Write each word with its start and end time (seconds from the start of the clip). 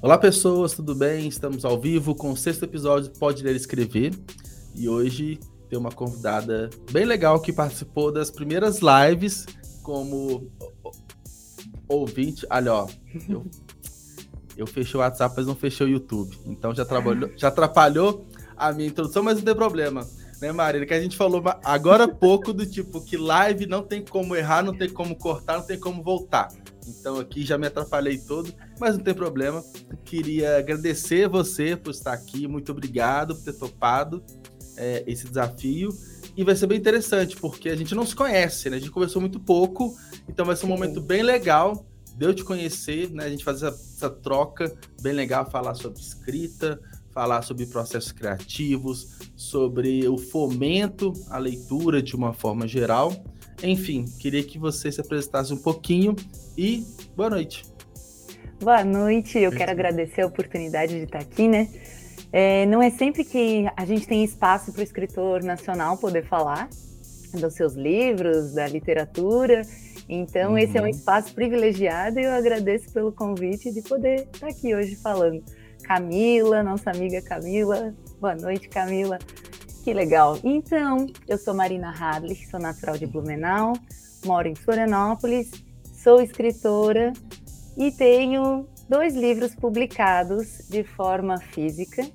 Olá, 0.00 0.16
pessoas, 0.16 0.74
tudo 0.74 0.94
bem? 0.94 1.26
Estamos 1.26 1.64
ao 1.64 1.76
vivo 1.76 2.14
com 2.14 2.30
o 2.30 2.36
sexto 2.36 2.62
episódio 2.62 3.10
Pode 3.18 3.42
Ler 3.42 3.56
Escrever. 3.56 4.14
E 4.72 4.88
hoje 4.88 5.40
tem 5.68 5.76
uma 5.76 5.90
convidada 5.90 6.70
bem 6.92 7.04
legal 7.04 7.40
que 7.40 7.52
participou 7.52 8.12
das 8.12 8.30
primeiras 8.30 8.78
lives 8.78 9.44
como 9.82 10.52
ouvinte. 11.88 12.46
Olha, 12.48 12.74
ó, 12.74 12.88
eu, 13.28 13.44
eu 14.56 14.68
fechei 14.68 15.00
o 15.00 15.02
WhatsApp, 15.02 15.34
mas 15.36 15.48
não 15.48 15.56
fechei 15.56 15.84
o 15.84 15.90
YouTube. 15.90 16.38
Então 16.46 16.72
já, 16.72 16.84
trabalhou, 16.84 17.30
já 17.36 17.48
atrapalhou 17.48 18.24
a 18.56 18.72
minha 18.72 18.88
introdução, 18.88 19.24
mas 19.24 19.38
não 19.38 19.44
tem 19.44 19.54
problema. 19.54 20.06
Né, 20.40 20.52
Marília? 20.52 20.86
Que 20.86 20.94
a 20.94 21.00
gente 21.00 21.16
falou 21.16 21.42
agora 21.64 22.04
há 22.04 22.08
pouco 22.08 22.52
do 22.52 22.64
tipo 22.64 23.00
que 23.04 23.16
live 23.16 23.66
não 23.66 23.82
tem 23.82 24.04
como 24.04 24.36
errar, 24.36 24.62
não 24.62 24.76
tem 24.76 24.88
como 24.88 25.16
cortar, 25.16 25.58
não 25.58 25.66
tem 25.66 25.78
como 25.78 26.02
voltar. 26.02 26.48
Então 26.86 27.18
aqui 27.18 27.44
já 27.44 27.58
me 27.58 27.66
atrapalhei 27.66 28.18
todo, 28.18 28.54
mas 28.78 28.96
não 28.96 29.04
tem 29.04 29.14
problema. 29.14 29.62
Queria 30.04 30.58
agradecer 30.58 31.28
você 31.28 31.76
por 31.76 31.90
estar 31.90 32.12
aqui. 32.12 32.46
Muito 32.46 32.72
obrigado 32.72 33.34
por 33.34 33.44
ter 33.44 33.52
topado 33.52 34.22
é, 34.76 35.02
esse 35.06 35.28
desafio. 35.28 35.90
E 36.36 36.44
vai 36.44 36.54
ser 36.54 36.68
bem 36.68 36.78
interessante, 36.78 37.36
porque 37.36 37.68
a 37.68 37.76
gente 37.76 37.94
não 37.94 38.06
se 38.06 38.14
conhece, 38.14 38.70
né? 38.70 38.76
A 38.76 38.78
gente 38.78 38.92
conversou 38.92 39.20
muito 39.20 39.40
pouco, 39.40 39.96
então 40.28 40.46
vai 40.46 40.54
ser 40.54 40.66
um 40.66 40.68
momento 40.68 41.00
bem 41.00 41.22
legal 41.22 41.84
de 42.16 42.24
eu 42.24 42.32
te 42.32 42.44
conhecer, 42.44 43.10
né? 43.10 43.24
A 43.24 43.28
gente 43.28 43.44
fazer 43.44 43.66
essa, 43.66 43.76
essa 43.76 44.10
troca 44.10 44.72
bem 45.02 45.12
legal, 45.12 45.50
falar 45.50 45.74
sobre 45.74 46.00
escrita, 46.00 46.80
falar 47.18 47.42
sobre 47.42 47.66
processos 47.66 48.12
criativos, 48.12 49.18
sobre 49.34 50.06
o 50.06 50.16
fomento 50.16 51.12
à 51.28 51.36
leitura 51.36 52.00
de 52.00 52.14
uma 52.14 52.32
forma 52.32 52.68
geral. 52.68 53.12
Enfim, 53.60 54.04
queria 54.20 54.44
que 54.44 54.56
você 54.56 54.92
se 54.92 55.00
apresentasse 55.00 55.52
um 55.52 55.56
pouquinho 55.56 56.14
e 56.56 56.84
boa 57.16 57.28
noite. 57.28 57.64
Boa 58.60 58.84
noite, 58.84 59.36
eu 59.36 59.50
quero 59.50 59.72
agradecer 59.72 60.22
a 60.22 60.26
oportunidade 60.26 60.94
de 60.96 61.06
estar 61.06 61.18
aqui, 61.18 61.48
né? 61.48 61.68
É, 62.32 62.64
não 62.66 62.80
é 62.80 62.88
sempre 62.88 63.24
que 63.24 63.66
a 63.76 63.84
gente 63.84 64.06
tem 64.06 64.22
espaço 64.22 64.72
para 64.72 64.78
o 64.78 64.84
escritor 64.84 65.42
nacional 65.42 65.98
poder 65.98 66.24
falar 66.24 66.68
dos 67.34 67.54
seus 67.54 67.74
livros, 67.74 68.54
da 68.54 68.68
literatura. 68.68 69.62
Então, 70.08 70.52
uhum. 70.52 70.58
esse 70.58 70.78
é 70.78 70.80
um 70.80 70.84
uhum. 70.84 70.90
espaço 70.90 71.34
privilegiado 71.34 72.20
e 72.20 72.22
eu 72.22 72.30
agradeço 72.30 72.92
pelo 72.92 73.10
convite 73.10 73.72
de 73.72 73.82
poder 73.82 74.28
estar 74.32 74.46
aqui 74.46 74.72
hoje 74.72 74.94
falando. 74.94 75.42
Camila, 75.88 76.62
nossa 76.62 76.90
amiga 76.90 77.22
Camila. 77.22 77.94
Boa 78.20 78.34
noite, 78.34 78.68
Camila. 78.68 79.18
Que 79.82 79.94
legal. 79.94 80.38
Então, 80.44 81.06
eu 81.26 81.38
sou 81.38 81.54
Marina 81.54 81.90
Hadley, 81.98 82.36
sou 82.50 82.60
natural 82.60 82.98
de 82.98 83.06
Blumenau, 83.06 83.72
moro 84.22 84.46
em 84.46 84.54
Florianópolis, 84.54 85.50
sou 85.94 86.20
escritora 86.20 87.14
e 87.74 87.90
tenho 87.90 88.68
dois 88.86 89.14
livros 89.14 89.54
publicados 89.54 90.68
de 90.68 90.84
forma 90.84 91.38
física. 91.38 92.06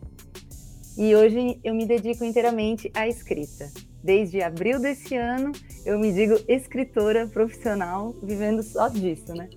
E 0.95 1.15
hoje 1.15 1.59
eu 1.63 1.73
me 1.73 1.87
dedico 1.87 2.23
inteiramente 2.23 2.91
à 2.93 3.07
escrita. 3.07 3.71
Desde 4.03 4.43
abril 4.43 4.79
desse 4.79 5.15
ano, 5.15 5.51
eu 5.83 5.97
me 5.97 6.13
digo 6.13 6.35
escritora 6.47 7.25
profissional, 7.25 8.13
vivendo 8.21 8.61
só 8.61 8.87
disso, 8.87 9.33
né? 9.33 9.49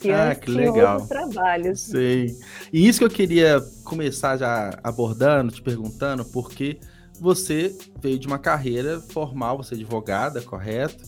Que 0.00 0.10
ah, 0.10 0.34
que 0.34 0.50
legal. 0.50 1.06
trabalhos. 1.06 1.80
Sei. 1.80 2.34
E 2.72 2.88
isso 2.88 3.00
que 3.00 3.04
eu 3.04 3.10
queria 3.10 3.60
começar 3.84 4.38
já 4.38 4.78
abordando, 4.82 5.52
te 5.52 5.60
perguntando, 5.60 6.24
porque 6.24 6.80
você 7.20 7.76
veio 8.00 8.18
de 8.18 8.26
uma 8.26 8.38
carreira 8.38 8.98
formal, 9.00 9.58
você 9.58 9.74
é 9.74 9.76
advogada, 9.76 10.40
correto? 10.40 11.04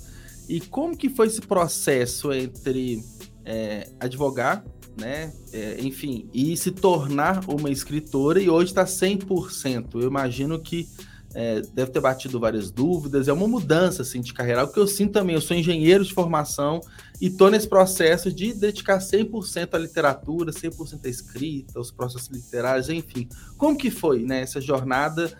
E 0.46 0.60
como 0.60 0.96
que 0.96 1.08
foi 1.08 1.28
esse 1.28 1.40
processo 1.40 2.32
entre 2.32 3.02
é, 3.44 3.88
advogar, 3.98 4.62
né, 5.00 5.32
é, 5.54 5.80
enfim, 5.80 6.28
e 6.34 6.54
se 6.54 6.70
tornar 6.70 7.48
uma 7.48 7.70
escritora 7.70 8.40
e 8.40 8.50
hoje 8.50 8.72
está 8.72 8.84
100%? 8.84 9.94
Eu 9.94 10.08
imagino 10.08 10.60
que 10.60 10.86
é, 11.34 11.62
deve 11.72 11.92
ter 11.92 12.00
batido 12.00 12.38
várias 12.38 12.70
dúvidas, 12.70 13.26
é 13.28 13.32
uma 13.32 13.48
mudança 13.48 14.02
assim, 14.02 14.20
de 14.20 14.34
carreira, 14.34 14.64
o 14.64 14.68
que 14.68 14.78
eu 14.78 14.86
sinto 14.86 15.12
também, 15.12 15.34
eu 15.34 15.40
sou 15.40 15.56
engenheiro 15.56 16.04
de 16.04 16.12
formação 16.12 16.80
e 17.22 17.28
estou 17.28 17.48
nesse 17.48 17.68
processo 17.68 18.32
de 18.32 18.52
dedicar 18.52 18.98
100% 18.98 19.74
à 19.74 19.78
literatura, 19.78 20.50
100% 20.50 21.06
à 21.06 21.08
escrita, 21.08 21.78
aos 21.78 21.92
processos 21.92 22.26
literários, 22.26 22.88
enfim. 22.88 23.28
Como 23.56 23.78
que 23.78 23.92
foi 23.92 24.24
né, 24.24 24.40
essa 24.40 24.60
jornada 24.60 25.32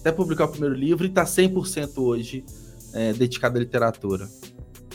até 0.00 0.10
publicar 0.10 0.46
o 0.46 0.48
primeiro 0.48 0.74
livro 0.74 1.04
e 1.04 1.10
está 1.10 1.24
100% 1.24 1.98
hoje 1.98 2.42
é, 2.94 3.12
dedicado 3.12 3.58
à 3.58 3.60
literatura? 3.60 4.26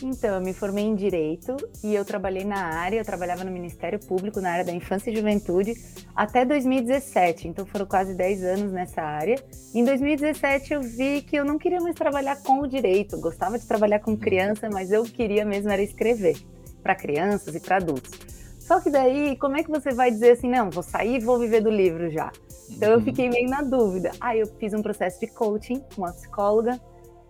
Então, 0.07 0.35
eu 0.35 0.41
me 0.41 0.53
formei 0.53 0.83
em 0.83 0.93
Direito 0.93 1.57
e 1.83 1.95
eu 1.95 2.05
trabalhei 2.05 2.43
na 2.43 2.59
área, 2.59 2.99
eu 2.99 3.03
trabalhava 3.03 3.43
no 3.43 3.49
Ministério 3.49 3.97
Público, 3.97 4.39
na 4.39 4.51
área 4.51 4.63
da 4.63 4.71
Infância 4.71 5.09
e 5.09 5.15
Juventude, 5.15 5.73
até 6.15 6.45
2017, 6.45 7.47
então 7.47 7.65
foram 7.65 7.87
quase 7.87 8.13
10 8.13 8.43
anos 8.43 8.71
nessa 8.71 9.01
área. 9.01 9.35
Em 9.73 9.83
2017 9.83 10.75
eu 10.75 10.81
vi 10.83 11.23
que 11.23 11.35
eu 11.35 11.43
não 11.43 11.57
queria 11.57 11.81
mais 11.81 11.95
trabalhar 11.95 12.35
com 12.43 12.59
o 12.59 12.67
direito, 12.67 13.19
gostava 13.19 13.57
de 13.57 13.65
trabalhar 13.65 13.99
com 13.99 14.15
criança, 14.15 14.69
mas 14.71 14.91
eu 14.91 15.03
queria 15.05 15.43
mesmo 15.43 15.71
era 15.71 15.81
escrever 15.81 16.37
para 16.83 16.93
crianças 16.93 17.55
e 17.55 17.59
para 17.59 17.77
adultos. 17.77 18.11
Só 18.59 18.79
que 18.79 18.91
daí, 18.91 19.35
como 19.37 19.57
é 19.57 19.63
que 19.63 19.71
você 19.71 19.89
vai 19.89 20.11
dizer 20.11 20.33
assim, 20.33 20.49
não, 20.49 20.69
vou 20.69 20.83
sair 20.83 21.15
e 21.15 21.25
vou 21.25 21.39
viver 21.39 21.61
do 21.61 21.71
livro 21.71 22.11
já? 22.11 22.31
Então 22.69 22.91
eu 22.91 22.99
uhum. 22.99 23.03
fiquei 23.03 23.27
meio 23.27 23.49
na 23.49 23.63
dúvida. 23.63 24.11
Aí 24.21 24.39
eu 24.39 24.45
fiz 24.59 24.71
um 24.71 24.83
processo 24.83 25.19
de 25.19 25.25
coaching 25.25 25.81
com 25.95 26.03
uma 26.03 26.13
psicóloga 26.13 26.79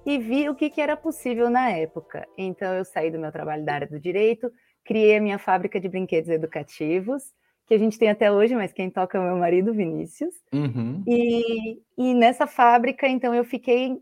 e 0.06 0.18
vi 0.18 0.48
o 0.48 0.56
que, 0.56 0.70
que 0.70 0.82
era 0.82 0.96
possível 0.96 1.50
na 1.50 1.72
época. 1.72 2.28
Então 2.38 2.74
eu 2.74 2.86
saí 2.86 3.10
do 3.10 3.20
meu 3.20 3.32
trabalho 3.32 3.66
da 3.66 3.74
área 3.74 3.88
do 3.88 4.00
direito, 4.00 4.52
criei 4.84 5.18
a 5.18 5.22
minha 5.22 5.40
fábrica 5.40 5.80
de 5.80 5.90
brinquedos 5.90 6.30
educativos, 6.30 7.34
que 7.68 7.74
a 7.74 7.78
gente 7.78 7.98
tem 7.98 8.10
até 8.10 8.32
hoje, 8.32 8.56
mas 8.56 8.72
quem 8.72 8.90
toca 8.90 9.18
é 9.18 9.22
o 9.22 9.24
meu 9.24 9.38
marido, 9.38 9.74
Vinícius. 9.74 10.36
Uhum. 10.54 11.04
E, 11.08 11.82
e 11.98 12.14
nessa 12.14 12.46
fábrica, 12.46 13.08
então, 13.08 13.34
eu 13.34 13.44
fiquei 13.44 13.98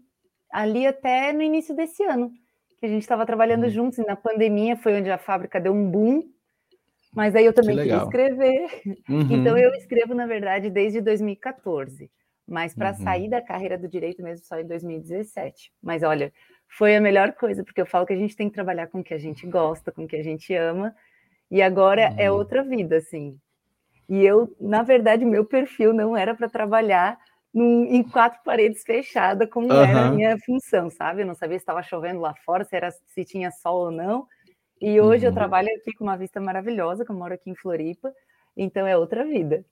ali 0.51 0.85
até 0.85 1.31
no 1.31 1.41
início 1.41 1.73
desse 1.75 2.03
ano, 2.03 2.29
que 2.79 2.85
a 2.85 2.89
gente 2.89 3.01
estava 3.03 3.25
trabalhando 3.25 3.63
uhum. 3.63 3.69
juntos, 3.69 3.99
e 3.99 4.05
na 4.05 4.15
pandemia 4.15 4.75
foi 4.75 4.99
onde 4.99 5.09
a 5.09 5.17
fábrica 5.17 5.61
deu 5.61 5.73
um 5.73 5.89
boom, 5.89 6.23
mas 7.15 7.35
aí 7.35 7.45
eu 7.45 7.53
também 7.53 7.77
queria 7.77 7.97
escrever. 7.97 8.81
Uhum. 9.07 9.27
Então 9.31 9.57
eu 9.57 9.73
escrevo, 9.75 10.13
na 10.13 10.25
verdade, 10.25 10.69
desde 10.69 10.99
2014. 10.99 12.11
Mas 12.47 12.73
para 12.73 12.89
uhum. 12.89 13.03
sair 13.03 13.29
da 13.29 13.41
carreira 13.41 13.77
do 13.77 13.87
direito 13.87 14.21
mesmo 14.21 14.45
só 14.45 14.59
em 14.59 14.67
2017. 14.67 15.71
Mas 15.81 16.03
olha, 16.03 16.31
foi 16.67 16.95
a 16.95 17.01
melhor 17.01 17.33
coisa, 17.33 17.63
porque 17.63 17.79
eu 17.79 17.85
falo 17.85 18.05
que 18.05 18.13
a 18.13 18.17
gente 18.17 18.35
tem 18.35 18.49
que 18.49 18.55
trabalhar 18.55 18.87
com 18.87 18.99
o 18.99 19.03
que 19.03 19.13
a 19.13 19.17
gente 19.17 19.45
gosta, 19.47 19.91
com 19.91 20.03
o 20.03 20.07
que 20.07 20.15
a 20.15 20.23
gente 20.23 20.53
ama. 20.53 20.93
E 21.49 21.61
agora 21.61 22.01
é 22.01 22.09
uhum. 22.09 22.15
é 22.19 22.31
outra 22.31 22.63
vida, 22.63 22.97
assim. 22.97 23.37
E 24.09 24.23
eu, 24.23 24.53
na 24.59 24.83
verdade, 24.83 25.23
meu 25.23 25.45
perfil 25.45 25.93
não 25.93 26.15
era 26.17 26.35
para 26.35 26.49
trabalhar 26.49 27.17
num, 27.53 27.85
em 27.85 28.03
quatro 28.03 28.41
paredes 28.43 28.83
fechadas, 28.83 29.49
como 29.49 29.71
uhum. 29.71 29.81
era 29.83 30.07
a 30.07 30.11
minha 30.11 30.37
função, 30.39 30.89
sabe? 30.89 31.21
Eu 31.21 31.27
não 31.27 31.35
sabia 31.35 31.57
se 31.57 31.61
estava 31.61 31.83
chovendo 31.83 32.19
lá 32.19 32.33
fora, 32.43 32.63
se, 32.63 32.75
era, 32.75 32.91
se 32.91 33.23
tinha 33.23 33.51
sol 33.51 33.85
ou 33.85 33.91
não. 33.91 34.27
E 34.81 34.99
hoje 34.99 35.25
uhum. 35.25 35.31
eu 35.31 35.33
trabalho 35.33 35.69
aqui 35.77 35.93
com 35.93 36.03
uma 36.03 36.17
vista 36.17 36.41
maravilhosa, 36.41 37.05
que 37.05 37.11
eu 37.11 37.15
moro 37.15 37.33
aqui 37.33 37.49
em 37.49 37.55
Floripa, 37.55 38.11
então 38.57 38.85
é 38.85 38.97
outra 38.97 39.23
vida. 39.23 39.63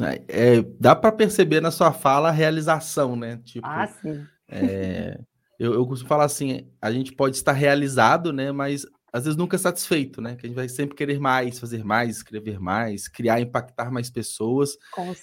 É, 0.00 0.22
é 0.28 0.62
dá 0.78 0.94
para 0.94 1.12
perceber 1.12 1.60
na 1.60 1.70
sua 1.70 1.92
fala 1.92 2.28
a 2.28 2.32
realização, 2.32 3.16
né? 3.16 3.40
Tipo, 3.44 3.66
ah, 3.66 3.86
sim. 3.86 4.24
É, 4.48 5.18
eu, 5.58 5.74
eu 5.74 5.86
costumo 5.86 6.08
falar 6.08 6.24
assim: 6.24 6.66
a 6.80 6.90
gente 6.90 7.12
pode 7.12 7.36
estar 7.36 7.52
realizado, 7.52 8.32
né? 8.32 8.52
Mas 8.52 8.86
às 9.12 9.24
vezes 9.24 9.36
nunca 9.36 9.58
satisfeito, 9.58 10.20
né? 10.20 10.36
Que 10.36 10.46
a 10.46 10.48
gente 10.48 10.56
vai 10.56 10.68
sempre 10.68 10.96
querer 10.96 11.18
mais, 11.18 11.58
fazer 11.58 11.84
mais, 11.84 12.16
escrever 12.16 12.60
mais, 12.60 13.08
criar, 13.08 13.40
impactar 13.40 13.90
mais 13.90 14.08
pessoas. 14.10 14.76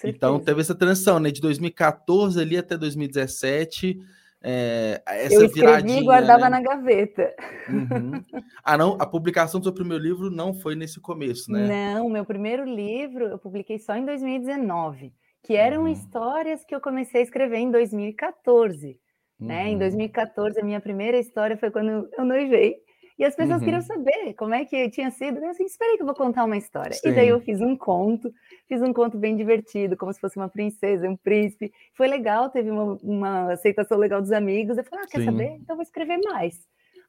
Então 0.03 0.39
teve 0.39 0.61
essa 0.61 0.75
transição, 0.75 1.19
né? 1.19 1.31
De 1.31 1.41
2014 1.41 2.39
ali 2.39 2.57
até 2.57 2.77
2017 2.77 3.99
é, 4.43 5.01
essa 5.05 5.35
eu 5.35 5.45
escrevi 5.45 5.97
e 5.97 6.03
guardava 6.03 6.43
né? 6.43 6.49
na 6.49 6.61
gaveta. 6.61 7.33
Uhum. 7.69 8.23
Ah, 8.63 8.77
não, 8.77 8.97
a 8.99 9.05
publicação 9.05 9.61
do 9.61 9.63
seu 9.63 9.73
primeiro 9.73 10.03
livro 10.03 10.29
não 10.29 10.53
foi 10.53 10.75
nesse 10.75 10.99
começo, 10.99 11.49
né? 11.49 11.93
Não, 11.95 12.09
meu 12.09 12.25
primeiro 12.25 12.65
livro 12.65 13.25
eu 13.25 13.39
publiquei 13.39 13.79
só 13.79 13.95
em 13.95 14.05
2019, 14.05 15.13
que 15.41 15.55
eram 15.55 15.83
uhum. 15.83 15.87
histórias 15.87 16.65
que 16.65 16.75
eu 16.75 16.81
comecei 16.81 17.21
a 17.21 17.23
escrever 17.23 17.59
em 17.59 17.71
2014. 17.71 18.99
Uhum. 19.39 19.47
Né? 19.47 19.69
Em 19.69 19.77
2014, 19.77 20.59
a 20.59 20.63
minha 20.65 20.81
primeira 20.81 21.17
história 21.17 21.55
foi 21.55 21.71
quando 21.71 22.09
eu 22.17 22.25
noivei. 22.25 22.75
E 23.17 23.25
as 23.25 23.35
pessoas 23.35 23.59
uhum. 23.59 23.65
queriam 23.65 23.81
saber 23.81 24.33
como 24.35 24.53
é 24.53 24.63
que 24.63 24.89
tinha 24.89 25.09
sido. 25.09 25.39
Eu 25.39 25.49
assim, 25.49 25.65
espera 25.65 25.91
aí 25.91 25.97
que 25.97 26.03
eu 26.03 26.05
vou 26.05 26.15
contar 26.15 26.45
uma 26.45 26.55
história. 26.55 26.93
Sim. 26.93 27.09
E 27.09 27.11
daí 27.13 27.27
eu 27.27 27.41
fiz 27.41 27.59
um 27.59 27.75
conto, 27.75 28.31
fiz 28.67 28.79
um 28.81 28.93
conto 28.93 29.17
bem 29.17 29.35
divertido, 29.35 29.97
como 29.97 30.13
se 30.13 30.19
fosse 30.19 30.37
uma 30.37 30.47
princesa, 30.47 31.09
um 31.09 31.17
príncipe. 31.17 31.73
Foi 31.95 32.07
legal, 32.07 32.49
teve 32.49 32.69
uma, 32.69 32.97
uma 33.01 33.53
aceitação 33.53 33.97
legal 33.97 34.21
dos 34.21 34.31
amigos. 34.31 34.77
Eu 34.77 34.83
falei, 34.83 35.05
ah, 35.05 35.07
quer 35.09 35.19
Sim. 35.19 35.25
saber? 35.25 35.57
Então 35.61 35.75
vou 35.75 35.83
escrever 35.83 36.19
mais. 36.23 36.59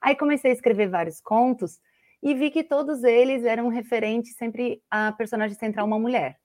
Aí 0.01 0.17
comecei 0.17 0.51
a 0.51 0.55
escrever 0.55 0.89
vários 0.89 1.21
contos 1.21 1.79
e 2.23 2.35
vi 2.35 2.51
que 2.51 2.65
todos 2.65 3.05
eles 3.05 3.45
eram 3.45 3.69
referentes 3.69 4.35
sempre 4.37 4.81
à 4.91 5.13
personagem 5.13 5.57
central, 5.57 5.87
uma 5.87 5.99
mulher. 5.99 6.37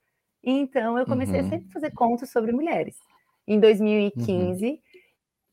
Então 0.44 0.98
eu 0.98 1.06
comecei 1.06 1.40
uhum. 1.40 1.48
a 1.48 1.50
sempre 1.50 1.72
fazer 1.72 1.92
contos 1.92 2.30
sobre 2.30 2.52
mulheres. 2.52 2.98
Em 3.48 3.60
2015, 3.60 4.66
uhum. 4.66 4.78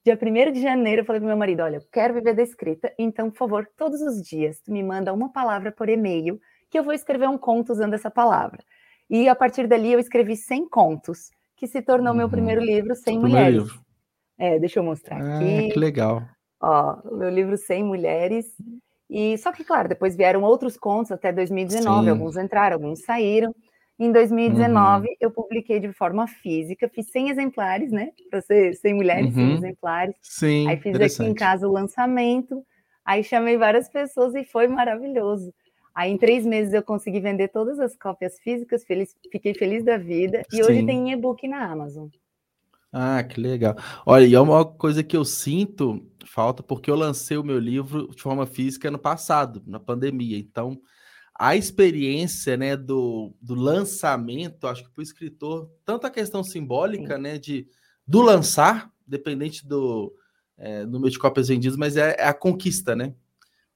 Dia 0.04 0.18
1 0.20 0.52
de 0.52 0.62
janeiro, 0.62 1.02
eu 1.02 1.04
falei 1.04 1.20
pro 1.20 1.28
meu 1.28 1.36
marido: 1.36 1.62
olha, 1.62 1.76
eu 1.76 1.82
quero 1.92 2.14
viver 2.14 2.34
da 2.34 2.42
escrita, 2.42 2.92
então, 2.98 3.30
por 3.30 3.36
favor, 3.36 3.68
todos 3.76 4.00
os 4.00 4.22
dias, 4.22 4.60
tu 4.60 4.72
me 4.72 4.82
manda 4.82 5.12
uma 5.12 5.30
palavra 5.30 5.70
por 5.70 5.88
e-mail, 5.88 6.40
que 6.70 6.78
eu 6.78 6.84
vou 6.84 6.94
escrever 6.94 7.28
um 7.28 7.36
conto 7.36 7.72
usando 7.72 7.94
essa 7.94 8.10
palavra. 8.10 8.62
E 9.10 9.28
a 9.28 9.34
partir 9.34 9.66
dali 9.66 9.92
eu 9.92 9.98
escrevi 9.98 10.36
100 10.36 10.68
contos, 10.68 11.30
que 11.56 11.66
se 11.66 11.82
tornou 11.82 12.12
uhum. 12.12 12.18
meu 12.18 12.30
primeiro 12.30 12.62
livro, 12.62 12.94
100 12.94 13.18
Mulheres. 13.18 13.62
Livro. 13.64 13.80
É, 14.38 14.58
deixa 14.58 14.78
eu 14.78 14.84
mostrar 14.84 15.20
ah, 15.20 15.36
aqui. 15.36 15.68
Que 15.70 15.78
legal. 15.78 16.22
Ó, 16.62 16.94
o 17.04 17.16
meu 17.16 17.28
livro 17.28 17.56
100 17.56 17.84
Mulheres. 17.84 18.46
E 19.10 19.36
só 19.36 19.52
que, 19.52 19.64
claro, 19.64 19.88
depois 19.88 20.16
vieram 20.16 20.42
outros 20.42 20.78
contos 20.78 21.10
até 21.12 21.32
2019, 21.32 22.04
Sim. 22.04 22.10
alguns 22.10 22.36
entraram, 22.36 22.76
alguns 22.76 23.02
saíram. 23.02 23.54
Em 24.00 24.10
2019, 24.10 25.06
uhum. 25.06 25.14
eu 25.20 25.30
publiquei 25.30 25.78
de 25.78 25.92
forma 25.92 26.26
física, 26.26 26.88
fiz 26.88 27.10
100 27.10 27.28
exemplares, 27.28 27.92
né? 27.92 28.12
Para 28.30 28.40
ser 28.40 28.74
100 28.74 28.94
mulheres, 28.94 29.36
uhum. 29.36 29.48
100 29.48 29.54
exemplares. 29.56 30.14
Sim, 30.22 30.68
Aí 30.68 30.78
fiz 30.78 30.98
aqui 30.98 31.30
em 31.30 31.34
casa 31.34 31.68
o 31.68 31.72
lançamento, 31.72 32.64
aí 33.04 33.22
chamei 33.22 33.58
várias 33.58 33.90
pessoas 33.90 34.34
e 34.34 34.42
foi 34.42 34.66
maravilhoso. 34.68 35.52
Aí 35.94 36.10
em 36.10 36.16
três 36.16 36.46
meses 36.46 36.72
eu 36.72 36.82
consegui 36.82 37.20
vender 37.20 37.48
todas 37.48 37.78
as 37.78 37.94
cópias 37.94 38.40
físicas, 38.40 38.84
feliz, 38.84 39.14
fiquei 39.30 39.52
feliz 39.52 39.84
da 39.84 39.98
vida. 39.98 40.40
E 40.50 40.56
Sim. 40.56 40.62
hoje 40.62 40.86
tem 40.86 41.12
e-book 41.12 41.46
na 41.46 41.70
Amazon. 41.70 42.08
Ah, 42.90 43.22
que 43.22 43.38
legal. 43.38 43.76
Olha, 44.06 44.24
e 44.24 44.34
é 44.34 44.40
uma 44.40 44.64
coisa 44.64 45.04
que 45.04 45.14
eu 45.14 45.26
sinto 45.26 46.02
falta, 46.24 46.62
porque 46.62 46.90
eu 46.90 46.96
lancei 46.96 47.36
o 47.36 47.44
meu 47.44 47.58
livro 47.58 48.08
de 48.08 48.22
forma 48.22 48.46
física 48.46 48.88
ano 48.88 48.98
passado, 48.98 49.62
na 49.66 49.78
pandemia. 49.78 50.38
Então, 50.38 50.80
a 51.42 51.56
experiência 51.56 52.54
né, 52.54 52.76
do, 52.76 53.34
do 53.40 53.54
lançamento, 53.54 54.66
acho 54.66 54.84
que 54.84 54.90
para 54.90 55.00
o 55.00 55.02
escritor, 55.02 55.70
tanto 55.86 56.06
a 56.06 56.10
questão 56.10 56.44
simbólica 56.44 57.16
né, 57.16 57.38
de, 57.38 57.66
do 58.06 58.20
lançar, 58.20 58.92
dependente 59.06 59.66
do 59.66 60.14
é, 60.58 60.84
número 60.84 61.10
de 61.10 61.18
cópias 61.18 61.48
vendidas, 61.48 61.78
mas 61.78 61.96
é, 61.96 62.14
é 62.18 62.26
a 62.26 62.34
conquista, 62.34 62.94
né? 62.94 63.14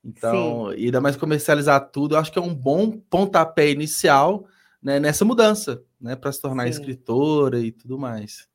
Então, 0.05 0.73
Sim. 0.73 0.77
e 0.77 0.85
ainda 0.85 1.01
mais 1.01 1.17
comercializar 1.17 1.89
tudo, 1.91 2.19
acho 2.19 2.31
que 2.31 2.39
é 2.39 2.43
um 2.43 2.55
bom 2.55 2.91
pontapé 2.91 3.71
inicial 3.71 4.47
né, 4.83 5.01
nessa 5.01 5.25
mudança, 5.25 5.83
né? 5.99 6.15
Para 6.15 6.33
se 6.33 6.43
tornar 6.43 6.65
Sim. 6.65 6.69
escritora 6.69 7.61
e 7.61 7.73
tudo 7.73 7.99
mais. 7.99 8.47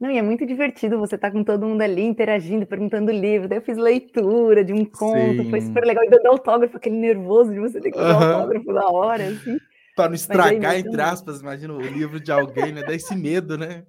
Não, 0.00 0.10
e 0.10 0.18
é 0.18 0.22
muito 0.22 0.44
divertido 0.44 0.98
você 0.98 1.14
estar 1.14 1.28
tá 1.28 1.32
com 1.32 1.44
todo 1.44 1.66
mundo 1.66 1.80
ali 1.82 2.02
interagindo, 2.02 2.66
perguntando 2.66 3.12
livro. 3.12 3.48
Daí 3.48 3.58
eu 3.58 3.62
fiz 3.62 3.76
leitura 3.76 4.64
de 4.64 4.72
um 4.72 4.84
conto, 4.84 5.42
Sim. 5.42 5.50
foi 5.50 5.60
super 5.60 5.84
legal. 5.84 6.04
E 6.04 6.10
dando 6.10 6.26
autógrafo, 6.26 6.76
aquele 6.76 6.96
nervoso 6.96 7.52
de 7.52 7.60
você 7.60 7.80
ter 7.80 7.90
que 7.90 7.98
dar 7.98 8.20
uhum. 8.20 8.34
autógrafo 8.34 8.72
na 8.72 8.88
hora, 8.88 9.26
assim. 9.28 9.56
Para 9.94 10.08
não 10.08 10.14
estragar, 10.14 10.76
entre 10.76 11.00
aspas, 11.00 11.40
imagina 11.40 11.72
o 11.72 11.80
livro 11.80 12.18
de 12.18 12.32
alguém, 12.32 12.72
né? 12.72 12.82
Dá 12.82 12.92
esse 12.92 13.14
medo, 13.14 13.56
né? 13.56 13.84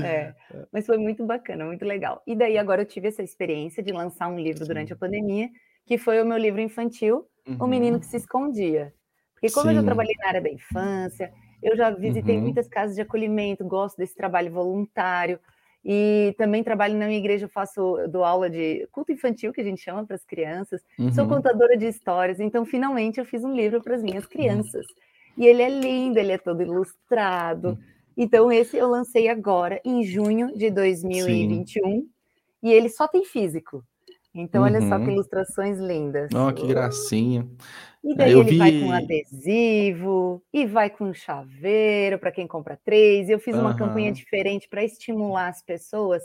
É, 0.00 0.34
mas 0.70 0.86
foi 0.86 0.98
muito 0.98 1.24
bacana, 1.24 1.64
muito 1.64 1.84
legal. 1.84 2.22
E 2.26 2.36
daí 2.36 2.58
agora 2.58 2.82
eu 2.82 2.86
tive 2.86 3.08
essa 3.08 3.22
experiência 3.22 3.82
de 3.82 3.90
lançar 3.90 4.28
um 4.28 4.38
livro 4.38 4.60
Sim. 4.60 4.68
durante 4.68 4.92
a 4.92 4.96
pandemia, 4.96 5.48
que 5.86 5.98
foi 5.98 6.20
o 6.22 6.26
meu 6.26 6.36
livro 6.36 6.60
infantil, 6.60 7.26
uhum. 7.46 7.56
O 7.58 7.66
Menino 7.66 7.98
que 7.98 8.06
se 8.06 8.18
Escondia. 8.18 8.92
Porque 9.34 9.52
como 9.52 9.70
Sim. 9.70 9.70
eu 9.70 9.80
já 9.80 9.82
trabalhei 9.82 10.14
na 10.18 10.28
área 10.28 10.40
da 10.42 10.50
infância, 10.50 11.32
eu 11.62 11.76
já 11.76 11.90
visitei 11.90 12.36
uhum. 12.36 12.42
muitas 12.42 12.68
casas 12.68 12.94
de 12.94 13.02
acolhimento, 13.02 13.64
gosto 13.64 13.96
desse 13.96 14.14
trabalho 14.14 14.50
voluntário. 14.52 15.38
E 15.84 16.34
também 16.36 16.62
trabalho 16.62 16.96
na 16.96 17.06
minha 17.06 17.18
igreja, 17.18 17.46
eu 17.46 17.48
faço 17.48 17.96
dou 18.08 18.24
aula 18.24 18.50
de 18.50 18.86
culto 18.92 19.12
infantil, 19.12 19.52
que 19.52 19.60
a 19.60 19.64
gente 19.64 19.80
chama 19.80 20.04
para 20.04 20.16
as 20.16 20.24
crianças. 20.24 20.82
Uhum. 20.98 21.12
Sou 21.12 21.26
contadora 21.26 21.76
de 21.76 21.86
histórias, 21.86 22.40
então 22.40 22.64
finalmente 22.66 23.18
eu 23.18 23.24
fiz 23.24 23.44
um 23.44 23.54
livro 23.54 23.82
para 23.82 23.94
as 23.94 24.02
minhas 24.02 24.24
uhum. 24.24 24.30
crianças. 24.30 24.86
Uhum. 24.86 25.44
E 25.44 25.46
ele 25.46 25.62
é 25.62 25.68
lindo, 25.68 26.18
ele 26.18 26.32
é 26.32 26.38
todo 26.38 26.62
ilustrado. 26.62 27.68
Uhum. 27.68 27.78
Então 28.16 28.52
esse 28.52 28.76
eu 28.76 28.88
lancei 28.88 29.28
agora 29.28 29.80
em 29.84 30.02
junho 30.02 30.52
de 30.56 30.70
2021 30.70 31.66
Sim. 31.66 32.08
e 32.62 32.72
ele 32.72 32.88
só 32.88 33.06
tem 33.06 33.24
físico. 33.24 33.82
Então, 34.34 34.62
olha 34.62 34.80
só 34.82 34.98
que 34.98 35.04
uhum. 35.04 35.12
ilustrações 35.12 35.78
lindas. 35.78 36.30
Oh, 36.34 36.52
que 36.52 36.66
gracinha. 36.66 37.48
E 38.02 38.14
daí 38.14 38.32
ele 38.32 38.50
vi... 38.50 38.58
vai 38.58 38.80
com 38.80 38.92
adesivo 38.92 40.42
e 40.52 40.66
vai 40.66 40.90
com 40.90 41.12
chaveiro 41.12 42.18
para 42.18 42.32
quem 42.32 42.46
compra 42.46 42.78
três. 42.84 43.28
Eu 43.28 43.38
fiz 43.38 43.56
uma 43.56 43.70
uhum. 43.70 43.76
campanha 43.76 44.12
diferente 44.12 44.68
para 44.68 44.84
estimular 44.84 45.48
as 45.48 45.62
pessoas 45.62 46.22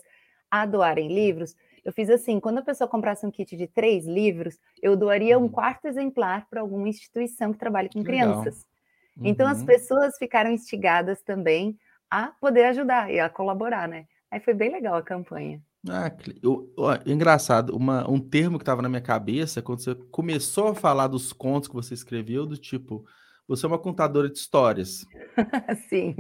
a 0.50 0.66
doarem 0.66 1.08
livros. 1.08 1.56
Eu 1.84 1.92
fiz 1.92 2.10
assim: 2.10 2.40
quando 2.40 2.60
a 2.60 2.64
pessoa 2.64 2.88
comprasse 2.88 3.26
um 3.26 3.32
kit 3.32 3.56
de 3.56 3.68
três 3.68 4.06
livros, 4.06 4.60
eu 4.82 4.96
doaria 4.96 5.38
um 5.38 5.44
uhum. 5.44 5.50
quarto 5.50 5.86
exemplar 5.86 6.48
para 6.50 6.62
alguma 6.62 6.88
instituição 6.88 7.52
que 7.52 7.60
trabalhe 7.60 7.90
com 7.90 8.04
crianças. 8.04 8.66
Uhum. 9.18 9.28
Então 9.28 9.48
as 9.48 9.64
pessoas 9.64 10.18
ficaram 10.18 10.52
instigadas 10.52 11.22
também 11.22 11.78
a 12.10 12.28
poder 12.40 12.66
ajudar 12.66 13.12
e 13.12 13.20
a 13.20 13.30
colaborar, 13.30 13.88
né? 13.88 14.06
Aí 14.30 14.40
foi 14.40 14.54
bem 14.54 14.72
legal 14.72 14.96
a 14.96 15.02
campanha. 15.02 15.62
Ah, 15.90 16.12
eu, 16.42 16.72
ó, 16.78 16.98
engraçado, 17.06 17.76
uma, 17.76 18.10
um 18.10 18.20
termo 18.20 18.58
que 18.58 18.62
estava 18.62 18.82
na 18.82 18.88
minha 18.88 19.02
cabeça 19.02 19.62
quando 19.62 19.84
você 19.84 19.94
começou 20.10 20.70
a 20.70 20.76
falar 20.76 21.08
dos 21.08 21.34
contos 21.34 21.68
que 21.68 21.76
você 21.76 21.94
escreveu, 21.94 22.46
do 22.46 22.58
tipo, 22.58 23.06
você 23.46 23.66
é 23.66 23.68
uma 23.68 23.78
contadora 23.78 24.30
de 24.30 24.38
histórias. 24.38 25.06
Sim, 25.90 26.16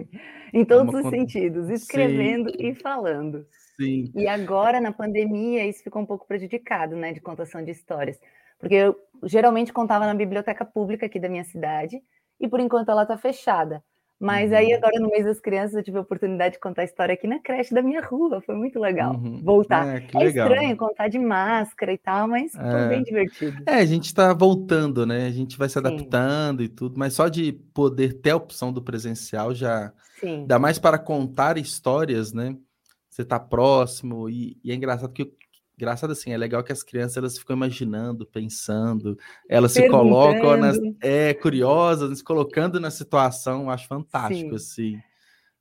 em 0.53 0.61
é 0.61 0.65
todos 0.65 0.93
é 0.93 0.97
os 0.97 1.03
cont... 1.03 1.15
sentidos, 1.15 1.69
escrevendo 1.69 2.49
Sim. 2.49 2.57
e 2.59 2.75
falando. 2.75 3.47
Sim. 3.79 4.11
E 4.13 4.27
agora, 4.27 4.81
na 4.81 4.91
pandemia, 4.91 5.65
isso 5.65 5.81
ficou 5.81 6.01
um 6.01 6.05
pouco 6.05 6.27
prejudicado, 6.27 6.95
né, 6.97 7.13
de 7.13 7.21
contação 7.21 7.63
de 7.63 7.71
histórias. 7.71 8.19
Porque 8.59 8.75
eu 8.75 8.95
geralmente 9.23 9.71
contava 9.71 10.05
na 10.05 10.13
biblioteca 10.13 10.65
pública 10.65 11.05
aqui 11.05 11.19
da 11.19 11.29
minha 11.29 11.43
cidade, 11.45 12.01
e 12.39 12.49
por 12.49 12.59
enquanto 12.59 12.89
ela 12.89 13.03
está 13.03 13.17
fechada. 13.17 13.81
Mas 14.23 14.51
uhum. 14.51 14.57
aí 14.57 14.73
agora 14.73 14.97
no 15.01 15.09
mês 15.09 15.25
das 15.25 15.41
crianças 15.41 15.75
eu 15.75 15.83
tive 15.83 15.97
a 15.97 16.01
oportunidade 16.01 16.53
de 16.53 16.59
contar 16.59 16.83
a 16.83 16.85
história 16.85 17.13
aqui 17.13 17.27
na 17.27 17.39
creche 17.39 17.73
da 17.73 17.81
minha 17.81 18.01
rua, 18.01 18.39
foi 18.39 18.55
muito 18.55 18.79
legal 18.79 19.15
uhum. 19.15 19.41
voltar. 19.43 19.85
É, 19.85 20.07
é 20.13 20.17
legal. 20.17 20.47
estranho 20.47 20.77
contar 20.77 21.09
de 21.09 21.19
máscara 21.19 21.91
e 21.91 21.97
tal, 21.97 22.29
mas 22.29 22.55
é. 22.55 22.71
foi 22.71 22.87
bem 22.87 23.03
divertido. 23.03 23.61
É, 23.65 23.75
a 23.75 23.85
gente 23.85 24.05
está 24.05 24.33
voltando, 24.33 25.05
né? 25.05 25.27
A 25.27 25.31
gente 25.31 25.57
vai 25.57 25.67
se 25.67 25.77
adaptando 25.77 26.59
Sim. 26.59 26.65
e 26.65 26.69
tudo, 26.69 26.97
mas 26.97 27.13
só 27.15 27.27
de 27.27 27.51
poder 27.73 28.13
ter 28.13 28.29
a 28.29 28.37
opção 28.37 28.71
do 28.71 28.81
presencial 28.81 29.53
já 29.53 29.91
Sim. 30.21 30.45
dá 30.47 30.57
mais 30.57 30.79
para 30.79 30.97
contar 30.97 31.57
histórias, 31.57 32.31
né? 32.31 32.55
Você 33.09 33.23
está 33.23 33.37
próximo 33.37 34.29
e, 34.29 34.57
e, 34.63 34.71
é 34.71 34.75
engraçado 34.75 35.11
que 35.11 35.33
engraçado 35.83 36.11
assim, 36.11 36.31
é 36.31 36.37
legal 36.37 36.63
que 36.63 36.71
as 36.71 36.81
crianças 36.81 37.17
elas 37.17 37.37
ficam 37.37 37.55
imaginando, 37.55 38.25
pensando, 38.25 39.17
elas 39.49 39.73
se 39.73 39.87
colocam 39.89 40.57
nas, 40.57 40.77
é 41.01 41.33
curiosas, 41.33 42.17
se 42.17 42.23
colocando 42.23 42.79
na 42.79 42.89
situação, 42.89 43.69
acho 43.69 43.87
fantástico 43.87 44.57
Sim. 44.57 44.95
assim. 44.95 45.03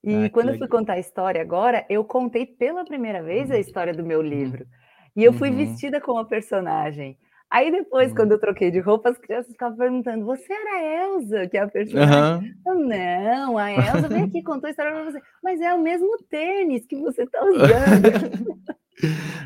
E 0.04 0.26
ah, 0.26 0.30
quando 0.30 0.50
eu 0.50 0.58
fui 0.58 0.68
contar 0.68 0.94
a 0.94 0.98
história 0.98 1.40
agora, 1.40 1.84
eu 1.88 2.04
contei 2.04 2.46
pela 2.46 2.84
primeira 2.84 3.22
vez 3.22 3.50
a 3.50 3.54
uhum. 3.54 3.60
história 3.60 3.92
do 3.92 4.04
meu 4.04 4.20
uhum. 4.20 4.26
livro. 4.26 4.66
E 5.14 5.22
eu 5.24 5.32
fui 5.32 5.50
uhum. 5.50 5.56
vestida 5.56 6.00
como 6.00 6.18
a 6.18 6.24
personagem. 6.24 7.16
Aí 7.50 7.70
depois, 7.70 8.08
uhum. 8.08 8.16
quando 8.16 8.32
eu 8.32 8.40
troquei 8.40 8.70
de 8.70 8.80
roupa, 8.80 9.10
as 9.10 9.18
crianças 9.18 9.52
ficavam 9.52 9.76
perguntando: 9.76 10.24
Você 10.24 10.52
era 10.52 10.70
a 10.70 11.04
Elsa, 11.04 11.46
que 11.48 11.56
é 11.56 11.60
a 11.60 11.68
personagem? 11.68 12.54
Uhum. 12.66 12.88
não, 12.88 13.58
a 13.58 13.70
Elsa 13.70 14.08
veio 14.08 14.24
aqui 14.24 14.42
contou 14.42 14.68
a 14.68 14.70
história 14.70 14.92
para 14.92 15.04
você. 15.04 15.20
Mas 15.42 15.60
é 15.60 15.72
o 15.74 15.80
mesmo 15.80 16.16
tênis 16.30 16.86
que 16.86 16.96
você 16.96 17.22
está 17.22 17.44
usando. 17.44 18.72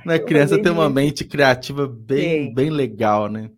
Na 0.04 0.14
né, 0.14 0.18
criança 0.18 0.60
tem 0.60 0.70
uma 0.70 0.90
mente 0.90 1.25
criativa 1.25 1.86
bem, 1.86 2.52
bem 2.52 2.70
legal, 2.70 3.28
né? 3.28 3.50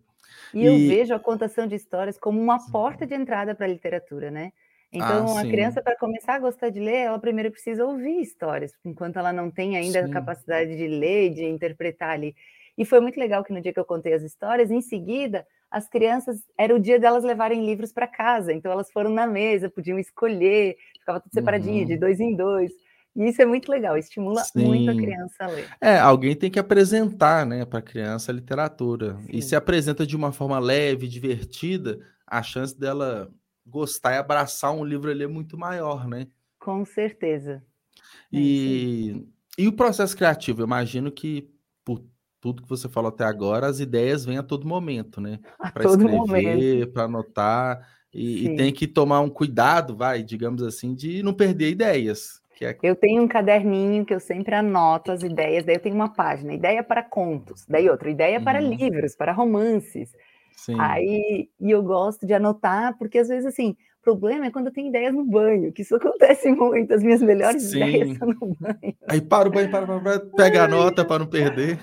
E, 0.53 0.61
e, 0.61 0.65
eu 0.65 0.77
vejo 0.95 1.13
a 1.13 1.19
contação 1.19 1.67
de 1.67 1.75
histórias 1.75 2.17
como 2.17 2.41
uma 2.41 2.57
porta 2.71 3.05
de 3.05 3.13
entrada 3.13 3.53
para 3.53 3.65
a 3.65 3.69
literatura, 3.69 4.31
né? 4.31 4.51
Então, 4.91 5.37
ah, 5.37 5.41
a 5.41 5.43
criança, 5.43 5.83
para 5.83 5.95
começar 5.95 6.35
a 6.35 6.39
gostar 6.39 6.69
de 6.69 6.79
ler, 6.79 7.05
ela 7.05 7.19
primeiro 7.19 7.51
precisa 7.51 7.85
ouvir 7.85 8.21
histórias, 8.21 8.71
enquanto 8.83 9.19
ela 9.19 9.31
não 9.31 9.51
tem 9.51 9.77
ainda 9.77 10.03
sim. 10.03 10.09
a 10.09 10.13
capacidade 10.13 10.75
de 10.75 10.87
ler, 10.87 11.29
de 11.29 11.45
interpretar 11.45 12.09
ali. 12.09 12.35
E 12.75 12.83
foi 12.83 12.99
muito 12.99 13.19
legal 13.19 13.43
que 13.43 13.53
no 13.53 13.61
dia 13.61 13.71
que 13.71 13.79
eu 13.79 13.85
contei 13.85 14.13
as 14.13 14.23
histórias, 14.23 14.71
em 14.71 14.81
seguida, 14.81 15.45
as 15.69 15.87
crianças, 15.87 16.41
era 16.57 16.75
o 16.75 16.79
dia 16.79 16.99
delas 16.99 17.23
levarem 17.23 17.63
livros 17.63 17.93
para 17.93 18.07
casa, 18.07 18.51
então 18.51 18.71
elas 18.71 18.91
foram 18.91 19.11
na 19.11 19.27
mesa, 19.27 19.69
podiam 19.69 19.99
escolher, 19.99 20.75
ficava 20.99 21.19
tudo 21.19 21.33
separadinho, 21.33 21.81
uhum. 21.81 21.85
de 21.85 21.97
dois 21.97 22.19
em 22.19 22.35
dois. 22.35 22.71
E 23.19 23.27
isso 23.27 23.41
é 23.41 23.45
muito 23.45 23.69
legal, 23.69 23.97
estimula 23.97 24.41
Sim. 24.45 24.65
muito 24.65 24.89
a 24.89 24.95
criança 24.95 25.43
a 25.43 25.47
ler. 25.47 25.67
É, 25.81 25.99
alguém 25.99 26.33
tem 26.33 26.49
que 26.49 26.57
apresentar, 26.57 27.45
né, 27.45 27.65
para 27.65 27.79
a 27.79 27.81
criança 27.81 28.31
a 28.31 28.35
literatura. 28.35 29.17
Sim. 29.17 29.27
E 29.33 29.41
se 29.41 29.57
apresenta 29.57 30.07
de 30.07 30.15
uma 30.15 30.31
forma 30.31 30.57
leve, 30.57 31.05
divertida, 31.05 31.99
a 32.25 32.41
chance 32.41 32.79
dela 32.79 33.29
gostar 33.67 34.13
e 34.13 34.17
abraçar 34.17 34.71
um 34.71 34.85
livro 34.85 35.11
ali 35.11 35.25
é 35.25 35.27
muito 35.27 35.57
maior, 35.57 36.07
né? 36.07 36.27
Com 36.57 36.85
certeza. 36.85 37.61
E, 38.31 39.25
é, 39.57 39.63
e 39.63 39.67
o 39.67 39.73
processo 39.73 40.15
criativo, 40.15 40.61
eu 40.61 40.65
imagino 40.65 41.11
que 41.11 41.51
por 41.83 42.01
tudo 42.39 42.63
que 42.63 42.69
você 42.69 42.87
falou 42.87 43.09
até 43.09 43.25
agora, 43.25 43.67
as 43.67 43.81
ideias 43.81 44.23
vêm 44.23 44.37
a 44.37 44.43
todo 44.43 44.65
momento, 44.65 45.19
né? 45.19 45.39
Para 45.73 45.83
escrever, 45.83 46.87
para 46.93 47.03
anotar. 47.03 47.85
E, 48.13 48.45
e, 48.45 48.55
tem 48.55 48.71
que 48.71 48.87
tomar 48.87 49.19
um 49.19 49.29
cuidado, 49.29 49.95
vai, 49.95 50.23
digamos 50.23 50.63
assim, 50.63 50.95
de 50.95 51.21
não 51.21 51.33
perder 51.33 51.69
ideias. 51.69 52.39
É... 52.65 52.77
Eu 52.81 52.95
tenho 52.95 53.23
um 53.23 53.27
caderninho 53.27 54.05
que 54.05 54.13
eu 54.13 54.19
sempre 54.19 54.55
anoto 54.55 55.11
as 55.11 55.23
ideias, 55.23 55.65
daí 55.65 55.75
eu 55.75 55.81
tenho 55.81 55.95
uma 55.95 56.13
página, 56.13 56.53
ideia 56.53 56.83
para 56.83 57.03
contos, 57.03 57.65
daí 57.67 57.89
outra, 57.89 58.09
ideia 58.09 58.41
para 58.41 58.61
uhum. 58.61 58.69
livros, 58.73 59.15
para 59.15 59.31
romances. 59.31 60.13
Sim. 60.55 60.75
Aí, 60.79 61.49
e 61.59 61.71
eu 61.71 61.81
gosto 61.81 62.25
de 62.25 62.33
anotar, 62.33 62.97
porque 62.97 63.17
às 63.17 63.29
vezes, 63.29 63.45
assim, 63.45 63.77
problema 64.09 64.47
é 64.47 64.51
quando 64.51 64.67
eu 64.67 64.73
tenho 64.73 64.87
ideias 64.87 65.13
no 65.13 65.23
banho, 65.23 65.71
que 65.71 65.81
isso 65.83 65.95
acontece 65.95 66.49
muito. 66.51 66.93
As 66.93 67.03
minhas 67.03 67.21
melhores 67.21 67.63
Sim. 67.63 67.77
ideias 67.77 68.17
são 68.17 68.27
no 68.27 68.55
banho. 68.59 68.95
Aí 69.07 69.21
para 69.21 69.47
o 69.47 69.51
banho, 69.51 69.69
para, 69.69 69.85
para, 69.85 69.99
para 69.99 70.19
pega 70.35 70.63
a 70.63 70.67
nota 70.69 71.05
para 71.05 71.19
não 71.19 71.27
perder. 71.27 71.77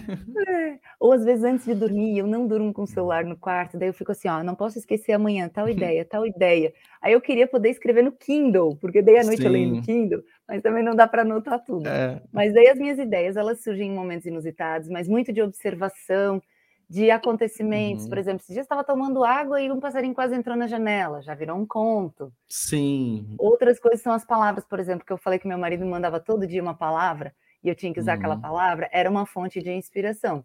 É. 0.49 0.79
Ou 0.99 1.13
às 1.13 1.25
vezes 1.25 1.45
antes 1.45 1.65
de 1.65 1.75
dormir, 1.75 2.19
eu 2.19 2.27
não 2.27 2.47
durmo 2.47 2.73
com 2.73 2.83
o 2.83 2.87
celular 2.87 3.25
no 3.25 3.37
quarto, 3.37 3.79
daí 3.79 3.89
eu 3.89 3.95
fico 3.95 4.13
assim, 4.13 4.29
ó, 4.29 4.43
não 4.43 4.55
posso 4.55 4.79
esquecer 4.79 5.13
amanhã, 5.13 5.49
tal 5.49 5.69
ideia, 5.69 6.05
tal 6.05 6.27
ideia. 6.27 6.73
Aí 7.01 7.13
eu 7.13 7.21
queria 7.21 7.47
poder 7.47 7.71
escrever 7.71 8.03
no 8.03 8.13
Kindle, 8.13 8.77
porque 8.77 9.03
daí 9.03 9.19
à 9.19 9.25
noite 9.25 9.39
Sim. 9.39 9.47
eu 9.47 9.53
leio 9.53 9.75
no 9.75 9.83
Kindle, 9.83 10.23
mas 10.49 10.63
também 10.63 10.83
não 10.83 10.97
dá 10.97 11.07
para 11.07 11.23
anotar 11.23 11.63
tudo. 11.63 11.87
É. 11.87 12.21
Mas 12.33 12.53
daí 12.53 12.69
as 12.69 12.79
minhas 12.79 12.99
ideias, 12.99 13.37
elas 13.37 13.63
surgem 13.63 13.89
em 13.89 13.95
momentos 13.95 14.27
inusitados, 14.27 14.89
mas 14.89 15.09
muito 15.09 15.33
de 15.33 15.43
observação, 15.43 16.43
de 16.89 17.11
acontecimentos. 17.11 18.05
Uhum. 18.05 18.09
Por 18.11 18.19
exemplo, 18.19 18.43
esse 18.43 18.53
dia 18.53 18.63
estava 18.63 18.85
tomando 18.85 19.25
água 19.25 19.61
e 19.61 19.71
um 19.71 19.81
passarinho 19.81 20.15
quase 20.15 20.35
entrou 20.35 20.57
na 20.57 20.67
janela, 20.67 21.21
já 21.23 21.35
virou 21.35 21.57
um 21.57 21.67
conto. 21.67 22.33
Sim. 22.49 23.35
Outras 23.39 23.79
coisas 23.79 24.01
são 24.01 24.13
as 24.13 24.25
palavras, 24.25 24.65
por 24.65 24.79
exemplo, 24.79 25.05
que 25.05 25.13
eu 25.13 25.19
falei 25.19 25.39
que 25.39 25.49
meu 25.49 25.59
marido 25.59 25.85
me 25.85 25.91
mandava 25.91 26.21
todo 26.21 26.47
dia 26.47 26.63
uma 26.63 26.75
palavra 26.75 27.35
e 27.63 27.69
eu 27.69 27.75
tinha 27.75 27.93
que 27.93 28.01
usar 28.01 28.13
uhum. 28.13 28.19
aquela 28.19 28.41
palavra, 28.41 28.89
era 28.93 29.11
uma 29.11 29.27
fonte 29.27 29.61
de 29.61 29.73
inspiração. 29.73 30.45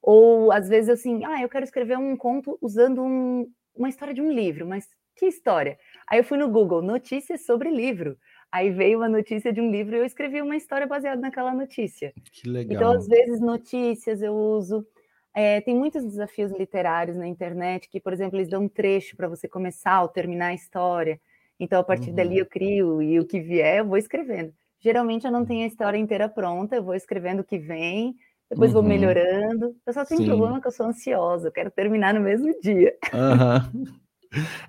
Ou 0.00 0.52
às 0.52 0.68
vezes 0.68 0.90
assim, 0.90 1.24
ah, 1.24 1.40
eu 1.40 1.48
quero 1.48 1.64
escrever 1.64 1.98
um 1.98 2.16
conto 2.16 2.58
usando 2.60 3.02
um, 3.02 3.48
uma 3.74 3.88
história 3.88 4.14
de 4.14 4.22
um 4.22 4.30
livro, 4.30 4.66
mas 4.66 4.88
que 5.16 5.26
história? 5.26 5.78
Aí 6.08 6.18
eu 6.18 6.24
fui 6.24 6.38
no 6.38 6.48
Google, 6.48 6.82
notícias 6.82 7.44
sobre 7.44 7.70
livro. 7.70 8.16
Aí 8.50 8.70
veio 8.70 8.98
uma 8.98 9.08
notícia 9.08 9.50
de 9.50 9.60
um 9.60 9.70
livro 9.70 9.96
e 9.96 9.98
eu 9.98 10.04
escrevi 10.04 10.42
uma 10.42 10.56
história 10.56 10.86
baseada 10.86 11.20
naquela 11.20 11.54
notícia. 11.54 12.12
Que 12.32 12.48
legal. 12.48 12.76
Então, 12.76 12.92
às 12.92 13.06
vezes, 13.06 13.40
notícias 13.40 14.20
eu 14.20 14.34
uso. 14.34 14.86
É, 15.34 15.60
tem 15.62 15.74
muitos 15.74 16.04
desafios 16.04 16.52
literários 16.52 17.16
na 17.16 17.26
internet 17.26 17.88
que, 17.88 18.00
por 18.00 18.12
exemplo, 18.12 18.36
eles 18.38 18.48
dão 18.48 18.64
um 18.64 18.68
trecho 18.68 19.16
para 19.16 19.28
você 19.28 19.48
começar 19.48 20.02
ou 20.02 20.08
terminar 20.08 20.48
a 20.48 20.54
história. 20.54 21.18
Então, 21.58 21.80
a 21.80 21.84
partir 21.84 22.10
uhum. 22.10 22.16
dali 22.16 22.38
eu 22.38 22.46
crio 22.46 23.00
e 23.00 23.18
o 23.18 23.26
que 23.26 23.40
vier 23.40 23.78
eu 23.78 23.86
vou 23.86 23.96
escrevendo. 23.96 24.52
Geralmente 24.80 25.24
eu 25.24 25.32
não 25.32 25.44
tenho 25.44 25.64
a 25.64 25.68
história 25.68 25.96
inteira 25.96 26.28
pronta, 26.28 26.76
eu 26.76 26.82
vou 26.82 26.94
escrevendo 26.94 27.40
o 27.40 27.44
que 27.44 27.58
vem, 27.58 28.16
depois 28.50 28.74
uhum. 28.74 28.80
vou 28.80 28.82
melhorando. 28.82 29.74
Eu 29.86 29.92
só 29.92 30.04
tenho 30.04 30.20
Sim. 30.20 30.26
problema 30.26 30.60
que 30.60 30.66
eu 30.66 30.72
sou 30.72 30.86
ansiosa, 30.86 31.48
eu 31.48 31.52
quero 31.52 31.70
terminar 31.70 32.12
no 32.12 32.20
mesmo 32.20 32.52
dia. 32.60 32.94
Uhum. 33.14 33.84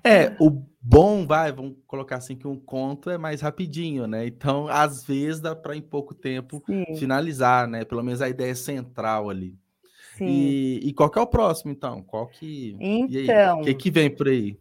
É, 0.02 0.36
o 0.38 0.50
bom, 0.80 1.26
vai, 1.26 1.50
vamos 1.50 1.76
colocar 1.86 2.16
assim 2.16 2.36
que 2.36 2.46
um 2.46 2.58
conto 2.58 3.10
é 3.10 3.18
mais 3.18 3.40
rapidinho, 3.40 4.06
né? 4.06 4.26
Então, 4.26 4.68
às 4.68 5.04
vezes 5.04 5.40
dá 5.40 5.56
para 5.56 5.74
em 5.74 5.82
pouco 5.82 6.14
tempo 6.14 6.62
Sim. 6.66 6.84
finalizar, 6.96 7.66
né? 7.66 7.84
Pelo 7.84 8.02
menos 8.02 8.22
a 8.22 8.28
ideia 8.28 8.54
central 8.54 9.30
ali. 9.30 9.58
Sim. 10.16 10.26
E, 10.26 10.88
e 10.88 10.92
qual 10.92 11.10
que 11.10 11.18
é 11.18 11.22
o 11.22 11.26
próximo, 11.26 11.72
então? 11.72 12.02
Qual 12.02 12.26
que. 12.26 12.76
Então. 12.80 13.60
O 13.60 13.64
que, 13.64 13.74
que 13.74 13.90
vem 13.90 14.10
por 14.10 14.28
aí? 14.28 14.56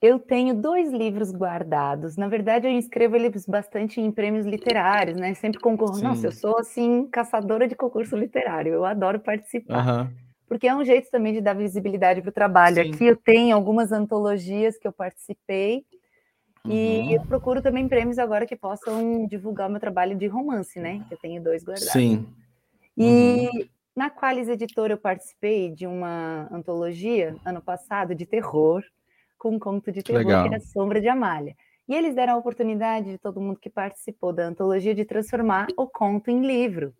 Eu 0.00 0.18
tenho 0.18 0.54
dois 0.54 0.92
livros 0.92 1.32
guardados. 1.32 2.16
Na 2.16 2.28
verdade, 2.28 2.66
eu 2.66 2.70
inscrevo 2.70 3.16
eles 3.16 3.46
bastante 3.46 4.00
em 4.00 4.10
prêmios 4.10 4.44
literários, 4.44 5.16
né? 5.16 5.32
Sempre 5.34 5.60
concorro. 5.60 5.94
Sim. 5.94 6.04
Nossa, 6.04 6.26
eu 6.26 6.32
sou 6.32 6.58
assim 6.58 7.06
caçadora 7.10 7.66
de 7.66 7.74
concurso 7.74 8.16
literário. 8.16 8.72
Eu 8.72 8.84
adoro 8.84 9.18
participar. 9.20 9.86
Uhum. 9.86 10.10
Porque 10.46 10.68
é 10.68 10.74
um 10.74 10.84
jeito 10.84 11.10
também 11.10 11.32
de 11.32 11.40
dar 11.40 11.54
visibilidade 11.54 12.20
para 12.20 12.28
o 12.28 12.32
trabalho. 12.32 12.82
Sim. 12.82 12.92
Aqui 12.92 13.06
eu 13.06 13.16
tenho 13.16 13.54
algumas 13.56 13.92
antologias 13.92 14.76
que 14.76 14.86
eu 14.86 14.92
participei. 14.92 15.84
Uhum. 16.66 16.72
E 16.72 17.14
eu 17.14 17.22
procuro 17.22 17.62
também 17.62 17.88
prêmios 17.88 18.18
agora 18.18 18.46
que 18.46 18.56
possam 18.56 19.26
divulgar 19.26 19.68
o 19.68 19.70
meu 19.70 19.80
trabalho 19.80 20.16
de 20.16 20.26
romance, 20.26 20.78
né? 20.78 21.02
Eu 21.10 21.16
tenho 21.16 21.42
dois 21.42 21.62
guardados. 21.62 21.92
Sim. 21.92 22.26
E 22.96 23.04
uhum. 23.04 23.68
Na 23.96 24.10
Qualis 24.10 24.48
Editora 24.48 24.94
eu 24.94 24.98
participei 24.98 25.70
de 25.70 25.86
uma 25.86 26.48
antologia 26.50 27.36
ano 27.44 27.62
passado 27.62 28.14
de 28.14 28.26
terror, 28.26 28.82
com 29.38 29.50
um 29.50 29.58
conto 29.58 29.92
de 29.92 30.02
terror 30.02 30.24
Legal. 30.24 30.48
que 30.48 30.54
era 30.54 30.64
Sombra 30.64 31.00
de 31.00 31.08
Amália. 31.08 31.54
E 31.88 31.94
eles 31.94 32.14
deram 32.14 32.34
a 32.34 32.36
oportunidade 32.36 33.10
de 33.10 33.18
todo 33.18 33.40
mundo 33.40 33.60
que 33.60 33.70
participou 33.70 34.32
da 34.32 34.46
antologia 34.46 34.94
de 34.94 35.04
transformar 35.04 35.68
o 35.76 35.86
conto 35.86 36.30
em 36.30 36.44
livro. 36.44 36.92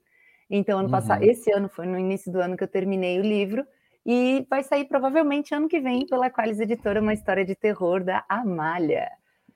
Então, 0.49 0.79
ano 0.79 0.89
uhum. 0.89 0.93
passado, 0.93 1.25
esse 1.25 1.51
ano 1.51 1.69
foi 1.69 1.87
no 1.87 1.99
início 1.99 2.31
do 2.31 2.39
ano 2.39 2.57
que 2.57 2.63
eu 2.63 2.69
terminei 2.69 3.19
o 3.19 3.23
livro, 3.23 3.67
e 4.07 4.47
vai 4.51 4.63
sair 4.63 4.85
provavelmente 4.85 5.55
ano 5.55 5.69
que 5.69 5.81
vem 5.81 6.07
pela 6.07 6.31
Qualis 6.31 6.61
Editora 6.61 7.01
uma 7.01 7.15
história 7.15 7.45
de 7.45 7.55
terror 7.55 8.05
da 8.05 8.23
Amália. 8.29 9.09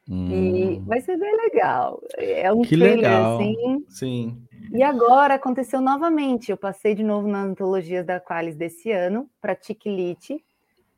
Hum. 0.08 0.30
E 0.30 0.78
vai 0.86 1.00
ser 1.00 1.18
bem 1.18 1.36
legal. 1.36 2.00
É 2.16 2.50
um 2.52 2.62
que 2.62 2.76
trailer, 2.76 2.96
legal. 2.96 3.34
assim. 3.36 3.84
Sim. 3.88 4.42
E 4.72 4.82
agora 4.82 5.34
aconteceu 5.34 5.80
novamente. 5.80 6.50
Eu 6.50 6.56
passei 6.56 6.94
de 6.94 7.02
novo 7.02 7.28
nas 7.28 7.46
antologias 7.46 8.06
da 8.06 8.18
Qualis 8.18 8.56
desse 8.56 8.90
ano 8.90 9.28
para 9.40 9.54
Tiquilite 9.54 10.42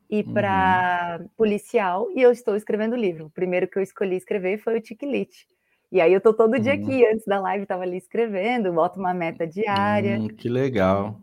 e 0.09 0.23
para 0.23 1.19
uhum. 1.21 1.29
Policial, 1.37 2.09
e 2.13 2.21
eu 2.21 2.31
estou 2.31 2.57
escrevendo 2.57 2.93
o 2.93 2.99
livro. 2.99 3.27
O 3.27 3.29
primeiro 3.29 3.65
que 3.65 3.79
eu 3.79 3.83
escolhi 3.83 4.17
escrever 4.17 4.57
foi 4.57 4.77
o 4.77 4.81
Tiquilite. 4.81 5.47
E 5.89 6.01
aí 6.01 6.11
eu 6.11 6.17
estou 6.17 6.33
todo 6.33 6.59
dia 6.59 6.73
uhum. 6.73 6.83
aqui, 6.83 7.05
antes 7.05 7.25
da 7.25 7.39
live 7.39 7.63
estava 7.63 7.83
ali 7.83 7.97
escrevendo, 7.97 8.73
boto 8.73 8.99
uma 8.99 9.13
meta 9.13 9.47
diária. 9.47 10.19
Hum, 10.19 10.27
que 10.27 10.49
legal. 10.49 11.17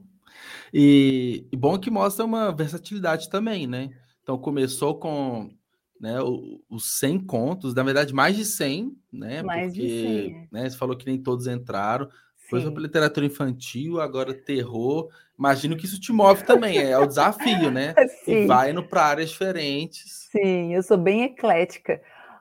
E, 0.73 1.47
e 1.53 1.57
bom 1.57 1.79
que 1.79 1.91
mostra 1.91 2.25
uma 2.25 2.51
versatilidade 2.51 3.29
também, 3.29 3.67
né? 3.67 3.91
Então 4.23 4.39
começou 4.39 4.95
com 4.99 5.51
né, 6.01 6.17
os 6.71 6.99
100 6.99 7.21
contos, 7.21 7.75
na 7.75 7.83
verdade 7.83 8.15
mais 8.15 8.37
de 8.37 8.45
100, 8.45 8.97
né? 9.13 9.43
Mais 9.43 9.73
porque, 9.73 9.87
de 9.87 10.01
100. 10.03 10.33
É. 10.33 10.49
Né, 10.51 10.71
você 10.71 10.77
falou 10.77 10.97
que 10.97 11.07
nem 11.07 11.19
todos 11.21 11.47
entraram. 11.47 12.09
Foi 12.49 12.63
para 12.71 12.83
literatura 12.83 13.27
infantil, 13.27 14.01
agora 14.01 14.33
terror. 14.33 15.11
Imagino 15.39 15.77
que 15.77 15.85
isso 15.85 16.01
te 16.01 16.11
move 16.11 16.45
também, 16.45 16.79
é, 16.79 16.93
é 16.93 16.99
o 16.99 17.07
desafio, 17.07 17.71
né? 17.71 17.95
Sim. 18.25 18.45
E 18.45 18.47
vai 18.47 18.71
indo 18.71 18.83
para 18.83 19.05
áreas 19.05 19.31
diferentes. 19.31 20.29
Sim, 20.33 20.75
eu 20.75 20.83
sou 20.83 20.97
bem 20.97 21.25
eclética. 21.25 22.01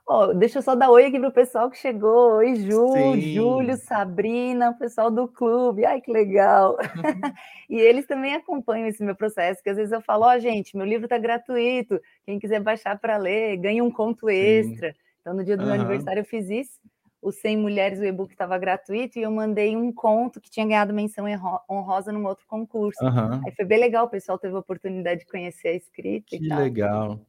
Oh, 0.09 0.33
deixa 0.33 0.59
eu 0.59 0.61
só 0.61 0.73
dar 0.73 0.89
oi 0.89 1.05
aqui 1.05 1.19
pro 1.19 1.33
pessoal 1.33 1.69
que 1.69 1.77
chegou. 1.77 2.37
Oi, 2.37 2.55
Ju, 2.55 2.93
Sim. 2.93 3.19
Júlio, 3.33 3.75
Sabrina, 3.75 4.69
o 4.69 4.77
pessoal 4.77 5.11
do 5.11 5.27
clube. 5.27 5.83
Ai, 5.83 5.99
que 5.99 6.09
legal. 6.09 6.77
e 7.69 7.77
eles 7.77 8.07
também 8.07 8.33
acompanham 8.33 8.87
esse 8.87 9.03
meu 9.03 9.17
processo, 9.17 9.61
que 9.61 9.69
às 9.69 9.75
vezes 9.75 9.91
eu 9.91 9.99
falo, 9.99 10.23
ó, 10.23 10.33
oh, 10.33 10.39
gente, 10.39 10.77
meu 10.77 10.85
livro 10.85 11.07
está 11.07 11.17
gratuito. 11.17 11.99
Quem 12.25 12.39
quiser 12.39 12.61
baixar 12.61 12.97
para 12.97 13.17
ler, 13.17 13.57
ganha 13.57 13.83
um 13.83 13.91
conto 13.91 14.29
extra. 14.29 14.93
Sim. 14.93 14.97
Então, 15.19 15.33
no 15.33 15.43
dia 15.43 15.57
do 15.57 15.63
uhum. 15.63 15.71
meu 15.71 15.75
aniversário, 15.75 16.21
eu 16.21 16.25
fiz 16.25 16.49
isso. 16.49 16.79
O 17.21 17.29
100 17.29 17.57
Mulheres, 17.57 17.99
o 17.99 18.05
e-book 18.05 18.31
estava 18.31 18.57
gratuito, 18.57 19.19
e 19.19 19.23
eu 19.23 19.31
mandei 19.31 19.75
um 19.75 19.91
conto 19.91 20.39
que 20.39 20.49
tinha 20.49 20.65
ganhado 20.65 20.93
menção 20.93 21.25
honrosa 21.69 22.13
num 22.13 22.25
outro 22.25 22.45
concurso. 22.47 23.03
Uhum. 23.03 23.41
Aí 23.45 23.51
foi 23.53 23.65
bem 23.65 23.79
legal, 23.79 24.05
o 24.05 24.09
pessoal 24.09 24.37
teve 24.37 24.55
a 24.55 24.59
oportunidade 24.59 25.21
de 25.21 25.25
conhecer 25.25 25.67
a 25.67 25.73
escrita 25.73 26.27
que 26.27 26.39
legal. 26.47 27.19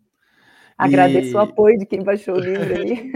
Agradeço 0.78 1.30
e... 1.30 1.35
o 1.35 1.40
apoio 1.40 1.76
de 1.76 1.85
quem 1.85 2.04
baixou 2.04 2.37
o 2.37 2.40
livro 2.40 2.73
aí. 2.73 3.12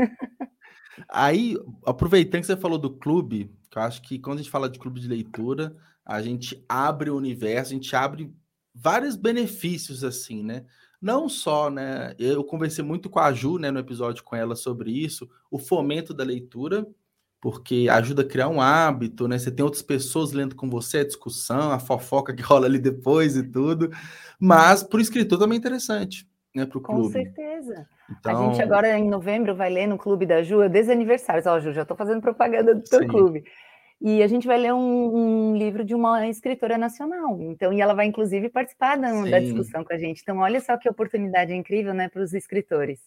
aí, 1.09 1.57
aproveitando 1.87 2.41
que 2.41 2.47
você 2.49 2.57
falou 2.57 2.77
do 2.77 2.91
clube, 2.91 3.55
que 3.71 3.79
eu 3.79 3.83
acho 3.83 4.03
que 4.03 4.19
quando 4.19 4.41
a 4.41 4.43
gente 4.43 4.51
fala 4.51 4.69
de 4.69 4.81
clube 4.81 5.01
de 5.01 5.07
leitura, 5.07 5.77
a 6.05 6.21
gente 6.21 6.63
abre 6.69 7.09
o 7.09 7.17
universo, 7.17 7.71
a 7.71 7.75
gente 7.75 7.95
abre 7.95 8.35
vários 8.75 9.15
benefícios 9.15 10.03
assim, 10.03 10.43
né? 10.43 10.65
Não 11.01 11.29
só, 11.29 11.71
né? 11.71 12.15
Eu 12.19 12.43
conversei 12.43 12.85
muito 12.85 13.09
com 13.09 13.21
a 13.21 13.33
Ju, 13.33 13.59
né, 13.59 13.71
no 13.71 13.79
episódio 13.79 14.25
com 14.25 14.35
ela 14.35 14.57
sobre 14.57 14.91
isso, 14.91 15.29
o 15.51 15.59
fomento 15.59 16.13
da 16.13 16.25
leitura, 16.25 16.87
porque 17.41 17.89
ajuda 17.91 18.23
a 18.23 18.25
criar 18.25 18.49
um 18.49 18.61
hábito, 18.61 19.29
né? 19.29 19.39
Você 19.39 19.51
tem 19.51 19.65
outras 19.65 19.83
pessoas 19.83 20.33
lendo 20.33 20.57
com 20.57 20.69
você, 20.69 20.99
a 20.99 21.07
discussão, 21.07 21.71
a 21.73 21.79
fofoca 21.79 22.35
que 22.35 22.43
rola 22.43 22.67
ali 22.67 22.79
depois 22.79 23.37
e 23.37 23.43
tudo. 23.43 23.91
Mas 24.39 24.83
para 24.83 24.99
o 24.99 25.01
escritor 25.01 25.39
também 25.39 25.57
é 25.57 25.59
interessante 25.59 26.27
né, 26.55 26.67
para 26.67 26.79
o 26.79 26.81
clube. 26.81 27.03
Com 27.03 27.11
certeza. 27.11 27.89
Então... 28.11 28.37
A 28.37 28.47
gente 28.47 28.63
agora 28.63 28.99
em 28.99 29.09
novembro 29.09 29.55
vai 29.55 29.71
ler 29.71 29.87
no 29.87 29.99
Clube 29.99 30.27
da 30.27 30.43
Ju, 30.43 30.63
é 30.63 30.69
desaniversários. 30.69 31.47
Ó, 31.47 31.59
Ju, 31.59 31.73
já 31.73 31.83
estou 31.83 31.97
fazendo 31.97 32.21
propaganda 32.21 32.75
do 32.75 32.83
teu 32.83 33.07
clube. 33.07 33.45
E 34.01 34.21
a 34.21 34.27
gente 34.27 34.49
vai 34.49 34.59
ler 34.59 34.75
um, 34.75 35.51
um, 35.51 35.57
livro 35.57 35.85
de 35.85 35.95
uma 35.95 36.27
escritora 36.27 36.77
nacional. 36.77 37.41
Então, 37.41 37.73
e 37.73 37.81
ela 37.81 37.95
vai 37.95 38.07
inclusive 38.07 38.49
participar 38.49 38.97
da, 38.97 39.13
da 39.23 39.39
discussão 39.39 39.85
com 39.85 39.95
a 39.95 39.97
gente. 39.97 40.23
Então, 40.23 40.39
olha 40.39 40.61
só 40.61 40.77
que 40.77 40.89
oportunidade 40.89 41.55
incrível, 41.55 41.95
né, 41.95 42.09
para 42.09 42.21
os 42.21 42.35
escritores. 42.35 43.01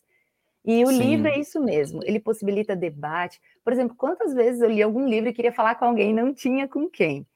E 0.63 0.83
o 0.83 0.87
Sim. 0.87 0.97
livro 0.97 1.27
é 1.27 1.37
isso 1.37 1.61
mesmo, 1.61 1.99
ele 2.03 2.19
possibilita 2.19 2.75
debate. 2.75 3.39
Por 3.63 3.71
exemplo, 3.71 3.95
quantas 3.95 4.33
vezes 4.33 4.61
eu 4.61 4.69
li 4.69 4.81
algum 4.81 5.07
livro 5.07 5.29
e 5.29 5.33
queria 5.33 5.51
falar 5.51 5.75
com 5.75 5.85
alguém 5.85 6.09
e 6.09 6.13
não 6.13 6.33
tinha 6.33 6.67
com 6.67 6.89
quem? 6.89 7.27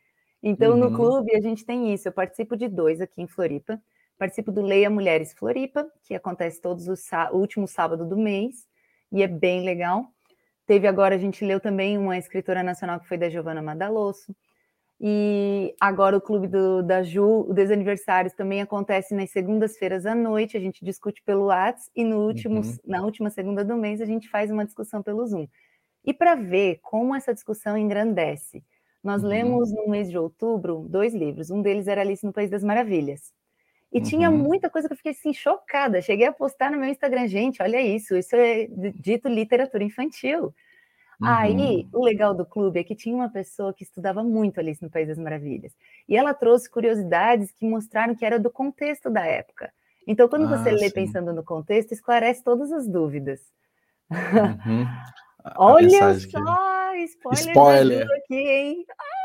Então, 0.41 0.71
uhum. 0.71 0.77
no 0.77 0.95
clube, 0.95 1.35
a 1.35 1.41
gente 1.41 1.65
tem 1.65 1.93
isso. 1.93 2.07
Eu 2.07 2.13
participo 2.13 2.55
de 2.55 2.67
dois 2.67 3.01
aqui 3.01 3.21
em 3.21 3.27
Floripa. 3.27 3.79
Participo 4.19 4.51
do 4.51 4.61
Leia 4.61 4.89
Mulheres 4.89 5.31
Floripa, 5.31 5.89
que 6.03 6.13
acontece 6.13 6.61
todos 6.61 6.89
os 6.89 7.01
o 7.31 7.38
último 7.38 7.65
sábado 7.65 8.05
do 8.05 8.17
mês, 8.17 8.67
e 9.09 9.23
é 9.23 9.27
bem 9.27 9.63
legal. 9.63 10.07
Teve 10.67 10.88
agora, 10.88 11.15
a 11.15 11.17
gente 11.17 11.45
leu 11.45 11.59
também 11.59 11.97
uma 11.97 12.17
escritora 12.17 12.61
nacional 12.61 12.99
que 12.99 13.07
foi 13.07 13.17
da 13.17 13.29
Giovanna 13.29 13.61
Madalosso. 13.61 14.35
E 14.99 15.73
agora 15.79 16.17
o 16.17 16.21
Clube 16.21 16.47
do, 16.47 16.83
da 16.83 17.01
Ju, 17.01 17.45
o 17.47 17.53
Desaniversários, 17.53 18.33
também 18.33 18.61
acontece 18.61 19.15
nas 19.15 19.31
segundas-feiras 19.31 20.05
à 20.05 20.13
noite, 20.13 20.57
a 20.57 20.59
gente 20.59 20.83
discute 20.83 21.23
pelo 21.23 21.45
Whats, 21.45 21.89
e 21.95 22.03
no 22.03 22.25
último, 22.27 22.59
uhum. 22.59 22.77
na 22.85 23.01
última 23.01 23.29
segunda 23.29 23.63
do 23.63 23.77
mês 23.77 24.01
a 24.01 24.05
gente 24.05 24.27
faz 24.27 24.51
uma 24.51 24.65
discussão 24.65 25.01
pelo 25.01 25.25
Zoom. 25.25 25.47
E 26.03 26.13
para 26.13 26.35
ver 26.35 26.79
como 26.81 27.15
essa 27.15 27.33
discussão 27.33 27.77
engrandece, 27.77 28.61
nós 29.01 29.23
uhum. 29.23 29.29
lemos 29.29 29.71
no 29.71 29.88
mês 29.88 30.09
de 30.09 30.17
outubro 30.17 30.85
dois 30.89 31.13
livros. 31.13 31.49
Um 31.49 31.61
deles 31.61 31.88
era 31.88 32.01
Alice 32.01 32.25
no 32.25 32.33
País 32.33 32.49
das 32.49 32.65
Maravilhas. 32.65 33.31
E 33.91 33.98
uhum. 33.98 34.03
tinha 34.03 34.31
muita 34.31 34.69
coisa 34.69 34.88
que 34.88 34.93
eu 34.93 34.98
fiquei 34.98 35.12
assim, 35.12 35.34
chocada. 35.34 36.01
Cheguei 36.01 36.27
a 36.27 36.31
postar 36.31 36.72
no 36.72 36.77
meu 36.77 36.89
Instagram, 36.89 37.27
gente, 37.27 37.62
olha 37.62 37.81
isso, 37.81 38.15
isso 38.15 38.36
é 38.36 38.67
dito 38.96 39.27
literatura 39.27 39.84
infantil. 39.84 40.53
Uhum. 41.19 41.27
Aí, 41.27 41.88
o 41.91 42.03
legal 42.03 42.34
do 42.34 42.46
clube 42.46 42.79
é 42.79 42.84
que 42.84 42.96
tinha 42.96 43.15
uma 43.15 43.29
pessoa 43.29 43.74
que 43.74 43.84
estudava 43.84 44.24
muito 44.24 44.60
Alice 44.60 44.81
no 44.81 44.89
País 44.89 45.08
das 45.08 45.17
Maravilhas. 45.17 45.74
E 46.08 46.15
ela 46.15 46.34
trouxe 46.34 46.69
curiosidades 46.69 47.51
que 47.51 47.65
mostraram 47.65 48.15
que 48.15 48.25
era 48.25 48.39
do 48.39 48.50
contexto 48.50 49.10
da 49.10 49.25
época. 49.25 49.72
Então, 50.08 50.29
quando 50.29 50.46
ah, 50.46 50.58
você 50.58 50.72
lê 50.72 50.88
sim. 50.88 50.93
pensando 50.93 51.34
no 51.34 51.43
contexto, 51.43 51.91
esclarece 51.91 52.43
todas 52.43 52.72
as 52.72 52.88
dúvidas. 52.88 53.41
Uhum. 54.10 54.86
Olha 55.58 55.89
só, 55.89 56.13
que... 56.13 57.03
spoiler, 57.03 57.50
spoiler. 57.50 58.08
aqui, 58.17 58.36
hein? 58.36 58.86
Ah, 58.89 59.18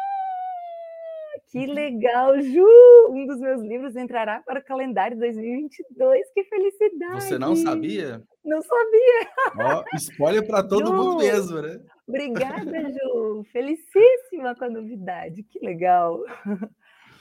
que 1.54 1.66
legal, 1.66 2.40
Ju! 2.40 2.66
Um 3.10 3.26
dos 3.26 3.38
meus 3.38 3.62
livros 3.62 3.94
entrará 3.94 4.42
para 4.44 4.58
o 4.58 4.64
calendário 4.64 5.16
2022. 5.16 6.32
Que 6.34 6.42
felicidade! 6.42 7.22
Você 7.22 7.38
não 7.38 7.54
sabia? 7.54 8.20
Não 8.44 8.60
sabia. 8.60 9.30
Ó, 9.60 9.84
spoiler 9.94 10.44
para 10.44 10.64
todo 10.64 10.88
Ju, 10.88 10.92
mundo 10.92 11.18
mesmo, 11.18 11.62
né? 11.62 11.80
Obrigada, 12.08 12.90
Ju. 12.90 13.44
Felicíssima 13.52 14.56
com 14.58 14.64
a 14.64 14.68
novidade. 14.70 15.44
Que 15.44 15.64
legal. 15.64 16.20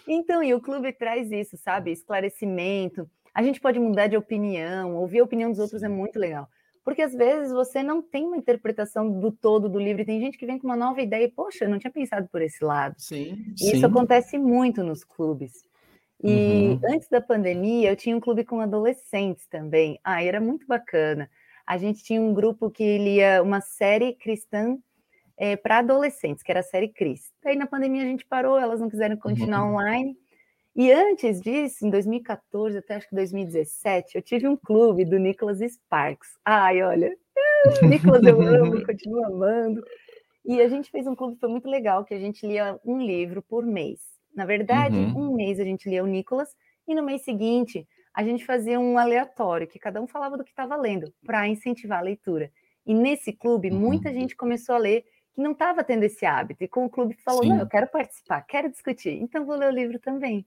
Então, 0.05 0.43
e 0.43 0.53
o 0.53 0.59
clube 0.59 0.91
traz 0.91 1.31
isso, 1.31 1.55
sabe? 1.55 1.91
Esclarecimento. 1.91 3.07
A 3.33 3.41
gente 3.43 3.61
pode 3.61 3.79
mudar 3.79 4.07
de 4.07 4.17
opinião, 4.17 4.95
ouvir 4.97 5.19
a 5.19 5.23
opinião 5.23 5.49
dos 5.49 5.59
outros 5.59 5.81
é 5.81 5.87
muito 5.87 6.19
legal. 6.19 6.49
Porque 6.83 7.01
às 7.01 7.13
vezes 7.13 7.53
você 7.53 7.81
não 7.81 8.01
tem 8.01 8.25
uma 8.25 8.37
interpretação 8.37 9.09
do 9.19 9.31
todo 9.31 9.69
do 9.69 9.79
livro, 9.79 10.01
e 10.01 10.05
tem 10.05 10.19
gente 10.19 10.37
que 10.37 10.45
vem 10.45 10.59
com 10.59 10.67
uma 10.67 10.75
nova 10.75 11.01
ideia 11.01 11.25
e, 11.25 11.31
poxa, 11.31 11.65
eu 11.65 11.69
não 11.69 11.79
tinha 11.79 11.91
pensado 11.91 12.27
por 12.27 12.41
esse 12.41 12.63
lado. 12.63 12.95
Sim. 12.97 13.53
E 13.61 13.73
isso 13.73 13.85
acontece 13.85 14.37
muito 14.37 14.83
nos 14.83 15.03
clubes. 15.03 15.63
E 16.21 16.69
uhum. 16.69 16.79
antes 16.93 17.09
da 17.09 17.19
pandemia, 17.19 17.89
eu 17.89 17.95
tinha 17.95 18.15
um 18.15 18.19
clube 18.19 18.45
com 18.45 18.61
adolescentes 18.61 19.45
também. 19.47 19.99
Ah, 20.03 20.23
era 20.23 20.39
muito 20.39 20.65
bacana. 20.65 21.29
A 21.65 21.77
gente 21.77 22.03
tinha 22.03 22.21
um 22.21 22.33
grupo 22.33 22.69
que 22.69 22.97
lia 22.97 23.41
uma 23.41 23.61
série 23.61 24.13
cristã 24.13 24.77
é, 25.37 25.55
para 25.55 25.79
adolescentes, 25.79 26.43
que 26.43 26.51
era 26.51 26.59
a 26.59 26.63
série 26.63 26.89
Cris. 26.89 27.31
Aí 27.45 27.55
na 27.55 27.67
pandemia 27.67 28.03
a 28.03 28.05
gente 28.05 28.25
parou, 28.25 28.57
elas 28.57 28.79
não 28.79 28.89
quiseram 28.89 29.17
continuar 29.17 29.63
uhum. 29.63 29.71
online. 29.71 30.17
E 30.75 30.91
antes 30.91 31.39
disso, 31.39 31.85
em 31.85 31.89
2014 31.89 32.77
até 32.77 32.95
acho 32.95 33.07
que 33.07 33.15
2017, 33.15 34.15
eu 34.15 34.21
tive 34.21 34.47
um 34.47 34.57
clube 34.57 35.05
do 35.05 35.19
Nicholas 35.19 35.59
Sparks. 35.59 36.29
Ai, 36.43 36.81
olha, 36.81 37.15
Nicholas 37.83 38.23
eu 38.23 38.41
amo, 38.41 38.81
continuo 38.85 39.23
amando. 39.25 39.83
E 40.43 40.59
a 40.61 40.67
gente 40.67 40.89
fez 40.89 41.05
um 41.05 41.15
clube, 41.15 41.39
foi 41.39 41.49
muito 41.49 41.69
legal, 41.69 42.03
que 42.03 42.13
a 42.13 42.19
gente 42.19 42.45
lia 42.45 42.79
um 42.83 42.99
livro 43.01 43.41
por 43.41 43.65
mês. 43.65 44.01
Na 44.35 44.45
verdade, 44.45 44.97
uhum. 44.97 45.29
um 45.29 45.35
mês 45.35 45.59
a 45.59 45.63
gente 45.63 45.87
lia 45.87 46.03
o 46.03 46.07
Nicolas 46.07 46.49
e 46.87 46.95
no 46.95 47.03
mês 47.03 47.21
seguinte 47.21 47.87
a 48.13 48.23
gente 48.23 48.45
fazia 48.45 48.79
um 48.79 48.97
aleatório, 48.97 49.67
que 49.67 49.79
cada 49.79 50.01
um 50.01 50.07
falava 50.07 50.37
do 50.37 50.43
que 50.43 50.51
estava 50.51 50.75
lendo, 50.75 51.11
para 51.25 51.47
incentivar 51.47 51.99
a 51.99 52.03
leitura. 52.03 52.51
E 52.85 52.93
nesse 52.93 53.31
clube, 53.31 53.69
uhum. 53.69 53.79
muita 53.79 54.11
gente 54.11 54.35
começou 54.35 54.75
a 54.75 54.79
ler 54.79 55.05
que 55.33 55.41
não 55.41 55.51
estava 55.51 55.83
tendo 55.83 56.03
esse 56.03 56.25
hábito, 56.25 56.63
e 56.63 56.67
com 56.67 56.85
o 56.85 56.89
clube 56.89 57.15
falou: 57.23 57.43
Sim. 57.43 57.49
não, 57.49 57.59
eu 57.59 57.67
quero 57.67 57.87
participar, 57.87 58.41
quero 58.41 58.69
discutir, 58.69 59.13
então 59.21 59.45
vou 59.45 59.55
ler 59.55 59.67
o 59.67 59.75
livro 59.75 59.99
também. 59.99 60.45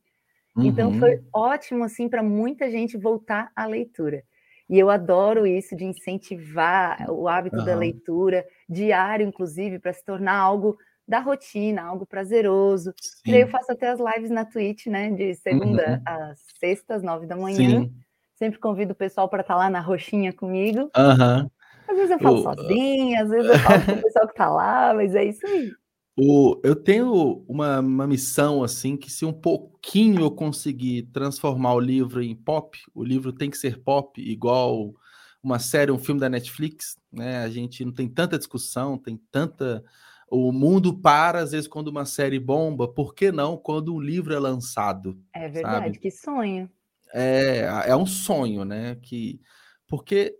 Uhum. 0.56 0.64
Então 0.64 0.98
foi 0.98 1.20
ótimo 1.32 1.84
assim 1.84 2.08
para 2.08 2.22
muita 2.22 2.70
gente 2.70 2.96
voltar 2.96 3.50
à 3.54 3.66
leitura. 3.66 4.22
E 4.68 4.78
eu 4.78 4.90
adoro 4.90 5.46
isso 5.46 5.76
de 5.76 5.84
incentivar 5.84 7.08
o 7.08 7.28
hábito 7.28 7.64
da 7.64 7.76
leitura, 7.76 8.44
diário, 8.68 9.26
inclusive, 9.26 9.78
para 9.78 9.92
se 9.92 10.04
tornar 10.04 10.36
algo 10.36 10.76
da 11.06 11.20
rotina, 11.20 11.82
algo 11.82 12.04
prazeroso. 12.04 12.92
Sim. 13.00 13.32
E 13.32 13.40
eu 13.42 13.48
faço 13.48 13.70
até 13.70 13.90
as 13.90 14.00
lives 14.00 14.30
na 14.30 14.44
Twitch, 14.44 14.86
né? 14.86 15.10
De 15.10 15.34
segunda 15.36 15.88
uhum. 15.88 16.02
às 16.04 16.40
sextas, 16.58 17.02
nove 17.02 17.26
da 17.26 17.36
manhã. 17.36 17.82
Sim. 17.82 17.94
Sempre 18.34 18.58
convido 18.58 18.92
o 18.92 18.96
pessoal 18.96 19.28
para 19.28 19.42
estar 19.42 19.54
tá 19.54 19.58
lá 19.58 19.70
na 19.70 19.80
roxinha 19.80 20.32
comigo. 20.32 20.90
Uhum. 20.96 21.48
Às 21.88 21.96
vezes 21.96 22.10
eu 22.10 22.18
falo 22.18 22.42
sozinha, 22.42 23.22
às 23.22 23.30
vezes 23.30 23.48
eu 23.48 23.58
falo 23.60 23.84
com 23.86 23.92
o 23.92 24.02
pessoal 24.02 24.26
que 24.26 24.32
está 24.32 24.50
lá, 24.50 24.92
mas 24.94 25.14
é 25.14 25.24
isso 25.24 25.46
aí. 25.46 25.70
O, 26.18 26.58
eu 26.64 26.74
tenho 26.74 27.44
uma, 27.46 27.80
uma 27.80 28.06
missão 28.06 28.64
assim 28.64 28.96
que 28.96 29.10
se 29.10 29.26
um 29.26 29.32
pouquinho 29.32 30.22
eu 30.22 30.30
conseguir 30.30 31.02
transformar 31.12 31.74
o 31.74 31.80
livro 31.80 32.22
em 32.22 32.34
pop, 32.34 32.78
o 32.94 33.04
livro 33.04 33.32
tem 33.32 33.50
que 33.50 33.58
ser 33.58 33.82
pop, 33.82 34.18
igual 34.20 34.94
uma 35.42 35.58
série, 35.58 35.92
um 35.92 35.98
filme 35.98 36.20
da 36.20 36.30
Netflix, 36.30 36.96
né? 37.12 37.44
A 37.44 37.50
gente 37.50 37.84
não 37.84 37.92
tem 37.92 38.08
tanta 38.08 38.38
discussão, 38.38 38.96
tem 38.96 39.20
tanta 39.30 39.84
o 40.28 40.50
mundo 40.50 40.98
para, 40.98 41.40
às 41.40 41.52
vezes, 41.52 41.68
quando 41.68 41.88
uma 41.88 42.04
série 42.04 42.40
bomba, 42.40 42.88
por 42.88 43.14
que 43.14 43.30
não 43.30 43.56
quando 43.56 43.94
um 43.94 44.00
livro 44.00 44.34
é 44.34 44.38
lançado? 44.38 45.20
É 45.32 45.48
verdade, 45.48 45.84
sabe? 45.84 45.98
que 45.98 46.10
sonho. 46.10 46.68
É, 47.14 47.84
é 47.86 47.96
um 47.96 48.06
sonho, 48.06 48.64
né? 48.64 48.96
Que, 48.96 49.40
porque 49.86 50.36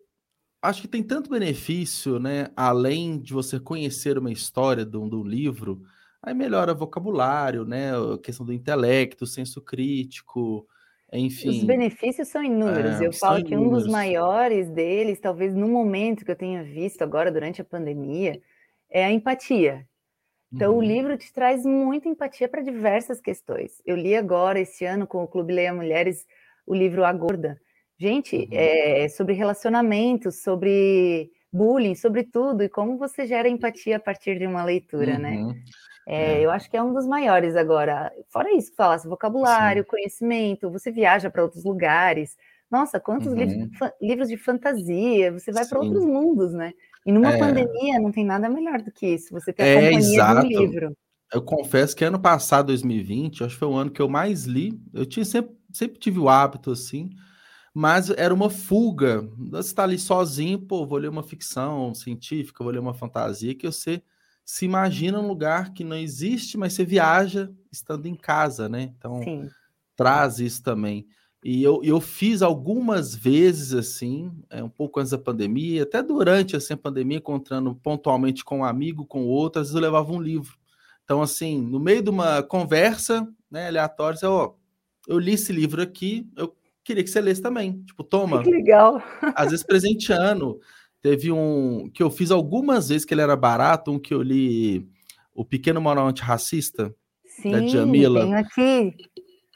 acho 0.66 0.82
que 0.82 0.88
tem 0.88 1.02
tanto 1.02 1.30
benefício, 1.30 2.18
né? 2.18 2.48
Além 2.56 3.18
de 3.18 3.32
você 3.32 3.58
conhecer 3.58 4.18
uma 4.18 4.32
história 4.32 4.84
de 4.84 4.96
um, 4.96 5.08
de 5.08 5.14
um 5.14 5.22
livro, 5.22 5.82
aí 6.22 6.34
melhora 6.34 6.74
vocabulário, 6.74 7.64
né? 7.64 7.92
A 7.92 8.18
questão 8.18 8.44
do 8.44 8.52
intelecto, 8.52 9.26
senso 9.26 9.60
crítico, 9.60 10.66
enfim. 11.12 11.50
Os 11.50 11.64
benefícios 11.64 12.28
são 12.28 12.42
inúmeros. 12.42 13.00
É, 13.00 13.06
Eu 13.06 13.12
falo 13.12 13.44
que 13.44 13.54
inúmeros. 13.54 13.82
um 13.82 13.84
dos 13.84 13.92
maiores 13.92 14.68
deles, 14.68 15.20
talvez 15.20 15.54
no 15.54 15.68
momento 15.68 16.24
que 16.24 16.30
eu 16.30 16.36
tenha 16.36 16.62
visto 16.62 17.02
agora 17.02 17.30
durante 17.30 17.60
a 17.60 17.64
pandemia, 17.64 18.40
é 18.90 19.04
a 19.04 19.12
empatia. 19.12 19.86
Então, 20.52 20.72
uhum. 20.72 20.78
o 20.78 20.82
livro 20.82 21.16
te 21.16 21.32
traz 21.32 21.64
muita 21.64 22.08
empatia 22.08 22.48
para 22.48 22.62
diversas 22.62 23.20
questões. 23.20 23.82
Eu 23.84 23.96
li 23.96 24.16
agora, 24.16 24.60
esse 24.60 24.84
ano, 24.84 25.06
com 25.06 25.22
o 25.22 25.28
Clube 25.28 25.52
Leia 25.52 25.74
Mulheres, 25.74 26.26
o 26.66 26.74
livro 26.74 27.04
A 27.04 27.12
Gorda. 27.12 27.60
Gente, 27.98 28.36
uhum. 28.36 28.48
é 28.52 29.08
sobre 29.08 29.34
relacionamentos, 29.34 30.42
sobre 30.42 31.30
bullying, 31.52 31.94
sobre 31.94 32.24
tudo, 32.24 32.62
e 32.62 32.68
como 32.68 32.98
você 32.98 33.26
gera 33.26 33.48
empatia 33.48 33.96
a 33.96 34.00
partir 34.00 34.38
de 34.38 34.46
uma 34.46 34.64
leitura, 34.64 35.18
né? 35.18 35.36
uhum. 35.36 35.48
né? 35.48 35.62
É, 36.06 36.34
é. 36.34 36.44
Eu 36.44 36.50
acho 36.50 36.70
que 36.70 36.76
é 36.76 36.82
um 36.82 36.92
dos 36.92 37.06
maiores 37.06 37.56
agora. 37.56 38.12
Fora 38.28 38.54
isso, 38.54 38.70
que 38.70 38.76
falasse 38.76 39.08
vocabulário, 39.08 39.82
Sim. 39.82 39.88
conhecimento, 39.88 40.70
você 40.70 40.90
viaja 40.90 41.30
para 41.30 41.42
outros 41.42 41.64
lugares. 41.64 42.36
Nossa, 42.70 43.00
quantos 43.00 43.28
uhum. 43.28 43.34
livros, 43.34 43.90
livros 44.00 44.28
de 44.28 44.36
fantasia, 44.36 45.32
você 45.32 45.50
vai 45.50 45.66
para 45.66 45.80
outros 45.80 46.04
mundos, 46.04 46.52
né? 46.52 46.72
E 47.04 47.12
numa 47.12 47.34
é... 47.34 47.38
pandemia 47.38 48.00
não 48.00 48.10
tem 48.10 48.24
nada 48.24 48.48
melhor 48.48 48.82
do 48.82 48.92
que 48.92 49.06
isso, 49.06 49.32
você 49.32 49.52
ter 49.52 49.62
a 49.62 49.66
é, 49.66 49.74
companhia 49.74 49.98
exato. 49.98 50.40
do 50.42 50.48
livro. 50.48 50.96
Eu 51.32 51.42
confesso 51.42 51.94
que 51.94 52.04
ano 52.04 52.20
passado, 52.20 52.66
2020, 52.66 53.44
acho 53.44 53.54
que 53.54 53.58
foi 53.58 53.68
o 53.68 53.74
ano 53.74 53.90
que 53.90 54.02
eu 54.02 54.08
mais 54.08 54.44
li. 54.44 54.78
Eu 54.92 55.04
tinha 55.04 55.24
sempre, 55.24 55.56
sempre 55.72 55.98
tive 55.98 56.18
o 56.18 56.28
hábito 56.28 56.70
assim, 56.70 57.10
mas 57.78 58.08
era 58.08 58.32
uma 58.32 58.48
fuga. 58.48 59.28
Você 59.36 59.68
está 59.68 59.82
ali 59.82 59.98
sozinho, 59.98 60.58
pô, 60.58 60.86
vou 60.86 60.96
ler 60.96 61.10
uma 61.10 61.22
ficção 61.22 61.94
científica, 61.94 62.64
vou 62.64 62.72
ler 62.72 62.78
uma 62.78 62.94
fantasia, 62.94 63.54
que 63.54 63.66
você 63.66 64.02
se 64.46 64.64
imagina 64.64 65.20
um 65.20 65.28
lugar 65.28 65.74
que 65.74 65.84
não 65.84 65.94
existe, 65.94 66.56
mas 66.56 66.72
você 66.72 66.86
viaja 66.86 67.52
estando 67.70 68.06
em 68.06 68.14
casa, 68.14 68.66
né? 68.66 68.94
Então, 68.96 69.22
Sim. 69.22 69.50
traz 69.94 70.38
isso 70.38 70.62
também. 70.62 71.06
E 71.44 71.62
eu, 71.62 71.82
eu 71.84 72.00
fiz 72.00 72.40
algumas 72.40 73.14
vezes 73.14 73.74
assim, 73.74 74.32
é, 74.48 74.64
um 74.64 74.70
pouco 74.70 74.98
antes 74.98 75.10
da 75.10 75.18
pandemia, 75.18 75.82
até 75.82 76.02
durante 76.02 76.56
assim, 76.56 76.72
a 76.72 76.78
pandemia, 76.78 77.18
encontrando 77.18 77.74
pontualmente 77.74 78.42
com 78.42 78.60
um 78.60 78.64
amigo, 78.64 79.04
com 79.04 79.26
outro, 79.26 79.60
às 79.60 79.68
vezes 79.68 79.74
eu 79.74 79.82
levava 79.82 80.10
um 80.10 80.22
livro. 80.22 80.56
Então, 81.04 81.20
assim, 81.20 81.60
no 81.60 81.78
meio 81.78 82.00
de 82.00 82.08
uma 82.08 82.42
conversa 82.42 83.28
né, 83.50 83.66
aleatória, 83.66 84.18
eu, 84.22 84.32
ó, 84.32 84.54
eu 85.06 85.18
li 85.18 85.34
esse 85.34 85.52
livro 85.52 85.82
aqui, 85.82 86.26
eu 86.38 86.56
queria 86.86 87.04
que 87.04 87.10
você 87.10 87.20
lesse 87.20 87.42
também. 87.42 87.82
Tipo, 87.82 88.04
toma. 88.04 88.42
Que 88.42 88.50
legal. 88.50 89.02
Às 89.34 89.50
vezes 89.50 89.64
presenteando. 89.64 90.60
Teve 91.02 91.30
um 91.30 91.90
que 91.92 92.02
eu 92.02 92.10
fiz 92.10 92.30
algumas 92.30 92.88
vezes 92.88 93.04
que 93.04 93.14
ele 93.14 93.20
era 93.20 93.36
barato, 93.36 93.92
um 93.92 93.98
que 93.98 94.12
eu 94.12 94.22
li 94.22 94.88
O 95.34 95.44
Pequeno 95.44 95.80
Manual 95.80 96.08
Antirracista, 96.08 96.92
Sim, 97.24 97.52
da 97.52 97.66
Jamila. 97.66 98.22
Tenho 98.22 98.38
aqui 98.38 98.96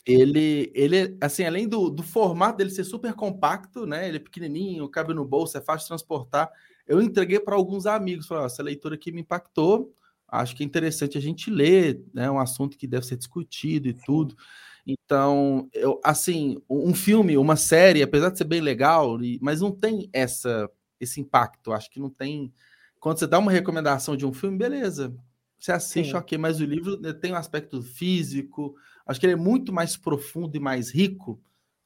ele, 0.06 0.72
ele, 0.74 1.16
assim, 1.20 1.44
além 1.44 1.68
do, 1.68 1.90
do 1.90 2.02
formato 2.02 2.58
dele 2.58 2.70
ser 2.70 2.84
super 2.84 3.12
compacto, 3.14 3.86
né? 3.86 4.08
Ele 4.08 4.16
é 4.16 4.20
pequenininho, 4.20 4.88
cabe 4.88 5.14
no 5.14 5.24
bolso, 5.24 5.56
é 5.56 5.60
fácil 5.60 5.84
de 5.84 5.88
transportar. 5.88 6.50
Eu 6.86 7.00
entreguei 7.00 7.38
para 7.38 7.54
alguns 7.54 7.86
amigos, 7.86 8.26
falei, 8.26 8.46
essa 8.46 8.62
leitura 8.62 8.94
aqui 8.94 9.12
me 9.12 9.20
impactou, 9.20 9.92
acho 10.26 10.56
que 10.56 10.62
é 10.62 10.66
interessante 10.66 11.18
a 11.18 11.20
gente 11.20 11.50
ler, 11.50 12.02
né? 12.12 12.24
É 12.24 12.30
um 12.30 12.38
assunto 12.38 12.76
que 12.76 12.86
deve 12.86 13.06
ser 13.06 13.16
discutido 13.16 13.88
e 13.88 13.94
tudo. 13.94 14.34
Então, 14.92 15.68
eu, 15.72 16.00
assim, 16.04 16.60
um 16.68 16.94
filme, 16.94 17.36
uma 17.36 17.56
série, 17.56 18.02
apesar 18.02 18.30
de 18.30 18.38
ser 18.38 18.44
bem 18.44 18.60
legal, 18.60 19.18
mas 19.40 19.60
não 19.60 19.70
tem 19.70 20.08
essa 20.12 20.68
esse 20.98 21.20
impacto. 21.20 21.72
Acho 21.72 21.90
que 21.90 21.98
não 22.00 22.10
tem. 22.10 22.52
Quando 22.98 23.18
você 23.18 23.26
dá 23.26 23.38
uma 23.38 23.50
recomendação 23.50 24.16
de 24.16 24.26
um 24.26 24.32
filme, 24.32 24.58
beleza, 24.58 25.14
você 25.58 25.72
assiste, 25.72 26.10
Sim. 26.10 26.16
ok, 26.16 26.36
mas 26.36 26.60
o 26.60 26.64
livro 26.64 27.00
né, 27.00 27.12
tem 27.12 27.32
um 27.32 27.36
aspecto 27.36 27.82
físico, 27.82 28.74
Acho 29.10 29.18
que 29.18 29.26
ele 29.26 29.32
é 29.32 29.36
muito 29.36 29.72
mais 29.72 29.96
profundo 29.96 30.56
e 30.56 30.60
mais 30.60 30.94
rico. 30.94 31.40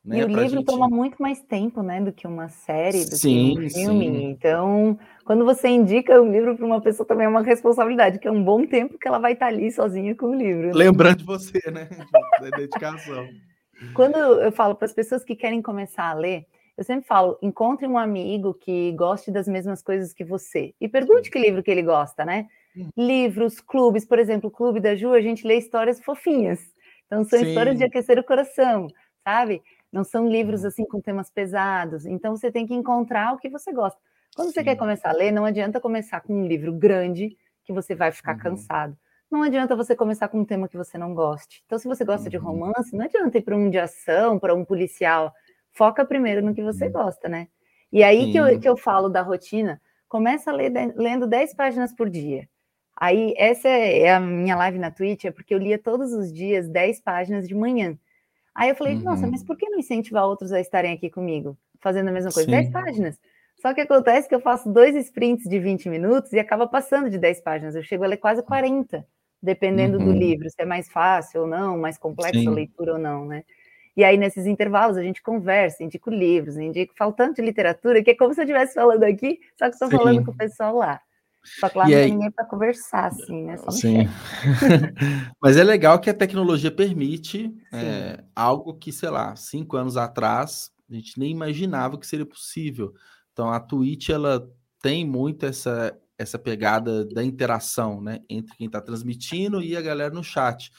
Né, 0.05 0.19
e 0.19 0.25
o 0.25 0.29
livro 0.29 0.59
gente... 0.59 0.67
toma 0.67 0.87
muito 0.87 1.21
mais 1.21 1.41
tempo, 1.41 1.83
né, 1.83 1.99
do 1.99 2.13
que 2.13 2.27
uma 2.27 2.49
série, 2.49 3.07
do 3.07 3.17
sim, 3.17 3.55
que 3.55 3.61
um 3.61 3.71
filme. 3.71 4.05
Sim. 4.05 4.25
Então, 4.31 4.99
quando 5.25 5.47
você 5.47 5.69
indica 5.69 6.21
um 6.21 6.31
livro 6.31 6.55
para 6.55 6.67
uma 6.67 6.81
pessoa, 6.81 7.07
também 7.07 7.25
é 7.25 7.29
uma 7.29 7.43
responsabilidade, 7.43 8.19
que 8.19 8.29
é 8.29 8.31
um 8.31 8.45
bom 8.45 8.67
tempo 8.67 8.99
que 8.99 9.09
ela 9.09 9.19
vai 9.19 9.33
estar 9.33 9.47
ali 9.47 9.73
sozinha 9.73 10.15
com 10.15 10.27
o 10.27 10.35
livro. 10.35 10.67
Né? 10.67 10.73
Lembrando 10.75 11.19
de 11.19 11.25
você, 11.25 11.59
né, 11.71 11.89
da 12.39 12.51
dedicação. 12.51 13.27
Quando 13.95 14.17
eu 14.17 14.53
falo 14.53 14.75
para 14.75 14.85
as 14.85 14.93
pessoas 14.93 15.25
que 15.25 15.35
querem 15.35 15.63
começar 15.63 16.11
a 16.11 16.15
ler, 16.15 16.47
eu 16.77 16.85
sempre 16.85 17.07
falo: 17.07 17.39
encontre 17.41 17.87
um 17.87 17.97
amigo 17.97 18.55
que 18.55 18.93
goste 18.93 19.31
das 19.31 19.49
mesmas 19.49 19.83
coisas 19.83 20.13
que 20.13 20.25
você 20.25 20.75
e 20.81 20.89
pergunte 20.89 21.31
que 21.31 21.39
livro 21.39 21.63
que 21.63 21.71
ele 21.71 21.83
gosta, 21.83 22.25
né? 22.25 22.47
Hum. 22.77 22.91
Livros, 22.97 23.61
clubes, 23.61 24.05
por 24.05 24.19
exemplo, 24.19 24.49
o 24.49 24.53
Clube 24.53 24.81
da 24.81 24.95
Ju, 24.95 25.13
a 25.13 25.21
gente 25.21 25.47
lê 25.47 25.57
histórias 25.57 26.03
fofinhas. 26.03 26.61
Então, 27.07 27.25
são 27.25 27.39
Sim. 27.39 27.47
histórias 27.47 27.79
de 27.79 27.85
aquecer 27.85 28.19
o 28.19 28.25
coração, 28.25 28.89
sabe? 29.23 29.63
Não 29.95 30.03
são 30.03 30.29
livros 30.29 30.63
uhum. 30.63 30.69
assim 30.69 30.85
com 30.85 31.01
temas 31.01 31.31
pesados. 31.31 32.05
Então, 32.05 32.37
você 32.37 32.51
tem 32.51 32.67
que 32.67 32.75
encontrar 32.75 33.33
o 33.33 33.39
que 33.39 33.49
você 33.49 33.73
gosta. 33.73 34.01
Quando 34.35 34.49
Sim. 34.49 34.55
você 34.55 34.65
quer 34.65 34.75
começar 34.75 35.11
a 35.11 35.13
ler, 35.13 35.31
não 35.31 35.45
adianta 35.45 35.81
começar 35.81 36.21
com 36.21 36.35
um 36.35 36.47
livro 36.47 36.73
grande 36.73 37.37
que 37.65 37.73
você 37.73 37.95
vai 37.95 38.11
ficar 38.11 38.33
uhum. 38.33 38.41
cansado. 38.41 38.97
Não 39.31 39.43
adianta 39.43 39.77
você 39.77 39.95
começar 39.95 40.27
com 40.27 40.41
um 40.41 40.45
tema 40.45 40.69
que 40.69 40.77
você 40.77 40.99
não 40.99 41.15
goste. 41.15 41.63
Então, 41.65 41.79
se 41.79 41.87
você 41.87 42.05
gosta 42.05 42.25
uhum. 42.25 42.31
de 42.31 42.37
romance, 42.37 42.97
não 42.97 43.05
adianta 43.05 43.39
ir 43.39 43.43
para 43.43 43.57
um 43.57 43.71
de 43.71 43.79
ação, 43.79 44.37
para 44.39 44.53
um 44.53 44.65
policial. 44.65 45.33
Foca 45.71 46.05
primeiro 46.05 46.45
no 46.45 46.55
que 46.55 46.63
você 46.63 46.87
uhum. 46.87 46.93
gosta, 46.93 47.29
né? 47.29 47.47
E 47.93 48.03
aí 48.03 48.33
que 48.33 48.37
eu, 48.37 48.59
que 48.59 48.69
eu 48.69 48.77
falo 48.77 49.09
da 49.09 49.23
rotina, 49.23 49.81
começa 50.09 50.51
ler 50.51 50.73
lendo 50.97 51.29
10 51.29 51.55
páginas 51.55 51.93
por 51.95 52.11
dia. 52.11 52.49
Aí, 52.97 53.35
essa 53.37 53.69
é, 53.69 54.01
é 54.01 54.15
a 54.15 54.21
minha 54.21 54.57
live 54.57 54.79
na 54.79 54.91
Twitch, 54.91 55.25
é 55.25 55.31
porque 55.31 55.55
eu 55.55 55.59
lia 55.59 55.79
todos 55.79 56.13
os 56.13 56.33
dias 56.33 56.69
10 56.69 57.01
páginas 57.01 57.47
de 57.47 57.55
manhã. 57.55 57.97
Aí 58.55 58.69
eu 58.69 58.77
falei, 58.77 58.95
uhum. 58.95 59.03
nossa, 59.03 59.27
mas 59.27 59.43
por 59.43 59.57
que 59.57 59.69
não 59.69 59.79
incentivar 59.79 60.25
outros 60.25 60.53
a 60.53 60.61
estarem 60.61 60.93
aqui 60.93 61.11
comigo, 61.11 61.59
fazendo 61.81 62.09
a 62.09 62.13
mesma 62.13 62.31
coisa? 62.31 62.49
Sim. 62.49 62.57
10 62.57 62.71
páginas. 62.71 63.21
Só 63.61 63.73
que 63.75 63.81
acontece 63.81 64.29
que 64.29 64.35
eu 64.35 64.41
faço 64.41 64.71
dois 64.71 64.95
sprints 64.95 65.49
de 65.49 65.59
20 65.59 65.89
minutos 65.89 66.33
e 66.33 66.39
acaba 66.39 66.67
passando 66.67 67.11
de 67.11 67.19
10 67.19 67.41
páginas. 67.41 67.75
Eu 67.75 67.83
chego 67.83 68.05
a 68.05 68.07
ler 68.07 68.19
quase 68.19 68.43
40, 68.43 69.05
dependendo 69.43 69.99
uhum. 69.99 70.05
do 70.05 70.13
livro, 70.13 70.49
se 70.49 70.61
é 70.61 70.65
mais 70.65 70.89
fácil 70.89 71.43
ou 71.43 71.47
não, 71.47 71.79
mais 71.79 71.99
complexo 71.99 72.41
Sim. 72.41 72.49
a 72.49 72.53
leitura 72.53 72.93
ou 72.93 72.99
não, 72.99 73.27
né? 73.27 73.43
E 73.97 74.03
aí, 74.03 74.17
nesses 74.17 74.47
intervalos, 74.47 74.97
a 74.97 75.03
gente 75.03 75.23
conversa, 75.23 75.85
indico 75.85 76.11
livros, 76.11 76.57
indico 76.57 76.93
faltando 76.97 77.35
de 77.35 77.43
literatura, 77.43 78.03
que 78.03 78.11
é 78.11 78.15
como 78.15 78.35
se 78.35 78.41
eu 78.41 78.45
estivesse 78.45 78.75
falando 78.75 79.05
aqui, 79.05 79.39
só 79.57 79.67
que 79.67 79.75
estou 79.75 79.89
falando 79.89 80.25
com 80.25 80.33
o 80.33 80.37
pessoal 80.37 80.77
lá. 80.77 81.01
Só 81.45 81.69
que 81.69 81.79
lá 81.79 81.87
e 81.87 81.91
não 81.91 81.99
aí... 81.99 82.05
tem 82.05 82.13
ninguém 82.13 82.31
para 82.31 82.47
conversar, 82.47 83.07
assim, 83.07 83.45
né? 83.45 83.57
Só 83.59 83.71
Sim. 83.71 84.09
Mas 85.41 85.57
é 85.57 85.65
legal 85.65 85.99
que 85.99 86.09
a 86.09 86.15
tecnologia 86.15 86.71
permite 86.71 87.55
é, 87.73 88.25
algo 88.35 88.75
que, 88.75 88.91
sei 88.91 89.11
lá, 89.11 89.37
cinco 89.37 89.77
anos 89.77 89.97
atrás 89.97 90.73
a 90.91 90.95
gente 90.95 91.19
nem 91.19 91.31
imaginava 91.31 91.99
que 91.99 92.07
seria 92.07 92.27
possível. 92.27 92.93
Então 93.33 93.51
a 93.51 93.59
Twitch 93.59 94.11
ela 94.11 94.49
tem 94.81 95.07
muito 95.07 95.47
essa 95.47 95.99
essa 96.17 96.39
pegada 96.39 97.05
da 97.05 97.25
interação, 97.25 98.01
né, 98.01 98.21
entre 98.29 98.57
quem 98.57 98.69
está 98.69 98.81
transmitindo 98.81 99.61
e 99.61 99.77
a 99.77 99.83
galera 99.83 100.15
no 100.15 100.23
chat. 100.23 100.71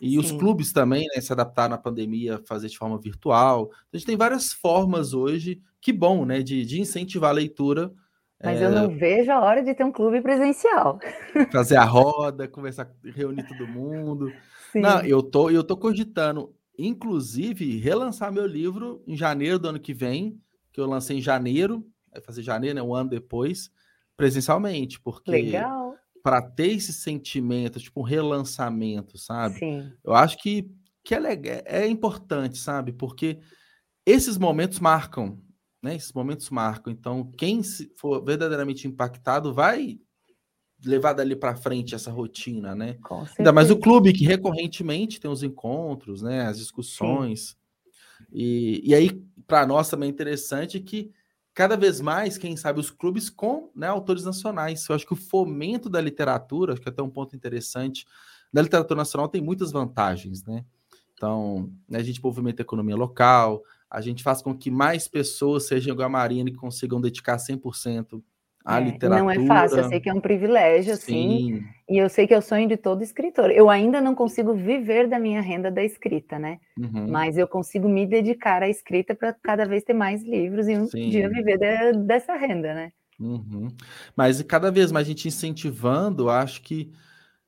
E 0.00 0.10
Sim. 0.10 0.18
os 0.18 0.30
clubes 0.30 0.72
também, 0.72 1.04
né, 1.12 1.20
se 1.20 1.32
adaptaram 1.32 1.74
à 1.74 1.78
pandemia, 1.78 2.40
fazer 2.46 2.68
de 2.68 2.78
forma 2.78 2.96
virtual. 3.00 3.70
A 3.92 3.96
gente 3.96 4.06
tem 4.06 4.16
várias 4.16 4.52
formas 4.52 5.12
hoje, 5.12 5.60
que 5.80 5.92
bom, 5.92 6.24
né, 6.24 6.42
de, 6.42 6.64
de 6.64 6.80
incentivar 6.80 7.30
a 7.30 7.34
leitura 7.34 7.92
mas 8.42 8.60
é... 8.60 8.66
eu 8.66 8.70
não 8.70 8.88
vejo 8.88 9.30
a 9.30 9.40
hora 9.40 9.62
de 9.62 9.74
ter 9.74 9.84
um 9.84 9.92
clube 9.92 10.20
presencial. 10.20 10.98
Fazer 11.52 11.76
a 11.76 11.84
roda, 11.84 12.48
conversar, 12.48 12.90
reunir 13.04 13.46
todo 13.46 13.66
mundo. 13.66 14.32
Sim. 14.72 14.80
Não, 14.80 15.00
eu 15.02 15.22
tô, 15.22 15.50
eu 15.50 15.62
tô 15.62 15.76
cogitando, 15.76 16.54
inclusive, 16.78 17.78
relançar 17.78 18.32
meu 18.32 18.46
livro 18.46 19.02
em 19.06 19.16
janeiro 19.16 19.58
do 19.58 19.68
ano 19.68 19.80
que 19.80 19.94
vem, 19.94 20.40
que 20.72 20.80
eu 20.80 20.86
lancei 20.86 21.18
em 21.18 21.22
janeiro, 21.22 21.86
vai 22.12 22.20
fazer 22.20 22.42
janeiro, 22.42 22.76
né, 22.76 22.82
um 22.82 22.94
ano 22.94 23.10
depois, 23.10 23.70
presencialmente, 24.16 25.00
porque 25.00 25.52
para 26.22 26.40
ter 26.40 26.72
esse 26.72 26.92
sentimento, 26.92 27.78
tipo 27.78 28.00
um 28.00 28.04
relançamento, 28.04 29.18
sabe? 29.18 29.58
Sim. 29.58 29.92
Eu 30.02 30.14
acho 30.14 30.38
que, 30.38 30.70
que 31.04 31.14
é, 31.14 31.62
é 31.66 31.86
importante, 31.86 32.58
sabe? 32.58 32.92
Porque 32.92 33.38
esses 34.06 34.38
momentos 34.38 34.80
marcam, 34.80 35.38
né? 35.84 35.94
Esses 35.94 36.14
momentos 36.14 36.48
marcam. 36.48 36.90
Então, 36.90 37.30
quem 37.36 37.60
for 37.94 38.24
verdadeiramente 38.24 38.88
impactado 38.88 39.52
vai 39.52 40.00
levar 40.82 41.12
dali 41.12 41.36
para 41.36 41.54
frente 41.54 41.94
essa 41.94 42.10
rotina, 42.10 42.74
né? 42.74 42.96
Ainda 43.38 43.52
mais 43.52 43.70
o 43.70 43.76
clube 43.76 44.14
que 44.14 44.24
recorrentemente 44.24 45.20
tem 45.20 45.30
os 45.30 45.42
encontros, 45.42 46.22
né? 46.22 46.46
As 46.46 46.58
discussões. 46.58 47.54
E, 48.32 48.80
e 48.82 48.94
aí, 48.94 49.10
para 49.46 49.66
nós 49.66 49.90
também 49.90 50.08
é 50.08 50.12
interessante 50.12 50.80
que 50.80 51.12
cada 51.52 51.76
vez 51.76 52.00
mais, 52.00 52.38
quem 52.38 52.56
sabe, 52.56 52.80
os 52.80 52.90
clubes 52.90 53.28
com 53.28 53.70
né, 53.76 53.86
autores 53.86 54.24
nacionais. 54.24 54.88
Eu 54.88 54.94
acho 54.94 55.06
que 55.06 55.12
o 55.12 55.16
fomento 55.16 55.90
da 55.90 56.00
literatura, 56.00 56.72
acho 56.72 56.80
que 56.80 56.88
é 56.88 56.92
até 56.92 57.02
um 57.02 57.10
ponto 57.10 57.36
interessante, 57.36 58.06
da 58.50 58.62
literatura 58.62 58.96
nacional 58.96 59.28
tem 59.28 59.42
muitas 59.42 59.70
vantagens, 59.70 60.42
né? 60.44 60.64
Então, 61.12 61.70
né, 61.86 61.98
a 61.98 62.02
gente 62.02 62.22
movimenta 62.22 62.62
a 62.62 62.64
economia 62.64 62.96
local, 62.96 63.62
a 63.94 64.00
gente 64.00 64.24
faz 64.24 64.42
com 64.42 64.52
que 64.52 64.72
mais 64.72 65.06
pessoas 65.06 65.68
sejam 65.68 65.94
igual 65.94 66.06
a 66.06 66.10
Marina 66.10 66.50
e 66.50 66.54
consigam 66.54 67.00
dedicar 67.00 67.36
100% 67.36 68.20
à 68.64 68.80
é, 68.80 68.84
literatura. 68.84 69.22
Não 69.22 69.30
é 69.30 69.46
fácil, 69.46 69.78
eu 69.78 69.88
sei 69.88 70.00
que 70.00 70.08
é 70.08 70.12
um 70.12 70.20
privilégio, 70.20 70.94
assim, 70.94 71.64
e 71.88 71.96
eu 71.96 72.08
sei 72.08 72.26
que 72.26 72.34
é 72.34 72.38
o 72.38 72.42
sonho 72.42 72.68
de 72.68 72.76
todo 72.76 73.04
escritor. 73.04 73.52
Eu 73.52 73.70
ainda 73.70 74.00
não 74.00 74.12
consigo 74.12 74.52
viver 74.52 75.06
da 75.06 75.16
minha 75.16 75.40
renda 75.40 75.70
da 75.70 75.84
escrita, 75.84 76.40
né? 76.40 76.58
Uhum. 76.76 77.06
Mas 77.08 77.38
eu 77.38 77.46
consigo 77.46 77.88
me 77.88 78.04
dedicar 78.04 78.64
à 78.64 78.68
escrita 78.68 79.14
para 79.14 79.32
cada 79.32 79.64
vez 79.64 79.84
ter 79.84 79.94
mais 79.94 80.24
livros 80.24 80.66
e 80.66 80.76
um 80.76 80.88
Sim. 80.88 81.10
dia 81.10 81.28
viver 81.28 81.56
de, 81.56 81.98
dessa 82.00 82.34
renda, 82.34 82.74
né? 82.74 82.92
Uhum. 83.20 83.68
Mas 84.16 84.42
cada 84.42 84.72
vez 84.72 84.90
mais 84.90 85.06
a 85.06 85.08
gente 85.08 85.28
incentivando, 85.28 86.28
acho 86.28 86.62
que. 86.62 86.90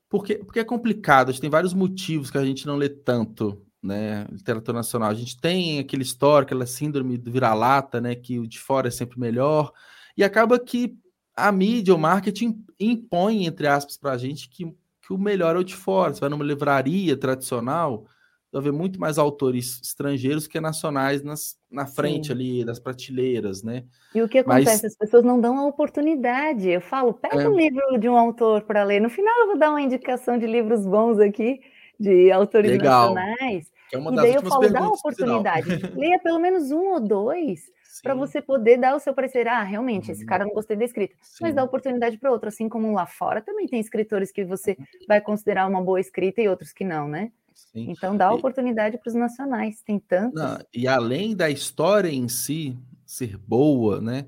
Porque, 0.08 0.36
porque 0.36 0.60
é 0.60 0.64
complicado, 0.64 1.30
a 1.30 1.32
gente 1.32 1.40
tem 1.40 1.50
vários 1.50 1.74
motivos 1.74 2.30
que 2.30 2.38
a 2.38 2.44
gente 2.44 2.68
não 2.68 2.76
lê 2.76 2.88
tanto 2.88 3.65
né? 3.86 4.26
Literatura 4.30 4.76
nacional. 4.76 5.10
A 5.10 5.14
gente 5.14 5.40
tem 5.40 5.78
aquele 5.78 6.02
histórico, 6.02 6.48
aquela 6.48 6.66
síndrome 6.66 7.16
do 7.16 7.30
vira-lata, 7.30 8.00
né? 8.00 8.14
Que 8.14 8.38
o 8.38 8.46
de 8.46 8.58
fora 8.58 8.88
é 8.88 8.90
sempre 8.90 9.18
melhor. 9.18 9.72
E 10.16 10.24
acaba 10.24 10.58
que 10.58 10.96
a 11.36 11.52
mídia, 11.52 11.94
o 11.94 11.98
marketing 11.98 12.64
impõe, 12.80 13.46
entre 13.46 13.66
aspas, 13.66 13.96
para 13.96 14.12
a 14.12 14.18
gente 14.18 14.48
que, 14.48 14.64
que 15.02 15.12
o 15.12 15.18
melhor 15.18 15.54
é 15.54 15.58
o 15.58 15.64
de 15.64 15.76
fora. 15.76 16.14
Você 16.14 16.20
vai 16.20 16.30
numa 16.30 16.44
livraria 16.44 17.16
tradicional, 17.16 18.06
vai 18.50 18.62
ver 18.62 18.72
muito 18.72 18.98
mais 18.98 19.18
autores 19.18 19.80
estrangeiros 19.82 20.46
que 20.46 20.58
nacionais 20.58 21.22
nas, 21.22 21.58
na 21.70 21.86
frente 21.86 22.28
Sim. 22.28 22.32
ali 22.32 22.64
das 22.64 22.78
prateleiras, 22.78 23.62
né? 23.62 23.84
E 24.14 24.22
o 24.22 24.28
que 24.28 24.38
acontece? 24.38 24.82
Mas... 24.82 24.84
As 24.84 24.96
pessoas 24.96 25.24
não 25.24 25.38
dão 25.38 25.58
a 25.58 25.66
oportunidade. 25.66 26.70
Eu 26.70 26.80
falo, 26.80 27.12
pega 27.12 27.42
é... 27.42 27.48
um 27.48 27.54
livro 27.54 27.98
de 27.98 28.08
um 28.08 28.16
autor 28.16 28.62
para 28.62 28.82
ler. 28.82 29.00
No 29.00 29.10
final 29.10 29.38
eu 29.40 29.46
vou 29.48 29.58
dar 29.58 29.70
uma 29.70 29.82
indicação 29.82 30.38
de 30.38 30.46
livros 30.46 30.86
bons 30.86 31.18
aqui, 31.18 31.60
de 32.00 32.32
autores 32.32 32.70
Legal. 32.70 33.14
nacionais. 33.14 33.75
Que 33.88 33.96
é 33.96 33.98
uma 33.98 34.12
e 34.12 34.16
das 34.16 34.24
daí 34.24 34.34
eu 34.34 34.42
falo, 34.42 34.70
dá 34.70 34.80
a 34.80 34.88
oportunidade. 34.88 35.68
Leia 35.94 36.18
pelo 36.18 36.38
menos 36.38 36.70
um 36.70 36.92
ou 36.92 37.00
dois 37.00 37.60
para 38.02 38.14
você 38.14 38.42
poder 38.42 38.78
dar 38.78 38.94
o 38.94 39.00
seu 39.00 39.14
parecer. 39.14 39.48
Ah, 39.48 39.62
realmente, 39.62 40.10
esse 40.10 40.22
uhum. 40.22 40.26
cara 40.26 40.44
não 40.44 40.52
gostei 40.52 40.76
da 40.76 40.84
escrita. 40.84 41.14
Sim. 41.22 41.38
Mas 41.42 41.54
dá 41.54 41.64
oportunidade 41.64 42.18
para 42.18 42.30
outro. 42.30 42.48
Assim 42.48 42.68
como 42.68 42.92
lá 42.92 43.06
fora 43.06 43.40
também 43.40 43.66
tem 43.66 43.80
escritores 43.80 44.30
que 44.30 44.44
você 44.44 44.76
uhum. 44.78 44.84
vai 45.08 45.20
considerar 45.20 45.66
uma 45.68 45.82
boa 45.82 46.00
escrita 46.00 46.40
e 46.40 46.48
outros 46.48 46.72
que 46.72 46.84
não, 46.84 47.08
né? 47.08 47.32
Sim. 47.54 47.90
Então 47.90 48.16
dá 48.16 48.30
oportunidade 48.32 48.98
para 48.98 49.08
os 49.08 49.14
nacionais. 49.14 49.82
Tem 49.82 49.98
tantos. 49.98 50.40
Não, 50.40 50.58
e 50.74 50.86
além 50.86 51.34
da 51.34 51.48
história 51.48 52.10
em 52.10 52.28
si 52.28 52.76
ser 53.04 53.36
boa, 53.38 54.00
né? 54.00 54.26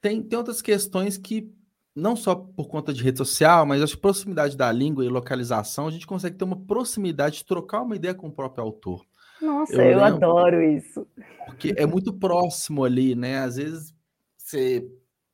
Tem, 0.00 0.22
tem 0.22 0.36
outras 0.36 0.60
questões 0.60 1.16
que 1.16 1.50
não 1.94 2.16
só 2.16 2.34
por 2.34 2.68
conta 2.68 2.92
de 2.92 3.02
rede 3.02 3.18
social, 3.18 3.64
mas 3.64 3.80
a 3.82 3.96
proximidade 3.96 4.56
da 4.56 4.70
língua 4.72 5.04
e 5.04 5.08
localização, 5.08 5.86
a 5.86 5.90
gente 5.90 6.06
consegue 6.06 6.36
ter 6.36 6.44
uma 6.44 6.60
proximidade 6.60 7.36
de 7.36 7.44
trocar 7.44 7.82
uma 7.82 7.94
ideia 7.94 8.14
com 8.14 8.26
o 8.26 8.32
próprio 8.32 8.64
autor. 8.64 9.04
Nossa, 9.40 9.74
eu, 9.74 9.98
eu 9.98 10.04
adoro 10.04 10.62
isso. 10.62 11.06
Porque 11.46 11.74
é 11.76 11.86
muito 11.86 12.12
próximo 12.12 12.84
ali, 12.84 13.14
né? 13.14 13.38
Às 13.38 13.56
vezes 13.56 13.94
você 14.36 14.88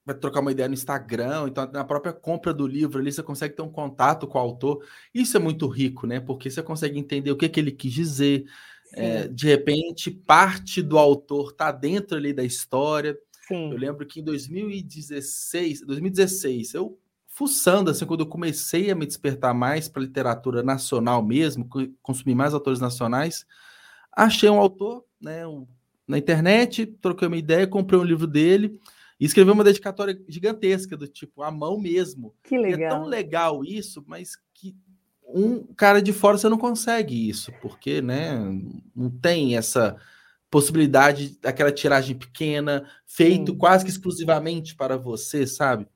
vai 0.05 0.15
trocar 0.15 0.41
uma 0.41 0.53
ideia 0.53 0.69
no 0.69 0.75
Instagram, 0.75 1.49
então 1.49 1.71
na 1.73 1.85
própria 1.85 2.13
compra 2.13 2.53
do 2.53 2.67
livro 2.67 2.99
ali 2.99 3.13
você 3.13 3.23
consegue 3.23 3.55
ter 3.55 3.63
um 3.63 3.71
contato 3.71 4.27
com 4.27 4.39
o 4.39 4.41
autor. 4.41 4.85
Isso 5.15 5.37
é 5.37 5.41
muito 5.41 5.67
rico, 5.67 6.07
né? 6.07 6.21
Porque 6.21 6.51
você 6.51 6.63
consegue 6.63 6.99
entender 6.99 7.31
o 7.31 7.37
que, 7.37 7.49
que 7.49 7.61
ele 7.61 7.73
quis 7.73 7.93
dizer. 7.93 8.45
É, 8.93 9.29
de 9.29 9.47
repente, 9.47 10.11
parte 10.11 10.83
do 10.83 10.99
autor 10.99 11.51
está 11.51 11.71
dentro 11.71 12.17
ali 12.17 12.33
da 12.33 12.43
história. 12.43 13.17
Sim. 13.51 13.73
Eu 13.73 13.77
lembro 13.77 14.07
que 14.07 14.21
em 14.21 14.23
2016, 14.23 15.85
2016, 15.85 16.75
eu 16.75 16.97
fuçando 17.27 17.91
assim, 17.91 18.07
quando 18.07 18.21
eu 18.21 18.27
comecei 18.27 18.91
a 18.91 18.95
me 18.95 19.05
despertar 19.05 19.53
mais 19.53 19.89
para 19.89 20.03
literatura 20.03 20.63
nacional 20.63 21.21
mesmo, 21.21 21.69
consumir 22.01 22.35
mais 22.37 22.55
autores 22.55 22.79
nacionais, 22.79 23.45
achei 24.13 24.49
um 24.49 24.61
autor, 24.61 25.05
né, 25.21 25.45
um, 25.47 25.67
na 26.07 26.17
internet, 26.17 26.87
troquei 26.87 27.27
uma 27.27 27.37
ideia, 27.37 27.67
comprei 27.67 27.99
um 27.99 28.05
livro 28.05 28.27
dele 28.27 28.79
e 29.19 29.25
escrevi 29.25 29.51
uma 29.51 29.65
dedicatória 29.65 30.21
gigantesca 30.29 30.97
do 30.97 31.09
tipo 31.09 31.43
a 31.43 31.51
mão 31.51 31.77
mesmo. 31.77 32.33
Que 32.45 32.57
legal. 32.57 32.79
E 32.79 32.85
é 32.85 32.89
tão 32.89 33.05
legal 33.05 33.65
isso, 33.65 34.05
mas 34.07 34.37
que 34.55 34.77
um 35.27 35.63
cara 35.75 36.01
de 36.01 36.13
fora 36.13 36.39
você 36.39 36.49
não 36.49 36.59
consegue 36.59 37.29
isso, 37.29 37.53
porque, 37.61 38.01
né, 38.01 38.39
não 38.95 39.11
tem 39.11 39.57
essa 39.57 39.97
possibilidade 40.51 41.39
daquela 41.41 41.71
tiragem 41.71 42.17
pequena, 42.17 42.85
feito 43.07 43.53
Sim. 43.53 43.59
quase 43.59 43.85
que 43.85 43.91
exclusivamente 43.91 44.75
para 44.75 44.97
você, 44.97 45.47
sabe? 45.47 45.87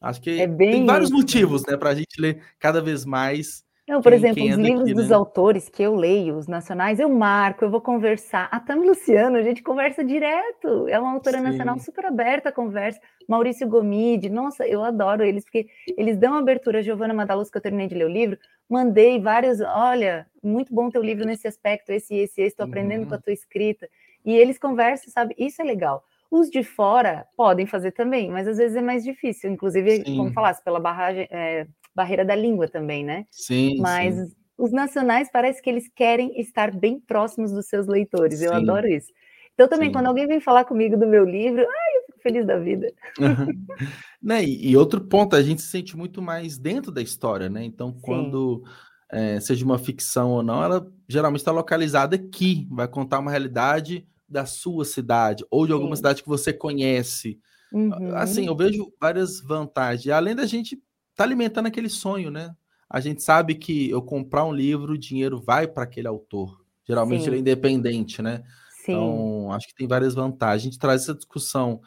Acho 0.00 0.20
que 0.20 0.40
é 0.40 0.48
tem 0.48 0.86
vários 0.86 1.10
motivos, 1.10 1.62
né, 1.66 1.76
para 1.76 1.90
a 1.90 1.94
gente 1.94 2.20
ler 2.20 2.42
cada 2.58 2.80
vez 2.80 3.04
mais 3.04 3.65
Não, 3.88 4.02
por 4.02 4.10
quem, 4.10 4.18
exemplo, 4.18 4.36
quem 4.36 4.50
é 4.50 4.52
os 4.52 4.58
livros 4.58 4.80
daqui, 4.80 4.94
dos 4.94 5.08
né? 5.10 5.14
autores 5.14 5.68
que 5.68 5.80
eu 5.80 5.94
leio, 5.94 6.36
os 6.36 6.48
nacionais, 6.48 6.98
eu 6.98 7.08
marco, 7.08 7.64
eu 7.64 7.70
vou 7.70 7.80
conversar. 7.80 8.48
A 8.50 8.58
Tami 8.58 8.84
Luciano, 8.84 9.36
a 9.36 9.42
gente 9.42 9.62
conversa 9.62 10.04
direto. 10.04 10.88
É 10.88 10.98
uma 10.98 11.12
autora 11.12 11.38
Sim. 11.38 11.44
nacional 11.44 11.78
super 11.78 12.06
aberta 12.06 12.48
a 12.48 12.52
conversa. 12.52 13.00
Maurício 13.28 13.68
Gomide, 13.68 14.28
nossa, 14.28 14.66
eu 14.66 14.82
adoro 14.82 15.22
eles, 15.22 15.44
porque 15.44 15.68
eles 15.96 16.18
dão 16.18 16.34
abertura. 16.34 16.82
Giovana 16.82 17.14
Madaluz, 17.14 17.48
que 17.48 17.58
eu 17.58 17.62
terminei 17.62 17.86
de 17.86 17.94
ler 17.94 18.06
o 18.06 18.12
livro, 18.12 18.36
mandei 18.68 19.20
vários. 19.20 19.60
Olha, 19.60 20.26
muito 20.42 20.74
bom 20.74 20.90
teu 20.90 21.02
livro 21.02 21.24
nesse 21.24 21.46
aspecto, 21.46 21.90
esse, 21.90 22.12
esse, 22.16 22.40
esse, 22.40 22.42
estou 22.42 22.66
aprendendo 22.66 23.02
uhum. 23.02 23.08
com 23.08 23.14
a 23.14 23.20
tua 23.20 23.32
escrita. 23.32 23.88
E 24.24 24.34
eles 24.34 24.58
conversam, 24.58 25.12
sabe? 25.12 25.32
Isso 25.38 25.62
é 25.62 25.64
legal. 25.64 26.02
Os 26.28 26.50
de 26.50 26.64
fora 26.64 27.24
podem 27.36 27.66
fazer 27.66 27.92
também, 27.92 28.30
mas 28.30 28.48
às 28.48 28.58
vezes 28.58 28.76
é 28.76 28.82
mais 28.82 29.04
difícil, 29.04 29.48
inclusive, 29.48 30.04
Sim. 30.04 30.16
como 30.16 30.32
falasse, 30.32 30.62
pela 30.62 30.80
barragem, 30.80 31.28
é, 31.30 31.68
barreira 31.96 32.24
da 32.24 32.36
língua 32.36 32.68
também, 32.68 33.02
né? 33.02 33.24
Sim. 33.30 33.78
Mas 33.78 34.14
sim. 34.14 34.34
os 34.58 34.70
nacionais 34.70 35.30
parece 35.32 35.62
que 35.62 35.70
eles 35.70 35.88
querem 35.88 36.38
estar 36.38 36.70
bem 36.70 37.00
próximos 37.00 37.50
dos 37.50 37.66
seus 37.66 37.86
leitores. 37.86 38.40
Sim. 38.40 38.44
Eu 38.44 38.52
adoro 38.52 38.86
isso. 38.86 39.10
Então, 39.54 39.66
também, 39.66 39.88
sim. 39.88 39.92
quando 39.94 40.06
alguém 40.06 40.26
vem 40.26 40.38
falar 40.38 40.66
comigo 40.66 40.98
do 40.98 41.06
meu 41.06 41.24
livro, 41.24 41.62
ai, 41.62 41.96
eu 41.96 42.06
fico 42.06 42.20
feliz 42.22 42.46
da 42.46 42.58
vida. 42.58 42.92
né? 44.22 44.44
E, 44.44 44.70
e, 44.70 44.76
outro 44.76 45.00
ponto, 45.00 45.34
a 45.34 45.42
gente 45.42 45.62
se 45.62 45.68
sente 45.68 45.96
muito 45.96 46.20
mais 46.20 46.58
dentro 46.58 46.92
da 46.92 47.00
história, 47.00 47.48
né? 47.48 47.64
Então, 47.64 47.96
quando 48.02 48.62
é, 49.10 49.40
seja 49.40 49.64
uma 49.64 49.78
ficção 49.78 50.32
ou 50.32 50.42
não, 50.42 50.62
ela 50.62 50.86
geralmente 51.08 51.40
está 51.40 51.52
localizada 51.52 52.16
aqui, 52.16 52.68
vai 52.70 52.86
contar 52.86 53.18
uma 53.18 53.30
realidade 53.30 54.06
da 54.28 54.44
sua 54.44 54.84
cidade 54.84 55.42
ou 55.50 55.66
de 55.66 55.72
alguma 55.72 55.96
cidade 55.96 56.22
que 56.22 56.28
você 56.28 56.52
conhece. 56.52 57.40
Uhum. 57.72 58.14
Assim, 58.14 58.46
eu 58.46 58.56
vejo 58.56 58.92
várias 59.00 59.40
vantagens. 59.40 60.08
Além 60.08 60.34
da 60.34 60.44
gente 60.44 60.78
tá 61.16 61.24
alimentando 61.24 61.66
aquele 61.66 61.88
sonho, 61.88 62.30
né? 62.30 62.54
A 62.88 63.00
gente 63.00 63.22
sabe 63.22 63.54
que 63.56 63.90
eu 63.90 64.00
comprar 64.00 64.44
um 64.44 64.52
livro, 64.52 64.92
o 64.92 64.98
dinheiro 64.98 65.40
vai 65.40 65.66
para 65.66 65.82
aquele 65.82 66.06
autor. 66.06 66.64
Geralmente 66.86 67.22
Sim. 67.22 67.28
ele 67.28 67.36
é 67.36 67.40
independente, 67.40 68.22
né? 68.22 68.44
Sim. 68.84 68.92
Então, 68.92 69.52
acho 69.52 69.66
que 69.66 69.74
tem 69.74 69.88
várias 69.88 70.14
vantagens. 70.14 70.62
A 70.62 70.64
gente 70.64 70.78
traz 70.78 71.02
essa 71.02 71.14
discussão 71.14 71.80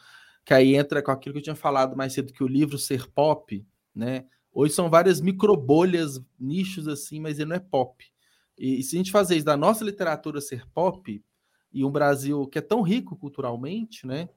que 0.43 0.53
aí 0.53 0.75
entra 0.75 1.01
com 1.01 1.11
aquilo 1.11 1.33
que 1.33 1.39
eu 1.39 1.43
tinha 1.43 1.55
falado 1.55 1.95
mais 1.95 2.11
cedo, 2.11 2.33
que 2.33 2.43
o 2.43 2.47
livro 2.47 2.77
ser 2.77 3.07
pop, 3.11 3.65
né? 3.95 4.25
Hoje 4.51 4.73
são 4.73 4.89
várias 4.89 5.21
microbolhas, 5.21 6.19
nichos 6.37 6.87
assim, 6.87 7.19
mas 7.19 7.39
ele 7.39 7.49
não 7.49 7.55
é 7.55 7.59
pop. 7.59 8.03
E, 8.57 8.79
e 8.79 8.83
se 8.83 8.95
a 8.95 8.97
gente 8.97 9.11
fazer 9.11 9.35
isso 9.37 9.45
da 9.45 9.55
nossa 9.55 9.85
literatura 9.85 10.41
ser 10.41 10.65
pop, 10.73 11.23
e 11.71 11.85
um 11.85 11.91
Brasil 11.91 12.47
que 12.47 12.57
é 12.57 12.61
tão 12.61 12.81
rico 12.81 13.15
culturalmente, 13.15 14.05
né? 14.05 14.27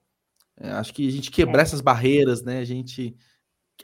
É, 0.55 0.71
acho 0.71 0.93
que 0.93 1.07
a 1.07 1.11
gente 1.11 1.31
quebrar 1.31 1.59
é. 1.59 1.63
essas 1.63 1.81
barreiras, 1.81 2.43
né? 2.43 2.59
A 2.59 2.65
gente 2.65 3.15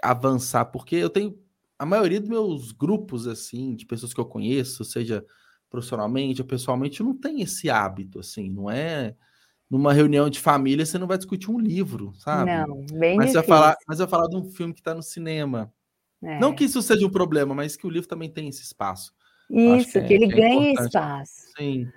avançar, 0.01 0.65
porque 0.65 0.95
eu 0.95 1.09
tenho 1.09 1.37
a 1.77 1.85
maioria 1.85 2.19
dos 2.19 2.29
meus 2.29 2.71
grupos, 2.71 3.27
assim, 3.27 3.75
de 3.75 3.85
pessoas 3.85 4.13
que 4.13 4.19
eu 4.19 4.25
conheço, 4.25 4.83
seja 4.83 5.25
profissionalmente 5.69 6.41
ou 6.41 6.47
pessoalmente, 6.47 7.03
não 7.03 7.15
tem 7.15 7.41
esse 7.41 7.69
hábito, 7.69 8.19
assim, 8.19 8.49
não 8.49 8.69
é 8.69 9.15
numa 9.69 9.93
reunião 9.93 10.29
de 10.29 10.39
família 10.39 10.85
você 10.85 10.97
não 10.97 11.05
vai 11.05 11.17
discutir 11.17 11.51
um 11.51 11.59
livro, 11.59 12.13
sabe? 12.15 12.51
Não, 12.51 12.83
bem 12.91 13.15
mas 13.15 13.27
difícil. 13.27 13.33
Vai 13.33 13.43
falar, 13.43 13.77
mas 13.87 13.99
vai 13.99 14.07
falar 14.07 14.27
de 14.27 14.35
um 14.35 14.43
filme 14.43 14.73
que 14.73 14.79
está 14.79 14.95
no 14.95 15.03
cinema. 15.03 15.71
É. 16.23 16.39
Não 16.39 16.53
que 16.53 16.63
isso 16.63 16.81
seja 16.81 17.05
um 17.05 17.11
problema, 17.11 17.53
mas 17.53 17.77
que 17.77 17.85
o 17.85 17.89
livro 17.89 18.07
também 18.07 18.29
tem 18.29 18.49
esse 18.49 18.63
espaço. 18.63 19.13
Isso, 19.49 19.93
que, 19.93 19.97
é, 19.99 20.03
que, 20.03 20.13
ele 20.13 20.25
é 20.25 20.27
ganhe 20.27 20.73
espaço. 20.73 21.51
Sim. 21.55 21.87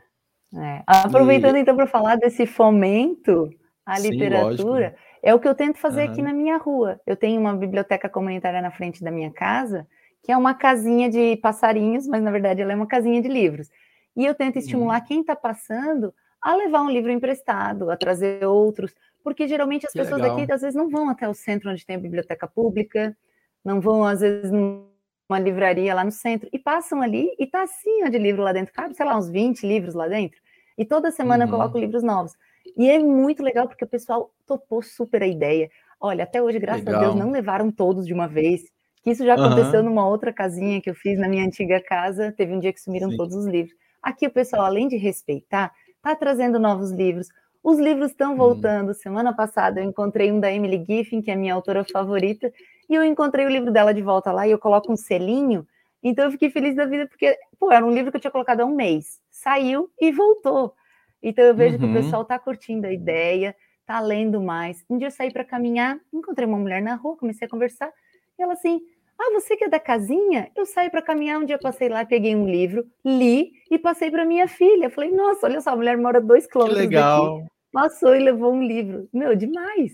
É. 0.55 0.83
Aproveitando 0.87 1.57
e... 1.57 1.61
então 1.61 1.75
para 1.75 1.87
falar 1.87 2.17
desse 2.17 2.47
fomento 2.47 3.51
à 3.87 3.97
Sim, 3.97 4.11
literatura, 4.11 4.91
lógico. 4.91 5.12
É 5.23 5.33
o 5.35 5.39
que 5.39 5.47
eu 5.47 5.55
tento 5.55 5.79
fazer 5.79 6.07
uhum. 6.07 6.13
aqui 6.13 6.23
na 6.23 6.33
minha 6.33 6.57
rua. 6.57 7.01
Eu 7.07 7.17
tenho 7.17 7.41
uma 7.41 7.55
biblioteca 7.55 8.09
comunitária 8.09 8.61
na 8.61 8.73
frente 8.73 9.05
da 9.05 9.11
minha 9.11 9.31
casa, 9.31 9.87
que 10.23 10.33
é 10.33 10.37
uma 10.37 10.55
casinha 10.55 11.09
de 11.09 11.37
passarinhos, 11.37 12.07
mas 12.07 12.23
na 12.23 12.31
verdade 12.31 12.61
ela 12.61 12.73
é 12.73 12.77
uma 12.77 12.87
casinha 12.87 13.23
de 13.23 13.29
livros. 13.29 13.71
E 14.17 14.25
eu 14.25 14.35
tento 14.35 14.59
estimular 14.59 15.01
uhum. 15.01 15.07
quem 15.07 15.21
está 15.21 15.37
passando 15.37 16.13
a 16.41 16.57
levar 16.57 16.83
um 16.83 16.91
livro 16.91 17.11
emprestado, 17.11 17.89
a 17.89 17.97
trazer 17.97 18.45
outros, 18.45 18.93
porque 19.23 19.47
geralmente 19.47 19.87
as 19.87 19.93
que 19.93 19.99
pessoas 20.01 20.21
legal. 20.21 20.37
daqui 20.37 20.53
às 20.53 20.61
vezes 20.61 20.75
não 20.75 20.91
vão 20.91 21.09
até 21.09 21.29
o 21.29 21.35
centro 21.35 21.71
onde 21.71 21.87
tem 21.87 21.95
a 21.95 22.01
biblioteca 22.01 22.49
pública, 22.49 23.17
não 23.65 23.81
vão 23.81 24.05
às 24.05 24.21
vezes 24.21 24.51
numa 24.51 25.39
livraria 25.39 25.95
lá 25.95 26.03
no 26.03 26.11
centro 26.11 26.49
e 26.53 26.59
passam 26.59 27.01
ali 27.01 27.31
e 27.39 27.47
tá 27.47 27.63
assim 27.63 28.11
de 28.11 28.19
livro 28.19 28.43
lá 28.43 28.53
dentro, 28.53 28.75
cabe, 28.75 28.95
sei 28.95 29.07
lá, 29.07 29.17
uns 29.17 29.31
20 29.31 29.65
livros 29.65 29.95
lá 29.95 30.09
dentro. 30.09 30.41
E 30.77 30.85
toda 30.85 31.13
semana 31.13 31.45
uhum. 31.45 31.51
eu 31.51 31.57
coloco 31.57 31.79
livros 31.79 32.03
novos. 32.03 32.33
E 32.77 32.89
é 32.89 32.99
muito 32.99 33.43
legal 33.43 33.69
porque 33.69 33.85
o 33.85 33.89
pessoal 33.89 34.31
topou 34.47 34.83
super 34.83 35.23
a 35.23 35.27
ideia. 35.27 35.71
Olha, 36.01 36.25
até 36.25 36.43
hoje, 36.43 36.59
graças 36.59 36.85
legal. 36.85 37.01
a 37.01 37.05
Deus, 37.05 37.17
não 37.17 37.31
levaram 37.31 37.71
todos 37.71 38.07
de 38.07 38.13
uma 38.13 38.27
vez. 38.27 38.63
Que 39.03 39.11
isso 39.11 39.25
já 39.25 39.35
aconteceu 39.35 39.81
uhum. 39.81 39.87
numa 39.87 40.07
outra 40.07 40.33
casinha 40.33 40.81
que 40.81 40.89
eu 40.91 40.95
fiz 40.95 41.19
na 41.19 41.29
minha 41.29 41.45
antiga 41.45 41.81
casa. 41.81 42.33
Teve 42.33 42.53
um 42.53 42.61
dia 42.61 42.73
que 42.73 42.81
sumiram 42.81 43.11
Sim. 43.11 43.17
todos 43.17 43.35
os 43.35 43.47
livros. 43.47 43.75
Aqui 44.03 44.27
o 44.27 44.31
pessoal, 44.31 44.65
além 44.65 44.89
de 44.89 44.97
respeitar, 44.97 45.73
tá 46.01 46.15
trazendo 46.15 46.59
novos 46.59 46.91
livros. 46.91 47.29
Os 47.63 47.79
livros 47.79 48.11
estão 48.11 48.35
hum. 48.35 48.37
voltando. 48.37 48.95
Semana 48.95 49.35
passada 49.35 49.81
eu 49.81 49.85
encontrei 49.85 50.33
um 50.33 50.41
da 50.41 50.53
Emily 50.53 50.85
Giffin, 50.85 51.23
que 51.23 51.31
é 51.31 51.35
a 51.35 51.37
minha 51.37 51.55
autora 51.55 51.85
favorita, 51.85 52.53
e 52.89 52.95
eu 52.95 53.05
encontrei 53.05 53.47
o 53.47 53.49
livro 53.49 53.71
dela 53.71 53.95
de 53.95 54.03
volta 54.03 54.33
lá 54.33 54.47
e 54.47 54.51
eu 54.51 54.59
coloco 54.59 54.93
um 54.93 54.97
selinho. 54.97 55.67
Então 56.03 56.25
eu 56.25 56.33
fiquei 56.33 56.51
feliz 56.51 56.75
da 56.75 56.85
vida 56.85 57.07
porque, 57.07 57.39
pô, 57.59 57.71
era 57.71 57.87
um 57.87 57.93
livro 57.93 58.11
que 58.11 58.17
eu 58.17 58.21
tinha 58.21 58.31
colocado 58.31 58.61
há 58.61 58.65
um 58.65 58.75
mês. 58.75 59.21
Saiu 59.31 59.89
e 60.01 60.11
voltou. 60.11 60.75
Então 61.23 61.45
eu 61.45 61.55
vejo 61.55 61.75
uhum. 61.75 61.79
que 61.79 61.85
o 61.85 61.89
uhum. 61.89 61.95
pessoal 61.95 62.23
está 62.23 62.39
curtindo 62.39 62.87
a 62.87 62.93
ideia, 62.93 63.55
está 63.81 64.01
lendo 64.01 64.41
mais. 64.41 64.85
Um 64.89 64.99
dia 64.99 65.09
eu 65.09 65.13
saí 65.13 65.33
para 65.33 65.45
caminhar, 65.45 65.99
encontrei 66.13 66.47
uma 66.47 66.59
mulher 66.59 66.83
na 66.83 66.95
rua, 66.95 67.17
comecei 67.17 67.47
a 67.47 67.51
conversar, 67.51 67.91
e 68.39 68.43
ela 68.43 68.55
assim: 68.55 68.81
Ah, 69.19 69.31
você 69.33 69.57
que 69.57 69.65
é 69.65 69.69
da 69.69 69.79
casinha? 69.79 70.51
Eu 70.57 70.67
saí 70.67 70.91
para 70.91 71.03
caminhar, 71.03 71.39
um 71.39 71.45
dia 71.45 71.59
passei 71.59 71.89
lá, 71.89 72.05
peguei 72.05 72.35
um 72.35 72.49
livro, 72.49 72.85
li 73.05 73.53
e 73.71 73.79
passei 73.79 74.11
para 74.11 74.25
minha 74.25 74.49
filha. 74.49 74.91
Falei, 74.91 75.13
nossa, 75.13 75.47
olha 75.47 75.61
só, 75.61 75.71
a 75.71 75.77
mulher 75.77 75.97
mora 75.97 76.21
dois 76.21 76.47
quilômetros 76.47 76.81
que 76.81 76.87
legal. 76.87 77.39
daqui. 77.39 77.53
Passou 77.73 78.15
e 78.15 78.19
levou 78.19 78.53
um 78.53 78.63
livro. 78.63 79.09
Meu, 79.13 79.35
demais. 79.35 79.93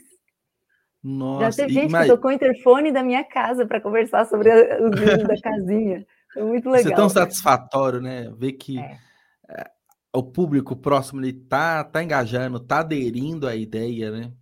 Nossa, 1.02 1.52
Já 1.52 1.56
teve 1.62 1.74
gente 1.74 1.96
que 1.96 2.06
tocou 2.06 2.30
o 2.30 2.34
interfone 2.34 2.90
da 2.90 3.04
minha 3.04 3.22
casa 3.22 3.64
para 3.64 3.80
conversar 3.80 4.26
sobre 4.26 4.50
os 4.50 4.98
livros 4.98 5.28
da 5.28 5.40
casinha. 5.40 6.04
Foi 6.34 6.42
muito 6.42 6.68
legal. 6.68 6.80
Isso 6.80 6.92
é 6.92 6.96
tão 6.96 7.08
satisfatório, 7.08 8.00
né? 8.00 8.32
Ver 8.36 8.52
que 8.52 8.80
é 8.80 9.70
o 10.18 10.22
público 10.22 10.74
próximo 10.74 11.20
ali 11.20 11.32
tá, 11.32 11.84
tá 11.84 12.02
engajando, 12.02 12.58
tá 12.58 12.80
aderindo 12.80 13.46
à 13.46 13.54
ideia, 13.54 14.10
né? 14.10 14.32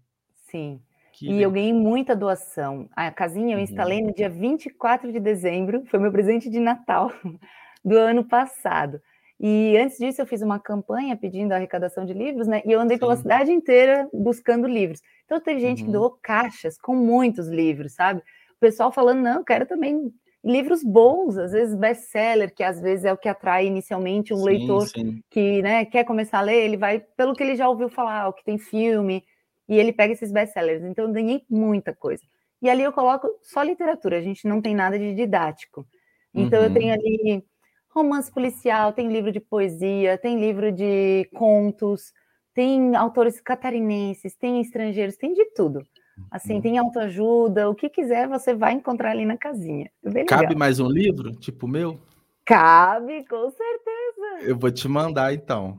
Sim. 0.51 0.81
Que 1.12 1.31
e 1.31 1.43
eu 1.43 1.51
ganhei 1.51 1.73
muita 1.73 2.15
doação. 2.15 2.89
A 2.95 3.11
casinha 3.11 3.55
eu 3.55 3.59
uhum. 3.59 3.65
instalei 3.65 4.03
no 4.03 4.12
dia 4.15 4.29
24 4.29 5.12
de 5.12 5.21
dezembro, 5.21 5.85
foi 5.87 5.99
meu 5.99 6.12
presente 6.12 6.51
de 6.51 6.61
Natal 6.61 7.11
do 7.85 7.97
ano 7.97 8.25
passado. 8.25 9.01
E 9.39 9.77
antes 9.77 9.99
disso 9.99 10.21
eu 10.23 10.27
fiz 10.27 10.41
uma 10.41 10.59
campanha 10.59 11.17
pedindo 11.17 11.53
a 11.53 11.57
arrecadação 11.57 12.07
de 12.07 12.15
livros, 12.15 12.47
né? 12.47 12.62
E 12.65 12.73
eu 12.73 12.81
andei 12.81 12.97
Sim. 12.97 13.01
pela 13.01 13.17
cidade 13.17 13.53
inteira 13.53 14.09
buscando 14.12 14.67
livros. 14.67 15.03
Então 15.27 15.41
teve 15.41 15.61
gente 15.61 15.81
uhum. 15.81 15.87
que 15.87 15.93
doou 15.93 16.19
caixas 16.23 16.79
com 16.79 16.95
muitos 16.95 17.49
livros, 17.49 17.93
sabe? 17.93 18.21
O 18.21 18.61
pessoal 18.61 18.91
falando, 18.91 19.21
não, 19.21 19.39
eu 19.39 19.45
quero 19.45 19.67
também 19.67 20.11
livros 20.47 20.85
bons, 20.85 21.37
às 21.37 21.51
vezes 21.51 21.75
best-seller, 21.75 22.55
que 22.55 22.63
às 22.63 22.81
vezes 22.81 23.05
é 23.05 23.13
o 23.13 23.17
que 23.17 23.29
atrai 23.29 23.67
inicialmente 23.67 24.33
um 24.33 24.39
sim, 24.39 24.45
leitor 24.45 24.87
sim. 24.87 25.21
que 25.29 25.61
né, 25.61 25.85
quer 25.85 26.05
começar 26.05 26.39
a 26.39 26.43
ler, 26.43 26.65
ele 26.65 26.77
vai 26.77 27.01
pelo 27.01 27.35
que 27.35 27.43
ele 27.43 27.57
já 27.57 27.69
ouviu 27.69 27.89
falar, 27.89 28.29
o 28.29 28.33
que 28.33 28.45
tem 28.45 28.57
filme, 28.57 29.25
e 29.69 29.77
ele 29.77 29.93
pega 29.93 30.13
esses 30.13 30.31
best-sellers. 30.31 30.85
Então 30.85 31.07
eu 31.07 31.13
ganhei 31.13 31.43
muita 31.51 31.93
coisa. 31.93 32.23
E 32.63 32.71
ali 32.71 32.83
eu 32.83 32.93
coloco 32.93 33.29
só 33.43 33.61
literatura, 33.63 34.19
a 34.19 34.23
gente 34.23 34.47
não 34.47 34.63
tem 34.63 34.75
nada 34.75 34.97
de 34.97 35.15
didático. 35.15 35.85
Então 36.33 36.61
uhum. 36.61 36.67
eu 36.67 36.73
tenho 36.73 36.95
ali 36.95 37.45
romance 37.91 38.31
policial, 38.31 38.93
tem 38.93 39.09
livro 39.09 39.33
de 39.33 39.41
poesia, 39.41 40.17
tem 40.17 40.39
livro 40.39 40.71
de 40.71 41.29
contos, 41.35 42.13
tem 42.55 42.95
autores 42.95 43.41
catarinenses, 43.41 44.37
tem 44.37 44.61
estrangeiros, 44.61 45.17
tem 45.17 45.33
de 45.33 45.45
tudo. 45.57 45.83
Assim, 46.31 46.61
tem 46.61 46.79
autoajuda, 46.79 47.68
o 47.68 47.74
que 47.74 47.88
quiser 47.88 48.29
você 48.29 48.55
vai 48.55 48.72
encontrar 48.72 49.11
ali 49.11 49.24
na 49.24 49.37
casinha. 49.37 49.90
Cabe 50.26 50.55
mais 50.55 50.81
um 50.81 50.88
livro, 50.88 51.33
tipo 51.33 51.66
o 51.66 51.68
meu? 51.68 51.98
Cabe, 52.44 53.24
com 53.26 53.50
certeza. 53.50 54.48
Eu 54.48 54.59
vou 54.59 54.70
te 54.70 54.88
mandar 54.88 55.35
então. 55.35 55.79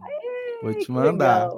vou 0.61 0.73
te 0.73 0.91
mandar. 0.91 1.49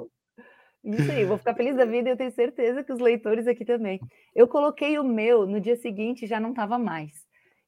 Isso 0.82 1.12
aí, 1.12 1.24
vou 1.26 1.36
ficar 1.36 1.54
feliz 1.54 1.76
da 1.76 1.84
vida 1.84 2.08
e 2.08 2.12
eu 2.12 2.16
tenho 2.16 2.30
certeza 2.30 2.82
que 2.82 2.92
os 2.92 2.98
leitores 2.98 3.46
aqui 3.46 3.64
também. 3.64 4.00
Eu 4.34 4.48
coloquei 4.48 4.98
o 4.98 5.04
meu, 5.04 5.46
no 5.46 5.60
dia 5.60 5.76
seguinte 5.76 6.26
já 6.26 6.40
não 6.40 6.50
estava 6.50 6.78
mais. 6.78 7.12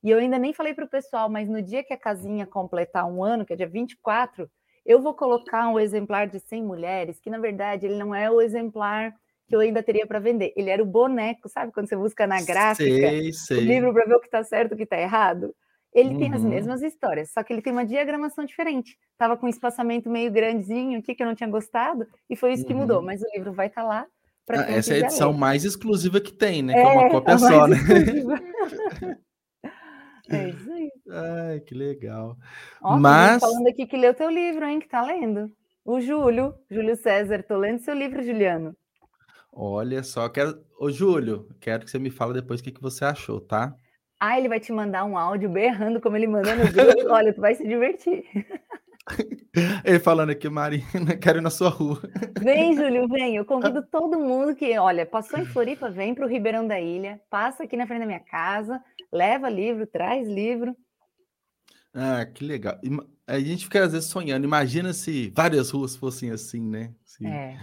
E 0.03 0.11
eu 0.11 0.19
ainda 0.19 0.39
nem 0.39 0.53
falei 0.53 0.75
para 0.75 0.85
o 0.85 0.91
pessoal, 0.91 1.29
mas 1.29 1.49
no 1.49 1.63
dia 1.63 1.85
que 1.85 1.93
a 1.93 1.99
casinha 1.99 2.47
completar 2.47 3.07
um 3.07 3.23
ano, 3.23 3.45
que 3.45 3.53
é 3.53 3.57
dia 3.57 3.69
24, 3.69 4.51
eu 4.85 5.01
vou 5.01 5.15
colocar 5.15 5.69
um 5.69 5.79
exemplar 5.79 6.27
de 6.27 6.41
100 6.41 6.65
mulheres, 6.65 7.21
que 7.21 7.31
na 7.31 7.39
verdade 7.39 7.87
ele 7.87 7.97
não 7.97 8.15
é 8.15 8.31
o 8.31 8.41
exemplar 8.41 9.15
que 9.47 9.55
eu 9.55 9.61
ainda 9.61 9.83
teria 9.83 10.07
para 10.07 10.19
vender. 10.19 10.53
Ele 10.57 10.71
era 10.71 10.83
o 10.83 10.87
boneco, 10.87 11.49
sabe? 11.49 11.73
Quando 11.73 11.89
você 11.89 11.97
busca 11.97 12.27
na 12.27 12.43
gráfica 12.43 12.85
sei, 12.85 13.33
sei. 13.33 13.59
o 13.59 13.61
livro 13.61 13.93
para 13.93 14.07
ver 14.07 14.15
o 14.15 14.21
que 14.21 14.27
está 14.27 14.43
certo 14.43 14.73
e 14.73 14.75
o 14.75 14.77
que 14.77 14.85
está 14.85 14.99
errado. 14.99 15.55
Ele 15.95 16.11
uhum. 16.11 16.19
tem 16.19 16.33
as 16.33 16.43
uhum. 16.43 16.49
mesmas 16.49 16.83
histórias, 16.83 17.31
só 17.33 17.43
que 17.43 17.53
ele 17.53 17.61
tem 17.61 17.73
uma 17.73 17.85
diagramação 17.85 18.45
diferente. 18.47 18.97
Tava 19.19 19.37
com 19.37 19.45
um 19.47 19.51
espaçamento 19.51 20.09
meio 20.09 20.33
grandezinho 20.33 20.99
aqui 20.99 21.15
que 21.15 21.23
eu 21.23 21.27
não 21.27 21.35
tinha 21.35 21.51
gostado, 21.51 22.07
e 22.31 22.37
foi 22.37 22.55
isso 22.55 22.65
que 22.65 22.73
mudou. 22.73 23.01
Uhum. 23.01 23.05
Mas 23.05 23.21
o 23.21 23.27
livro 23.35 23.53
vai 23.53 23.67
estar 23.67 23.83
tá 23.83 23.89
lá. 23.89 24.07
Ah, 24.49 24.73
essa 24.73 24.95
é 24.95 24.97
a 24.97 25.01
edição 25.01 25.31
ler. 25.31 25.39
mais 25.39 25.65
exclusiva 25.65 26.21
que 26.21 26.33
tem, 26.33 26.63
né? 26.63 26.73
Que 26.73 26.79
é, 26.79 26.83
é 26.83 26.89
uma 26.89 27.11
cópia 27.11 27.39
só, 27.39 27.67
né? 27.69 27.77
é 30.31 30.49
isso 30.49 30.73
aí. 30.73 30.91
Ai, 31.09 31.61
que 31.61 31.75
legal. 31.75 32.37
Ó, 32.83 32.99
Mas. 32.99 33.41
falando 33.41 33.69
aqui 33.69 33.87
que 33.87 33.97
leu 33.97 34.13
teu 34.15 34.31
livro, 34.31 34.65
hein? 34.65 34.81
Que 34.81 34.89
tá 34.89 35.01
lendo. 35.03 35.53
O 35.85 36.01
Júlio, 36.01 36.55
Júlio 36.71 36.97
César, 36.97 37.43
tô 37.43 37.57
lendo 37.57 37.79
seu 37.81 37.95
livro, 37.95 38.23
Juliano. 38.23 38.77
Olha 39.53 40.03
só, 40.03 40.29
quero. 40.29 40.65
Ô, 40.79 40.91
Júlio, 40.91 41.49
quero 41.61 41.85
que 41.85 41.91
você 41.91 41.99
me 41.99 42.11
fale 42.11 42.33
depois 42.33 42.61
o 42.61 42.65
que, 42.65 42.73
que 42.73 42.81
você 42.81 43.05
achou, 43.05 43.41
tá? 43.41 43.77
Ah, 44.19 44.39
ele 44.39 44.49
vai 44.49 44.59
te 44.59 44.73
mandar 44.73 45.05
um 45.05 45.19
áudio 45.19 45.51
berrando 45.51 46.01
como 46.01 46.17
ele 46.17 46.27
manda 46.27 46.55
no 46.55 46.73
grupo. 46.73 47.09
Olha, 47.13 47.35
tu 47.35 47.41
vai 47.41 47.55
se 47.55 47.67
divertir. 47.67 48.25
Ele 49.85 49.99
falando 49.99 50.31
aqui, 50.31 50.49
Marina, 50.49 51.17
quero 51.21 51.39
ir 51.39 51.43
na 51.43 51.51
sua 51.51 51.69
rua. 51.69 52.01
Vem, 52.41 52.75
Júlio, 52.77 53.09
vem. 53.09 53.37
Eu 53.37 53.45
convido 53.45 53.83
todo 53.83 54.19
mundo 54.19 54.55
que, 54.55 54.79
olha, 54.79 55.05
passou 55.05 55.41
em 55.41 55.45
Floripa, 55.45 55.91
vem 55.91 56.15
para 56.15 56.25
o 56.25 56.29
Ribeirão 56.29 56.67
da 56.67 56.81
Ilha, 56.81 57.21
passa 57.29 57.65
aqui 57.65 57.77
na 57.77 57.87
frente 57.87 58.01
da 58.01 58.07
minha 58.07 58.21
casa, 58.21 58.81
leva 59.13 59.49
livro, 59.51 59.87
traz 59.87 60.29
livro. 60.29 60.75
Ah, 61.93 62.25
que 62.25 62.45
legal. 62.45 62.79
A 63.27 63.39
gente 63.39 63.65
fica 63.65 63.85
às 63.85 63.93
vezes 63.93 64.09
sonhando. 64.09 64.45
Imagina 64.45 64.93
se 64.93 65.31
várias 65.35 65.71
ruas 65.71 65.95
fossem 65.95 66.31
assim, 66.31 66.61
né? 66.61 66.95
Sim. 67.05 67.27
É. 67.27 67.59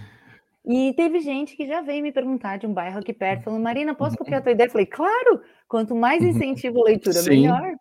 E 0.72 0.94
teve 0.94 1.20
gente 1.20 1.58
que 1.58 1.66
já 1.66 1.82
veio 1.82 2.04
me 2.04 2.12
perguntar 2.12 2.58
de 2.58 2.68
um 2.68 2.74
bairro 2.74 3.00
aqui 3.00 3.12
perto, 3.12 3.46
falando, 3.46 3.64
Marina, 3.64 3.96
posso 3.96 4.16
copiar 4.16 4.40
a 4.40 4.44
tua 4.44 4.52
ideia? 4.52 4.68
Eu 4.68 4.72
falei, 4.72 4.86
claro, 4.86 5.42
quanto 5.68 5.96
mais 5.96 6.24
incentivo 6.24 6.82
a 6.82 6.90
leitura, 6.90 7.16
Sim. 7.16 7.42
melhor. 7.42 7.74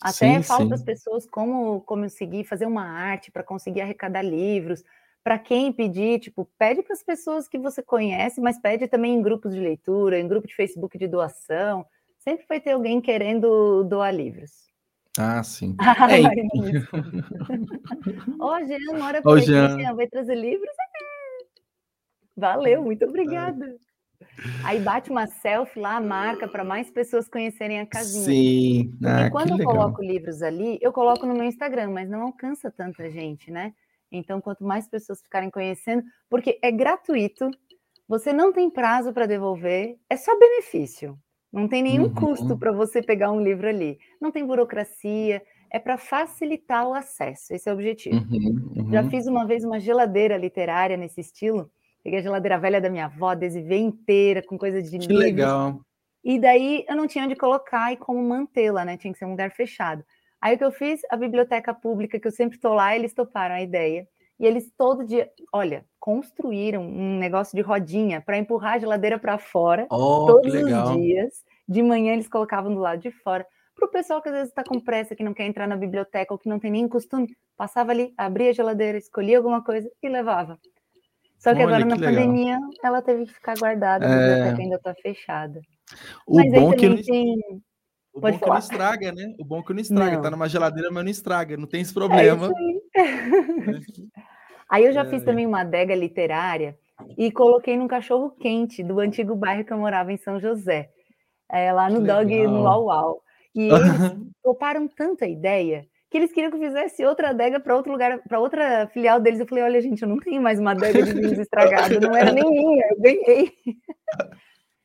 Até 0.00 0.36
sim, 0.36 0.42
falta 0.42 0.74
as 0.74 0.82
pessoas 0.82 1.26
como 1.26 1.82
conseguir 1.82 2.44
fazer 2.44 2.64
uma 2.64 2.86
arte 2.86 3.30
para 3.30 3.42
conseguir 3.42 3.82
arrecadar 3.82 4.22
livros. 4.22 4.82
Para 5.22 5.38
quem 5.38 5.70
pedir, 5.70 6.20
tipo, 6.20 6.48
pede 6.58 6.82
para 6.82 6.94
as 6.94 7.02
pessoas 7.02 7.46
que 7.48 7.58
você 7.58 7.82
conhece, 7.82 8.40
mas 8.40 8.58
pede 8.58 8.88
também 8.88 9.14
em 9.14 9.20
grupos 9.20 9.54
de 9.54 9.60
leitura, 9.60 10.18
em 10.18 10.26
grupo 10.26 10.48
de 10.48 10.54
Facebook 10.54 10.96
de 10.96 11.06
doação. 11.06 11.84
Sempre 12.18 12.46
vai 12.48 12.60
ter 12.60 12.72
alguém 12.72 12.98
querendo 12.98 13.84
doar 13.84 14.14
livros. 14.14 14.52
Ah, 15.18 15.42
sim. 15.42 15.76
Ai, 16.00 16.22
Ó, 18.40 18.56
oh, 18.56 18.64
Jean, 18.64 18.98
mora 18.98 19.20
por 19.20 19.36
aqui, 19.36 19.48
Jean. 19.48 19.94
vai 19.94 20.06
trazer 20.06 20.34
livros? 20.34 20.70
Valeu, 22.36 22.82
muito 22.82 23.04
obrigada. 23.04 23.76
Aí 24.64 24.80
bate 24.80 25.10
uma 25.10 25.26
selfie 25.26 25.80
lá, 25.80 26.00
marca 26.00 26.46
para 26.46 26.64
mais 26.64 26.90
pessoas 26.90 27.28
conhecerem 27.28 27.80
a 27.80 27.86
casinha. 27.86 28.24
Sim. 28.24 28.92
Ah, 29.04 29.30
quando 29.30 29.50
eu 29.50 29.56
legal. 29.56 29.74
coloco 29.74 30.02
livros 30.02 30.42
ali, 30.42 30.78
eu 30.80 30.92
coloco 30.92 31.26
no 31.26 31.34
meu 31.34 31.44
Instagram, 31.44 31.90
mas 31.90 32.08
não 32.08 32.22
alcança 32.22 32.70
tanta 32.70 33.10
gente, 33.10 33.50
né? 33.50 33.72
Então, 34.10 34.40
quanto 34.40 34.64
mais 34.64 34.88
pessoas 34.88 35.20
ficarem 35.20 35.50
conhecendo, 35.50 36.02
porque 36.28 36.58
é 36.62 36.70
gratuito, 36.70 37.50
você 38.08 38.32
não 38.32 38.52
tem 38.52 38.70
prazo 38.70 39.12
para 39.12 39.26
devolver, 39.26 39.96
é 40.08 40.16
só 40.16 40.38
benefício. 40.38 41.18
Não 41.52 41.66
tem 41.66 41.82
nenhum 41.82 42.04
uhum. 42.04 42.14
custo 42.14 42.58
para 42.58 42.72
você 42.72 43.02
pegar 43.02 43.32
um 43.32 43.40
livro 43.40 43.68
ali. 43.68 43.98
Não 44.20 44.30
tem 44.30 44.46
burocracia, 44.46 45.42
é 45.70 45.78
para 45.78 45.96
facilitar 45.96 46.86
o 46.86 46.94
acesso. 46.94 47.54
Esse 47.54 47.68
é 47.68 47.72
o 47.72 47.74
objetivo. 47.74 48.16
Uhum, 48.16 48.72
uhum. 48.76 48.90
Já 48.92 49.08
fiz 49.08 49.26
uma 49.26 49.46
vez 49.46 49.64
uma 49.64 49.80
geladeira 49.80 50.36
literária 50.36 50.96
nesse 50.96 51.20
estilo 51.20 51.70
Peguei 52.06 52.20
a 52.20 52.22
geladeira 52.22 52.56
velha 52.56 52.80
da 52.80 52.88
minha 52.88 53.06
avó, 53.06 53.30
adesivei 53.30 53.80
inteira 53.80 54.40
com 54.40 54.56
coisa 54.56 54.80
de 54.80 54.90
Que 54.90 54.98
livros. 54.98 55.18
legal. 55.18 55.80
E 56.22 56.38
daí 56.38 56.84
eu 56.88 56.94
não 56.94 57.08
tinha 57.08 57.24
onde 57.24 57.34
colocar 57.34 57.92
e 57.92 57.96
como 57.96 58.22
mantê-la, 58.22 58.84
né? 58.84 58.96
Tinha 58.96 59.12
que 59.12 59.18
ser 59.18 59.24
um 59.24 59.32
lugar 59.32 59.50
fechado. 59.50 60.04
Aí 60.40 60.54
o 60.54 60.58
que 60.58 60.62
eu 60.62 60.70
fiz? 60.70 61.00
A 61.10 61.16
biblioteca 61.16 61.74
pública, 61.74 62.20
que 62.20 62.28
eu 62.28 62.30
sempre 62.30 62.58
estou 62.58 62.74
lá, 62.74 62.94
eles 62.94 63.12
toparam 63.12 63.56
a 63.56 63.60
ideia. 63.60 64.06
E 64.38 64.46
eles 64.46 64.70
todo 64.78 65.04
dia, 65.04 65.28
olha, 65.52 65.84
construíram 65.98 66.80
um 66.84 67.18
negócio 67.18 67.56
de 67.56 67.60
rodinha 67.60 68.20
para 68.20 68.38
empurrar 68.38 68.74
a 68.74 68.78
geladeira 68.78 69.18
para 69.18 69.36
fora 69.36 69.88
oh, 69.90 70.26
todos 70.26 70.54
os 70.54 70.92
dias. 70.94 71.44
De 71.68 71.82
manhã 71.82 72.12
eles 72.12 72.28
colocavam 72.28 72.72
do 72.72 72.78
lado 72.78 73.02
de 73.02 73.10
fora. 73.10 73.44
Para 73.74 73.88
o 73.88 73.90
pessoal 73.90 74.22
que 74.22 74.28
às 74.28 74.34
vezes 74.36 74.50
está 74.50 74.62
com 74.62 74.78
pressa, 74.78 75.16
que 75.16 75.24
não 75.24 75.34
quer 75.34 75.46
entrar 75.46 75.66
na 75.66 75.76
biblioteca 75.76 76.32
ou 76.32 76.38
que 76.38 76.48
não 76.48 76.60
tem 76.60 76.70
nem 76.70 76.86
costume, 76.86 77.36
passava 77.56 77.90
ali, 77.90 78.14
abria 78.16 78.50
a 78.50 78.52
geladeira, 78.52 78.96
escolhia 78.96 79.38
alguma 79.38 79.60
coisa 79.60 79.90
e 80.00 80.08
levava. 80.08 80.56
Só 81.38 81.54
que 81.54 81.62
Olha, 81.62 81.76
agora 81.76 81.82
que 81.82 81.88
na 81.88 81.96
legal. 81.96 82.14
pandemia 82.14 82.58
ela 82.82 83.02
teve 83.02 83.26
que 83.26 83.34
ficar 83.34 83.58
guardada, 83.58 84.06
a 84.06 84.08
biblioteca 84.08 84.60
é... 84.60 84.64
ainda 84.64 84.76
está 84.76 84.94
fechada. 84.94 85.60
O 86.26 86.36
mas 86.36 86.52
bom 86.52 86.72
que 86.72 86.88
não... 86.88 86.96
tem. 86.96 87.36
O 88.12 88.20
Pode 88.20 88.38
bom 88.38 88.46
falar. 88.46 88.60
que 88.60 88.68
não 88.68 88.76
estraga, 88.76 89.12
né? 89.12 89.34
O 89.38 89.44
bom 89.44 89.62
que 89.62 89.72
não 89.74 89.80
estraga. 89.80 90.16
Não. 90.16 90.22
Tá 90.22 90.30
numa 90.30 90.48
geladeira, 90.48 90.90
mas 90.90 91.04
não 91.04 91.10
estraga, 91.10 91.56
não 91.56 91.66
tem 91.66 91.82
esse 91.82 91.92
é 91.92 91.94
problema. 91.94 92.50
É 92.96 93.00
aí. 93.00 93.76
aí 94.68 94.84
eu 94.86 94.92
já 94.92 95.02
é. 95.02 95.10
fiz 95.10 95.22
também 95.22 95.46
uma 95.46 95.60
adega 95.60 95.94
literária 95.94 96.78
e 97.16 97.30
coloquei 97.30 97.76
num 97.76 97.86
cachorro 97.86 98.30
quente 98.30 98.82
do 98.82 98.98
antigo 99.00 99.36
bairro 99.36 99.64
que 99.64 99.72
eu 99.72 99.78
morava 99.78 100.12
em 100.12 100.16
São 100.16 100.40
José. 100.40 100.90
É, 101.50 101.72
lá 101.72 101.88
no 101.90 102.00
que 102.00 102.06
Dog 102.06 102.28
legal. 102.28 102.52
no 102.52 102.62
Uau 102.62 102.84
Uau. 102.86 103.22
E 103.54 103.68
eles 103.68 104.16
toparam 104.42 104.88
tanta 104.88 105.26
ideia 105.26 105.86
que 106.10 106.16
eles 106.16 106.32
queriam 106.32 106.50
que 106.50 106.56
eu 106.56 106.60
fizesse 106.60 107.04
outra 107.04 107.30
adega 107.30 107.58
para 107.58 107.74
outro 107.74 107.92
lugar, 107.92 108.20
para 108.28 108.38
outra 108.38 108.86
filial 108.88 109.20
deles. 109.20 109.40
Eu 109.40 109.46
falei, 109.46 109.64
olha, 109.64 109.80
gente, 109.80 110.02
eu 110.02 110.08
não 110.08 110.18
tenho 110.18 110.40
mais 110.40 110.58
uma 110.58 110.72
adega 110.72 111.02
de 111.02 111.12
vinhos 111.12 111.38
estragado, 111.38 112.00
não 112.00 112.14
era 112.14 112.32
nem 112.32 112.48
minha, 112.48 112.86
eu 112.90 113.00
ganhei. 113.00 113.52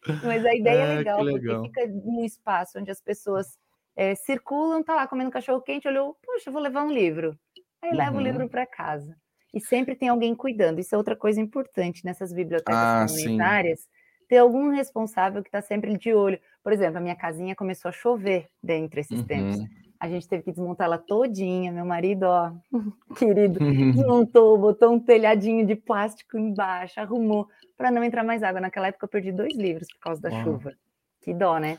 Mas 0.26 0.46
a 0.46 0.56
ideia 0.56 0.80
é, 0.80 0.94
é 0.94 0.98
legal, 0.98 1.22
legal, 1.22 1.62
porque 1.62 1.82
fica 1.82 1.94
num 2.04 2.26
espaço 2.26 2.80
onde 2.80 2.90
as 2.90 3.00
pessoas 3.00 3.58
é, 3.96 4.16
circulam, 4.16 4.84
tá 4.84 4.96
lá 4.96 5.08
comendo 5.08 5.30
cachorro 5.30 5.62
quente, 5.62 5.88
olhou, 5.88 6.18
poxa, 6.26 6.50
vou 6.50 6.62
levar 6.62 6.84
um 6.84 6.92
livro. 6.92 7.38
Aí 7.82 7.92
uhum. 7.92 7.98
leva 7.98 8.12
o 8.12 8.16
uhum. 8.16 8.24
livro 8.24 8.50
para 8.50 8.66
casa. 8.66 9.16
E 9.54 9.60
sempre 9.60 9.96
tem 9.96 10.10
alguém 10.10 10.34
cuidando. 10.34 10.80
Isso 10.80 10.96
é 10.96 10.98
outra 10.98 11.16
coisa 11.16 11.42
importante 11.42 12.06
nessas 12.06 12.32
bibliotecas 12.32 12.76
ah, 12.76 13.06
comunitárias. 13.08 13.82
Sim. 13.82 13.88
Ter 14.30 14.38
algum 14.38 14.70
responsável 14.70 15.44
que 15.44 15.50
está 15.50 15.62
sempre 15.62 15.98
de 15.98 16.14
olho. 16.14 16.40
Por 16.64 16.72
exemplo, 16.72 16.98
a 16.98 17.02
minha 17.02 17.16
casinha 17.16 17.54
começou 17.54 17.90
a 17.90 17.92
chover 17.92 18.48
dentro 18.64 19.00
esses 19.00 19.20
uhum. 19.20 19.26
tempos. 19.26 19.58
A 20.02 20.10
gente 20.10 20.28
teve 20.28 20.42
que 20.42 20.52
desmontar 20.52 20.86
ela 20.86 20.98
todinha. 20.98 21.72
Meu 21.72 21.86
marido, 21.86 22.24
ó, 22.24 22.52
querido, 23.20 23.60
desmontou, 23.60 24.58
botou 24.58 24.94
um 24.94 25.00
telhadinho 25.00 25.64
de 25.64 25.76
plástico 25.76 26.40
embaixo, 26.40 27.00
arrumou 27.00 27.48
para 27.78 27.92
não 27.92 28.04
entrar 28.04 28.24
mais 28.24 28.42
água. 28.42 28.60
Naquela 28.60 28.88
época 28.88 29.06
eu 29.06 29.10
perdi 29.10 29.32
dois 29.32 29.56
livros 29.56 29.88
por 29.94 30.00
causa 30.00 30.20
da 30.20 30.44
chuva. 30.44 30.74
Que 31.22 31.32
dó, 31.36 31.60
né? 31.60 31.78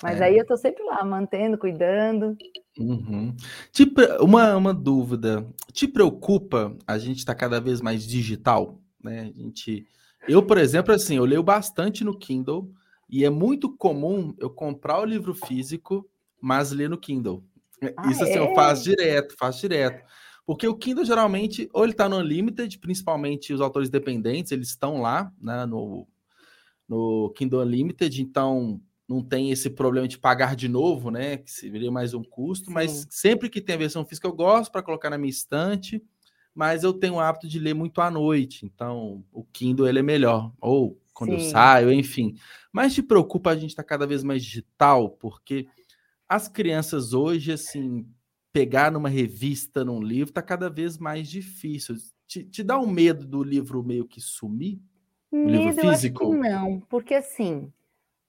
Mas 0.00 0.20
é. 0.20 0.26
aí 0.26 0.38
eu 0.38 0.46
tô 0.46 0.56
sempre 0.56 0.84
lá, 0.84 1.04
mantendo, 1.04 1.58
cuidando. 1.58 2.36
Uhum. 2.78 3.34
Tipo, 3.72 4.00
uma, 4.22 4.56
uma 4.56 4.72
dúvida. 4.72 5.44
Te 5.72 5.88
preocupa 5.88 6.72
a 6.86 6.98
gente 6.98 7.18
estar 7.18 7.34
tá 7.34 7.40
cada 7.40 7.60
vez 7.60 7.80
mais 7.80 8.06
digital? 8.06 8.78
Né? 9.02 9.22
A 9.22 9.42
gente. 9.42 9.84
Eu, 10.28 10.40
por 10.40 10.56
exemplo, 10.56 10.94
assim, 10.94 11.16
eu 11.16 11.24
leio 11.24 11.42
bastante 11.42 12.04
no 12.04 12.16
Kindle 12.16 12.70
e 13.08 13.24
é 13.24 13.30
muito 13.30 13.76
comum 13.76 14.32
eu 14.38 14.48
comprar 14.48 15.00
o 15.00 15.04
livro 15.04 15.34
físico 15.34 16.08
mas 16.40 16.72
lê 16.72 16.88
no 16.88 16.98
Kindle. 16.98 17.44
Ah, 17.96 18.10
Isso 18.10 18.22
assim, 18.22 18.34
é? 18.34 18.38
eu 18.38 18.54
faço 18.54 18.84
direto, 18.84 19.36
faço 19.38 19.60
direto. 19.60 20.04
Porque 20.44 20.66
o 20.66 20.74
Kindle 20.74 21.04
geralmente, 21.04 21.68
ou 21.72 21.84
ele 21.84 21.92
está 21.92 22.08
no 22.08 22.16
Unlimited, 22.16 22.78
principalmente 22.78 23.52
os 23.52 23.60
autores 23.60 23.88
dependentes, 23.88 24.52
eles 24.52 24.68
estão 24.68 25.00
lá, 25.00 25.32
né, 25.40 25.64
no, 25.64 26.08
no 26.88 27.30
Kindle 27.36 27.62
Unlimited, 27.62 28.20
então 28.20 28.80
não 29.08 29.22
tem 29.22 29.50
esse 29.50 29.70
problema 29.70 30.06
de 30.06 30.18
pagar 30.18 30.56
de 30.56 30.68
novo, 30.68 31.10
né, 31.10 31.36
que 31.38 31.50
seria 31.50 31.90
mais 31.90 32.14
um 32.14 32.22
custo, 32.22 32.66
Sim. 32.66 32.72
mas 32.72 33.06
sempre 33.10 33.48
que 33.48 33.60
tem 33.60 33.74
a 33.74 33.78
versão 33.78 34.04
física 34.04 34.26
eu 34.26 34.32
gosto 34.32 34.70
para 34.70 34.82
colocar 34.82 35.10
na 35.10 35.18
minha 35.18 35.30
estante, 35.30 36.02
mas 36.54 36.82
eu 36.82 36.92
tenho 36.92 37.14
o 37.14 37.20
hábito 37.20 37.46
de 37.46 37.58
ler 37.58 37.74
muito 37.74 38.00
à 38.00 38.10
noite, 38.10 38.66
então 38.66 39.24
o 39.32 39.44
Kindle 39.44 39.88
ele 39.88 40.00
é 40.00 40.02
melhor, 40.02 40.52
ou 40.60 41.00
quando 41.12 41.30
Sim. 41.30 41.44
eu 41.44 41.50
saio, 41.50 41.92
enfim. 41.92 42.34
Mas 42.72 42.94
te 42.94 43.02
preocupa 43.02 43.50
a 43.50 43.54
gente 43.54 43.70
estar 43.70 43.82
tá 43.82 43.88
cada 43.88 44.06
vez 44.06 44.24
mais 44.24 44.42
digital, 44.42 45.10
porque 45.10 45.66
as 46.30 46.46
crianças 46.46 47.12
hoje, 47.12 47.50
assim, 47.50 48.06
pegar 48.52 48.92
numa 48.92 49.08
revista, 49.08 49.84
num 49.84 50.00
livro, 50.00 50.32
tá 50.32 50.40
cada 50.40 50.70
vez 50.70 50.96
mais 50.96 51.28
difícil. 51.28 51.96
Te, 52.24 52.44
te 52.44 52.62
dá 52.62 52.78
um 52.78 52.86
medo 52.86 53.26
do 53.26 53.42
livro 53.42 53.82
meio 53.82 54.06
que 54.06 54.20
sumir? 54.20 54.80
Medo, 55.32 55.50
livro 55.50 55.90
físico? 55.90 56.32
Não, 56.32 56.78
porque 56.88 57.14
assim, 57.14 57.72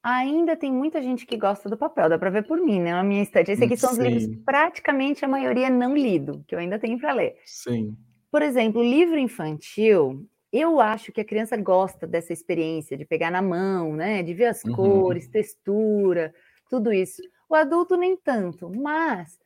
ainda 0.02 0.56
tem 0.56 0.74
muita 0.74 1.00
gente 1.00 1.28
que 1.28 1.38
gosta 1.38 1.70
do 1.70 1.78
papel, 1.78 2.10
dá 2.10 2.18
para 2.18 2.32
ver 2.32 2.48
por 2.48 2.60
mim, 2.60 2.80
né? 2.80 2.92
A 2.92 3.04
minha 3.04 3.22
estante. 3.22 3.52
Esse 3.52 3.66
aqui 3.66 3.78
são 3.78 3.94
Sim. 3.94 4.02
os 4.02 4.08
livros, 4.08 4.44
praticamente 4.44 5.24
a 5.24 5.28
maioria 5.28 5.70
não 5.70 5.96
lido, 5.96 6.44
que 6.48 6.56
eu 6.56 6.60
ainda 6.60 6.80
tenho 6.80 7.00
para 7.00 7.14
ler. 7.14 7.36
Sim. 7.46 7.96
Por 8.32 8.42
exemplo, 8.42 8.82
livro 8.82 9.20
infantil, 9.20 10.28
eu 10.52 10.80
acho 10.80 11.12
que 11.12 11.22
a 11.22 11.26
criança 11.26 11.56
gosta 11.56 12.08
dessa 12.08 12.34
experiência 12.34 12.98
de 12.98 13.06
pegar 13.06 13.30
na 13.30 13.44
mão, 13.44 13.96
né? 13.96 14.24
De 14.24 14.34
ver 14.34 14.46
as 14.46 14.64
uhum. 14.64 14.74
cores, 14.74 15.28
textura, 15.28 16.34
tudo 16.68 16.92
isso. 16.92 17.22
O 17.52 17.56
adulto 17.56 17.98
nem 17.98 18.16
tanto, 18.16 18.72
mas 18.74 19.38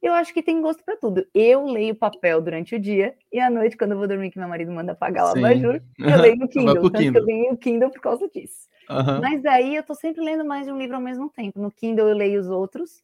eu 0.00 0.14
acho 0.14 0.32
que 0.32 0.42
tem 0.42 0.62
gosto 0.62 0.82
para 0.82 0.96
tudo. 0.96 1.26
Eu 1.34 1.66
leio 1.66 1.94
papel 1.94 2.40
durante 2.40 2.74
o 2.74 2.80
dia 2.80 3.14
e 3.30 3.38
à 3.38 3.50
noite, 3.50 3.76
quando 3.76 3.90
eu 3.90 3.98
vou 3.98 4.08
dormir, 4.08 4.30
que 4.30 4.38
meu 4.38 4.48
marido 4.48 4.72
manda 4.72 4.92
apagar 4.92 5.26
o 5.26 5.38
abajur, 5.38 5.78
eu 5.98 6.16
leio 6.22 6.36
no 6.36 6.48
Kindle. 6.48 6.74
Tanto 6.74 6.92
Kindle. 6.92 7.12
que 7.12 7.18
eu 7.18 7.26
ganhei 7.26 7.50
o 7.50 7.56
Kindle 7.58 7.90
por 7.90 8.00
causa 8.00 8.26
disso. 8.30 8.66
Uhum. 8.88 9.20
Mas 9.20 9.42
daí 9.42 9.76
eu 9.76 9.82
tô 9.82 9.94
sempre 9.94 10.24
lendo 10.24 10.42
mais 10.42 10.64
de 10.64 10.72
um 10.72 10.78
livro 10.78 10.96
ao 10.96 11.02
mesmo 11.02 11.28
tempo. 11.28 11.60
No 11.60 11.70
Kindle 11.70 12.08
eu 12.08 12.16
leio 12.16 12.40
os 12.40 12.48
outros 12.48 13.02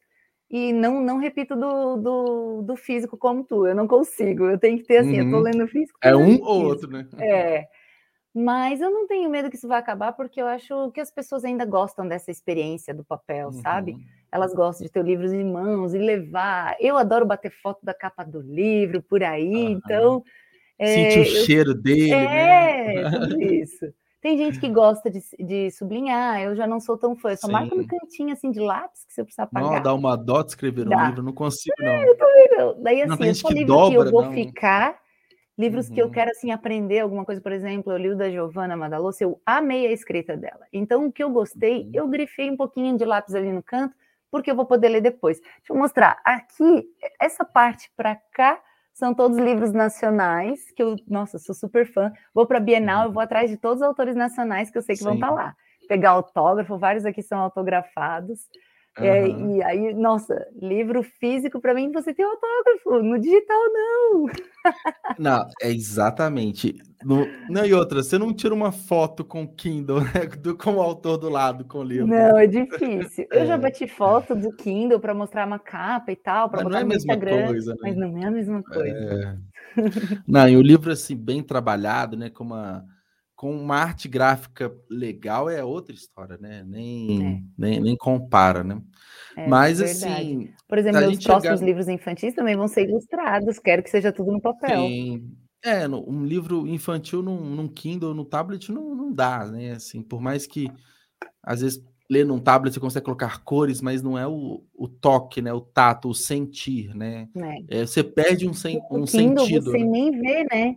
e 0.49 0.73
não, 0.73 1.01
não 1.01 1.19
repito 1.19 1.55
do, 1.55 1.97
do, 1.97 2.61
do 2.63 2.75
físico 2.75 3.15
como 3.15 3.43
tu. 3.43 3.67
Eu 3.67 3.75
não 3.75 3.87
consigo. 3.87 4.45
Eu 4.45 4.57
tenho 4.57 4.79
que 4.79 4.85
ter 4.85 4.97
assim, 4.97 5.19
uhum. 5.19 5.25
eu 5.27 5.29
tô 5.29 5.37
uhum. 5.37 5.43
lendo 5.43 5.67
físico. 5.67 5.99
É 6.01 6.15
um 6.15 6.41
ou 6.41 6.63
outro, 6.63 6.89
né? 6.89 7.07
É. 7.19 7.67
Mas 8.39 8.81
eu 8.81 8.91
não 8.91 9.07
tenho 9.07 9.27
medo 9.31 9.49
que 9.49 9.55
isso 9.55 9.67
vai 9.67 9.79
acabar, 9.79 10.13
porque 10.13 10.39
eu 10.39 10.45
acho 10.45 10.91
que 10.91 11.01
as 11.01 11.09
pessoas 11.09 11.43
ainda 11.43 11.65
gostam 11.65 12.07
dessa 12.07 12.29
experiência 12.29 12.93
do 12.93 13.03
papel, 13.03 13.47
uhum. 13.47 13.61
sabe? 13.63 13.97
Elas 14.31 14.53
gostam 14.53 14.85
de 14.85 14.93
ter 14.93 15.03
livros 15.03 15.33
em 15.33 15.43
mãos 15.43 15.95
e 15.95 15.97
levar. 15.97 16.75
Eu 16.79 16.97
adoro 16.97 17.25
bater 17.25 17.49
foto 17.49 17.79
da 17.83 17.95
capa 17.95 18.23
do 18.23 18.39
livro 18.39 19.01
por 19.01 19.23
aí, 19.23 19.47
uhum. 19.47 19.69
então. 19.71 20.23
Sentir 20.79 21.17
é, 21.17 21.21
o 21.21 21.25
cheiro 21.25 21.73
dele, 21.73 22.11
é, 22.11 23.01
né? 23.01 23.09
tudo 23.25 23.41
isso. 23.41 23.91
Tem 24.21 24.37
gente 24.37 24.59
que 24.59 24.69
gosta 24.69 25.09
de, 25.09 25.19
de, 25.39 25.71
sublinhar, 25.71 26.39
eu 26.39 26.55
já 26.55 26.67
não 26.67 26.79
sou 26.79 26.95
tão 26.95 27.15
fã, 27.15 27.31
eu 27.31 27.37
só 27.37 27.47
Sim. 27.47 27.53
marco 27.53 27.75
no 27.75 27.87
cantinho 27.87 28.33
assim 28.33 28.51
de 28.51 28.59
lápis 28.59 29.03
que 29.05 29.13
você 29.13 29.23
precisa 29.23 29.43
apagar. 29.43 29.71
Não, 29.71 29.81
dá 29.81 29.93
uma 29.95 30.15
dot 30.15 30.49
escrever 30.49 30.85
dá. 30.85 30.95
um 30.95 31.05
livro, 31.07 31.23
não 31.23 31.33
consigo 31.33 31.75
não. 31.79 31.87
É, 31.87 32.07
eu 32.07 32.15
também 32.15 32.47
não. 32.55 32.83
Daí 32.83 33.01
assim, 33.01 33.19
não 33.19 33.25
eu 33.25 33.35
sou 33.35 33.47
que 33.47 33.53
livro 33.55 33.73
dobra, 33.73 33.89
que 33.89 34.07
eu 34.07 34.11
vou 34.11 34.25
não. 34.25 34.33
ficar 34.33 35.06
Livros 35.57 35.87
uhum. 35.89 35.95
que 35.95 36.01
eu 36.01 36.05
Uhum. 36.05 36.11
quero 36.11 36.31
assim 36.31 36.51
aprender 36.51 36.99
alguma 36.99 37.25
coisa, 37.25 37.41
por 37.41 37.51
exemplo, 37.51 37.91
eu 37.91 37.97
li 37.97 38.09
o 38.09 38.15
da 38.17 38.29
Giovanna 38.29 38.77
Madalosso, 38.77 39.23
eu 39.23 39.41
amei 39.45 39.87
a 39.87 39.91
escrita 39.91 40.37
dela. 40.37 40.65
Então, 40.71 41.05
o 41.05 41.11
que 41.11 41.23
eu 41.23 41.29
gostei, 41.31 41.83
Uhum. 41.85 41.91
eu 41.93 42.07
grifei 42.07 42.49
um 42.51 42.57
pouquinho 42.57 42.97
de 42.97 43.05
lápis 43.05 43.33
ali 43.35 43.51
no 43.51 43.63
canto, 43.63 43.95
porque 44.31 44.51
eu 44.51 44.55
vou 44.55 44.65
poder 44.65 44.89
ler 44.89 45.01
depois. 45.01 45.39
Deixa 45.39 45.71
eu 45.71 45.75
mostrar. 45.77 46.19
Aqui, 46.25 46.85
essa 47.19 47.43
parte 47.45 47.91
para 47.95 48.15
cá, 48.33 48.61
são 48.93 49.13
todos 49.13 49.37
livros 49.37 49.71
nacionais, 49.71 50.71
que 50.71 50.81
eu, 50.81 50.95
nossa, 51.07 51.37
sou 51.39 51.53
super 51.55 51.85
fã. 51.85 52.11
Vou 52.33 52.45
para 52.47 52.57
a 52.57 52.61
Bienal, 52.61 53.05
eu 53.05 53.11
vou 53.11 53.21
atrás 53.21 53.49
de 53.49 53.55
todos 53.57 53.81
os 53.81 53.87
autores 53.87 54.15
nacionais 54.15 54.69
que 54.71 54.77
eu 54.77 54.81
sei 54.81 54.95
que 54.95 55.03
vão 55.03 55.13
Sim. 55.13 55.19
estar 55.19 55.31
lá. 55.31 55.55
Pegar 55.87 56.11
autógrafo, 56.11 56.77
vários 56.79 57.05
aqui 57.05 57.21
são 57.21 57.39
autografados. 57.39 58.39
É, 58.99 59.27
Aham. 59.27 59.55
e 59.55 59.63
aí, 59.63 59.93
nossa, 59.93 60.47
livro 60.59 61.03
físico 61.03 61.61
para 61.61 61.73
mim 61.73 61.91
você 61.91 62.13
tem 62.13 62.25
autógrafo, 62.25 63.03
no 63.03 63.19
digital 63.19 63.59
não. 63.71 64.25
Não, 65.19 65.47
é 65.61 65.71
exatamente. 65.71 66.75
No, 67.03 67.25
não, 67.49 67.63
e 67.65 67.73
outra, 67.73 68.01
você 68.01 68.17
não 68.17 68.33
tira 68.33 68.53
uma 68.53 68.71
foto 68.71 69.23
com 69.23 69.43
o 69.43 69.47
Kindle, 69.47 70.01
né? 70.01 70.25
Do, 70.41 70.57
com 70.57 70.75
o 70.75 70.81
autor 70.81 71.17
do 71.17 71.29
lado, 71.29 71.63
com 71.63 71.79
o 71.79 71.83
livro. 71.83 72.07
Não, 72.07 72.37
é 72.37 72.47
difícil. 72.47 73.27
Eu 73.31 73.45
já 73.45 73.53
É. 73.53 73.57
bati 73.57 73.87
foto 73.87 74.35
do 74.35 74.51
Kindle 74.51 74.99
para 74.99 75.13
mostrar 75.13 75.45
uma 75.45 75.59
capa 75.59 76.11
e 76.11 76.15
tal, 76.15 76.49
para 76.49 76.63
botar 76.63 76.81
é 76.81 76.83
no 76.83 76.93
Instagram, 76.93 77.47
coisa, 77.47 77.71
né? 77.73 77.79
mas 77.83 77.95
não 77.95 78.17
é 78.17 78.25
a 78.25 78.31
mesma 78.31 78.63
coisa. 78.63 79.39
É. 79.77 80.17
Não, 80.27 80.49
e 80.49 80.57
o 80.57 80.61
livro, 80.61 80.91
assim, 80.91 81.15
bem 81.15 81.43
trabalhado, 81.43 82.17
né? 82.17 82.29
Com 82.29 82.43
uma, 82.43 82.83
com 83.37 83.55
uma 83.55 83.75
arte 83.75 84.07
gráfica 84.07 84.75
legal 84.89 85.47
é 85.47 85.63
outra 85.63 85.93
história, 85.93 86.37
né? 86.41 86.63
Nem, 86.67 87.45
nem, 87.55 87.79
nem 87.79 87.95
compara, 87.95 88.63
né? 88.63 88.81
É, 89.37 89.47
Mas, 89.47 89.79
assim, 89.79 90.51
Por 90.67 90.79
exemplo, 90.79 90.99
meus 91.01 91.19
próximos 91.19 91.59
chegar- 91.59 91.65
livros 91.65 91.87
infantis 91.87 92.33
também 92.33 92.57
vão 92.57 92.67
ser 92.67 92.89
ilustrados, 92.89 93.59
quero 93.59 93.83
que 93.83 93.91
seja 93.91 94.11
tudo 94.11 94.31
no 94.31 94.41
papel. 94.41 94.81
tem... 94.81 95.37
É, 95.63 95.87
um 95.87 96.23
livro 96.23 96.67
infantil 96.67 97.21
num, 97.21 97.39
num 97.39 97.67
Kindle, 97.67 98.13
no 98.13 98.23
tablet, 98.23 98.71
não, 98.71 98.95
não 98.95 99.11
dá, 99.11 99.45
né? 99.45 99.71
Assim, 99.71 100.01
por 100.01 100.21
mais 100.21 100.47
que, 100.47 100.71
às 101.43 101.61
vezes, 101.61 101.83
ler 102.09 102.25
num 102.25 102.39
tablet 102.39 102.73
você 102.73 102.79
consegue 102.79 103.05
colocar 103.05 103.43
cores, 103.43 103.81
mas 103.81 104.01
não 104.01 104.17
é 104.17 104.25
o, 104.25 104.63
o 104.73 104.87
toque, 104.87 105.41
né? 105.41 105.51
O 105.51 105.61
tato, 105.61 106.09
o 106.09 106.13
sentir, 106.13 106.95
né? 106.95 107.27
Né? 107.35 107.57
É, 107.67 107.85
você 107.85 108.03
perde 108.03 108.47
um, 108.47 108.53
sen, 108.53 108.79
um 108.89 109.03
Kindle 109.03 109.45
sentido. 109.45 109.71
você 109.71 109.79
né? 109.79 109.85
nem 109.85 110.11
vê, 110.11 110.47
né? 110.51 110.75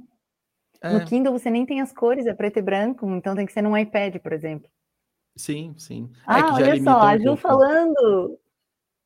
É, 0.82 0.92
No 0.98 1.04
Kindle 1.06 1.32
você 1.32 1.50
nem 1.50 1.66
tem 1.66 1.80
as 1.80 1.92
cores, 1.92 2.26
é 2.26 2.34
preto 2.34 2.58
e 2.58 2.62
branco, 2.62 3.08
então 3.10 3.34
tem 3.34 3.46
que 3.46 3.52
ser 3.52 3.62
num 3.62 3.76
iPad, 3.76 4.16
por 4.18 4.32
exemplo. 4.32 4.70
sim, 5.36 5.74
sim. 5.78 6.10
É, 6.28 6.32
Ah, 6.32 6.52
já 6.54 6.54
olha 6.54 6.82
só, 6.84 6.90
um 6.90 7.02
a 7.02 7.16
Ju 7.18 7.24
pouco. 7.24 7.38
falando. 7.38 8.38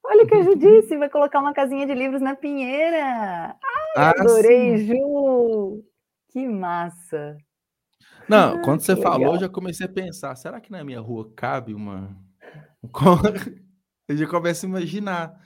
Olha 0.04 0.24
o 0.24 0.26
que 0.26 0.34
a 0.34 0.42
Ju 0.42 0.56
disse, 0.56 0.96
vai 0.98 1.08
colocar 1.10 1.40
uma 1.40 1.54
casinha 1.54 1.86
de 1.86 1.94
livros 1.94 2.20
na 2.20 2.36
Pinheira. 2.36 3.56
Ah, 3.96 4.10
Adorei, 4.20 4.78
sim. 4.78 4.86
Ju! 4.86 5.84
Que 6.30 6.46
massa! 6.46 7.36
Não, 8.28 8.54
Ah, 8.56 8.58
quando 8.64 8.80
você 8.80 8.96
falou, 8.96 9.18
legal. 9.18 9.34
eu 9.34 9.40
já 9.40 9.48
comecei 9.48 9.86
a 9.86 9.92
pensar, 9.92 10.34
será 10.36 10.60
que 10.60 10.70
na 10.70 10.82
minha 10.84 11.00
rua 11.00 11.30
cabe 11.36 11.74
uma... 11.74 12.16
um 12.82 12.88
Eu 14.08 14.16
já 14.16 14.26
começo 14.26 14.66
a 14.66 14.68
imaginar. 14.68 15.40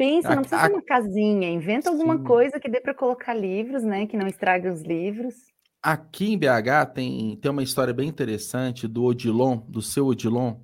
Pensa, 0.00 0.34
não 0.34 0.40
precisa 0.40 0.62
a- 0.62 0.64
ser 0.64 0.72
uma 0.72 0.80
casinha, 0.80 1.50
inventa 1.50 1.90
alguma 1.90 2.16
Sim. 2.16 2.24
coisa 2.24 2.58
que 2.58 2.70
dê 2.70 2.80
para 2.80 2.94
colocar 2.94 3.34
livros, 3.34 3.82
né? 3.82 4.06
Que 4.06 4.16
não 4.16 4.26
estrague 4.26 4.66
os 4.66 4.80
livros. 4.80 5.34
Aqui 5.82 6.32
em 6.32 6.38
BH 6.38 6.86
tem, 6.94 7.36
tem 7.36 7.50
uma 7.50 7.62
história 7.62 7.92
bem 7.92 8.08
interessante 8.08 8.88
do 8.88 9.04
Odilon, 9.04 9.58
do 9.68 9.82
seu 9.82 10.06
Odilon. 10.06 10.56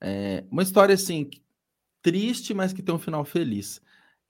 É, 0.00 0.44
uma 0.50 0.62
história 0.62 0.94
assim, 0.94 1.28
triste, 2.00 2.54
mas 2.54 2.72
que 2.72 2.82
tem 2.82 2.94
um 2.94 2.98
final 2.98 3.26
feliz. 3.26 3.78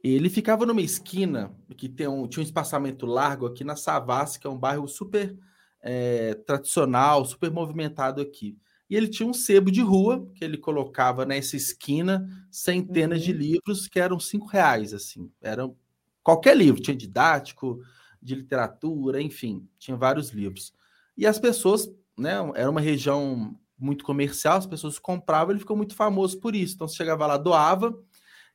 Ele 0.03 0.28
ficava 0.28 0.66
numa 0.66 0.82
esquina 0.82 1.55
que 1.76 1.88
tem 1.88 2.09
um, 2.09 2.26
tinha 2.26 2.43
um 2.43 2.45
espaçamento 2.45 3.07
largo 3.07 3.47
aqui 3.47 3.62
na 3.62 3.76
Savassi, 3.76 4.40
que 4.40 4.47
é 4.49 4.51
um 4.51 4.59
bairro 4.59 4.88
super 4.88 5.38
é, 5.80 6.34
tradicional, 6.34 7.24
super 7.24 7.49
movimentado 7.49 8.20
aqui. 8.20 8.59
E 8.93 8.95
ele 8.95 9.09
tinha 9.09 9.26
um 9.26 9.32
sebo 9.32 9.70
de 9.70 9.80
rua 9.80 10.30
que 10.34 10.45
ele 10.45 10.59
colocava 10.59 11.24
nessa 11.24 11.57
esquina 11.57 12.28
centenas 12.51 13.22
de 13.22 13.32
Uhum. 13.32 13.38
livros 13.38 13.88
que 13.88 13.99
eram 13.99 14.20
cinco 14.20 14.45
reais, 14.45 14.93
assim. 14.93 15.32
Eram 15.40 15.74
qualquer 16.22 16.55
livro, 16.55 16.78
tinha 16.78 16.95
didático, 16.95 17.80
de 18.20 18.34
literatura, 18.34 19.22
enfim, 19.22 19.66
tinha 19.78 19.97
vários 19.97 20.28
livros. 20.28 20.74
E 21.16 21.26
as 21.26 21.38
pessoas, 21.38 21.90
né, 22.18 22.34
era 22.55 22.68
uma 22.68 22.82
região 22.82 23.59
muito 23.78 24.05
comercial, 24.05 24.59
as 24.59 24.66
pessoas 24.66 24.99
compravam, 24.99 25.53
ele 25.53 25.61
ficou 25.61 25.74
muito 25.74 25.95
famoso 25.95 26.38
por 26.38 26.55
isso. 26.55 26.74
Então 26.74 26.86
você 26.86 26.97
chegava 26.97 27.26
lá, 27.26 27.38
doava, 27.38 27.99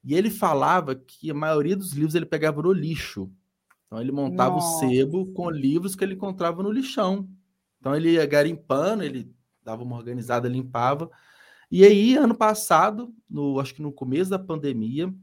e 0.03 0.13
ele 0.13 0.29
falava 0.29 0.93
que 0.93 1.31
a 1.31 1.33
maioria 1.33 1.75
dos 1.75 1.93
livros 1.93 2.13
ele 2.13 2.27
pegava 2.27 2.61
no 2.61 2.71
lixo. 2.71 3.27
Então 3.87 3.99
ele 3.99 4.11
montava 4.11 4.53
Nossa. 4.53 4.85
o 4.85 4.89
sebo 4.91 5.33
com 5.33 5.49
livros 5.49 5.95
que 5.95 6.03
ele 6.03 6.13
encontrava 6.13 6.61
no 6.61 6.71
lixão. 6.71 7.27
Então 7.79 7.95
ele 7.95 8.11
ia 8.11 8.25
garimpando, 8.27 9.01
ele 9.01 9.35
dava 9.67 9.83
uma 9.83 9.97
organizada, 9.97 10.47
limpava. 10.47 11.11
E 11.69 11.83
aí, 11.83 12.15
ano 12.15 12.33
passado, 12.33 13.13
no, 13.29 13.59
acho 13.59 13.75
que 13.75 13.81
no 13.81 13.91
começo 13.91 14.29
da 14.29 14.39
pandemia, 14.39 15.13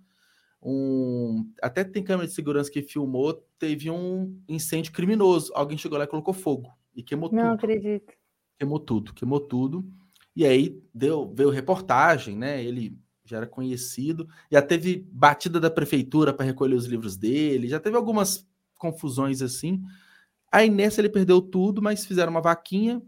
um, 0.62 1.50
até 1.62 1.82
tem 1.82 2.04
câmera 2.04 2.28
de 2.28 2.34
segurança 2.34 2.70
que 2.70 2.82
filmou, 2.82 3.42
teve 3.58 3.90
um 3.90 4.38
incêndio 4.46 4.92
criminoso. 4.92 5.50
Alguém 5.54 5.78
chegou 5.78 5.96
lá 5.96 6.04
e 6.04 6.08
colocou 6.08 6.34
fogo 6.34 6.70
e 6.94 7.02
queimou 7.02 7.32
Não 7.32 7.42
tudo 7.42 7.54
acredito. 7.54 8.12
queimou 8.58 8.78
tudo, 8.78 9.14
queimou 9.14 9.40
tudo. 9.40 9.90
E 10.36 10.44
aí 10.44 10.82
deu, 10.92 11.32
veio 11.34 11.48
reportagem, 11.48 12.36
né? 12.36 12.62
Ele 12.62 12.98
já 13.24 13.38
era 13.38 13.46
conhecido, 13.46 14.28
já 14.52 14.60
teve 14.60 15.08
batida 15.10 15.58
da 15.58 15.70
prefeitura 15.70 16.34
para 16.34 16.44
recolher 16.44 16.74
os 16.74 16.84
livros 16.84 17.16
dele, 17.16 17.68
já 17.68 17.80
teve 17.80 17.96
algumas 17.96 18.46
confusões 18.76 19.40
assim. 19.40 19.82
Aí 20.52 20.68
nessa 20.68 21.00
ele 21.00 21.08
perdeu 21.08 21.40
tudo, 21.40 21.80
mas 21.80 22.04
fizeram 22.04 22.30
uma 22.30 22.42
vaquinha, 22.42 23.00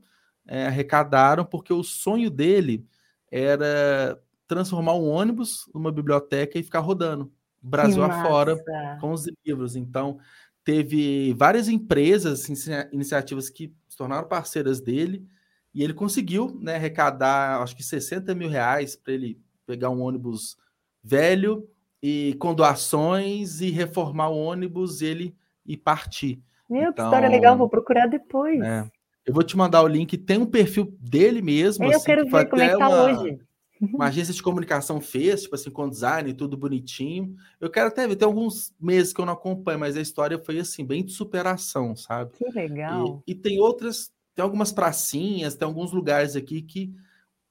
é, 0.47 0.67
arrecadaram, 0.67 1.45
porque 1.45 1.73
o 1.73 1.83
sonho 1.83 2.31
dele 2.31 2.85
era 3.31 4.21
transformar 4.47 4.95
um 4.95 5.09
ônibus 5.09 5.69
numa 5.75 5.91
biblioteca 5.91 6.59
e 6.59 6.63
ficar 6.63 6.81
rodando 6.81 7.33
Brasil 7.61 8.05
Que 8.05 8.11
afora 8.11 8.55
massa. 8.57 8.99
com 9.01 9.13
os 9.13 9.25
livros. 9.45 9.75
Então, 9.75 10.19
teve 10.63 11.33
várias 11.35 11.69
empresas, 11.69 12.49
inicia- 12.49 12.89
iniciativas 12.93 13.49
que 13.51 13.73
se 13.89 13.97
tornaram 13.97 14.29
parceiras 14.29 14.81
dele, 14.81 15.27
e 15.75 15.83
ele 15.83 15.93
conseguiu 15.93 16.57
né, 16.63 16.77
arrecadar, 16.77 17.61
acho 17.63 17.77
que 17.77 17.83
60 17.83 18.35
mil 18.35 18.49
reais 18.49 18.95
para 18.97 19.13
ele 19.13 19.39
pegar 19.67 19.91
um 19.91 20.01
ônibus 20.01 20.57
velho 21.03 21.69
e 22.03 22.35
com 22.39 22.55
doações 22.55 23.61
e 23.61 23.71
reformar 23.71 24.29
o 24.29 24.37
ônibus 24.39 25.03
ele 25.03 25.35
e 25.67 25.77
partir. 25.77 26.41
Meu, 26.71 26.85
que 26.93 27.01
Então, 27.01 27.07
história 27.07 27.29
legal, 27.29 27.57
vou 27.59 27.69
procurar 27.69 28.07
depois. 28.07 28.61
É. 28.63 28.89
Eu 29.27 29.35
vou 29.35 29.43
te 29.43 29.57
mandar 29.57 29.83
o 29.83 29.89
link, 29.89 30.17
tem 30.17 30.39
um 30.39 30.47
perfil 30.47 30.97
dele 31.01 31.43
mesmo. 31.43 31.85
Eu 31.85 31.97
assim, 31.97 32.07
quero 32.07 32.29
foi 32.31 32.45
ver 32.45 32.49
como 32.51 32.63
é 32.63 32.69
que 32.69 32.79
tá 32.79 32.89
uma- 32.89 33.23
hoje. 33.23 33.39
uma 33.81 34.07
agência 34.07 34.33
de 34.33 34.43
comunicação 34.43 35.01
fez, 35.01 35.43
tipo 35.43 35.55
assim, 35.57 35.69
com 35.71 35.89
design, 35.89 36.33
tudo 36.33 36.57
bonitinho. 36.57 37.35
Eu 37.61 37.69
quero 37.69 37.89
até 37.89 38.07
ver, 38.07 38.15
tem 38.17 38.25
alguns 38.25 38.73
meses 38.81 39.13
que 39.13 39.21
eu 39.21 39.27
não 39.27 39.33
acompanho, 39.33 39.81
mas 39.81 39.97
a 39.97 40.01
história 40.01 40.39
foi 40.39 40.61
assim, 40.61 40.85
bem 40.85 41.05
de 41.05 41.13
superação, 41.13 41.97
sabe? 41.97 42.33
Que 42.39 42.49
legal. 42.51 43.23
E, 43.27 43.33
e 43.33 43.35
tem 43.35 43.59
outras, 43.61 44.13
tem 44.35 44.43
algumas 44.45 44.71
pracinhas, 44.71 45.57
tem 45.57 45.67
alguns 45.67 45.93
lugares 45.93 46.37
aqui 46.37 46.63
que 46.63 46.95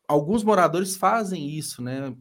alguns 0.07 0.43
moradores 0.43 0.95
fazem 0.95 1.49
isso, 1.49 1.81
né? 1.81 2.15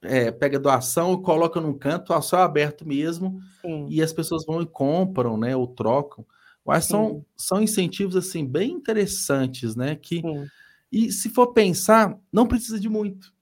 É, 0.00 0.30
pega 0.30 0.60
doação 0.60 1.20
coloca 1.20 1.60
num 1.60 1.76
canto, 1.76 2.12
a 2.12 2.22
céu 2.22 2.38
aberto 2.38 2.86
mesmo, 2.86 3.40
Sim. 3.60 3.88
e 3.90 4.00
as 4.00 4.12
pessoas 4.12 4.44
vão 4.46 4.62
e 4.62 4.66
compram, 4.66 5.36
né? 5.36 5.56
Ou 5.56 5.66
trocam. 5.66 6.24
Mas 6.68 6.84
são, 6.84 7.08
Sim. 7.08 7.24
são 7.34 7.62
incentivos, 7.62 8.14
assim, 8.14 8.44
bem 8.44 8.72
interessantes, 8.72 9.74
né? 9.74 9.96
Que 9.96 10.20
Sim. 10.20 10.46
e 10.92 11.10
se 11.10 11.30
for 11.30 11.54
pensar, 11.54 12.14
não 12.30 12.46
precisa 12.46 12.78
de 12.78 12.90
muito. 12.90 13.32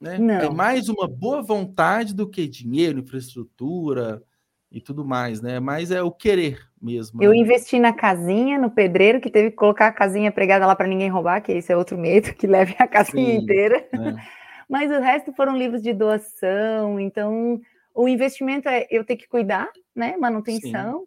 Né? 0.00 0.14
É 0.14 0.18
Não. 0.18 0.54
mais 0.54 0.88
uma 0.88 1.06
boa 1.06 1.42
vontade 1.42 2.14
do 2.14 2.26
que 2.26 2.48
dinheiro, 2.48 3.00
infraestrutura 3.00 4.22
e 4.72 4.80
tudo 4.80 5.04
mais, 5.04 5.42
né? 5.42 5.60
Mas 5.60 5.90
é 5.90 6.02
o 6.02 6.10
querer 6.10 6.58
mesmo. 6.80 7.22
Eu 7.22 7.32
né? 7.32 7.36
investi 7.36 7.78
na 7.78 7.92
casinha, 7.92 8.58
no 8.58 8.70
pedreiro, 8.70 9.20
que 9.20 9.28
teve 9.28 9.50
que 9.50 9.56
colocar 9.56 9.88
a 9.88 9.92
casinha 9.92 10.32
pregada 10.32 10.66
lá 10.66 10.74
para 10.74 10.88
ninguém 10.88 11.10
roubar, 11.10 11.42
que 11.42 11.52
esse 11.52 11.70
é 11.70 11.76
outro 11.76 11.98
medo, 11.98 12.32
que 12.34 12.46
leve 12.46 12.74
a 12.78 12.88
casinha 12.88 13.34
Sim. 13.34 13.44
inteira. 13.44 13.86
né? 13.92 14.16
Mas 14.66 14.90
o 14.90 15.00
resto 15.00 15.34
foram 15.34 15.54
livros 15.54 15.82
de 15.82 15.92
doação, 15.92 16.98
então 16.98 17.60
o 17.94 18.08
investimento 18.08 18.70
é 18.70 18.86
eu 18.90 19.04
ter 19.04 19.16
que 19.16 19.28
cuidar, 19.28 19.68
né? 19.94 20.16
Manutenção. 20.16 21.04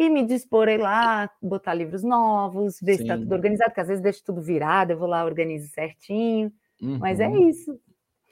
E 0.00 0.08
me 0.10 0.24
dispor 0.24 0.68
a 0.68 0.72
ir 0.72 0.78
lá, 0.78 1.30
botar 1.42 1.74
livros 1.74 2.02
novos, 2.02 2.78
ver 2.80 2.92
Sim. 2.92 2.96
se 2.98 3.02
está 3.02 3.18
tudo 3.18 3.32
organizado, 3.32 3.70
porque 3.70 3.80
às 3.80 3.88
vezes 3.88 4.02
deixo 4.02 4.22
tudo 4.24 4.40
virado, 4.40 4.92
eu 4.92 4.98
vou 4.98 5.06
lá, 5.06 5.24
organizo 5.24 5.68
certinho. 5.68 6.50
Uhum. 6.80 6.98
Mas 6.98 7.20
é 7.20 7.28
uhum. 7.28 7.48
isso. 7.48 7.78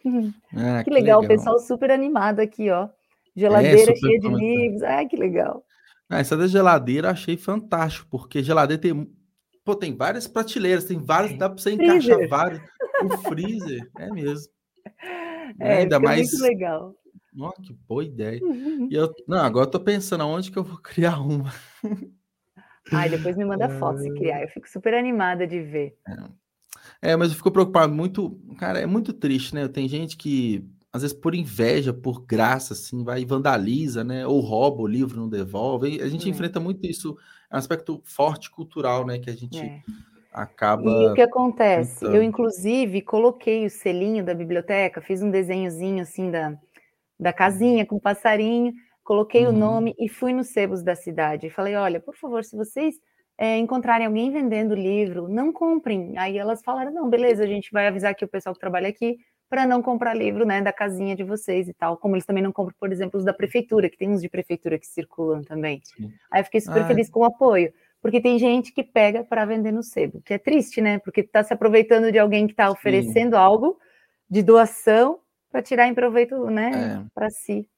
Ah, 0.56 0.78
que, 0.78 0.84
que 0.84 0.90
legal, 0.90 1.20
legal, 1.20 1.22
o 1.22 1.28
pessoal 1.28 1.58
super 1.58 1.90
animado 1.90 2.40
aqui, 2.40 2.70
ó. 2.70 2.88
Geladeira 3.36 3.92
é, 3.92 3.96
cheia 3.96 4.18
de 4.18 4.28
livros. 4.28 4.82
Ai, 4.82 5.06
que 5.06 5.16
legal. 5.16 5.62
Ah, 6.08 6.20
essa 6.20 6.36
da 6.36 6.46
geladeira 6.46 7.08
eu 7.08 7.12
achei 7.12 7.36
fantástico, 7.36 8.08
porque 8.10 8.42
geladeira 8.42 8.80
tem, 8.80 9.10
pô, 9.64 9.74
tem 9.74 9.94
várias 9.94 10.26
prateleiras, 10.26 10.84
tem 10.84 10.98
várias, 10.98 11.36
dá 11.36 11.50
para 11.50 11.58
você 11.58 11.76
freezer. 11.76 11.96
encaixar 11.96 12.28
vários. 12.28 12.60
O 13.02 13.18
freezer, 13.18 13.90
é 13.98 14.10
mesmo. 14.10 14.52
É, 15.58 15.78
ainda 15.78 15.98
mais. 15.98 16.30
Muito 16.30 16.42
legal. 16.42 16.94
Nossa, 17.38 17.62
que 17.62 17.72
boa 17.72 18.04
ideia. 18.04 18.40
E 18.90 18.92
eu, 18.92 19.14
não, 19.28 19.38
agora 19.38 19.66
eu 19.66 19.70
tô 19.70 19.78
pensando 19.78 20.24
aonde 20.24 20.50
que 20.50 20.58
eu 20.58 20.64
vou 20.64 20.76
criar 20.82 21.20
uma. 21.20 21.54
Ai, 22.92 23.08
depois 23.08 23.36
me 23.36 23.44
manda 23.44 23.68
foto 23.78 24.00
se 24.00 24.10
criar. 24.10 24.42
Eu 24.42 24.48
fico 24.48 24.68
super 24.68 24.92
animada 24.92 25.46
de 25.46 25.62
ver. 25.62 25.96
É. 27.00 27.12
é, 27.12 27.16
mas 27.16 27.30
eu 27.30 27.36
fico 27.36 27.52
preocupado 27.52 27.94
muito. 27.94 28.36
Cara, 28.58 28.80
é 28.80 28.86
muito 28.86 29.12
triste, 29.12 29.54
né? 29.54 29.68
Tem 29.68 29.88
gente 29.88 30.16
que, 30.16 30.68
às 30.92 31.02
vezes, 31.02 31.16
por 31.16 31.32
inveja, 31.32 31.92
por 31.92 32.26
graça, 32.26 32.72
assim, 32.72 33.04
vai 33.04 33.20
e 33.20 33.24
vandaliza, 33.24 34.02
né? 34.02 34.26
Ou 34.26 34.40
rouba 34.40 34.82
o 34.82 34.86
livro, 34.88 35.20
não 35.20 35.28
devolve. 35.28 36.02
A 36.02 36.08
gente 36.08 36.26
é. 36.26 36.30
enfrenta 36.30 36.58
muito 36.58 36.84
isso. 36.84 37.16
É 37.48 37.54
um 37.54 37.58
aspecto 37.58 38.02
forte 38.04 38.50
cultural, 38.50 39.06
né? 39.06 39.20
Que 39.20 39.30
a 39.30 39.36
gente. 39.36 39.60
É 39.60 39.82
acaba. 40.32 40.90
E 40.90 41.06
o 41.08 41.14
que 41.14 41.22
acontece? 41.22 42.04
Eu, 42.04 42.22
inclusive, 42.22 43.02
coloquei 43.02 43.66
o 43.66 43.70
selinho 43.70 44.24
da 44.24 44.34
biblioteca, 44.34 45.00
fiz 45.00 45.22
um 45.22 45.30
desenhozinho 45.30 46.02
assim 46.02 46.30
da, 46.30 46.56
da 47.18 47.32
casinha 47.32 47.86
com 47.86 47.98
passarinho, 47.98 48.72
coloquei 49.02 49.46
uhum. 49.46 49.52
o 49.52 49.56
nome 49.56 49.94
e 49.98 50.08
fui 50.08 50.32
nos 50.32 50.48
sebos 50.48 50.82
da 50.82 50.94
cidade. 50.94 51.46
E 51.46 51.50
falei: 51.50 51.74
olha, 51.74 52.00
por 52.00 52.16
favor, 52.16 52.44
se 52.44 52.56
vocês 52.56 52.94
é, 53.36 53.56
encontrarem 53.56 54.06
alguém 54.06 54.30
vendendo 54.30 54.74
livro, 54.74 55.28
não 55.28 55.52
comprem. 55.52 56.16
Aí 56.18 56.38
elas 56.38 56.62
falaram: 56.62 56.92
não, 56.92 57.08
beleza, 57.08 57.44
a 57.44 57.46
gente 57.46 57.70
vai 57.72 57.86
avisar 57.86 58.12
aqui 58.12 58.24
o 58.24 58.28
pessoal 58.28 58.54
que 58.54 58.60
trabalha 58.60 58.88
aqui 58.88 59.16
para 59.48 59.66
não 59.66 59.80
comprar 59.80 60.14
livro 60.14 60.44
né, 60.44 60.60
da 60.60 60.72
casinha 60.72 61.16
de 61.16 61.24
vocês 61.24 61.68
e 61.68 61.72
tal. 61.72 61.96
Como 61.96 62.14
eles 62.14 62.26
também 62.26 62.42
não 62.42 62.52
compram, 62.52 62.74
por 62.78 62.92
exemplo, 62.92 63.18
os 63.18 63.24
da 63.24 63.32
prefeitura, 63.32 63.88
que 63.88 63.96
tem 63.96 64.10
uns 64.10 64.20
de 64.20 64.28
prefeitura 64.28 64.78
que 64.78 64.86
circulam 64.86 65.42
também. 65.42 65.80
Sim. 65.84 66.12
Aí 66.30 66.40
eu 66.40 66.44
fiquei 66.44 66.60
super 66.60 66.82
ah, 66.82 66.86
feliz 66.86 67.08
com 67.08 67.20
o 67.20 67.24
apoio 67.24 67.72
porque 68.00 68.20
tem 68.20 68.38
gente 68.38 68.72
que 68.72 68.82
pega 68.82 69.24
para 69.24 69.44
vender 69.44 69.72
no 69.72 69.82
sebo, 69.82 70.22
que 70.22 70.34
é 70.34 70.38
triste, 70.38 70.80
né? 70.80 70.98
Porque 70.98 71.20
está 71.20 71.42
se 71.42 71.52
aproveitando 71.52 72.12
de 72.12 72.18
alguém 72.18 72.46
que 72.46 72.52
está 72.52 72.70
oferecendo 72.70 73.34
Sim. 73.34 73.42
algo 73.42 73.78
de 74.30 74.42
doação 74.42 75.18
para 75.50 75.62
tirar 75.62 75.86
em 75.86 75.94
proveito, 75.94 76.46
né, 76.46 77.02
é. 77.04 77.10
para 77.14 77.30
si. 77.30 77.68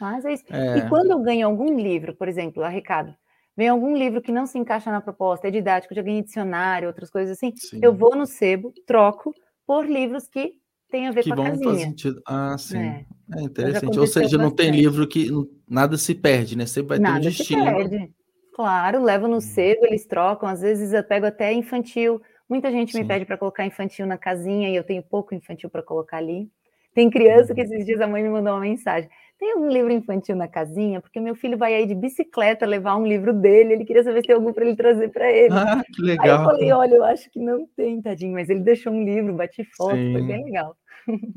Mas 0.00 0.24
é 0.24 0.32
isso. 0.32 0.44
É. 0.50 0.78
E 0.78 0.88
quando 0.88 1.10
eu 1.10 1.20
ganho 1.20 1.46
algum 1.46 1.78
livro, 1.78 2.14
por 2.14 2.28
exemplo, 2.28 2.62
arrecado, 2.62 3.14
vem 3.56 3.68
algum 3.68 3.94
livro 3.94 4.22
que 4.22 4.32
não 4.32 4.46
se 4.46 4.58
encaixa 4.58 4.90
na 4.90 5.00
proposta, 5.00 5.48
é 5.48 5.50
didático, 5.50 5.94
já 5.94 6.02
ganhei 6.02 6.22
dicionário, 6.22 6.88
outras 6.88 7.10
coisas 7.10 7.36
assim, 7.36 7.52
Sim. 7.54 7.80
eu 7.82 7.94
vou 7.94 8.16
no 8.16 8.26
sebo, 8.26 8.72
troco 8.86 9.34
por 9.66 9.86
livros 9.86 10.26
que 10.26 10.54
têm 10.90 11.06
a 11.06 11.12
ver 11.12 11.22
que 11.22 11.34
com 11.34 11.42
a 11.42 11.50
casinha. 11.50 11.78
Sentido. 11.78 12.20
Ah, 12.26 12.56
sim. 12.58 12.78
É, 12.78 13.06
é 13.36 13.42
interessante. 13.42 13.98
Ou 13.98 14.06
seja, 14.06 14.36
não 14.36 14.50
tem 14.50 14.70
livro 14.70 15.06
que 15.06 15.28
nada 15.68 15.96
se 15.96 16.14
perde, 16.14 16.56
né? 16.56 16.66
Sempre 16.66 16.88
vai 16.88 16.98
nada 16.98 17.20
ter 17.20 17.26
um 17.26 17.30
destino. 17.30 17.64
Se 17.64 17.70
perde. 17.70 18.14
Claro, 18.54 19.02
levo 19.02 19.28
no 19.28 19.40
sebo, 19.40 19.86
eles 19.86 20.04
trocam, 20.06 20.48
às 20.48 20.60
vezes 20.60 20.92
eu 20.92 21.04
pego 21.04 21.26
até 21.26 21.52
infantil. 21.52 22.20
Muita 22.48 22.70
gente 22.70 22.92
Sim. 22.92 22.98
me 22.98 23.04
pede 23.04 23.24
para 23.24 23.38
colocar 23.38 23.64
infantil 23.64 24.06
na 24.06 24.18
casinha 24.18 24.68
e 24.68 24.74
eu 24.74 24.82
tenho 24.82 25.02
pouco 25.02 25.34
infantil 25.34 25.70
para 25.70 25.82
colocar 25.82 26.16
ali. 26.16 26.50
Tem 26.94 27.08
criança 27.08 27.54
que 27.54 27.60
uhum. 27.60 27.66
esses 27.66 27.86
dias 27.86 28.00
a 28.00 28.06
mãe 28.06 28.22
me 28.22 28.28
mandou 28.28 28.52
uma 28.52 28.60
mensagem. 28.60 29.08
Tem 29.38 29.52
algum 29.52 29.68
livro 29.68 29.90
infantil 29.90 30.36
na 30.36 30.46
casinha? 30.46 31.00
Porque 31.00 31.18
meu 31.18 31.34
filho 31.34 31.56
vai 31.56 31.74
aí 31.74 31.86
de 31.86 31.94
bicicleta 31.94 32.66
levar 32.66 32.96
um 32.96 33.06
livro 33.06 33.32
dele, 33.32 33.72
ele 33.72 33.84
queria 33.86 34.04
saber 34.04 34.20
se 34.20 34.26
tem 34.26 34.36
algum 34.36 34.52
para 34.52 34.66
ele 34.66 34.76
trazer 34.76 35.08
para 35.08 35.32
ele. 35.32 35.54
Ah, 35.54 35.82
que 35.82 36.02
legal. 36.02 36.26
Aí 36.26 36.30
eu 36.30 36.44
falei, 36.44 36.72
olha, 36.72 36.94
eu 36.96 37.04
acho 37.04 37.30
que 37.30 37.40
não 37.40 37.66
tem, 37.74 38.02
tadinho, 38.02 38.34
mas 38.34 38.50
ele 38.50 38.60
deixou 38.60 38.92
um 38.92 39.02
livro, 39.02 39.34
bati 39.34 39.64
foto, 39.76 39.96
Sim. 39.96 40.12
foi 40.12 40.22
bem 40.22 40.44
legal. 40.44 40.76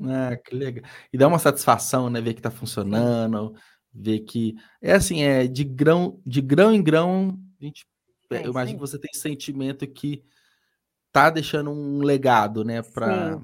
Ah, 0.05 0.35
que 0.35 0.53
legal. 0.53 0.83
E 1.13 1.17
dá 1.17 1.29
uma 1.29 1.39
satisfação, 1.39 2.09
né, 2.09 2.19
ver 2.19 2.33
que 2.33 2.39
está 2.41 2.51
funcionando, 2.51 3.55
ver 3.93 4.19
que 4.19 4.55
é 4.81 4.91
assim, 4.91 5.23
é 5.23 5.47
de 5.47 5.63
grão, 5.63 6.19
de 6.25 6.41
grão 6.41 6.73
em 6.73 6.83
grão, 6.83 7.39
a 7.61 7.63
gente, 7.63 7.85
é, 8.31 8.45
eu 8.45 8.51
imagino 8.51 8.77
sim. 8.79 8.83
que 8.83 8.91
você 8.91 8.99
tem 8.99 9.13
sentimento 9.13 9.87
que 9.87 10.21
tá 11.09 11.29
deixando 11.29 11.71
um 11.71 11.99
legado, 11.99 12.65
né, 12.65 12.81
para 12.81 13.39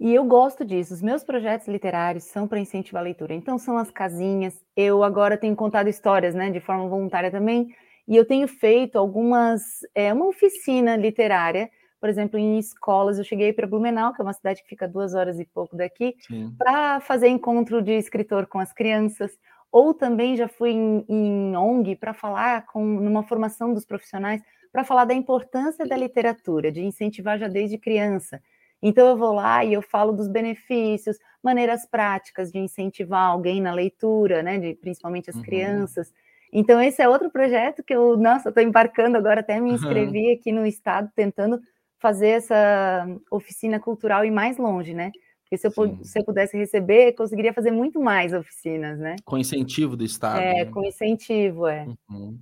e 0.00 0.14
eu 0.14 0.24
gosto 0.24 0.64
disso. 0.64 0.94
Os 0.94 1.02
meus 1.02 1.22
projetos 1.22 1.68
literários 1.68 2.24
são 2.24 2.48
para 2.48 2.58
incentivar 2.58 3.02
a 3.02 3.04
leitura. 3.04 3.34
Então, 3.34 3.58
são 3.58 3.76
as 3.76 3.90
casinhas. 3.90 4.58
Eu 4.74 5.04
agora 5.04 5.36
tenho 5.36 5.54
contado 5.54 5.88
histórias, 5.88 6.34
né, 6.34 6.50
de 6.50 6.58
forma 6.58 6.88
voluntária 6.88 7.30
também. 7.30 7.68
E 8.08 8.16
eu 8.16 8.24
tenho 8.24 8.48
feito 8.48 8.98
algumas. 8.98 9.60
É, 9.94 10.12
uma 10.12 10.26
oficina 10.26 10.96
literária, 10.96 11.70
por 12.00 12.08
exemplo, 12.08 12.38
em 12.38 12.58
escolas. 12.58 13.18
Eu 13.18 13.24
cheguei 13.24 13.52
para 13.52 13.66
Blumenau, 13.66 14.14
que 14.14 14.22
é 14.22 14.24
uma 14.24 14.32
cidade 14.32 14.62
que 14.62 14.68
fica 14.68 14.88
duas 14.88 15.14
horas 15.14 15.38
e 15.38 15.44
pouco 15.44 15.76
daqui, 15.76 16.16
para 16.56 17.00
fazer 17.00 17.28
encontro 17.28 17.82
de 17.82 17.92
escritor 17.92 18.46
com 18.46 18.58
as 18.58 18.72
crianças 18.72 19.38
ou 19.72 19.94
também 19.94 20.36
já 20.36 20.48
fui 20.48 20.70
em, 20.70 21.04
em 21.08 21.56
ONG 21.56 21.94
para 21.96 22.12
falar 22.12 22.66
com 22.66 22.84
numa 22.84 23.22
formação 23.22 23.72
dos 23.72 23.84
profissionais 23.84 24.42
para 24.72 24.84
falar 24.84 25.04
da 25.04 25.14
importância 25.14 25.86
da 25.86 25.96
literatura, 25.96 26.70
de 26.70 26.80
incentivar 26.80 27.38
já 27.38 27.48
desde 27.48 27.76
criança. 27.78 28.40
Então 28.82 29.08
eu 29.08 29.16
vou 29.16 29.32
lá 29.34 29.64
e 29.64 29.72
eu 29.72 29.82
falo 29.82 30.12
dos 30.12 30.28
benefícios, 30.28 31.18
maneiras 31.42 31.86
práticas 31.86 32.50
de 32.50 32.58
incentivar 32.58 33.30
alguém 33.30 33.60
na 33.60 33.72
leitura, 33.72 34.42
né, 34.42 34.58
de 34.58 34.74
principalmente 34.74 35.30
as 35.30 35.36
uhum. 35.36 35.42
crianças. 35.42 36.12
Então 36.52 36.80
esse 36.80 37.00
é 37.02 37.08
outro 37.08 37.30
projeto 37.30 37.82
que 37.82 37.94
eu, 37.94 38.16
nossa, 38.16 38.48
estou 38.48 38.62
embarcando 38.62 39.16
agora, 39.16 39.40
até 39.40 39.60
me 39.60 39.72
inscrevi 39.72 40.28
uhum. 40.28 40.34
aqui 40.34 40.52
no 40.52 40.66
estado 40.66 41.10
tentando 41.14 41.60
fazer 41.98 42.28
essa 42.28 43.06
oficina 43.30 43.78
cultural 43.78 44.24
e 44.24 44.30
mais 44.30 44.56
longe, 44.56 44.94
né? 44.94 45.12
Porque 45.42 45.58
se 45.58 45.66
eu, 45.66 45.98
se 46.04 46.18
eu 46.18 46.24
pudesse 46.24 46.56
receber, 46.56 47.12
conseguiria 47.12 47.52
fazer 47.52 47.72
muito 47.72 48.00
mais 48.00 48.32
oficinas, 48.32 48.98
né? 48.98 49.16
Com 49.24 49.36
incentivo 49.36 49.96
do 49.96 50.04
Estado. 50.04 50.40
É, 50.40 50.64
né? 50.64 50.64
com 50.66 50.84
incentivo, 50.84 51.66
é. 51.66 51.86
Uhum. 52.08 52.38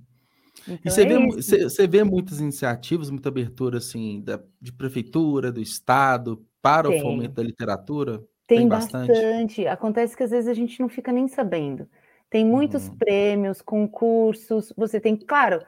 Então 0.73 0.79
e 0.85 0.89
você, 0.89 1.01
é 1.01 1.05
vê, 1.05 1.25
você, 1.27 1.63
você, 1.63 1.87
vê 1.87 2.03
muitas 2.03 2.39
iniciativas, 2.39 3.09
muita 3.09 3.29
abertura 3.29 3.77
assim, 3.77 4.21
da, 4.21 4.39
de 4.61 4.71
prefeitura, 4.71 5.51
do 5.51 5.61
Estado, 5.61 6.45
para 6.61 6.89
Tem. 6.89 6.99
o 6.99 7.01
fomento 7.01 7.33
da 7.33 7.43
literatura? 7.43 8.19
Tem, 8.47 8.59
Tem 8.59 8.67
bastante. 8.67 9.07
bastante. 9.07 9.67
Acontece 9.67 10.15
que 10.15 10.23
às 10.23 10.31
vezes 10.31 10.47
a 10.47 10.53
gente 10.53 10.79
não 10.79 10.89
fica 10.89 11.11
nem 11.11 11.27
sabendo. 11.27 11.87
Tem 12.29 12.45
muitos 12.45 12.87
uhum. 12.87 12.97
prêmios, 12.97 13.61
concursos. 13.61 14.71
Você 14.77 14.99
tem, 14.99 15.15
claro, 15.15 15.61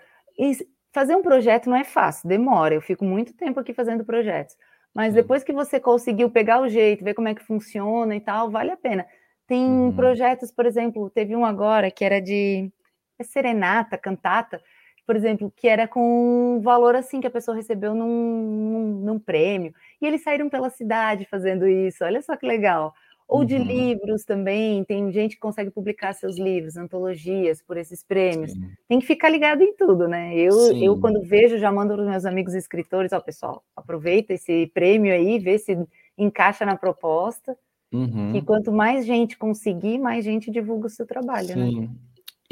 fazer 0.91 1.15
um 1.15 1.21
projeto 1.21 1.69
não 1.69 1.77
é 1.77 1.83
fácil, 1.83 2.27
demora. 2.27 2.75
Eu 2.75 2.81
fico 2.81 3.03
muito 3.03 3.33
tempo 3.33 3.59
aqui 3.59 3.73
fazendo 3.73 4.05
projetos. 4.05 4.55
Mas 4.93 5.13
depois 5.13 5.43
que 5.43 5.53
você 5.53 5.79
conseguiu 5.79 6.29
pegar 6.29 6.61
o 6.61 6.67
jeito, 6.67 7.03
ver 7.03 7.13
como 7.13 7.27
é 7.27 7.35
que 7.35 7.43
funciona 7.43 8.15
e 8.15 8.19
tal, 8.19 8.49
vale 8.51 8.71
a 8.71 8.77
pena. 8.77 9.05
Tem 9.47 9.65
uhum. 9.65 9.95
projetos, 9.95 10.51
por 10.51 10.65
exemplo, 10.65 11.09
teve 11.09 11.35
um 11.35 11.45
agora 11.45 11.89
que 11.89 12.03
era 12.03 12.21
de 12.21 12.71
é 13.17 13.23
serenata, 13.23 13.97
cantata, 13.97 14.61
por 15.05 15.15
exemplo, 15.15 15.51
que 15.55 15.67
era 15.67 15.87
com 15.87 16.57
um 16.57 16.61
valor 16.61 16.95
assim 16.95 17.19
que 17.19 17.27
a 17.27 17.31
pessoa 17.31 17.55
recebeu 17.55 17.93
num, 17.93 18.07
num, 18.07 18.87
num 19.05 19.19
prêmio. 19.19 19.73
E 20.01 20.05
eles 20.05 20.23
saíram 20.23 20.49
pela 20.49 20.69
cidade 20.69 21.25
fazendo 21.25 21.67
isso. 21.67 22.03
Olha 22.03 22.21
só 22.21 22.35
que 22.35 22.45
legal 22.45 22.93
ou 23.31 23.45
de 23.45 23.55
uhum. 23.55 23.63
livros 23.63 24.25
também. 24.25 24.83
Tem 24.83 25.09
gente 25.09 25.35
que 25.35 25.41
consegue 25.41 25.71
publicar 25.71 26.11
seus 26.11 26.37
livros, 26.37 26.75
antologias 26.75 27.61
por 27.61 27.77
esses 27.77 28.03
prêmios. 28.03 28.51
Sim. 28.51 28.69
Tem 28.89 28.99
que 28.99 29.05
ficar 29.05 29.29
ligado 29.29 29.63
em 29.63 29.73
tudo, 29.73 30.05
né? 30.05 30.35
Eu, 30.35 30.75
eu 30.75 30.99
quando 30.99 31.21
vejo, 31.21 31.57
já 31.57 31.71
mando 31.71 31.93
para 31.93 32.03
os 32.03 32.09
meus 32.09 32.25
amigos 32.25 32.53
escritores, 32.53 33.13
ó, 33.13 33.21
pessoal, 33.21 33.63
aproveita 33.73 34.33
esse 34.33 34.69
prêmio 34.73 35.13
aí, 35.13 35.39
vê 35.39 35.57
se 35.57 35.77
encaixa 36.17 36.65
na 36.65 36.75
proposta. 36.75 37.57
Uhum. 37.93 38.35
E 38.35 38.41
quanto 38.41 38.69
mais 38.69 39.05
gente 39.05 39.37
conseguir, 39.37 39.97
mais 39.97 40.25
gente 40.25 40.51
divulga 40.51 40.87
o 40.87 40.89
seu 40.89 41.05
trabalho, 41.05 41.55
né? 41.55 41.69
Sim. 41.69 41.79
né? 41.81 41.89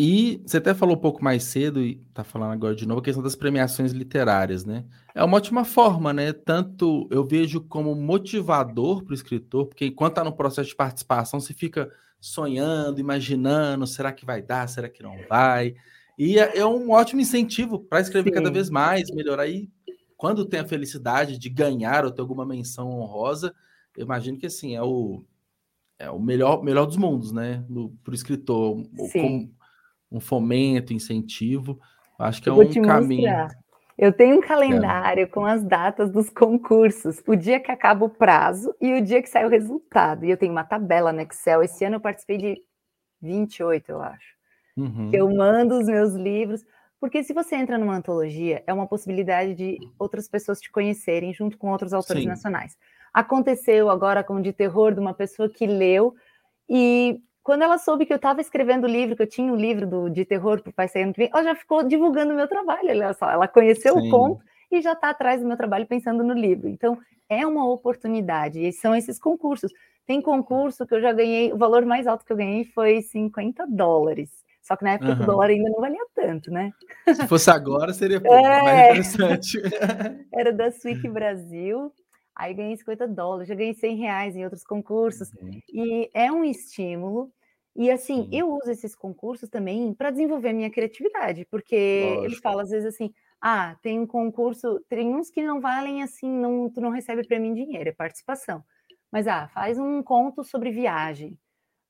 E 0.02 0.42
você 0.46 0.56
até 0.56 0.74
falou 0.74 0.96
um 0.96 1.00
pouco 1.00 1.22
mais 1.22 1.44
cedo, 1.44 1.82
e 1.82 1.96
tá 2.14 2.24
falando 2.24 2.54
agora 2.54 2.74
de 2.74 2.88
novo, 2.88 3.02
a 3.02 3.04
questão 3.04 3.22
das 3.22 3.36
premiações 3.36 3.92
literárias, 3.92 4.64
né? 4.64 4.86
É 5.14 5.22
uma 5.22 5.36
ótima 5.36 5.66
forma, 5.66 6.14
né? 6.14 6.32
Tanto 6.32 7.06
eu 7.12 7.28
vejo 7.28 7.60
como 7.60 7.94
motivador 7.94 9.04
para 9.04 9.12
o 9.12 9.14
escritor, 9.14 9.66
porque 9.66 9.88
enquanto 9.88 10.14
está 10.14 10.24
no 10.24 10.32
processo 10.32 10.70
de 10.70 10.76
participação, 10.78 11.42
você 11.42 11.54
fica 11.54 11.92
sonhando, 12.18 13.02
imaginando, 13.02 13.86
será 13.86 14.14
que 14.14 14.26
vai 14.26 14.42
dar, 14.42 14.70
será 14.70 14.88
que 14.88 15.04
não 15.04 15.18
vai? 15.28 15.76
E 16.18 16.40
é, 16.40 16.60
é 16.60 16.66
um 16.66 16.92
ótimo 16.92 17.20
incentivo 17.20 17.78
para 17.78 18.00
escrever 18.00 18.30
Sim. 18.30 18.36
cada 18.36 18.50
vez 18.50 18.70
mais, 18.70 19.12
melhorar. 19.12 19.50
E 19.50 19.70
quando 20.16 20.46
tem 20.46 20.62
a 20.62 20.66
felicidade 20.66 21.38
de 21.38 21.50
ganhar 21.50 22.06
ou 22.06 22.12
ter 22.12 22.22
alguma 22.22 22.46
menção 22.46 22.90
honrosa, 22.90 23.54
eu 23.98 24.06
imagino 24.06 24.38
que 24.38 24.46
assim 24.46 24.78
é 24.78 24.82
o, 24.82 25.26
é 26.00 26.10
o 26.10 26.18
melhor, 26.18 26.64
melhor 26.64 26.86
dos 26.86 26.96
mundos, 26.96 27.34
né? 27.34 27.66
Para 28.02 28.14
o 28.14 28.16
escritor. 28.16 28.82
Sim 29.12 29.52
um 30.12 30.20
fomento, 30.20 30.94
incentivo. 30.94 31.80
Acho 32.18 32.42
que 32.42 32.50
é 32.50 32.52
um 32.54 32.82
caminho. 32.82 33.22
Mostrar. 33.22 33.50
Eu 33.98 34.14
tenho 34.14 34.38
um 34.38 34.42
calendário 34.42 35.24
é. 35.24 35.28
com 35.28 35.46
as 35.46 35.62
datas 35.62 36.10
dos 36.10 36.30
concursos, 36.30 37.22
o 37.28 37.36
dia 37.36 37.60
que 37.60 37.70
acaba 37.70 38.06
o 38.06 38.10
prazo 38.10 38.74
e 38.80 38.94
o 38.94 39.02
dia 39.02 39.22
que 39.22 39.28
sai 39.28 39.46
o 39.46 39.50
resultado. 39.50 40.24
E 40.24 40.30
eu 40.30 40.38
tenho 40.38 40.54
uma 40.54 40.64
tabela 40.64 41.12
no 41.12 41.20
Excel. 41.20 41.62
Esse 41.62 41.84
ano 41.84 41.98
eu 41.98 42.00
participei 42.00 42.38
de 42.38 42.62
28, 43.22 43.92
eu 43.92 44.02
acho. 44.02 44.36
Uhum. 44.78 45.10
Eu 45.12 45.30
mando 45.30 45.78
os 45.78 45.88
meus 45.88 46.14
livros. 46.14 46.64
Porque 46.98 47.24
se 47.24 47.34
você 47.34 47.56
entra 47.56 47.78
numa 47.78 47.96
antologia, 47.96 48.64
é 48.66 48.74
uma 48.74 48.88
possibilidade 48.88 49.54
de 49.54 49.78
outras 49.98 50.30
pessoas 50.30 50.60
te 50.60 50.72
conhecerem 50.72 51.34
junto 51.34 51.58
com 51.58 51.70
outros 51.70 51.94
autores 51.94 52.24
Sim. 52.24 52.30
nacionais. 52.30 52.78
Aconteceu 53.14 53.90
agora 53.90 54.24
com 54.24 54.36
o 54.36 54.42
de 54.42 54.54
terror 54.54 54.94
de 54.94 55.00
uma 55.00 55.14
pessoa 55.14 55.50
que 55.50 55.66
leu 55.66 56.14
e 56.70 57.22
quando 57.44 57.64
ela 57.64 57.78
soube 57.78 58.06
que 58.06 58.14
eu 58.14 58.18
estava 58.18 58.42
escrevendo 58.42 58.86
o 58.86 58.90
livro, 58.90 59.16
que 59.16 59.24
eu 59.24 59.30
tinha 59.30 59.52
um 59.52 59.56
livro 59.56 59.88
do, 59.88 60.10
de 60.10 60.26
terror 60.26 60.62
para 60.62 60.70
o 60.70 60.74
Pai 60.74 60.88
Sair 60.88 61.12
que 61.12 61.20
vem, 61.20 61.30
ela 61.34 61.44
já 61.44 61.56
ficou 61.56 61.84
divulgando 61.84 62.34
o 62.34 62.36
meu 62.36 62.48
trabalho, 62.48 62.90
olha 62.90 63.14
só, 63.14 63.30
ela 63.30 63.48
conheceu 63.48 63.94
Sim. 64.00 64.08
o 64.08 64.12
conto 64.12 64.44
e 64.72 64.82
já 64.82 64.94
está 64.94 65.10
atrás 65.10 65.42
do 65.42 65.48
meu 65.48 65.58
trabalho 65.58 65.88
pensando 65.88 66.24
no 66.24 66.34
livro. 66.34 66.68
Então, 66.70 66.98
é 67.28 67.46
uma 67.46 67.68
oportunidade, 67.70 68.60
e 68.60 68.72
são 68.72 68.96
esses 68.96 69.20
concursos. 69.20 69.72
Tem 70.06 70.22
concurso 70.22 70.86
que 70.86 70.96
eu 70.96 71.02
já 71.02 71.14
ganhei, 71.14 71.54
o 71.54 71.58
valor 71.58 71.86
mais 71.86 72.08
alto 72.08 72.26
que 72.26 72.34
eu 72.34 72.38
ganhei 72.38 72.66
foi 72.66 73.02
50 73.02 73.68
dólares. 73.68 74.30
Só 74.62 74.76
que 74.76 74.84
na 74.84 74.92
época 74.92 75.14
uhum. 75.14 75.24
o 75.24 75.26
dólar 75.26 75.50
ainda 75.50 75.70
não 75.70 75.82
valia 75.82 76.06
tanto, 76.14 76.52
né? 76.52 76.72
Se 77.08 77.28
fosse 77.28 77.50
agora, 77.50 77.92
seria 77.94 78.22
pouco, 78.22 78.46
é... 78.46 78.62
mais 78.64 78.90
interessante. 78.90 79.60
Era 80.34 80.54
da 80.54 80.72
Swick 80.72 81.08
Brasil, 81.10 81.92
aí 82.40 82.54
ganhei 82.54 82.78
50 82.78 83.06
dólares, 83.10 83.50
já 83.50 83.54
ganhei 83.54 83.74
100 83.74 83.98
reais 83.98 84.36
em 84.36 84.46
outros 84.46 84.64
concursos. 84.64 85.32
Uhum. 85.34 85.52
E 85.74 86.10
é 86.14 86.32
um 86.32 86.44
estímulo. 86.44 87.32
E 87.76 87.92
assim, 87.92 88.24
Sim. 88.24 88.30
eu 88.32 88.50
uso 88.50 88.72
esses 88.72 88.96
concursos 88.96 89.50
também 89.50 89.94
para 89.94 90.10
desenvolver 90.10 90.54
minha 90.54 90.72
criatividade, 90.72 91.46
porque 91.52 92.04
Lógico. 92.06 92.26
eles 92.26 92.40
falam 92.40 92.62
às 92.62 92.70
vezes 92.70 92.96
assim: 92.96 93.14
ah, 93.42 93.76
tem 93.82 94.00
um 94.00 94.08
concurso, 94.08 94.80
tem 94.88 95.14
uns 95.14 95.30
que 95.30 95.44
não 95.44 95.60
valem 95.60 96.02
assim, 96.02 96.32
não, 96.32 96.70
tu 96.70 96.80
não 96.82 96.90
recebe 96.90 97.28
prêmio 97.28 97.52
em 97.52 97.54
dinheiro, 97.54 97.90
é 97.90 97.94
participação. 97.94 98.64
Mas 99.12 99.28
ah, 99.28 99.48
faz 99.50 99.78
um 99.78 100.02
conto 100.02 100.44
sobre 100.44 100.72
viagem, 100.72 101.38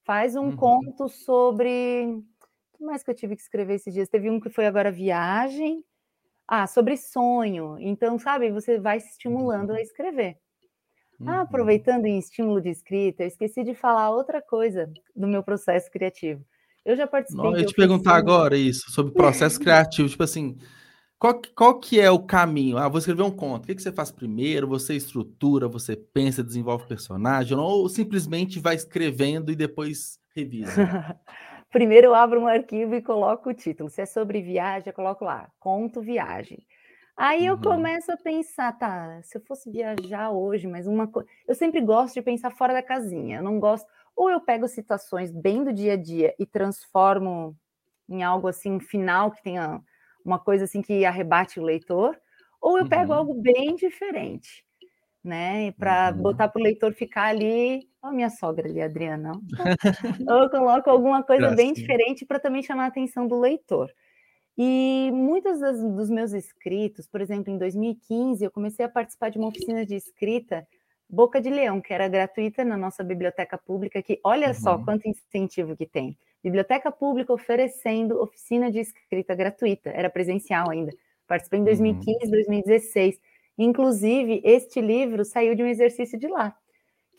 faz 0.03 0.35
um 0.35 0.45
uhum. 0.45 0.55
conto 0.55 1.07
sobre. 1.07 2.05
O 2.73 2.77
que 2.77 2.83
mais 2.83 3.03
que 3.03 3.11
eu 3.11 3.15
tive 3.15 3.35
que 3.35 3.41
escrever 3.41 3.75
esses 3.75 3.93
dias? 3.93 4.09
Teve 4.09 4.29
um 4.29 4.39
que 4.39 4.49
foi 4.49 4.65
agora 4.65 4.91
viagem, 4.91 5.83
ah, 6.51 6.65
sobre 6.65 6.97
sonho. 6.97 7.77
Então, 7.79 8.17
sabe, 8.17 8.51
você 8.51 8.79
vai 8.79 8.99
se 8.99 9.11
estimulando 9.11 9.69
a 9.69 9.73
uhum. 9.75 9.79
escrever. 9.79 10.37
Ah, 11.21 11.23
uhum. 11.23 11.29
Ah, 11.29 11.41
aproveitando 11.41 12.07
em 12.07 12.17
estímulo 12.17 12.59
de 12.59 12.69
escrita, 12.69 13.21
eu 13.21 13.27
esqueci 13.27 13.63
de 13.63 13.75
falar 13.75 14.09
outra 14.09 14.41
coisa 14.41 14.91
do 15.15 15.27
meu 15.27 15.43
processo 15.43 15.91
criativo. 15.91 16.43
Eu 16.83 16.95
já 16.95 17.05
participei. 17.05 17.51
Não, 17.51 17.55
eu 17.55 17.65
te 17.67 17.75
perguntar 17.75 18.15
agora 18.15 18.57
isso, 18.57 18.89
sobre 18.89 19.13
processo 19.13 19.59
criativo. 19.61 20.09
Tipo 20.09 20.23
assim, 20.23 20.57
qual, 21.19 21.39
qual 21.53 21.79
que 21.79 21.99
é 21.99 22.09
o 22.09 22.17
caminho? 22.17 22.79
Ah, 22.79 22.89
vou 22.89 22.97
escrever 22.97 23.21
um 23.21 23.29
conto. 23.29 23.65
O 23.65 23.67
que, 23.67 23.75
que 23.75 23.83
você 23.83 23.91
faz 23.91 24.09
primeiro? 24.09 24.67
Você 24.69 24.95
estrutura, 24.95 25.67
você 25.67 25.95
pensa, 25.95 26.43
desenvolve 26.43 26.87
personagem, 26.87 27.55
ou 27.55 27.87
simplesmente 27.87 28.59
vai 28.59 28.73
escrevendo 28.73 29.51
e 29.51 29.55
depois 29.55 30.17
revisa? 30.35 30.73
Primeiro 31.71 32.07
eu 32.07 32.15
abro 32.15 32.41
um 32.41 32.47
arquivo 32.47 32.95
e 32.95 33.01
coloco 33.01 33.49
o 33.49 33.53
título. 33.53 33.89
Se 33.89 34.01
é 34.01 34.05
sobre 34.05 34.41
viagem, 34.41 34.89
eu 34.89 34.93
coloco 34.93 35.23
lá, 35.23 35.49
conto 35.59 36.01
viagem. 36.01 36.65
Aí 37.15 37.45
eu 37.45 37.55
uhum. 37.55 37.61
começo 37.61 38.11
a 38.11 38.17
pensar, 38.17 38.71
tá, 38.77 39.21
se 39.23 39.37
eu 39.37 39.41
fosse 39.41 39.69
viajar 39.69 40.31
hoje, 40.31 40.67
mas 40.67 40.87
uma 40.87 41.07
coisa. 41.07 41.27
Eu 41.47 41.53
sempre 41.53 41.81
gosto 41.81 42.15
de 42.15 42.21
pensar 42.21 42.51
fora 42.51 42.73
da 42.73 42.81
casinha. 42.81 43.37
Eu 43.37 43.43
não 43.43 43.59
gosto. 43.59 43.87
Ou 44.15 44.29
eu 44.29 44.39
pego 44.39 44.67
situações 44.67 45.31
bem 45.31 45.63
do 45.63 45.73
dia 45.73 45.93
a 45.93 45.97
dia 45.97 46.33
e 46.39 46.45
transformo 46.45 47.55
em 48.07 48.23
algo 48.23 48.47
assim, 48.47 48.79
final, 48.79 49.31
que 49.31 49.43
tenha 49.43 49.81
uma 50.25 50.39
coisa 50.39 50.63
assim 50.63 50.81
que 50.81 51.05
arrebate 51.05 51.59
o 51.59 51.63
leitor, 51.63 52.17
ou 52.59 52.77
eu 52.77 52.87
pego 52.87 53.11
uhum. 53.11 53.19
algo 53.19 53.33
bem 53.35 53.75
diferente 53.75 54.65
né? 55.23 55.71
Para 55.73 56.11
uhum. 56.11 56.21
botar 56.21 56.47
para 56.47 56.59
o 56.59 56.63
leitor 56.63 56.93
ficar 56.93 57.25
ali. 57.25 57.88
Olha 58.01 58.11
a 58.11 58.15
minha 58.15 58.29
sogra 58.29 58.67
ali, 58.67 58.81
Adriana. 58.81 59.31
Ou 60.27 60.37
eu 60.43 60.49
coloco 60.49 60.89
alguma 60.89 61.21
coisa 61.23 61.41
Graças. 61.41 61.57
bem 61.57 61.73
diferente 61.73 62.25
para 62.25 62.39
também 62.39 62.63
chamar 62.63 62.85
a 62.85 62.87
atenção 62.87 63.27
do 63.27 63.39
leitor. 63.39 63.91
E 64.57 65.09
muitos 65.13 65.59
das, 65.59 65.81
dos 65.81 66.09
meus 66.09 66.33
escritos, 66.33 67.07
por 67.07 67.21
exemplo, 67.21 67.51
em 67.51 67.57
2015, 67.57 68.43
eu 68.43 68.51
comecei 68.51 68.85
a 68.85 68.89
participar 68.89 69.29
de 69.29 69.37
uma 69.37 69.47
oficina 69.47 69.85
de 69.85 69.95
escrita 69.95 70.67
Boca 71.09 71.41
de 71.41 71.49
Leão, 71.49 71.81
que 71.81 71.93
era 71.93 72.07
gratuita 72.07 72.63
na 72.63 72.77
nossa 72.77 73.03
biblioteca 73.03 73.57
pública, 73.57 74.01
que 74.03 74.19
olha 74.23 74.49
uhum. 74.49 74.53
só 74.53 74.77
quanto 74.77 75.07
incentivo 75.07 75.75
que 75.75 75.85
tem. 75.85 76.17
Biblioteca 76.43 76.91
pública 76.91 77.33
oferecendo 77.33 78.21
oficina 78.21 78.71
de 78.71 78.79
escrita 78.79 79.33
gratuita, 79.33 79.89
era 79.89 80.09
presencial 80.09 80.69
ainda. 80.69 80.91
Participei 81.25 81.59
em 81.59 81.63
2015, 81.63 82.25
uhum. 82.25 82.31
2016. 82.31 83.19
Inclusive, 83.57 84.41
este 84.43 84.79
livro 84.79 85.25
saiu 85.25 85.55
de 85.55 85.63
um 85.63 85.67
exercício 85.67 86.17
de 86.17 86.27
lá. 86.27 86.55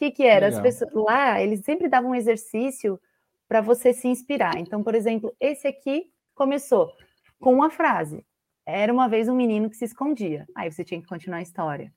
O 0.00 0.02
que, 0.02 0.10
que 0.12 0.22
era? 0.24 0.48
As 0.48 0.58
pessoas, 0.58 0.90
lá, 0.94 1.42
eles 1.42 1.62
sempre 1.62 1.86
davam 1.86 2.12
um 2.12 2.14
exercício 2.14 2.98
para 3.46 3.60
você 3.60 3.92
se 3.92 4.08
inspirar. 4.08 4.56
Então, 4.56 4.82
por 4.82 4.94
exemplo, 4.94 5.36
esse 5.38 5.68
aqui 5.68 6.10
começou 6.34 6.90
com 7.38 7.52
uma 7.52 7.68
frase. 7.68 8.24
Era 8.64 8.90
uma 8.90 9.10
vez 9.10 9.28
um 9.28 9.34
menino 9.34 9.68
que 9.68 9.76
se 9.76 9.84
escondia. 9.84 10.46
Aí 10.56 10.72
você 10.72 10.82
tinha 10.82 11.02
que 11.02 11.06
continuar 11.06 11.36
a 11.36 11.42
história. 11.42 11.92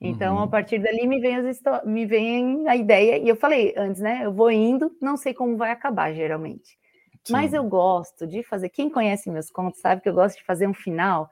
Então, 0.00 0.36
uhum. 0.36 0.42
a 0.44 0.48
partir 0.48 0.78
dali 0.78 1.06
me 1.06 1.20
vem, 1.20 1.36
me 1.84 2.06
vem 2.06 2.66
a 2.66 2.74
ideia, 2.74 3.18
e 3.18 3.28
eu 3.28 3.36
falei 3.36 3.74
antes, 3.76 4.00
né? 4.00 4.22
Eu 4.24 4.32
vou 4.32 4.50
indo, 4.50 4.90
não 4.98 5.18
sei 5.18 5.34
como 5.34 5.54
vai 5.54 5.72
acabar, 5.72 6.14
geralmente. 6.14 6.78
Sim. 7.22 7.34
Mas 7.34 7.52
eu 7.52 7.62
gosto 7.64 8.26
de 8.26 8.42
fazer. 8.42 8.70
Quem 8.70 8.88
conhece 8.88 9.30
meus 9.30 9.50
contos 9.50 9.78
sabe 9.78 10.00
que 10.00 10.08
eu 10.08 10.14
gosto 10.14 10.38
de 10.38 10.44
fazer 10.44 10.66
um 10.66 10.74
final 10.74 11.30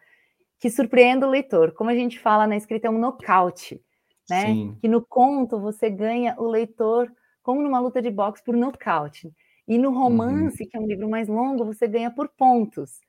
que 0.59 0.69
surpreenda 0.69 1.27
o 1.27 1.31
leitor. 1.31 1.73
Como 1.73 1.89
a 1.89 1.95
gente 1.95 2.19
fala 2.19 2.47
na 2.47 2.57
escrita, 2.57 2.89
é 2.89 2.91
um 2.91 2.99
nocaute, 2.99 3.83
né? 4.31 4.47
Sim. 4.47 4.77
Que 4.81 4.89
no 4.89 5.03
conto 5.03 5.59
você 5.59 5.91
ganha 5.91 6.35
o 6.39 6.47
leitor, 6.47 7.13
como 7.43 7.61
numa 7.63 7.81
luta 7.81 8.01
de 8.01 8.11
boxe, 8.11 8.43
por 8.43 8.57
nocaute. 8.57 9.33
E 9.67 9.77
no 9.77 9.93
romance, 9.93 10.63
uhum. 10.63 10.69
que 10.69 10.77
é 10.77 10.81
um 10.81 10.87
livro 10.87 11.09
mais 11.09 11.29
longo, 11.29 11.65
você 11.65 11.87
ganha 11.87 12.11
por 12.11 12.29
pontos. 12.29 13.01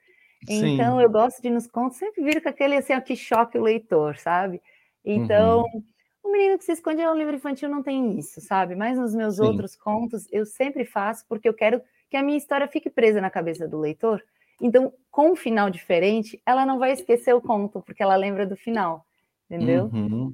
Sim. 0.45 0.73
Então, 0.73 0.99
eu 0.99 1.09
gosto 1.09 1.41
de 1.41 1.49
nos 1.49 1.67
contos 1.67 1.97
sempre 1.97 2.23
vir 2.23 2.41
com 2.41 2.49
aquele 2.49 2.75
assim, 2.75 2.99
que 3.01 3.15
choque 3.15 3.57
o 3.57 3.63
leitor, 3.63 4.17
sabe? 4.17 4.61
Então, 5.05 5.61
uhum. 5.73 5.83
o 6.23 6.31
menino 6.31 6.57
que 6.57 6.65
se 6.65 6.71
esconde 6.71 7.03
no 7.03 7.15
livro 7.15 7.35
infantil 7.35 7.69
não 7.69 7.81
tem 7.81 8.17
isso, 8.17 8.41
sabe? 8.41 8.75
Mas 8.75 8.97
nos 8.97 9.15
meus 9.15 9.35
Sim. 9.35 9.43
outros 9.43 9.75
contos, 9.75 10.27
eu 10.31 10.45
sempre 10.45 10.83
faço 10.83 11.25
porque 11.27 11.47
eu 11.47 11.53
quero 11.53 11.81
que 12.09 12.17
a 12.17 12.23
minha 12.23 12.37
história 12.37 12.67
fique 12.67 12.89
presa 12.89 13.21
na 13.21 13.29
cabeça 13.29 13.67
do 13.67 13.79
leitor 13.79 14.21
então, 14.61 14.93
com 15.09 15.31
um 15.31 15.35
final 15.35 15.69
diferente, 15.69 16.39
ela 16.45 16.65
não 16.65 16.77
vai 16.77 16.91
esquecer 16.91 17.33
o 17.33 17.41
conto, 17.41 17.81
porque 17.81 18.03
ela 18.03 18.15
lembra 18.15 18.45
do 18.45 18.55
final, 18.55 19.03
entendeu? 19.49 19.89
Uhum. 19.91 20.33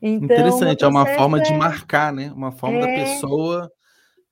Então, 0.00 0.24
Interessante, 0.24 0.84
é 0.84 0.88
uma 0.88 1.06
forma 1.06 1.38
é... 1.38 1.42
de 1.42 1.54
marcar, 1.54 2.12
né? 2.12 2.32
Uma 2.34 2.52
forma 2.52 2.78
é... 2.78 2.80
da 2.80 2.86
pessoa 2.86 3.70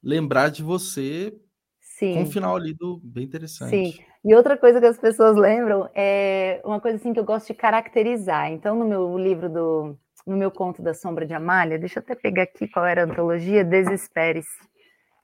lembrar 0.03 0.51
de 0.51 0.63
você 0.63 1.33
Sim. 1.81 2.15
com 2.15 2.23
um 2.23 2.31
final 2.31 2.57
ali 2.57 2.75
do 2.75 3.01
bem 3.03 3.25
interessante. 3.25 3.71
Sim. 3.71 4.05
E 4.25 4.35
outra 4.35 4.57
coisa 4.57 4.81
que 4.81 4.87
as 4.87 4.99
pessoas 4.99 5.37
lembram 5.37 5.89
é 5.95 6.61
uma 6.65 6.81
coisa 6.81 6.97
assim 6.97 7.13
que 7.13 7.19
eu 7.19 7.25
gosto 7.25 7.49
de 7.49 7.55
caracterizar. 7.55 8.53
Então, 8.53 8.77
no 8.77 8.85
meu 8.85 9.19
livro 9.19 9.49
do 9.49 9.99
no 10.25 10.37
meu 10.37 10.53
conto 10.53 10.81
da 10.81 10.95
Sombra 10.95 11.27
de 11.27 11.35
Amália, 11.35 11.79
deixa 11.79 11.99
eu 11.99 12.03
até 12.03 12.15
pegar 12.15 12.45
aqui 12.45 12.69
qual 12.69 12.87
era 12.87 13.03
a 13.03 13.05
antologia, 13.05 13.65
Desespere-se. 13.65 14.49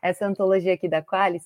Essa 0.03 0.27
antologia 0.27 0.75
aqui 0.75 0.89
da 0.89 1.03
Qualis, 1.03 1.45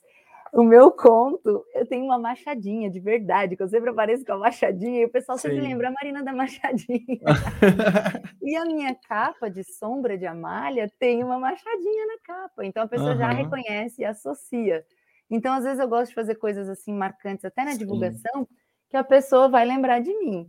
o 0.62 0.62
meu 0.62 0.90
conto, 0.90 1.64
eu 1.74 1.86
tenho 1.86 2.04
uma 2.04 2.18
machadinha 2.18 2.90
de 2.90 3.00
verdade, 3.00 3.56
que 3.56 3.62
eu 3.62 3.68
sempre 3.68 3.88
apareço 3.88 4.24
com 4.24 4.32
a 4.32 4.38
machadinha 4.38 5.00
e 5.00 5.04
o 5.06 5.10
pessoal 5.10 5.38
Sim. 5.38 5.48
sempre 5.48 5.62
lembra 5.62 5.88
a 5.88 5.92
Marina 5.92 6.22
da 6.22 6.32
machadinha. 6.32 6.98
e 8.42 8.54
a 8.54 8.64
minha 8.66 8.94
capa 8.94 9.48
de 9.48 9.64
sombra 9.64 10.18
de 10.18 10.26
Amália 10.26 10.90
tem 10.98 11.24
uma 11.24 11.38
machadinha 11.38 12.06
na 12.06 12.18
capa, 12.22 12.66
então 12.66 12.82
a 12.82 12.88
pessoa 12.88 13.12
uhum. 13.12 13.18
já 13.18 13.30
reconhece 13.30 14.02
e 14.02 14.04
associa. 14.04 14.84
Então, 15.30 15.54
às 15.54 15.64
vezes, 15.64 15.80
eu 15.80 15.88
gosto 15.88 16.10
de 16.10 16.14
fazer 16.14 16.34
coisas 16.34 16.68
assim 16.68 16.92
marcantes, 16.92 17.46
até 17.46 17.64
na 17.64 17.74
divulgação, 17.74 18.40
Sim. 18.40 18.48
que 18.90 18.96
a 18.98 19.02
pessoa 19.04 19.48
vai 19.48 19.64
lembrar 19.64 20.00
de 20.00 20.12
mim. 20.18 20.46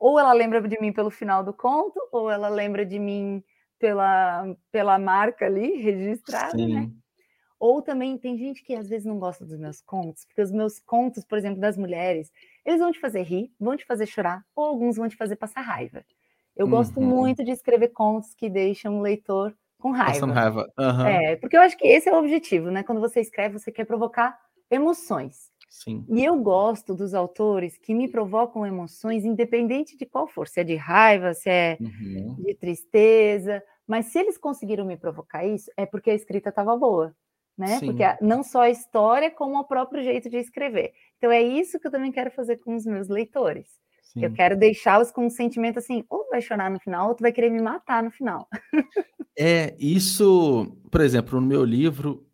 Ou 0.00 0.18
ela 0.18 0.32
lembra 0.32 0.60
de 0.60 0.80
mim 0.80 0.92
pelo 0.92 1.10
final 1.10 1.44
do 1.44 1.54
conto, 1.54 2.00
ou 2.10 2.28
ela 2.28 2.48
lembra 2.48 2.84
de 2.84 2.98
mim 2.98 3.42
pela, 3.78 4.44
pela 4.72 4.98
marca 4.98 5.46
ali 5.46 5.76
registrada, 5.76 6.56
né? 6.56 6.64
Sim. 6.64 6.74
né? 6.74 6.90
Ou 7.58 7.80
também 7.80 8.18
tem 8.18 8.36
gente 8.36 8.62
que 8.62 8.74
às 8.74 8.88
vezes 8.88 9.06
não 9.06 9.18
gosta 9.18 9.44
dos 9.44 9.58
meus 9.58 9.80
contos, 9.80 10.24
porque 10.26 10.42
os 10.42 10.52
meus 10.52 10.78
contos, 10.78 11.24
por 11.24 11.38
exemplo, 11.38 11.60
das 11.60 11.76
mulheres, 11.76 12.30
eles 12.64 12.80
vão 12.80 12.92
te 12.92 13.00
fazer 13.00 13.22
rir, 13.22 13.50
vão 13.58 13.76
te 13.76 13.86
fazer 13.86 14.06
chorar, 14.06 14.44
ou 14.54 14.64
alguns 14.64 14.96
vão 14.96 15.08
te 15.08 15.16
fazer 15.16 15.36
passar 15.36 15.62
raiva. 15.62 16.04
Eu 16.54 16.66
uhum. 16.66 16.72
gosto 16.72 17.00
muito 17.00 17.42
de 17.42 17.50
escrever 17.50 17.88
contos 17.88 18.34
que 18.34 18.50
deixam 18.50 18.98
o 18.98 19.02
leitor 19.02 19.54
com 19.78 19.90
raiva. 19.90 20.12
Passando 20.12 20.32
raiva. 20.32 20.72
Uhum. 20.78 21.06
É, 21.06 21.36
porque 21.36 21.56
eu 21.56 21.60
acho 21.60 21.76
que 21.76 21.86
esse 21.86 22.08
é 22.08 22.12
o 22.12 22.18
objetivo, 22.18 22.70
né? 22.70 22.82
Quando 22.82 23.00
você 23.00 23.20
escreve, 23.20 23.58
você 23.58 23.72
quer 23.72 23.86
provocar 23.86 24.38
emoções. 24.70 25.50
Sim. 25.68 26.04
E 26.08 26.24
eu 26.24 26.36
gosto 26.36 26.94
dos 26.94 27.14
autores 27.14 27.76
que 27.76 27.94
me 27.94 28.08
provocam 28.08 28.66
emoções, 28.66 29.24
independente 29.24 29.96
de 29.96 30.06
qual 30.06 30.26
for, 30.26 30.48
se 30.48 30.60
é 30.60 30.64
de 30.64 30.74
raiva, 30.74 31.34
se 31.34 31.48
é 31.48 31.76
uhum. 31.80 32.36
de 32.38 32.54
tristeza. 32.54 33.62
Mas 33.86 34.06
se 34.06 34.18
eles 34.18 34.36
conseguiram 34.36 34.84
me 34.84 34.96
provocar 34.96 35.46
isso, 35.46 35.70
é 35.76 35.86
porque 35.86 36.10
a 36.10 36.14
escrita 36.14 36.48
estava 36.48 36.76
boa 36.76 37.14
né? 37.56 37.78
Sim. 37.78 37.86
Porque 37.86 38.04
não 38.20 38.42
só 38.42 38.62
a 38.62 38.70
história, 38.70 39.30
como 39.30 39.58
o 39.58 39.64
próprio 39.64 40.02
jeito 40.02 40.28
de 40.28 40.36
escrever. 40.36 40.92
Então 41.18 41.30
é 41.30 41.42
isso 41.42 41.78
que 41.80 41.86
eu 41.86 41.90
também 41.90 42.12
quero 42.12 42.30
fazer 42.30 42.56
com 42.58 42.74
os 42.74 42.84
meus 42.84 43.08
leitores. 43.08 43.66
Sim. 44.02 44.24
Eu 44.24 44.32
quero 44.32 44.56
deixá-los 44.56 45.10
com 45.10 45.26
um 45.26 45.30
sentimento 45.30 45.78
assim, 45.78 46.04
ou 46.08 46.28
vai 46.30 46.40
chorar 46.40 46.70
no 46.70 46.78
final, 46.78 47.08
ou 47.08 47.14
tu 47.14 47.22
vai 47.22 47.32
querer 47.32 47.50
me 47.50 47.60
matar 47.60 48.02
no 48.02 48.10
final. 48.10 48.48
é, 49.38 49.74
isso, 49.78 50.76
por 50.90 51.00
exemplo, 51.00 51.40
no 51.40 51.46
meu 51.46 51.64
livro, 51.64 52.26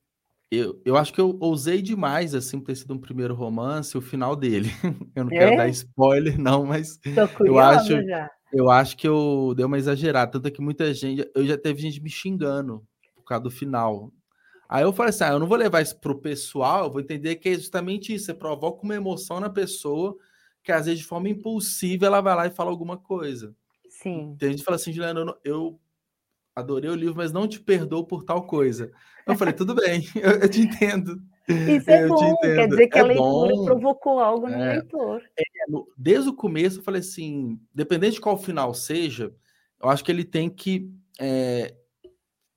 eu, 0.53 0.81
eu 0.85 0.99
acho 0.99 1.15
que 1.15 1.21
eu 1.21 1.37
ousei 1.41 1.81
demais, 1.81 2.35
assim, 2.35 2.61
por 2.61 2.67
ter 2.67 2.77
sido 2.77 2.93
um 2.93 2.99
primeiro 2.99 3.35
romance, 3.35 3.97
o 3.97 4.03
final 4.03 4.37
dele. 4.37 4.69
Eu 5.17 5.25
não 5.25 5.33
é? 5.33 5.39
quero 5.39 5.57
dar 5.57 5.69
spoiler, 5.71 6.39
não, 6.39 6.67
mas 6.67 6.99
eu 7.41 7.59
acho, 7.59 8.03
já. 8.03 8.31
eu 8.53 8.71
acho 8.71 8.97
que 8.97 9.07
eu 9.07 9.55
dei 9.57 9.65
uma 9.65 9.79
exagerada. 9.79 10.31
Tanto 10.31 10.49
é 10.49 10.51
que 10.51 10.61
muita 10.61 10.93
gente, 10.93 11.29
eu 11.35 11.47
já 11.47 11.57
teve 11.57 11.81
gente 11.81 12.03
me 12.03 12.11
xingando 12.11 12.83
por 13.15 13.25
causa 13.25 13.45
do 13.45 13.51
final. 13.51 14.13
Aí 14.73 14.85
eu 14.85 14.93
falei 14.95 15.11
assim: 15.11 15.25
ah, 15.25 15.33
eu 15.33 15.39
não 15.39 15.47
vou 15.47 15.59
levar 15.59 15.83
isso 15.83 16.01
pro 16.01 16.19
pessoal, 16.19 16.85
eu 16.85 16.91
vou 16.91 17.03
entender 17.03 17.37
que 17.37 17.51
é 17.51 17.55
justamente 17.55 18.15
isso. 18.15 18.25
Você 18.25 18.33
provoca 18.33 18.83
uma 18.83 18.95
emoção 18.95 19.39
na 19.39 19.51
pessoa 19.51 20.17
que 20.63 20.73
às 20.73 20.87
vezes 20.87 21.01
de 21.01 21.07
forma 21.07 21.29
impulsiva 21.29 22.07
ela 22.07 22.23
vai 22.23 22.35
lá 22.35 22.47
e 22.47 22.51
fala 22.51 22.71
alguma 22.71 22.97
coisa. 22.97 23.55
Sim. 23.91 24.35
Tem 24.39 24.49
gente 24.49 24.61
que 24.61 24.65
fala 24.65 24.77
assim, 24.77 24.91
Juliana, 24.91 25.37
eu 25.45 25.79
adorei 26.57 26.89
o 26.89 26.95
livro, 26.95 27.17
mas 27.17 27.33
não 27.33 27.47
te 27.47 27.61
perdoo 27.61 28.07
por 28.07 28.25
tal 28.25 28.47
coisa. 28.47 28.91
Eu 29.27 29.37
falei, 29.37 29.53
tudo 29.53 29.75
bem, 29.75 30.07
eu, 30.17 30.31
eu 30.41 30.49
te 30.49 30.63
entendo. 30.63 31.21
Isso 31.47 31.91
é 31.91 32.09
bom, 32.09 32.37
quer 32.39 32.67
dizer 32.67 32.87
que 32.87 32.97
é 32.97 33.03
a 33.03 33.05
leitura 33.05 33.55
bom. 33.55 33.65
provocou 33.67 34.21
algo 34.21 34.49
no 34.49 34.55
é, 34.55 34.73
leitor. 34.77 35.23
É, 35.39 35.43
desde 35.99 36.31
o 36.31 36.35
começo 36.35 36.79
eu 36.79 36.83
falei 36.83 37.03
assim, 37.03 37.61
dependente 37.75 38.15
de 38.15 38.23
qual 38.23 38.39
final 38.39 38.73
seja, 38.73 39.35
eu 39.83 39.91
acho 39.91 40.03
que 40.03 40.11
ele 40.11 40.25
tem 40.25 40.49
que 40.49 40.91
é, 41.21 41.75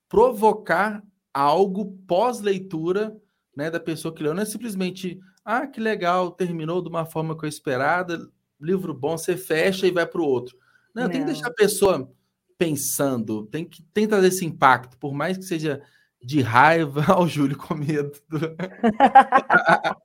provocar 0.08 1.04
algo 1.36 1.98
pós-leitura 2.08 3.14
né, 3.54 3.70
da 3.70 3.80
pessoa 3.80 4.14
que 4.14 4.24
leu. 4.24 4.34
Não 4.34 4.42
é 4.42 4.46
simplesmente, 4.46 5.20
ah, 5.44 5.68
que 5.68 5.82
legal, 5.82 6.32
terminou 6.32 6.82
de 6.82 6.88
uma 6.88 7.06
forma 7.06 7.38
que 7.38 7.44
eu 7.44 7.50
esperada, 7.50 8.26
livro 8.60 8.94
bom, 8.94 9.18
você 9.18 9.36
fecha 9.36 9.86
e 9.86 9.92
vai 9.92 10.06
para 10.06 10.22
o 10.22 10.26
outro. 10.26 10.58
Não, 10.94 11.04
Não, 11.04 11.10
tem 11.10 11.20
que 11.20 11.28
deixar 11.28 11.48
a 11.48 11.54
pessoa 11.54 12.10
pensando, 12.58 13.46
tem 13.48 13.66
que, 13.66 13.84
tem 13.94 14.06
que 14.06 14.10
trazer 14.10 14.28
esse 14.28 14.46
impacto, 14.46 14.98
por 14.98 15.14
mais 15.14 15.38
que 15.38 15.44
seja 15.44 15.82
de 16.24 16.42
raiva 16.42 17.04
ao 17.12 17.28
Júlio 17.28 17.58
com 17.58 17.76
medo. 17.76 18.14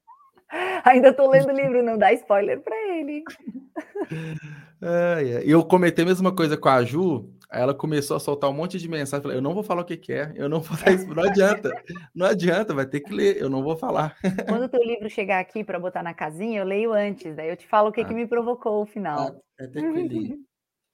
Ainda 0.85 1.09
estou 1.09 1.31
lendo 1.31 1.49
o 1.49 1.57
livro, 1.57 1.83
não 1.83 1.97
dá 1.97 2.13
spoiler 2.13 2.61
para 2.61 2.77
ele. 2.97 3.23
É. 4.83 5.43
Eu 5.45 5.63
comentei 5.63 6.05
a 6.05 6.09
mesma 6.09 6.35
coisa 6.35 6.57
com 6.57 6.69
a 6.69 6.83
Ju, 6.83 7.31
ela 7.53 7.75
começou 7.75 8.17
a 8.17 8.21
soltar 8.21 8.49
um 8.49 8.55
monte 8.55 8.79
de 8.79 8.89
mensagem. 8.89 9.23
Falei, 9.23 9.37
eu 9.37 9.43
não 9.43 9.53
vou 9.53 9.63
falar 9.63 9.83
o 9.83 9.85
que, 9.85 9.97
que 9.97 10.13
é, 10.13 10.33
eu 10.35 10.49
não 10.49 10.61
vou 10.61 10.77
dar 10.79 10.93
isso, 10.93 11.07
não 11.15 11.23
adianta, 11.23 11.71
não 12.15 12.27
adianta, 12.27 12.75
vai 12.75 12.87
ter 12.87 13.01
que 13.01 13.13
ler, 13.13 13.37
eu 13.37 13.51
não 13.51 13.63
vou 13.63 13.77
falar. 13.77 14.17
Quando 14.49 14.65
o 14.65 14.69
teu 14.69 14.83
livro 14.83 15.11
chegar 15.11 15.39
aqui 15.39 15.63
para 15.63 15.79
botar 15.79 16.03
na 16.03 16.15
casinha, 16.15 16.61
eu 16.61 16.65
leio 16.65 16.93
antes, 16.93 17.37
daí 17.37 17.51
eu 17.51 17.57
te 17.57 17.67
falo 17.67 17.91
o 17.91 17.93
que, 17.93 18.01
ah. 18.01 18.05
que 18.05 18.15
me 18.15 18.27
provocou 18.27 18.83
o 18.83 18.87
final. 18.87 19.19
Ah, 19.19 19.37
é 19.61 19.65
até 19.65 19.81
que 19.81 19.87
ele 19.87 20.41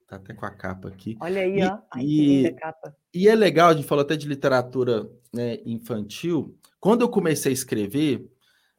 Tá 0.07 0.17
até 0.17 0.33
com 0.33 0.47
a 0.47 0.51
capa 0.51 0.89
aqui. 0.89 1.17
Olha 1.21 1.43
aí, 1.43 1.59
e, 1.59 1.65
ó. 1.65 1.79
Ai, 1.93 2.03
e, 2.05 2.53
capa. 2.53 2.97
e 3.13 3.29
é 3.29 3.35
legal, 3.35 3.71
a 3.71 3.75
gente 3.75 3.89
falou 3.89 4.03
até 4.03 4.17
de 4.17 4.29
literatura 4.29 5.09
né, 5.35 5.59
infantil. 5.67 6.57
Quando 6.79 7.03
eu 7.03 7.09
comecei 7.09 7.51
a 7.51 7.53
escrever, 7.53 8.25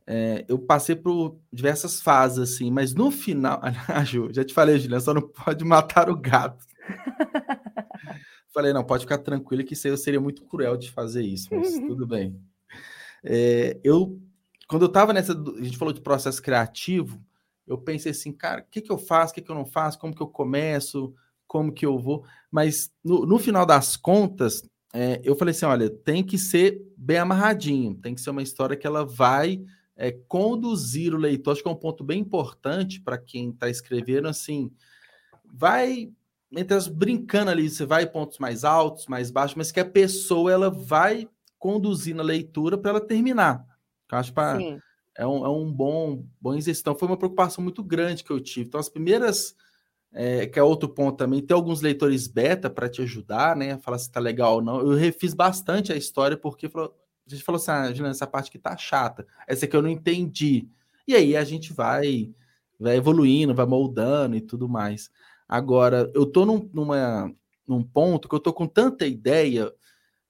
é, 0.10 0.46
eu 0.48 0.58
passei 0.58 0.96
por 0.96 1.38
diversas 1.52 2.02
fases, 2.02 2.40
assim, 2.40 2.72
mas 2.72 2.94
no 2.94 3.12
final. 3.12 3.62
Ah, 3.90 4.04
Ju, 4.06 4.30
já 4.32 4.44
te 4.44 4.54
falei, 4.54 4.80
Juliana, 4.80 5.02
só 5.02 5.14
não 5.14 5.22
pode 5.22 5.66
matar 5.66 6.10
o 6.10 6.16
gato. 6.16 6.66
falei, 8.54 8.72
não, 8.72 8.84
pode 8.84 9.04
ficar 9.04 9.18
tranquilo 9.18 9.66
que 9.66 9.74
isso 9.74 9.88
eu 9.88 9.98
seria 9.98 10.22
muito 10.22 10.46
cruel 10.46 10.78
de 10.78 10.90
fazer 10.90 11.22
isso, 11.24 11.50
mas 11.52 11.78
tudo 11.86 12.08
bem. 12.08 12.40
É, 13.22 13.78
eu, 13.84 14.18
quando 14.68 14.84
eu 14.84 14.90
tava 14.90 15.12
nessa. 15.12 15.34
A 15.34 15.64
gente 15.64 15.78
falou 15.78 15.94
de 15.94 16.02
processo 16.02 16.42
criativo, 16.42 17.22
eu 17.68 17.78
pensei 17.78 18.12
assim, 18.12 18.32
cara, 18.32 18.62
o 18.62 18.66
que, 18.72 18.82
que 18.82 18.92
eu 18.92 18.98
faço, 18.98 19.32
o 19.32 19.36
que, 19.36 19.42
que 19.42 19.52
eu 19.52 19.56
não 19.56 19.66
faço, 19.66 20.00
como 20.00 20.16
que 20.16 20.22
eu 20.22 20.28
começo, 20.28 21.14
como 21.46 21.72
que 21.72 21.86
eu 21.86 22.00
vou. 22.00 22.24
Mas 22.50 22.90
no, 23.04 23.26
no 23.26 23.38
final 23.38 23.66
das 23.66 23.98
contas, 23.98 24.64
é, 24.94 25.20
eu 25.24 25.36
falei 25.36 25.52
assim: 25.52 25.66
olha, 25.66 25.90
tem 25.90 26.24
que 26.24 26.38
ser 26.38 26.82
bem 26.96 27.18
amarradinho, 27.18 27.96
tem 27.96 28.16
que 28.16 28.22
ser 28.22 28.30
uma 28.30 28.42
história 28.42 28.78
que 28.78 28.88
ela 28.88 29.06
vai 29.06 29.62
é, 29.98 30.12
conduzir 30.12 31.14
o 31.14 31.18
leitor. 31.18 31.52
Acho 31.52 31.64
que 31.64 31.68
é 31.68 31.72
um 31.72 31.76
ponto 31.76 32.04
bem 32.04 32.22
importante 32.22 33.02
para 33.02 33.18
quem 33.18 33.50
está 33.50 33.70
escrevendo 33.70 34.28
assim. 34.28 34.72
Vai 35.44 36.12
entre 36.56 36.78
as 36.78 36.88
brincando 36.88 37.52
ali, 37.52 37.70
você 37.70 37.86
vai 37.86 38.06
pontos 38.08 38.40
mais 38.40 38.64
altos, 38.64 39.08
mais 39.08 39.30
baixos, 39.30 39.58
mas 39.58 39.72
que 39.72 39.82
a 39.82 39.86
pessoa 39.86 40.50
ela 40.52 40.70
vai 40.70 41.28
conduzir 41.60 42.16
na 42.16 42.24
leitura 42.24 42.78
para 42.78 42.92
ela 42.92 43.02
terminar. 43.02 43.66
Eu 44.10 44.18
acho 44.18 44.32
para 44.32 44.58
é 45.18 45.26
um, 45.26 45.44
é 45.44 45.50
um 45.50 45.72
bom, 45.72 46.24
bom 46.40 46.54
exercício. 46.54 46.82
Então, 46.82 46.96
foi 46.96 47.08
uma 47.08 47.18
preocupação 47.18 47.64
muito 47.64 47.84
grande 47.84 48.24
que 48.24 48.30
eu 48.30 48.40
tive. 48.40 48.68
Então, 48.68 48.80
as 48.80 48.88
primeiras, 48.88 49.56
é, 50.14 50.46
que 50.46 50.60
é 50.60 50.64
outro 50.64 50.88
ponto 50.88 51.18
também, 51.18 51.42
ter 51.42 51.56
alguns 51.56 51.82
leitores 51.82 52.28
beta 52.28 52.70
para 52.70 52.88
te 52.88 53.02
ajudar, 53.02 53.56
né? 53.56 53.80
Falar 53.80 53.98
se 53.98 54.12
tá 54.12 54.20
legal 54.20 54.56
ou 54.56 54.62
não. 54.62 54.80
Eu 54.80 54.96
refiz 54.96 55.34
bastante 55.34 55.92
a 55.92 55.96
história, 55.96 56.38
porque 56.38 56.70
falou, 56.70 56.96
a 57.28 57.36
gente 57.36 57.44
falou 57.44 57.58
assim, 57.58 57.72
ah, 57.72 57.88
Juliana, 57.88 58.12
essa 58.12 58.28
parte 58.28 58.50
aqui 58.50 58.58
tá 58.58 58.76
chata, 58.78 59.28
essa 59.48 59.66
aqui 59.66 59.76
eu 59.76 59.82
não 59.82 59.90
entendi. 59.90 60.68
E 61.08 61.16
aí 61.16 61.36
a 61.36 61.44
gente 61.44 61.74
vai, 61.74 62.32
vai 62.80 62.96
evoluindo, 62.96 63.54
vai 63.54 63.66
moldando 63.66 64.36
e 64.36 64.42
tudo 64.42 64.68
mais. 64.68 65.10
Agora, 65.48 66.12
eu 66.14 66.26
tô 66.26 66.46
num, 66.46 66.70
numa, 66.74 67.34
num 67.68 67.84
ponto 67.84 68.28
que 68.28 68.36
eu 68.36 68.40
tô 68.40 68.54
com 68.54 68.68
tanta 68.68 69.06
ideia, 69.06 69.72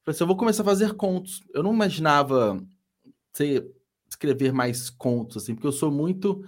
assim, 0.05 0.23
eu 0.23 0.27
vou 0.27 0.37
começar 0.37 0.61
a 0.61 0.65
fazer 0.65 0.93
contos. 0.93 1.41
Eu 1.53 1.63
não 1.63 1.73
imaginava 1.73 2.63
ser 3.33 3.69
escrever 4.09 4.53
mais 4.53 4.89
contos, 4.89 5.37
assim, 5.43 5.53
porque 5.53 5.67
eu 5.67 5.71
sou 5.71 5.91
muito. 5.91 6.43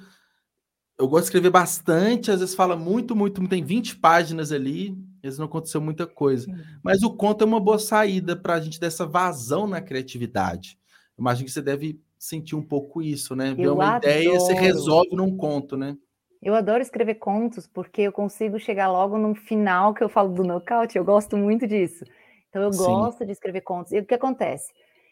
Eu 0.97 1.07
gosto 1.07 1.23
de 1.23 1.27
escrever 1.27 1.49
bastante, 1.49 2.31
às 2.31 2.39
vezes 2.39 2.55
fala 2.55 2.75
muito, 2.75 3.15
muito, 3.15 3.47
tem 3.47 3.63
20 3.63 3.97
páginas 3.97 4.51
ali, 4.51 4.97
vezes 5.21 5.39
não 5.39 5.45
aconteceu 5.45 5.81
muita 5.81 6.07
coisa. 6.07 6.45
Sim. 6.45 6.55
Mas 6.83 7.03
o 7.03 7.15
conto 7.15 7.43
é 7.43 7.47
uma 7.47 7.59
boa 7.59 7.79
saída 7.79 8.35
para 8.35 8.55
a 8.55 8.59
gente 8.59 8.79
dessa 8.79 9.05
vazão 9.05 9.67
na 9.67 9.81
criatividade. 9.81 10.77
Eu 11.17 11.21
imagino 11.21 11.45
que 11.45 11.51
você 11.51 11.61
deve 11.61 12.01
sentir 12.17 12.55
um 12.55 12.61
pouco 12.61 13.01
isso, 13.01 13.35
né? 13.35 13.53
Ver 13.53 13.69
uma 13.69 13.95
adoro. 13.95 14.11
ideia 14.11 14.39
você 14.39 14.53
resolve 14.53 15.15
num 15.15 15.35
conto, 15.35 15.77
né? 15.77 15.97
Eu 16.41 16.55
adoro 16.55 16.81
escrever 16.81 17.15
contos 17.15 17.67
porque 17.67 18.03
eu 18.03 18.11
consigo 18.11 18.59
chegar 18.59 18.89
logo 18.89 19.17
no 19.17 19.35
final 19.35 19.93
que 19.93 20.03
eu 20.03 20.09
falo 20.09 20.33
do 20.33 20.43
nocaute. 20.43 20.97
Eu 20.97 21.03
gosto 21.03 21.35
muito 21.35 21.67
disso. 21.67 22.05
Então 22.49 22.61
eu 22.63 22.71
Sim. 22.71 22.83
gosto 22.83 23.25
de 23.25 23.31
escrever 23.31 23.61
contos. 23.61 23.91
E 23.91 23.99
o 23.99 24.05
que 24.05 24.13
acontece? 24.13 24.71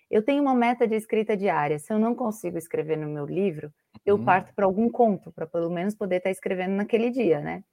Eu 0.09 0.23
tenho 0.23 0.41
uma 0.41 0.55
meta 0.55 0.87
de 0.87 0.95
escrita 0.95 1.35
diária. 1.35 1.79
Se 1.79 1.91
eu 1.91 1.99
não 1.99 2.15
consigo 2.15 2.57
escrever 2.57 2.97
no 2.97 3.09
meu 3.09 3.25
livro, 3.25 3.71
eu 4.05 4.15
uhum. 4.15 4.23
parto 4.23 4.53
para 4.53 4.65
algum 4.65 4.89
conto, 4.89 5.31
para 5.33 5.45
pelo 5.45 5.69
menos 5.69 5.93
poder 5.93 6.17
estar 6.17 6.29
tá 6.29 6.31
escrevendo 6.31 6.75
naquele 6.75 7.09
dia, 7.09 7.41
né? 7.41 7.63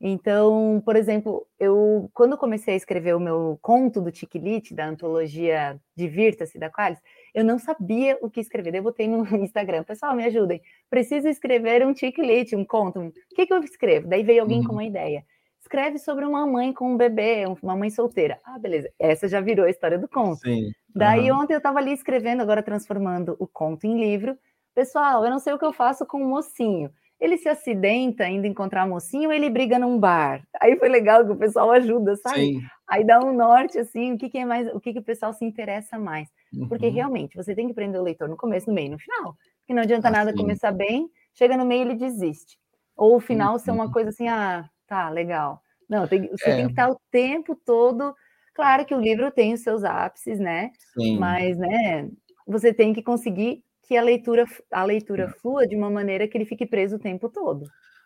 Então, 0.00 0.80
por 0.84 0.94
exemplo, 0.94 1.44
eu 1.58 2.08
quando 2.14 2.38
comecei 2.38 2.74
a 2.74 2.76
escrever 2.76 3.16
o 3.16 3.20
meu 3.20 3.58
conto 3.60 4.00
do 4.00 4.12
Tiquilite, 4.12 4.74
da 4.74 4.86
antologia 4.86 5.80
Divirta-se 5.96 6.58
da 6.58 6.70
Qualis, 6.70 7.00
eu 7.34 7.44
não 7.44 7.58
sabia 7.58 8.16
o 8.22 8.30
que 8.30 8.40
escrever. 8.40 8.74
Eu 8.74 8.82
botei 8.82 9.08
no 9.08 9.24
Instagram, 9.42 9.82
pessoal, 9.82 10.14
me 10.14 10.24
ajudem. 10.24 10.62
Preciso 10.88 11.28
escrever 11.28 11.84
um 11.84 11.92
Tiquilite, 11.92 12.54
um 12.54 12.64
conto. 12.64 13.00
O 13.00 13.12
que, 13.34 13.46
que 13.46 13.52
eu 13.52 13.60
escrevo? 13.62 14.06
Daí 14.06 14.22
veio 14.22 14.42
alguém 14.42 14.60
uhum. 14.60 14.66
com 14.66 14.72
uma 14.72 14.84
ideia. 14.84 15.24
Escreve 15.60 15.98
sobre 15.98 16.24
uma 16.24 16.46
mãe 16.46 16.72
com 16.72 16.92
um 16.92 16.96
bebê, 16.96 17.44
uma 17.60 17.76
mãe 17.76 17.90
solteira. 17.90 18.38
Ah, 18.44 18.58
beleza. 18.58 18.88
Essa 18.98 19.26
já 19.26 19.40
virou 19.40 19.66
a 19.66 19.70
história 19.70 19.98
do 19.98 20.08
conto. 20.08 20.38
Sim. 20.38 20.70
Daí 20.94 21.30
uhum. 21.30 21.40
ontem 21.40 21.54
eu 21.54 21.58
estava 21.58 21.78
ali 21.80 21.92
escrevendo, 21.92 22.40
agora 22.40 22.62
transformando 22.62 23.36
o 23.38 23.46
conto 23.46 23.84
em 23.84 23.98
livro. 23.98 24.38
Pessoal, 24.74 25.24
eu 25.24 25.30
não 25.30 25.40
sei 25.40 25.52
o 25.52 25.58
que 25.58 25.64
eu 25.64 25.72
faço 25.72 26.06
com 26.06 26.22
o 26.22 26.28
mocinho. 26.28 26.90
Ele 27.20 27.36
se 27.36 27.48
acidenta 27.48 28.28
indo 28.28 28.46
encontrar 28.46 28.86
mocinho, 28.86 29.32
ele 29.32 29.50
briga 29.50 29.78
num 29.78 29.98
bar. 29.98 30.42
Aí 30.60 30.76
foi 30.78 30.88
legal 30.88 31.24
que 31.24 31.32
o 31.32 31.36
pessoal 31.36 31.70
ajuda, 31.72 32.14
sabe? 32.16 32.38
Sim. 32.38 32.60
Aí 32.88 33.04
dá 33.04 33.18
um 33.20 33.32
norte 33.32 33.78
assim, 33.78 34.12
o 34.12 34.18
que, 34.18 34.28
que 34.28 34.38
é 34.38 34.44
mais, 34.44 34.68
o 34.72 34.80
que, 34.80 34.92
que 34.92 35.00
o 35.00 35.04
pessoal 35.04 35.32
se 35.32 35.44
interessa 35.44 35.98
mais. 35.98 36.28
Uhum. 36.52 36.68
Porque 36.68 36.88
realmente 36.88 37.36
você 37.36 37.54
tem 37.54 37.66
que 37.66 37.74
prender 37.74 38.00
o 38.00 38.04
leitor 38.04 38.28
no 38.28 38.36
começo, 38.36 38.68
no 38.68 38.74
meio 38.74 38.86
e 38.86 38.90
no 38.90 38.98
final. 38.98 39.36
Porque 39.60 39.74
não 39.74 39.82
adianta 39.82 40.08
ah, 40.08 40.12
nada 40.12 40.30
sim. 40.30 40.36
começar 40.36 40.72
bem, 40.72 41.08
chega 41.34 41.56
no 41.56 41.64
meio 41.64 41.82
ele 41.82 41.96
desiste. 41.96 42.56
Ou 42.96 43.16
o 43.16 43.20
final 43.20 43.54
uhum. 43.54 43.58
ser 43.58 43.70
uma 43.72 43.86
uhum. 43.86 43.92
coisa 43.92 44.10
assim, 44.10 44.28
ah, 44.28 44.68
tá, 44.86 45.10
legal. 45.10 45.60
Não, 45.88 46.06
tem, 46.06 46.28
você 46.28 46.50
é. 46.50 46.56
tem 46.56 46.66
que 46.66 46.72
estar 46.72 46.88
o 46.88 47.00
tempo 47.10 47.56
todo 47.56 48.14
Claro 48.58 48.84
que 48.84 48.92
o 48.92 49.00
livro 49.00 49.30
tem 49.30 49.54
os 49.54 49.60
seus 49.60 49.84
ápices, 49.84 50.40
né? 50.40 50.72
Sim. 50.92 51.16
Mas, 51.16 51.56
né, 51.56 52.10
você 52.44 52.74
tem 52.74 52.92
que 52.92 53.04
conseguir 53.04 53.62
que 53.88 53.96
a 53.96 54.02
leitura, 54.02 54.44
a 54.70 54.84
leitura 54.84 55.34
flua 55.40 55.66
de 55.66 55.74
uma 55.74 55.90
maneira 55.90 56.28
que 56.28 56.36
ele 56.36 56.44
fique 56.44 56.66
preso 56.66 56.96
o 56.96 56.98
tempo 56.98 57.30
todo. 57.30 57.64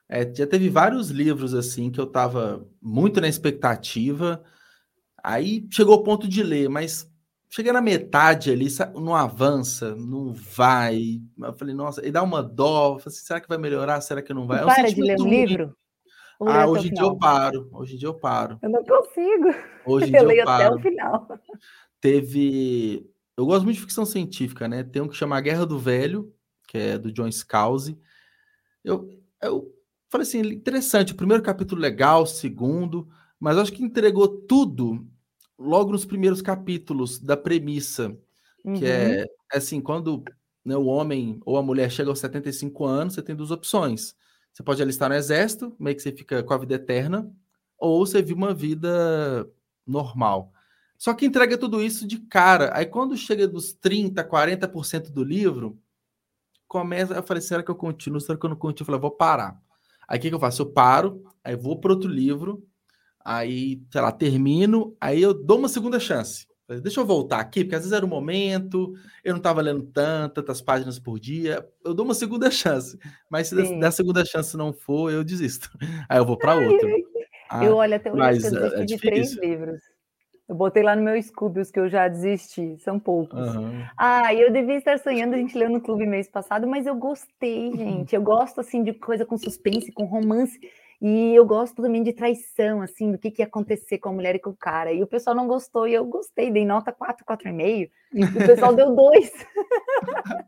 É, 0.09 0.33
já 0.33 0.47
teve 0.47 0.69
vários 0.69 1.11
livros 1.11 1.55
assim 1.55 1.91
que 1.91 1.99
eu 1.99 2.05
estava 2.05 2.65
muito 2.81 3.21
na 3.21 3.27
expectativa, 3.27 4.41
aí 5.23 5.67
chegou 5.73 5.97
o 5.97 6.03
ponto 6.05 6.29
de 6.29 6.41
ler, 6.41 6.69
mas 6.69 7.11
cheguei 7.51 7.73
na 7.73 7.81
metade 7.81 8.53
ali, 8.53 8.69
não 8.95 9.17
avança, 9.17 9.97
não 9.97 10.33
vai. 10.33 11.21
Eu 11.43 11.53
falei, 11.55 11.75
nossa, 11.75 12.07
e 12.07 12.13
dá 12.13 12.23
uma 12.23 12.45
dó. 12.45 12.99
Falei, 13.01 13.03
assim, 13.07 13.27
será 13.27 13.41
que 13.41 13.49
vai 13.49 13.59
melhorar? 13.59 14.01
Será 14.03 14.23
que 14.23 14.33
não 14.33 14.47
vai? 14.47 14.63
É 14.63 14.65
para 14.65 14.89
de 14.89 15.03
ler 15.03 15.21
um 15.21 15.29
livro? 15.29 15.77
ah, 16.41 16.67
hoje 16.67 16.89
em 16.89 16.93
dia 16.93 17.05
eu 17.05 17.17
paro. 17.17 17.69
Hoje 17.73 17.95
em 17.95 17.99
dia 17.99 18.09
eu 18.09 18.15
paro. 18.15 18.59
Eu 18.63 18.71
não 18.71 18.85
consigo. 18.85 19.49
Hoje 19.85 20.07
em 20.11 20.15
eu 20.15 20.21
dia 20.21 20.29
leio 20.29 20.41
eu 20.43 20.47
paro. 20.47 20.65
até 20.65 20.75
o 20.75 20.79
final. 20.79 21.29
Teve. 22.01 23.05
Eu 23.37 23.47
gosto 23.47 23.65
muito 23.65 23.77
de 23.77 23.83
ficção 23.83 24.05
científica, 24.05 24.69
né? 24.69 24.83
Tem 24.83 25.01
um 25.01 25.09
que 25.09 25.17
chama 25.17 25.37
A 25.37 25.41
Guerra 25.41 25.65
do 25.65 25.79
Velho, 25.79 26.35
que 26.69 26.77
é 26.77 26.99
do 26.99 27.13
John 27.13 27.31
Scalzi. 27.31 27.99
Eu, 28.85 29.09
eu 29.41 29.73
falei 30.09 30.27
assim, 30.27 30.41
interessante. 30.41 31.13
O 31.13 31.17
primeiro 31.17 31.43
capítulo 31.43 31.81
legal, 31.81 32.23
o 32.23 32.27
segundo, 32.27 33.09
mas 33.41 33.57
acho 33.57 33.73
que 33.73 33.83
entregou 33.83 34.29
tudo 34.29 35.07
logo 35.59 35.93
nos 35.93 36.05
primeiros 36.05 36.43
capítulos 36.43 37.19
da 37.19 37.37
premissa. 37.37 38.17
Uhum. 38.65 38.75
Que 38.75 38.87
é 38.87 39.27
assim, 39.53 39.81
quando 39.81 40.23
né, 40.65 40.77
o 40.77 40.87
homem 40.87 41.41
ou 41.45 41.57
a 41.57 41.63
mulher 41.63 41.91
chega 41.91 42.11
aos 42.11 42.21
75 42.21 42.85
anos, 42.85 43.15
você 43.15 43.23
tem 43.23 43.35
duas 43.35 43.51
opções. 43.51 44.15
Você 44.53 44.63
pode 44.63 44.83
alistar 44.83 45.09
no 45.09 45.15
exército, 45.15 45.75
meio 45.79 45.97
que 45.97 46.03
você 46.03 46.13
fica 46.13 46.43
com 46.43 46.53
a 46.53 46.59
vida 46.59 46.75
eterna, 46.75 47.31
ou 47.79 48.05
você 48.05 48.21
vive 48.21 48.35
uma 48.35 48.53
vida 48.53 49.51
normal. 49.87 50.53
Só 51.03 51.13
que 51.15 51.27
entrega 51.27 51.59
tudo 51.59 51.83
isso 51.83 52.07
de 52.07 52.17
cara. 52.17 52.71
Aí 52.73 52.87
quando 52.87 53.17
chega 53.17 53.49
dos 53.49 53.73
30, 53.73 54.23
40% 54.23 55.11
do 55.11 55.25
livro, 55.25 55.77
começa. 56.69 57.13
Eu 57.13 57.25
falei, 57.25 57.41
será 57.41 57.61
que 57.61 57.73
eu 57.73 57.75
continuo? 57.75 58.21
Será 58.21 58.39
que 58.39 58.47
eu 58.47 58.51
não 58.51 58.57
continuo? 58.57 58.85
Eu 58.85 58.87
falei, 58.87 59.01
vou 59.01 59.11
parar. 59.11 59.61
Aí 60.07 60.17
o 60.17 60.23
que, 60.23 60.29
que 60.29 60.35
eu 60.37 60.39
faço? 60.39 60.63
Eu 60.63 60.71
paro, 60.71 61.25
aí 61.43 61.57
vou 61.57 61.81
para 61.81 61.91
outro 61.91 62.09
livro, 62.09 62.65
aí, 63.19 63.83
sei 63.91 64.01
lá, 64.01 64.13
termino, 64.13 64.97
aí 65.01 65.21
eu 65.21 65.35
dou 65.35 65.59
uma 65.59 65.69
segunda 65.69 65.99
chance. 65.99 66.47
Deixa 66.69 67.01
eu 67.01 67.05
voltar 67.05 67.41
aqui, 67.41 67.65
porque 67.65 67.75
às 67.75 67.83
vezes 67.83 67.97
era 67.97 68.07
o 68.07 68.09
momento, 68.09 68.95
eu 69.25 69.33
não 69.33 69.39
estava 69.39 69.61
lendo 69.61 69.83
tanto, 69.83 70.35
tantas 70.35 70.63
páginas 70.63 71.01
por 71.01 71.19
dia. 71.19 71.69
Eu 71.85 71.95
dou 71.95 72.05
uma 72.05 72.15
segunda 72.15 72.49
chance, 72.49 72.97
mas 73.29 73.49
se 73.49 73.67
Sim. 73.67 73.81
da 73.81 73.91
segunda 73.91 74.25
chance 74.25 74.57
não 74.57 74.73
for, 74.73 75.11
eu 75.11 75.25
desisto. 75.25 75.69
Aí 76.09 76.19
eu 76.19 76.25
vou 76.25 76.39
para 76.39 76.55
outra. 76.55 76.89
Ah, 77.51 77.65
eu 77.65 77.75
olho 77.75 77.97
até 77.97 78.09
eu 78.09 78.15
desisti 78.15 78.57
é 78.57 78.85
de 78.85 78.99
três 78.99 79.33
livros. 79.33 79.92
Eu 80.53 80.57
botei 80.57 80.83
lá 80.83 80.95
no 80.95 81.01
meu 81.01 81.21
Scooby 81.21 81.61
os 81.61 81.71
que 81.71 81.81
eu 81.81 81.89
já 81.89 82.07
desisti, 82.07 82.77
são 82.81 83.01
poucos. 83.01 83.57
Uhum. 83.57 83.87
Ah, 83.97 84.35
eu 84.35 84.53
devia 84.53 84.77
estar 84.77 84.99
sonhando, 84.99 85.35
a 85.35 85.39
gente 85.39 85.57
leu 85.57 85.71
no 85.71 85.81
clube 85.81 86.05
mês 86.05 86.29
passado, 86.29 86.69
mas 86.69 86.87
eu 86.87 86.95
gostei, 86.95 87.75
gente. 87.75 88.15
Eu 88.15 88.21
gosto, 88.21 88.61
assim, 88.61 88.85
de 88.85 88.93
coisa 88.93 89.25
com 89.25 89.39
suspense, 89.39 89.91
com 89.91 90.05
romance. 90.05 90.61
E 91.01 91.35
eu 91.35 91.47
gosto 91.47 91.81
também 91.81 92.03
de 92.03 92.13
traição, 92.13 92.83
assim, 92.83 93.11
do 93.11 93.17
que, 93.17 93.31
que 93.31 93.41
ia 93.41 93.47
acontecer 93.47 93.97
com 93.97 94.11
a 94.11 94.13
mulher 94.13 94.35
e 94.35 94.39
com 94.39 94.51
o 94.51 94.57
cara. 94.57 94.93
E 94.93 95.03
o 95.03 95.07
pessoal 95.07 95.35
não 95.35 95.47
gostou, 95.47 95.89
e 95.89 95.95
eu 95.95 96.05
gostei, 96.05 96.51
dei 96.51 96.67
nota 96.67 96.93
4, 96.93 97.25
4,5. 97.25 97.91
E 98.13 98.23
o 98.23 98.47
pessoal 98.47 98.75
deu 98.75 98.95
2. 98.95 99.33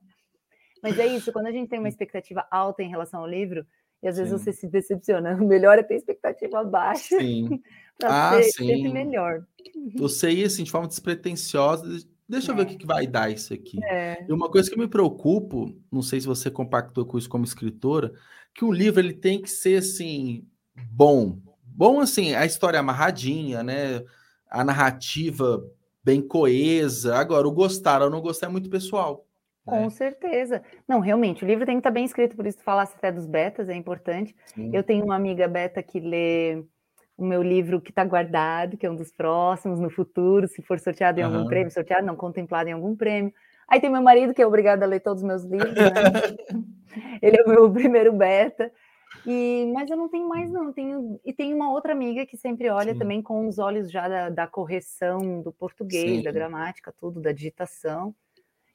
Mas 0.82 0.98
é 0.98 1.06
isso, 1.06 1.32
quando 1.32 1.46
a 1.46 1.50
gente 1.50 1.70
tem 1.70 1.78
uma 1.78 1.88
expectativa 1.88 2.46
alta 2.50 2.82
em 2.82 2.90
relação 2.90 3.20
ao 3.20 3.26
livro, 3.26 3.64
e 4.04 4.08
às 4.08 4.18
vezes 4.18 4.38
sim. 4.38 4.38
você 4.38 4.52
se 4.52 4.68
decepciona, 4.68 5.34
o 5.34 5.44
melhor 5.48 5.78
é 5.78 5.82
ter 5.82 5.94
expectativa 5.94 6.62
baixa. 6.62 7.18
Sim. 7.18 7.62
ah, 8.04 8.34
ser 8.34 8.42
sim. 8.42 8.66
sempre 8.66 8.92
melhor. 8.92 9.42
Você 9.96 10.30
ia 10.30 10.46
assim, 10.46 10.64
de 10.64 10.70
forma 10.70 10.88
despretensiosa, 10.88 11.84
deixa 12.28 12.52
eu 12.52 12.56
ver 12.56 12.62
o 12.62 12.66
que, 12.66 12.76
que 12.76 12.86
vai 12.86 13.06
dar 13.06 13.30
isso 13.30 13.52
aqui. 13.52 13.82
É. 13.84 14.24
E 14.28 14.32
uma 14.32 14.50
coisa 14.50 14.70
que 14.70 14.78
me 14.78 14.88
preocupo, 14.88 15.74
não 15.90 16.02
sei 16.02 16.20
se 16.20 16.26
você 16.26 16.50
compactou 16.50 17.04
com 17.04 17.18
isso 17.18 17.28
como 17.28 17.44
escritora, 17.44 18.12
que 18.54 18.64
um 18.64 18.72
livro 18.72 19.00
ele 19.00 19.12
tem 19.12 19.40
que 19.40 19.50
ser 19.50 19.78
assim 19.78 20.46
bom, 20.90 21.38
bom 21.64 22.00
assim, 22.00 22.34
a 22.34 22.46
história 22.46 22.78
amarradinha, 22.78 23.62
né? 23.62 24.04
A 24.48 24.64
narrativa 24.64 25.64
bem 26.02 26.20
coesa. 26.20 27.16
Agora, 27.16 27.48
o 27.48 27.52
gostar 27.52 28.02
ou 28.02 28.10
não 28.10 28.20
gostar 28.20 28.46
é 28.46 28.50
muito 28.50 28.70
pessoal. 28.70 29.26
Com 29.64 29.84
né? 29.84 29.90
certeza. 29.90 30.62
Não, 30.86 31.00
realmente, 31.00 31.42
o 31.42 31.46
livro 31.46 31.64
tem 31.64 31.76
que 31.76 31.80
estar 31.80 31.90
bem 31.90 32.04
escrito, 32.04 32.36
por 32.36 32.46
isso 32.46 32.58
tu 32.58 32.64
falasse 32.64 32.94
até 32.96 33.10
dos 33.10 33.26
betas, 33.26 33.68
é 33.68 33.74
importante. 33.74 34.36
Sim. 34.46 34.70
Eu 34.74 34.82
tenho 34.82 35.04
uma 35.04 35.16
amiga 35.16 35.48
beta 35.48 35.82
que 35.82 35.98
lê 35.98 36.62
o 37.16 37.24
meu 37.24 37.42
livro 37.42 37.80
que 37.80 37.90
está 37.90 38.04
guardado, 38.04 38.76
que 38.76 38.86
é 38.86 38.90
um 38.90 38.96
dos 38.96 39.12
próximos 39.12 39.78
no 39.78 39.90
futuro, 39.90 40.48
se 40.48 40.62
for 40.62 40.78
sorteado 40.80 41.20
em 41.20 41.24
uhum. 41.24 41.34
algum 41.34 41.48
prêmio, 41.48 41.70
sorteado, 41.70 42.06
não, 42.06 42.16
contemplado 42.16 42.68
em 42.68 42.72
algum 42.72 42.96
prêmio. 42.96 43.32
Aí 43.68 43.80
tem 43.80 43.90
meu 43.90 44.02
marido, 44.02 44.34
que 44.34 44.42
é 44.42 44.46
obrigado 44.46 44.82
a 44.82 44.86
ler 44.86 45.00
todos 45.00 45.22
os 45.22 45.26
meus 45.26 45.44
livros, 45.44 45.74
né? 45.74 45.92
Ele 47.22 47.36
é 47.38 47.42
o 47.44 47.48
meu 47.48 47.70
primeiro 47.72 48.12
beta. 48.12 48.70
E, 49.26 49.70
mas 49.72 49.90
eu 49.90 49.96
não 49.96 50.08
tenho 50.08 50.28
mais, 50.28 50.50
não. 50.50 50.72
Tenho, 50.72 51.20
e 51.24 51.32
tem 51.32 51.54
uma 51.54 51.70
outra 51.70 51.92
amiga 51.92 52.26
que 52.26 52.36
sempre 52.36 52.68
olha 52.68 52.92
Sim. 52.92 52.98
também 52.98 53.22
com 53.22 53.46
os 53.46 53.58
olhos 53.58 53.90
já 53.90 54.08
da, 54.08 54.28
da 54.28 54.46
correção 54.46 55.40
do 55.40 55.52
português, 55.52 56.16
Sim. 56.16 56.22
da 56.22 56.32
gramática, 56.32 56.92
tudo, 56.98 57.20
da 57.20 57.32
digitação. 57.32 58.14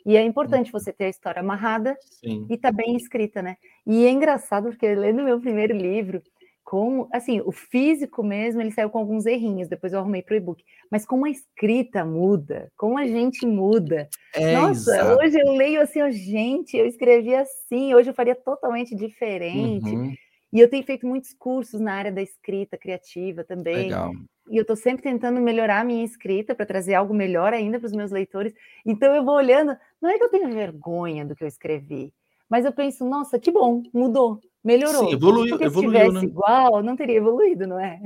E 0.05 0.15
é 0.15 0.23
importante 0.23 0.71
você 0.71 0.93
ter 0.93 1.05
a 1.05 1.09
história 1.09 1.41
amarrada 1.41 1.97
Sim. 2.01 2.47
e 2.49 2.57
tá 2.57 2.71
bem 2.71 2.95
escrita, 2.95 3.41
né? 3.41 3.57
E 3.85 4.05
é 4.05 4.09
engraçado 4.09 4.69
porque 4.69 4.95
lendo 4.95 5.23
meu 5.23 5.39
primeiro 5.39 5.75
livro, 5.75 6.23
com, 6.70 7.09
assim, 7.11 7.41
o 7.41 7.51
físico 7.51 8.22
mesmo, 8.22 8.61
ele 8.61 8.70
saiu 8.70 8.91
com 8.91 8.99
alguns 8.99 9.26
errinhos, 9.26 9.67
depois 9.67 9.91
eu 9.91 9.97
arrumei 9.97 10.22
para 10.22 10.36
o 10.36 10.38
e-book. 10.38 10.63
Mas 10.91 11.03
como 11.03 11.26
a 11.26 11.30
escrita 11.32 12.05
muda, 12.05 12.72
como 12.78 12.95
a 12.99 13.07
gente 13.07 13.43
muda. 13.43 14.07
É, 14.36 14.53
Nossa, 14.53 14.95
exato. 14.95 15.20
hoje 15.20 15.39
eu 15.39 15.51
leio 15.53 15.82
assim, 15.82 15.99
oh, 16.03 16.11
gente, 16.11 16.78
eu 16.78 16.86
escrevi 16.86 17.34
assim, 17.34 17.95
hoje 17.95 18.11
eu 18.11 18.13
faria 18.13 18.36
totalmente 18.36 18.95
diferente. 18.95 19.89
Uhum. 19.89 20.13
E 20.53 20.59
eu 20.59 20.70
tenho 20.70 20.84
feito 20.84 21.07
muitos 21.07 21.34
cursos 21.34 21.82
na 21.82 21.91
área 21.91 22.11
da 22.11 22.22
escrita 22.22 22.78
criativa 22.78 23.43
também. 23.43 23.86
Legal. 23.86 24.11
E 24.47 24.55
eu 24.55 24.61
estou 24.61 24.76
sempre 24.76 25.01
tentando 25.01 25.41
melhorar 25.41 25.80
a 25.80 25.84
minha 25.84 26.05
escrita 26.05 26.53
para 26.53 26.67
trazer 26.67 26.93
algo 26.93 27.15
melhor 27.15 27.51
ainda 27.51 27.80
para 27.80 27.88
os 27.88 27.93
meus 27.93 28.11
leitores. 28.11 28.53
Então 28.86 29.15
eu 29.15 29.26
vou 29.26 29.34
olhando, 29.34 29.76
não 29.99 30.07
é 30.07 30.20
que 30.20 30.24
eu 30.24 30.30
tenho 30.30 30.53
vergonha 30.53 31.26
do 31.26 31.36
que 31.36 31.43
eu 31.43 31.47
escrevi, 31.47 32.13
mas 32.47 32.63
eu 32.63 32.72
penso, 32.72 33.03
nossa, 33.09 33.39
que 33.39 33.51
bom, 33.51 33.82
mudou. 33.91 34.39
Melhorou. 34.64 35.07
Sim, 35.07 35.14
evoluiu. 35.14 35.49
Porque 35.51 35.66
evoluiu, 35.66 35.91
se 35.91 36.05
tivesse 36.05 36.26
né? 36.26 36.32
igual, 36.32 36.84
não 36.84 36.95
teria 36.95 37.18
evoluído, 37.18 37.66
não 37.66 37.80
é? 37.80 37.99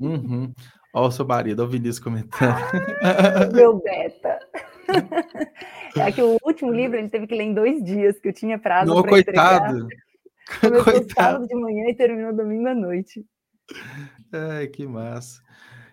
Uhum. 0.00 0.52
Olha 0.92 1.06
o 1.06 1.12
seu 1.12 1.26
marido, 1.26 1.60
olha 1.60 1.68
o 1.68 1.70
Vinícius 1.70 2.00
comentando. 2.00 2.54
Ah, 3.02 3.46
meu 3.54 3.78
beta. 3.78 4.38
É 5.96 6.10
que 6.10 6.22
o 6.22 6.36
último 6.42 6.72
livro 6.72 6.98
ele 6.98 7.08
teve 7.08 7.26
que 7.26 7.34
ler 7.34 7.44
em 7.44 7.54
dois 7.54 7.82
dias, 7.82 8.18
que 8.18 8.28
eu 8.28 8.32
tinha 8.32 8.58
prazo 8.58 8.92
para. 9.02 9.70
Começou 10.60 10.84
coitado. 10.84 11.14
sábado 11.14 11.46
de 11.46 11.54
manhã 11.54 11.88
e 11.88 11.94
terminou 11.94 12.34
domingo 12.34 12.66
à 12.66 12.74
noite. 12.74 13.24
Ai, 14.32 14.66
que 14.66 14.84
massa. 14.84 15.40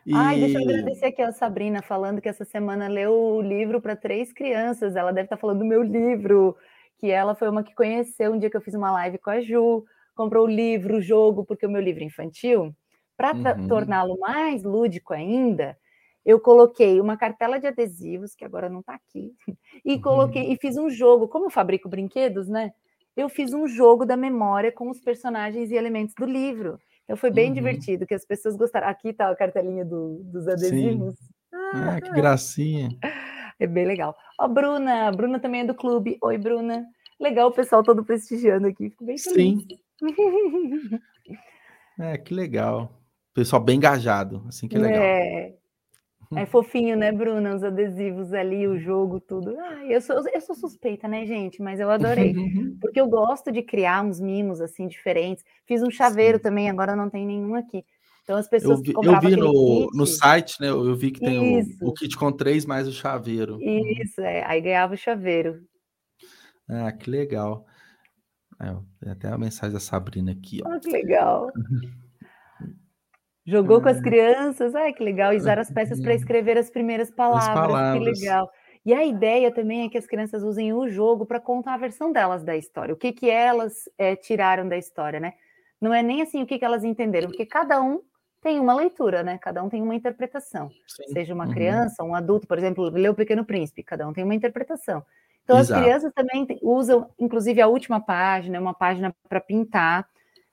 E... 0.03 0.16
Ai, 0.16 0.39
deixa 0.39 0.58
eu 0.58 0.64
agradecer 0.64 1.05
aqui 1.08 1.22
a 1.22 1.32
Sabrina 1.32 1.84
falando 1.84 2.22
que 2.22 2.30
essa 2.30 2.43
semana 2.43 2.88
leu 2.88 3.12
o 3.14 3.41
livro 3.41 3.80
para 3.80 3.95
três 3.95 4.34
crianças. 4.34 4.95
Ela 4.95 5.12
deve 5.12 5.26
estar 5.26 5.38
falando 5.38 5.60
do 5.60 5.66
meu 5.66 5.84
livro, 5.84 6.55
que 6.97 7.12
ela 7.12 7.36
foi 7.36 7.49
uma 7.49 7.62
que 7.62 7.76
conheceu 7.76 8.32
um 8.32 8.39
dia 8.39 8.49
que 8.49 8.58
eu 8.58 8.62
fiz 8.62 8.74
uma 8.74 8.91
live 8.91 9.20
com 9.20 9.30
a 9.30 9.41
Ju 9.41 9.86
comprou 10.18 10.45
o 10.45 10.49
livro, 10.49 10.97
o 10.97 11.01
jogo, 11.01 11.45
porque 11.45 11.65
o 11.65 11.70
meu 11.70 11.82
livro 11.82 12.03
infantil, 12.03 12.76
para 13.15 13.34
uhum. 13.34 13.68
torná-lo 13.68 14.20
mais 14.20 14.63
lúdico 14.63 15.13
ainda, 15.13 15.78
eu 16.26 16.41
coloquei 16.41 16.99
uma 16.99 17.15
cartela 17.15 17.57
de 17.57 17.68
adesivos, 17.68 18.36
que 18.36 18.43
agora 18.43 18.68
não 18.68 18.82
está 18.82 18.95
aqui, 18.95 19.34
e 19.86 19.97
coloquei 19.97 20.47
uhum. 20.47 20.51
e 20.51 20.57
fiz 20.57 20.78
um 20.78 20.89
jogo. 20.89 21.28
Como 21.30 21.45
eu 21.45 21.49
fabrico 21.49 21.88
brinquedos, 21.88 22.49
né? 22.49 22.74
Eu 23.15 23.30
fiz 23.30 23.53
um 23.53 23.65
jogo 23.65 24.05
da 24.05 24.18
memória 24.18 24.72
com 24.72 24.89
os 24.89 24.99
personagens 24.99 25.72
e 25.72 25.76
elementos 25.76 26.13
do 26.13 26.26
livro. 26.26 26.78
Então 27.05 27.15
foi 27.15 27.32
bem 27.32 27.47
uhum. 27.47 27.53
divertido, 27.53 28.05
que 28.05 28.13
as 28.13 28.26
pessoas 28.26 28.57
gostaram. 28.57 28.89
Aqui 28.89 29.09
está 29.09 29.30
a 29.30 29.36
cartelinha 29.36 29.86
do, 29.86 30.22
dos 30.26 30.47
adesivos. 30.47 31.15
Ah, 31.74 32.01
que 32.01 32.11
gracinha. 32.11 32.89
É 33.59 33.65
bem 33.65 33.88
legal. 33.88 34.15
Ó, 34.39 34.45
a 34.45 34.47
Bruna, 34.47 35.11
Bruna 35.11 35.39
também 35.39 35.61
é 35.61 35.65
do 35.65 35.74
clube. 35.74 36.20
Oi, 36.22 36.38
Bruna. 36.38 36.86
Legal 37.20 37.47
o 37.47 37.51
pessoal 37.51 37.82
todo 37.82 38.05
prestigiando 38.05 38.68
aqui. 38.68 38.91
Fico 38.91 39.03
bem 39.03 39.18
feliz. 39.18 39.63
Sim. 39.63 39.80
É, 41.99 42.15
que 42.15 42.31
legal. 42.31 43.01
Pessoal 43.33 43.59
bem 43.59 43.77
engajado, 43.77 44.45
assim 44.47 44.67
que 44.67 44.75
é 44.75 44.79
legal. 44.79 45.01
É. 45.01 45.55
É 46.35 46.45
fofinho, 46.45 46.97
né, 46.97 47.11
Bruna? 47.11 47.55
Os 47.55 47.63
adesivos 47.63 48.33
ali, 48.33 48.67
o 48.67 48.77
jogo, 48.77 49.19
tudo. 49.19 49.57
Ah, 49.57 49.85
eu, 49.85 50.01
sou, 50.01 50.17
eu 50.27 50.41
sou 50.41 50.55
suspeita, 50.55 51.07
né, 51.07 51.25
gente? 51.25 51.61
Mas 51.61 51.79
eu 51.79 51.89
adorei. 51.89 52.33
Porque 52.81 52.99
eu 52.99 53.07
gosto 53.07 53.51
de 53.51 53.63
criar 53.63 54.03
uns 54.03 54.19
mimos, 54.19 54.59
assim, 54.59 54.87
diferentes. 54.87 55.45
Fiz 55.65 55.81
um 55.81 55.89
chaveiro 55.89 56.37
Sim. 56.37 56.43
também, 56.43 56.69
agora 56.69 56.95
não 56.95 57.09
tem 57.09 57.25
nenhum 57.25 57.55
aqui. 57.55 57.83
Então 58.23 58.35
as 58.35 58.49
pessoas 58.49 58.79
eu 58.79 58.83
vi, 58.83 58.93
eu 58.93 59.19
vi 59.21 59.35
no, 59.37 59.53
kit, 59.85 59.97
no 59.97 60.05
site, 60.05 60.59
né? 60.59 60.67
Eu 60.67 60.93
vi 60.95 61.11
que 61.11 61.21
tem 61.21 61.61
o, 61.61 61.87
o, 61.87 61.93
kit 61.93 62.17
com 62.17 62.29
três 62.29 62.65
mais 62.65 62.85
o 62.85 62.91
chaveiro. 62.91 63.57
Isso, 63.61 64.19
é. 64.19 64.43
Aí 64.45 64.59
ganhava 64.59 64.95
o 64.95 64.97
chaveiro. 64.97 65.61
Ah, 66.67 66.91
que 66.91 67.09
legal. 67.09 67.65
É, 68.60 68.76
tem 68.99 69.12
até 69.12 69.28
a 69.28 69.38
mensagem 69.38 69.74
da 69.74 69.80
Sabrina 69.80 70.32
aqui. 70.32 70.62
Ó. 70.66 70.76
Oh, 70.76 70.80
que 70.80 70.89
legal. 70.89 71.51
Jogou 73.45 73.82
com 73.82 73.88
as 73.88 74.01
crianças, 74.01 74.76
ai 74.76 74.91
que 74.91 75.01
legal, 75.01 75.34
e 75.34 75.38
usar 75.38 75.58
as 75.58 75.72
peças 75.72 76.01
para 76.01 76.14
escrever 76.14 76.58
as 76.58 76.70
primeiras 76.70 77.10
palavras, 77.10 77.47
as 77.47 77.53
palavras, 77.53 78.03
que 78.03 78.26
legal. 78.26 78.51
E 78.86 78.93
a 78.93 79.05
ideia 79.05 79.49
também 79.51 79.86
é 79.86 79.89
que 79.89 79.97
as 79.97 80.05
crianças 80.05 80.43
usem 80.43 80.74
o 80.74 80.89
jogo 80.89 81.26
para 81.26 81.39
contar 81.39 81.76
a 81.76 81.78
versão 81.78 82.12
delas 82.12 82.43
da 82.43 82.58
história, 82.58 82.93
o 82.93 82.97
que, 82.97 83.14
que 83.14 83.30
elas 83.30 83.89
é, 83.97 84.18
tiraram 84.18 84.68
da 84.68 84.78
história, 84.78 85.20
né? 85.20 85.34
Não 85.80 85.93
é 85.93 86.03
nem 86.03 86.22
assim 86.22 86.43
o 86.43 86.45
que, 86.45 86.60
que 86.60 86.66
elas 86.66 86.84
entenderam, 86.84 87.30
porque 87.30 87.45
cada 87.45 87.82
um 87.82 88.01
tem 88.41 88.60
uma 88.60 88.74
leitura, 88.74 89.24
né? 89.24 89.38
Cada 89.38 89.64
um 89.64 89.70
tem 89.70 89.82
uma 89.82 89.95
interpretação. 89.95 90.70
Sim. 90.88 91.14
Seja 91.14 91.34
uma 91.34 91.45
uhum. 91.45 91.53
criança, 91.53 92.03
um 92.03 92.16
adulto, 92.16 92.47
por 92.47 92.58
exemplo, 92.58 92.89
lê 92.89 93.08
o 93.08 93.16
Pequeno 93.16 93.45
Príncipe, 93.45 93.82
cada 93.82 94.05
um 94.08 94.12
tem 94.12 94.26
uma 94.26 94.36
interpretação. 94.36 95.05
Então, 95.47 95.59
Exato. 95.59 95.79
as 95.79 95.85
crianças 95.85 96.13
também 96.13 96.45
usam, 96.61 97.09
inclusive, 97.17 97.61
a 97.61 97.67
última 97.67 98.01
página, 98.01 98.59
uma 98.59 98.73
página 98.73 99.15
para 99.29 99.39
pintar. 99.39 100.05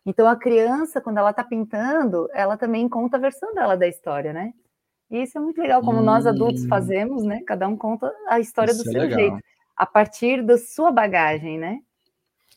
Então, 0.06 0.28
a 0.28 0.36
criança, 0.36 1.00
quando 1.00 1.18
ela 1.18 1.30
está 1.30 1.42
pintando, 1.42 2.28
ela 2.32 2.56
também 2.56 2.88
conta 2.88 3.16
a 3.16 3.20
versão 3.20 3.52
dela 3.52 3.76
da 3.76 3.88
história, 3.88 4.32
né? 4.32 4.52
E 5.10 5.20
isso 5.20 5.36
é 5.36 5.40
muito 5.40 5.60
legal, 5.60 5.82
como 5.82 5.98
hum. 5.98 6.04
nós 6.04 6.28
adultos 6.28 6.64
fazemos, 6.66 7.24
né? 7.24 7.42
Cada 7.44 7.66
um 7.66 7.76
conta 7.76 8.08
a 8.28 8.38
história 8.38 8.70
isso 8.70 8.84
do 8.84 8.90
é 8.90 8.92
seu 8.92 9.00
legal. 9.00 9.18
jeito, 9.18 9.38
a 9.76 9.84
partir 9.84 10.44
da 10.44 10.56
sua 10.56 10.92
bagagem, 10.92 11.58
né? 11.58 11.80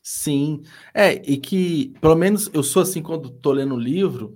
Sim, 0.03 0.61
é, 0.93 1.13
e 1.13 1.37
que, 1.37 1.95
pelo 1.99 2.15
menos, 2.15 2.51
eu 2.53 2.61
sou 2.61 2.83
assim 2.83 3.01
quando 3.01 3.29
estou 3.29 3.51
lendo 3.51 3.73
o 3.73 3.79
livro, 3.79 4.35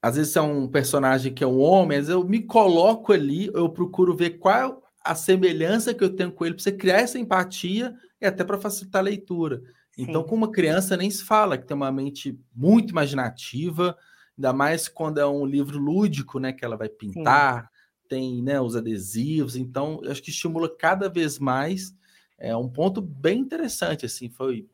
às 0.00 0.14
vezes 0.14 0.36
é 0.36 0.40
um 0.40 0.68
personagem 0.68 1.34
que 1.34 1.42
é 1.42 1.46
um 1.48 1.58
homem, 1.58 1.98
às 1.98 2.06
vezes 2.06 2.22
eu 2.22 2.28
me 2.28 2.44
coloco 2.44 3.12
ali, 3.12 3.50
eu 3.52 3.68
procuro 3.68 4.14
ver 4.14 4.38
qual 4.38 4.84
a 5.08 5.14
semelhança 5.14 5.94
que 5.94 6.04
eu 6.04 6.14
tenho 6.14 6.30
com 6.30 6.44
ele, 6.44 6.54
para 6.54 6.62
você 6.62 6.72
criar 6.72 6.98
essa 6.98 7.18
empatia 7.18 7.96
e 8.20 8.26
até 8.26 8.44
para 8.44 8.58
facilitar 8.58 9.00
a 9.00 9.04
leitura. 9.04 9.62
Então, 9.96 10.22
com 10.22 10.34
uma 10.34 10.52
criança 10.52 10.96
nem 10.98 11.10
se 11.10 11.24
fala 11.24 11.56
que 11.56 11.66
tem 11.66 11.74
uma 11.76 11.90
mente 11.90 12.38
muito 12.54 12.90
imaginativa, 12.90 13.96
ainda 14.36 14.52
mais 14.52 14.86
quando 14.86 15.18
é 15.18 15.26
um 15.26 15.46
livro 15.46 15.78
lúdico, 15.78 16.38
né? 16.38 16.52
Que 16.52 16.64
ela 16.64 16.76
vai 16.76 16.90
pintar, 16.90 17.62
Sim. 17.62 17.68
tem 18.08 18.42
né, 18.42 18.60
os 18.60 18.76
adesivos, 18.76 19.56
então 19.56 19.98
eu 20.04 20.12
acho 20.12 20.22
que 20.22 20.30
estimula 20.30 20.68
cada 20.68 21.08
vez 21.08 21.38
mais. 21.38 21.94
É 22.36 22.54
um 22.54 22.68
ponto 22.68 23.00
bem 23.00 23.40
interessante, 23.40 24.04
assim, 24.04 24.28
foi 24.28 24.68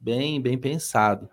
bem, 0.00 0.40
bem 0.40 0.56
pensado. 0.56 1.28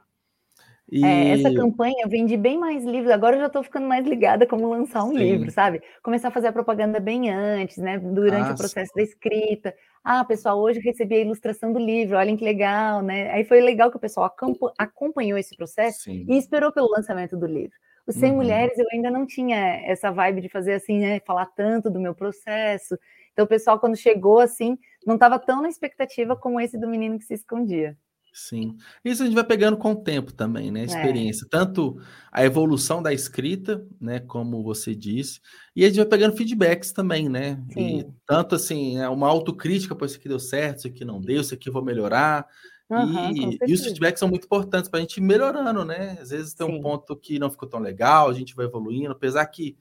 E... 0.91 1.05
É, 1.05 1.29
essa 1.29 1.53
campanha 1.53 2.03
eu 2.03 2.09
vendi 2.09 2.35
bem 2.35 2.57
mais 2.57 2.83
livros, 2.83 3.11
agora 3.11 3.35
eu 3.35 3.41
já 3.41 3.47
estou 3.47 3.63
ficando 3.63 3.87
mais 3.87 4.05
ligada 4.05 4.47
como 4.47 4.69
lançar 4.69 5.03
um 5.03 5.11
Sim. 5.11 5.17
livro, 5.17 5.51
sabe? 5.51 5.81
Começar 6.01 6.29
a 6.29 6.31
fazer 6.31 6.47
a 6.47 6.51
propaganda 6.51 6.99
bem 6.99 7.29
antes, 7.29 7.77
né? 7.77 7.99
Durante 7.99 8.49
ah, 8.49 8.53
o 8.53 8.57
processo 8.57 8.91
sim. 8.93 8.99
da 8.99 9.03
escrita. 9.03 9.75
Ah, 10.03 10.25
pessoal, 10.25 10.59
hoje 10.59 10.79
recebi 10.79 11.15
a 11.15 11.19
ilustração 11.19 11.71
do 11.71 11.79
livro, 11.79 12.17
olhem 12.17 12.35
que 12.35 12.43
legal, 12.43 13.01
né? 13.01 13.29
Aí 13.31 13.43
foi 13.43 13.61
legal 13.61 13.91
que 13.91 13.97
o 13.97 13.99
pessoal 13.99 14.33
acompanhou 14.77 15.37
esse 15.37 15.55
processo 15.55 16.03
sim. 16.03 16.25
e 16.27 16.37
esperou 16.37 16.71
pelo 16.71 16.89
lançamento 16.89 17.37
do 17.37 17.45
livro. 17.45 17.75
Os 18.07 18.15
100 18.15 18.31
uhum. 18.31 18.37
Mulheres 18.37 18.77
eu 18.79 18.87
ainda 18.91 19.11
não 19.11 19.27
tinha 19.27 19.57
essa 19.85 20.09
vibe 20.09 20.41
de 20.41 20.49
fazer 20.49 20.73
assim, 20.73 20.99
né? 20.99 21.19
Falar 21.19 21.45
tanto 21.45 21.91
do 21.91 21.99
meu 21.99 22.15
processo. 22.15 22.97
Então 23.31 23.45
o 23.45 23.47
pessoal, 23.47 23.79
quando 23.79 23.95
chegou 23.95 24.39
assim, 24.39 24.77
não 25.05 25.13
estava 25.13 25.37
tão 25.37 25.61
na 25.61 25.69
expectativa 25.69 26.35
como 26.35 26.59
esse 26.59 26.79
do 26.79 26.87
menino 26.87 27.19
que 27.19 27.25
se 27.25 27.35
escondia. 27.35 27.95
Sim. 28.33 28.77
Isso 29.03 29.23
a 29.23 29.25
gente 29.25 29.35
vai 29.35 29.43
pegando 29.43 29.77
com 29.77 29.91
o 29.91 29.95
tempo 29.95 30.33
também, 30.33 30.71
né? 30.71 30.81
A 30.81 30.83
é. 30.83 30.85
experiência. 30.85 31.45
É. 31.45 31.49
Tanto 31.49 31.99
a 32.31 32.43
evolução 32.43 33.01
da 33.01 33.13
escrita, 33.13 33.85
né? 33.99 34.19
Como 34.19 34.63
você 34.63 34.95
disse, 34.95 35.41
e 35.75 35.83
a 35.83 35.87
gente 35.87 35.97
vai 35.97 36.05
pegando 36.05 36.35
feedbacks 36.35 36.91
também, 36.91 37.27
né? 37.27 37.61
Sim. 37.73 37.99
E 37.99 38.07
tanto 38.25 38.55
assim, 38.55 38.97
é 38.97 39.09
uma 39.09 39.27
autocrítica, 39.27 39.95
pô, 39.95 40.05
isso 40.05 40.17
aqui 40.17 40.29
deu 40.29 40.39
certo, 40.39 40.79
isso 40.79 40.87
aqui 40.87 41.03
não 41.03 41.19
deu, 41.19 41.41
isso 41.41 41.53
aqui 41.53 41.69
eu 41.69 41.73
vou 41.73 41.83
melhorar. 41.83 42.47
Uhum, 42.89 43.31
e, 43.31 43.59
e, 43.67 43.73
os 43.73 43.83
feedbacks 43.83 44.19
são 44.19 44.27
muito 44.27 44.45
importantes 44.45 44.89
para 44.89 44.97
a 44.97 45.01
gente 45.01 45.17
ir 45.17 45.21
melhorando, 45.21 45.85
né? 45.85 46.17
Às 46.19 46.31
vezes 46.31 46.53
tem 46.53 46.65
Sim. 46.65 46.73
um 46.73 46.81
ponto 46.81 47.15
que 47.15 47.37
não 47.37 47.51
ficou 47.51 47.69
tão 47.69 47.79
legal, 47.79 48.29
a 48.29 48.33
gente 48.33 48.55
vai 48.55 48.65
evoluindo, 48.65 49.11
apesar 49.11 49.45
que 49.45 49.77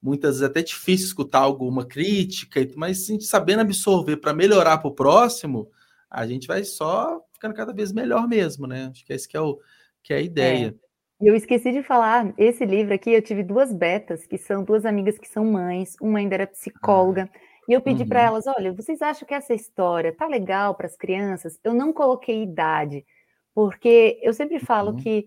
muitas 0.00 0.36
vezes 0.36 0.42
é 0.42 0.46
até 0.46 0.62
difícil 0.62 1.06
escutar 1.06 1.40
alguma 1.40 1.84
crítica, 1.84 2.60
mas 2.76 3.02
a 3.02 3.12
gente 3.12 3.24
sabendo 3.24 3.60
absorver 3.60 4.16
para 4.16 4.32
melhorar 4.32 4.78
para 4.78 4.88
o 4.88 4.94
próximo, 4.94 5.70
a 6.10 6.26
gente 6.26 6.46
vai 6.46 6.62
só 6.62 7.20
ficando 7.42 7.54
cada 7.54 7.72
vez 7.72 7.92
melhor 7.92 8.28
mesmo, 8.28 8.68
né? 8.68 8.88
Acho 8.90 9.04
que 9.04 9.12
esse 9.12 9.28
que 9.28 9.36
é, 9.36 9.40
o, 9.40 9.58
que 10.02 10.12
é 10.12 10.16
a 10.16 10.20
é. 10.20 10.24
ideia. 10.24 10.74
É. 10.78 11.28
Eu 11.28 11.34
esqueci 11.34 11.72
de 11.72 11.82
falar, 11.82 12.32
esse 12.36 12.64
livro 12.64 12.94
aqui, 12.94 13.10
eu 13.10 13.22
tive 13.22 13.42
duas 13.42 13.72
betas, 13.72 14.26
que 14.26 14.38
são 14.38 14.64
duas 14.64 14.84
amigas 14.84 15.18
que 15.18 15.28
são 15.28 15.44
mães, 15.44 15.94
uma 16.00 16.18
ainda 16.18 16.34
era 16.34 16.46
psicóloga, 16.46 17.28
ah, 17.32 17.38
e 17.68 17.72
eu 17.72 17.80
pedi 17.80 18.02
uhum. 18.02 18.08
para 18.08 18.22
elas, 18.22 18.44
olha, 18.46 18.72
vocês 18.72 19.00
acham 19.00 19.26
que 19.26 19.34
essa 19.34 19.54
história 19.54 20.12
tá 20.12 20.26
legal 20.26 20.74
para 20.74 20.86
as 20.86 20.96
crianças? 20.96 21.60
Eu 21.62 21.74
não 21.74 21.92
coloquei 21.92 22.42
idade, 22.42 23.04
porque 23.54 24.18
eu 24.20 24.32
sempre 24.32 24.58
falo 24.58 24.92
uhum. 24.92 24.96
que 24.96 25.26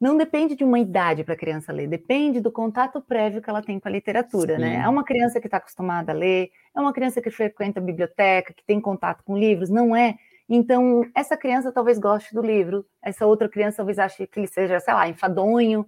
não 0.00 0.16
depende 0.16 0.54
de 0.54 0.62
uma 0.62 0.78
idade 0.78 1.24
para 1.24 1.34
a 1.34 1.38
criança 1.38 1.72
ler, 1.72 1.88
depende 1.88 2.40
do 2.40 2.52
contato 2.52 3.00
prévio 3.00 3.42
que 3.42 3.50
ela 3.50 3.62
tem 3.62 3.80
com 3.80 3.88
a 3.88 3.90
literatura? 3.90 4.54
Sim. 4.54 4.60
né? 4.60 4.82
É 4.84 4.88
uma 4.88 5.02
criança 5.02 5.40
que 5.40 5.48
está 5.48 5.56
acostumada 5.56 6.12
a 6.12 6.14
ler, 6.14 6.50
é 6.74 6.80
uma 6.80 6.92
criança 6.92 7.20
que 7.20 7.30
frequenta 7.30 7.80
a 7.80 7.82
biblioteca, 7.82 8.54
que 8.54 8.64
tem 8.64 8.80
contato 8.80 9.24
com 9.24 9.36
livros, 9.36 9.70
não 9.70 9.96
é 9.96 10.16
então, 10.48 11.04
essa 11.14 11.36
criança 11.36 11.72
talvez 11.72 11.98
goste 11.98 12.34
do 12.34 12.40
livro, 12.40 12.86
essa 13.02 13.26
outra 13.26 13.48
criança 13.48 13.78
talvez 13.78 13.98
ache 13.98 14.26
que 14.26 14.40
ele 14.40 14.46
seja, 14.46 14.78
sei 14.78 14.94
lá, 14.94 15.08
enfadonho, 15.08 15.86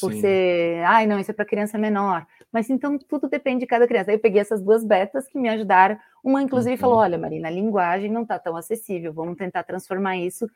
por 0.00 0.12
Sim. 0.12 0.20
ser, 0.20 0.84
ai, 0.84 1.06
não, 1.06 1.18
isso 1.18 1.30
é 1.30 1.34
para 1.34 1.44
criança 1.44 1.78
menor. 1.78 2.26
Mas 2.52 2.68
então 2.68 2.98
tudo 2.98 3.28
depende 3.28 3.60
de 3.60 3.66
cada 3.66 3.86
criança. 3.86 4.10
Aí 4.10 4.16
eu 4.16 4.20
peguei 4.20 4.40
essas 4.40 4.60
duas 4.60 4.84
betas 4.84 5.26
que 5.28 5.38
me 5.38 5.48
ajudaram. 5.48 5.96
Uma, 6.22 6.42
inclusive, 6.42 6.74
uhum. 6.74 6.80
falou: 6.80 6.98
olha, 6.98 7.16
Marina, 7.16 7.48
a 7.48 7.50
linguagem 7.50 8.10
não 8.10 8.22
está 8.22 8.38
tão 8.38 8.56
acessível, 8.56 9.12
vamos 9.12 9.36
tentar 9.36 9.62
transformar 9.62 10.16
isso 10.16 10.46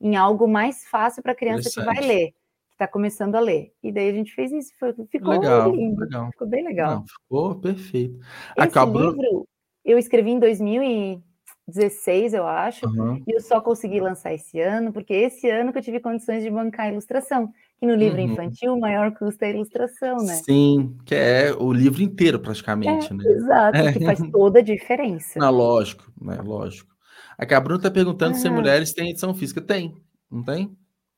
em 0.00 0.16
algo 0.16 0.48
mais 0.48 0.86
fácil 0.88 1.22
para 1.22 1.32
a 1.32 1.36
criança 1.36 1.70
que 1.70 1.84
vai 1.84 2.00
ler, 2.00 2.30
que 2.30 2.72
está 2.72 2.88
começando 2.88 3.34
a 3.34 3.40
ler. 3.40 3.72
E 3.82 3.92
daí 3.92 4.08
a 4.08 4.12
gente 4.12 4.34
fez 4.34 4.52
isso, 4.52 4.72
foi, 4.78 4.94
ficou 5.10 5.32
legal, 5.32 5.70
lindo, 5.70 6.00
legal. 6.00 6.30
ficou 6.32 6.46
bem 6.46 6.64
legal. 6.64 6.96
Não, 6.96 7.04
ficou 7.06 7.54
perfeito. 7.54 8.18
Esse 8.18 8.68
Acabou... 8.68 9.10
livro 9.10 9.46
eu 9.84 9.96
escrevi 9.98 10.30
em 10.30 10.38
2000 10.40 10.82
e 10.82 11.22
16, 11.68 12.34
eu 12.34 12.46
acho, 12.46 12.86
uhum. 12.86 13.22
e 13.26 13.34
eu 13.34 13.40
só 13.40 13.60
consegui 13.60 14.00
lançar 14.00 14.32
esse 14.32 14.60
ano, 14.60 14.92
porque 14.92 15.12
esse 15.12 15.50
ano 15.50 15.72
que 15.72 15.78
eu 15.78 15.82
tive 15.82 15.98
condições 15.98 16.42
de 16.44 16.50
bancar 16.50 16.86
a 16.86 16.92
ilustração, 16.92 17.52
que 17.78 17.86
no 17.86 17.94
livro 17.94 18.20
uhum. 18.20 18.32
infantil 18.32 18.74
o 18.74 18.80
maior 18.80 19.12
custo 19.12 19.42
é 19.42 19.48
a 19.48 19.50
ilustração, 19.50 20.18
né? 20.18 20.34
Sim, 20.34 20.96
que 21.04 21.14
é 21.14 21.52
o 21.58 21.72
livro 21.72 22.02
inteiro 22.02 22.38
praticamente, 22.38 23.12
é, 23.12 23.16
né? 23.16 23.24
Exato, 23.26 23.78
é. 23.78 23.92
que 23.92 24.04
faz 24.04 24.20
toda 24.30 24.60
a 24.60 24.62
diferença. 24.62 25.40
Não, 25.40 25.50
lógico, 25.50 26.04
né? 26.20 26.38
Lógico. 26.40 26.94
Aqui 27.36 27.52
a 27.52 27.60
Bruna 27.60 27.78
está 27.78 27.90
perguntando 27.90 28.34
uhum. 28.34 28.40
se 28.40 28.48
mulheres 28.48 28.92
têm 28.92 29.10
edição 29.10 29.34
física. 29.34 29.60
Tem, 29.60 29.94
não 30.30 30.44
tem? 30.44 30.70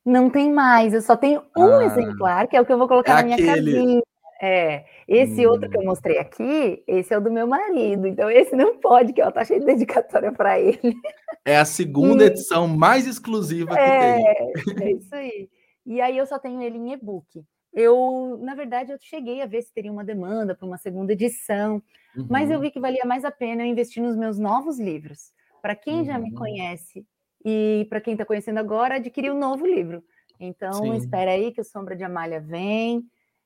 Não 0.03 0.29
tem 0.29 0.51
mais, 0.51 0.93
eu 0.93 1.01
só 1.01 1.15
tenho 1.15 1.41
um 1.55 1.75
ah, 1.75 1.85
exemplar, 1.85 2.47
que 2.47 2.57
é 2.57 2.61
o 2.61 2.65
que 2.65 2.73
eu 2.73 2.77
vou 2.77 2.87
colocar 2.87 3.11
é 3.11 3.15
na 3.17 3.23
minha 3.23 3.35
aquele... 3.35 3.73
casinha. 3.73 4.01
É, 4.41 4.85
esse 5.05 5.45
hum. 5.45 5.49
outro 5.49 5.69
que 5.69 5.75
eu 5.75 5.81
hum. 5.81 5.85
mostrei 5.85 6.17
aqui, 6.17 6.81
esse 6.87 7.13
é 7.13 7.17
o 7.17 7.21
do 7.21 7.31
meu 7.31 7.45
marido, 7.45 8.07
então 8.07 8.29
esse 8.29 8.55
não 8.55 8.77
pode, 8.77 9.11
que 9.11 9.21
ela 9.21 9.31
tá 9.31 9.43
cheio 9.43 9.59
de 9.59 9.65
dedicatória 9.65 10.31
para 10.31 10.59
ele. 10.59 10.95
É 11.43 11.57
a 11.57 11.65
segunda 11.65 12.25
edição 12.25 12.67
mais 12.67 13.05
exclusiva 13.05 13.73
que 13.73 13.79
é, 13.79 14.33
tem. 14.33 14.87
É 14.87 14.91
isso 14.91 15.13
aí. 15.13 15.49
E 15.85 15.99
aí 15.99 16.17
eu 16.17 16.25
só 16.25 16.39
tenho 16.39 16.61
ele 16.61 16.77
em 16.77 16.93
e-book. 16.93 17.43
Eu, 17.73 18.39
na 18.41 18.55
verdade, 18.55 18.91
eu 18.91 18.97
cheguei 18.99 19.41
a 19.41 19.45
ver 19.45 19.61
se 19.61 19.73
teria 19.73 19.91
uma 19.91 20.03
demanda 20.03 20.55
para 20.55 20.65
uma 20.65 20.77
segunda 20.77 21.13
edição, 21.13 21.81
uhum. 22.15 22.27
mas 22.29 22.49
eu 22.49 22.55
uhum. 22.55 22.61
vi 22.61 22.71
que 22.71 22.79
valia 22.79 23.05
mais 23.05 23.25
a 23.25 23.31
pena 23.31 23.63
eu 23.63 23.67
investir 23.67 24.01
nos 24.01 24.15
meus 24.15 24.39
novos 24.39 24.79
livros. 24.79 25.31
Para 25.61 25.75
quem 25.75 25.99
uhum. 25.99 26.05
já 26.05 26.17
me 26.17 26.29
uhum. 26.29 26.35
conhece 26.35 27.05
e 27.43 27.85
para 27.89 28.01
quem 28.01 28.13
está 28.13 28.25
conhecendo 28.25 28.57
agora, 28.57 28.95
adquirir 28.95 29.31
um 29.31 29.37
novo 29.37 29.65
livro. 29.65 30.03
Então, 30.39 30.73
Sim. 30.73 30.95
espera 30.95 31.31
aí 31.31 31.51
que 31.51 31.61
o 31.61 31.65
Sombra 31.65 31.95
de 31.95 32.03
Amália 32.03 32.39
vem 32.39 33.03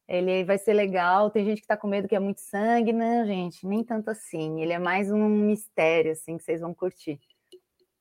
ele 0.07 0.43
vai 0.43 0.57
ser 0.57 0.73
legal. 0.73 1.29
Tem 1.29 1.45
gente 1.45 1.61
que 1.61 1.67
tá 1.67 1.77
com 1.77 1.87
medo 1.87 2.07
que 2.07 2.15
é 2.15 2.19
muito 2.19 2.41
sangue, 2.41 2.91
não, 2.91 3.25
gente, 3.25 3.65
nem 3.65 3.83
tanto 3.83 4.09
assim. 4.09 4.61
Ele 4.61 4.73
é 4.73 4.79
mais 4.79 5.11
um 5.11 5.27
mistério, 5.27 6.11
assim, 6.11 6.37
que 6.37 6.43
vocês 6.43 6.61
vão 6.61 6.73
curtir. 6.73 7.19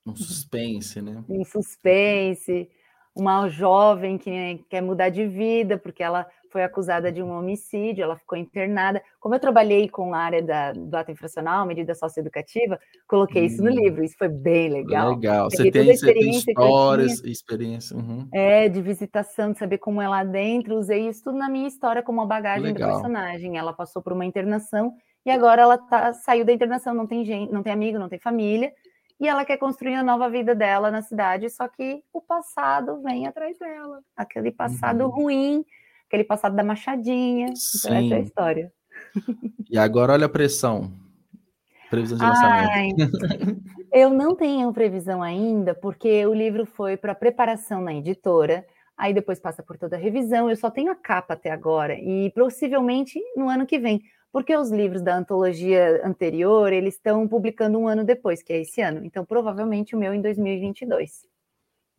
Um 0.04 0.16
suspense, 0.16 1.00
né? 1.00 1.22
Um 1.28 1.44
suspense. 1.44 2.68
Uma 3.14 3.48
jovem 3.48 4.16
que 4.16 4.64
quer 4.70 4.80
mudar 4.80 5.10
de 5.10 5.26
vida 5.26 5.76
porque 5.76 6.02
ela 6.02 6.26
foi 6.52 6.62
acusada 6.62 7.10
de 7.10 7.22
um 7.22 7.30
homicídio, 7.30 8.04
ela 8.04 8.16
ficou 8.16 8.36
internada. 8.36 9.02
Como 9.18 9.34
eu 9.34 9.40
trabalhei 9.40 9.88
com 9.88 10.12
a 10.12 10.18
área 10.18 10.42
da, 10.42 10.72
do 10.72 10.94
ato 10.94 11.10
infracional, 11.10 11.66
medida 11.66 11.94
socioeducativa, 11.94 12.78
coloquei 13.08 13.42
hum, 13.42 13.46
isso 13.46 13.62
no 13.62 13.70
hum. 13.70 13.74
livro. 13.74 14.04
Isso 14.04 14.16
foi 14.18 14.28
bem 14.28 14.68
legal. 14.68 15.14
Legal. 15.14 15.50
Você 15.50 15.70
tem, 15.70 15.96
você 15.96 16.12
tem 16.12 16.30
histórias, 16.30 17.24
experiência. 17.24 17.96
Uhum. 17.96 18.28
É, 18.32 18.68
de 18.68 18.82
visitação, 18.82 19.52
de 19.52 19.58
saber 19.58 19.78
como 19.78 20.02
é 20.02 20.08
lá 20.08 20.22
dentro. 20.22 20.76
Usei 20.76 21.08
isso 21.08 21.24
tudo 21.24 21.38
na 21.38 21.48
minha 21.48 21.66
história 21.66 22.02
como 22.02 22.20
uma 22.20 22.26
bagagem 22.26 22.64
legal. 22.64 22.90
do 22.90 22.92
personagem. 22.94 23.56
Ela 23.56 23.72
passou 23.72 24.02
por 24.02 24.12
uma 24.12 24.26
internação 24.26 24.94
e 25.24 25.30
agora 25.30 25.62
ela 25.62 25.78
tá, 25.78 26.12
saiu 26.12 26.44
da 26.44 26.52
internação, 26.52 26.92
não 26.92 27.06
tem 27.06 27.24
gente, 27.24 27.50
não 27.50 27.62
tem 27.62 27.72
amigo, 27.72 27.98
não 27.98 28.08
tem 28.08 28.18
família. 28.18 28.70
E 29.18 29.26
ela 29.26 29.44
quer 29.44 29.56
construir 29.56 29.94
a 29.94 30.02
nova 30.02 30.28
vida 30.28 30.54
dela 30.54 30.90
na 30.90 31.00
cidade, 31.00 31.48
só 31.48 31.68
que 31.68 32.02
o 32.12 32.20
passado 32.20 33.00
vem 33.02 33.26
atrás 33.26 33.56
dela. 33.56 34.00
Aquele 34.16 34.50
passado 34.50 35.04
uhum. 35.04 35.10
ruim 35.10 35.64
aquele 36.12 36.24
passado 36.24 36.54
da 36.54 36.62
Machadinha. 36.62 37.48
Sim. 37.56 37.88
Então, 37.88 37.96
essa 37.96 38.14
é 38.14 38.18
a 38.18 38.20
história. 38.20 38.72
E 39.70 39.78
agora 39.78 40.12
olha 40.12 40.26
a 40.26 40.28
pressão. 40.28 40.92
Previsão 41.88 42.18
de 42.18 42.24
lançamento. 42.24 43.10
eu 43.92 44.10
não 44.10 44.36
tenho 44.36 44.72
previsão 44.72 45.22
ainda, 45.22 45.74
porque 45.74 46.24
o 46.26 46.34
livro 46.34 46.66
foi 46.66 46.98
para 46.98 47.14
preparação 47.14 47.80
na 47.80 47.94
editora, 47.94 48.66
aí 48.96 49.14
depois 49.14 49.40
passa 49.40 49.62
por 49.62 49.78
toda 49.78 49.96
a 49.96 49.98
revisão. 49.98 50.50
Eu 50.50 50.56
só 50.56 50.70
tenho 50.70 50.92
a 50.92 50.94
capa 50.94 51.34
até 51.34 51.50
agora, 51.50 51.94
e 51.94 52.30
possivelmente 52.30 53.18
no 53.34 53.48
ano 53.48 53.66
que 53.66 53.78
vem, 53.78 54.02
porque 54.30 54.54
os 54.54 54.70
livros 54.70 55.02
da 55.02 55.16
antologia 55.16 56.02
anterior 56.04 56.72
eles 56.72 56.94
estão 56.94 57.26
publicando 57.26 57.78
um 57.78 57.88
ano 57.88 58.04
depois, 58.04 58.42
que 58.42 58.52
é 58.52 58.60
esse 58.60 58.80
ano. 58.82 59.04
Então, 59.04 59.24
provavelmente 59.24 59.94
o 59.94 59.98
meu 59.98 60.12
em 60.12 60.20
2022. 60.20 61.26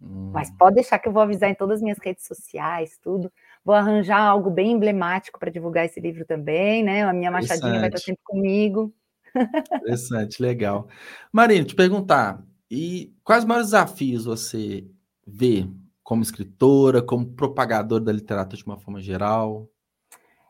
Hum. 0.02 0.32
Mas 0.34 0.52
pode 0.52 0.76
deixar 0.76 1.00
que 1.00 1.08
eu 1.08 1.14
vou 1.14 1.22
avisar 1.22 1.50
em 1.50 1.56
todas 1.56 1.78
as 1.78 1.82
minhas 1.82 2.00
redes 2.00 2.26
sociais, 2.26 2.98
tudo. 3.02 3.32
Vou 3.66 3.74
arranjar 3.74 4.20
algo 4.20 4.50
bem 4.50 4.72
emblemático 4.72 5.40
para 5.40 5.52
divulgar 5.52 5.86
esse 5.86 6.00
livro 6.00 6.26
também, 6.26 6.84
né? 6.84 7.04
A 7.04 7.14
minha 7.14 7.32
machadinha 7.32 7.80
vai 7.80 7.88
estar 7.88 8.00
sempre 8.00 8.22
comigo. 8.24 8.94
Interessante, 9.76 10.42
legal. 10.42 10.88
Marina, 11.32 11.66
te 11.66 11.74
perguntar, 11.74 12.44
e 12.70 13.14
quais 13.24 13.46
maiores 13.46 13.68
desafios 13.68 14.26
você 14.26 14.86
vê 15.26 15.68
como 16.04 16.22
escritora, 16.22 17.02
como 17.02 17.26
propagadora 17.26 18.04
da 18.04 18.12
literatura 18.12 18.58
de 18.58 18.66
uma 18.66 18.78
forma 18.78 19.00
geral? 19.00 19.70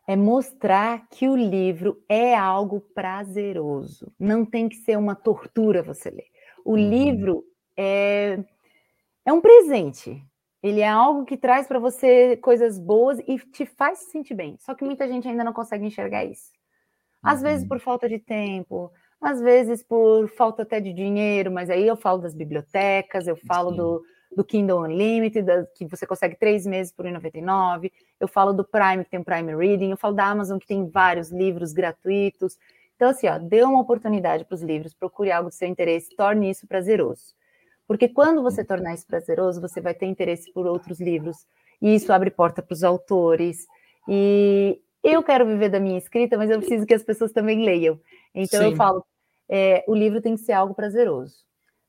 É 0.08 0.16
mostrar 0.16 1.08
que 1.10 1.30
o 1.30 1.36
livro 1.36 2.04
é 2.10 2.36
algo 2.36 2.82
prazeroso. 2.82 4.12
Não 4.20 4.44
tem 4.44 4.68
que 4.68 4.76
ser 4.78 4.98
uma 4.98 5.16
tortura 5.16 5.84
você 5.84 6.10
ler. 6.10 6.28
O 6.66 6.72
uhum. 6.72 6.90
livro 6.90 7.46
é, 7.78 8.44
é 9.26 9.32
um 9.32 9.40
presente. 9.40 10.22
Ele 10.64 10.80
é 10.80 10.88
algo 10.88 11.26
que 11.26 11.36
traz 11.36 11.68
para 11.68 11.78
você 11.78 12.38
coisas 12.38 12.80
boas 12.80 13.20
e 13.28 13.38
te 13.38 13.66
faz 13.66 14.00
se 14.00 14.12
sentir 14.12 14.34
bem. 14.34 14.56
Só 14.60 14.74
que 14.74 14.86
muita 14.86 15.06
gente 15.08 15.28
ainda 15.28 15.44
não 15.44 15.52
consegue 15.52 15.86
enxergar 15.86 16.24
isso. 16.24 16.52
Às 17.22 17.40
uhum. 17.40 17.44
vezes 17.44 17.68
por 17.68 17.80
falta 17.82 18.08
de 18.08 18.18
tempo, 18.18 18.90
às 19.20 19.42
vezes 19.42 19.84
por 19.84 20.30
falta 20.30 20.64
até 20.64 20.80
de 20.80 20.94
dinheiro, 20.94 21.52
mas 21.52 21.70
aí 21.70 21.86
eu 21.86 21.98
falo 21.98 22.20
das 22.20 22.34
bibliotecas, 22.34 23.28
eu 23.28 23.36
falo 23.36 23.72
do, 23.72 24.02
do 24.36 24.44
Kindle 24.44 24.82
Unlimited, 24.84 25.46
da, 25.46 25.66
que 25.66 25.86
você 25.86 26.08
consegue 26.08 26.38
três 26.38 26.66
meses 26.66 26.94
por 26.94 27.06
R$1,99, 27.06 27.92
eu 28.20 28.28
falo 28.28 28.54
do 28.54 28.64
Prime, 28.64 29.04
que 29.04 29.12
tem 29.12 29.20
o 29.20 29.26
Prime 29.26 29.56
Reading, 29.56 29.92
eu 29.92 29.98
falo 29.98 30.16
da 30.16 30.28
Amazon, 30.28 30.58
que 30.60 30.68
tem 30.68 30.90
vários 30.90 31.30
livros 31.30 31.74
gratuitos. 31.74 32.58
Então, 32.96 33.10
assim, 33.10 33.28
ó, 33.28 33.38
dê 33.38 33.64
uma 33.64 33.82
oportunidade 33.82 34.46
para 34.46 34.56
os 34.56 34.62
livros, 34.62 34.94
procure 34.94 35.32
algo 35.32 35.50
do 35.50 35.56
seu 35.56 35.68
interesse, 35.68 36.16
torne 36.16 36.50
isso 36.50 36.68
prazeroso. 36.68 37.34
Porque 37.88 38.08
quando 38.08 38.42
você 38.42 38.64
tornar 38.64 38.94
isso 38.94 39.06
prazeroso, 39.06 39.62
você 39.62 39.82
vai 39.82 39.94
ter 39.94 40.06
interesse 40.06 40.52
por 40.52 40.66
outros 40.66 41.00
livros, 41.00 41.46
e 41.82 41.96
isso 41.96 42.12
abre 42.14 42.32
porta 42.32 42.62
para 42.62 42.74
os 42.74 42.84
autores. 42.84 43.68
E 44.08 44.80
eu 45.04 45.22
quero 45.22 45.46
viver 45.46 45.70
da 45.70 45.80
minha 45.80 45.98
escrita, 45.98 46.38
mas 46.38 46.50
eu 46.50 46.60
preciso 46.60 46.86
que 46.86 46.94
as 46.94 47.04
pessoas 47.04 47.32
também 47.32 47.64
leiam. 47.64 48.00
Então, 48.34 48.62
Sim. 48.62 48.72
eu 48.72 48.76
falo, 48.76 49.06
é, 49.50 49.84
o 49.88 49.94
livro 49.94 50.22
tem 50.22 50.36
que 50.36 50.42
ser 50.42 50.54
algo 50.54 50.74
prazeroso. 50.74 51.44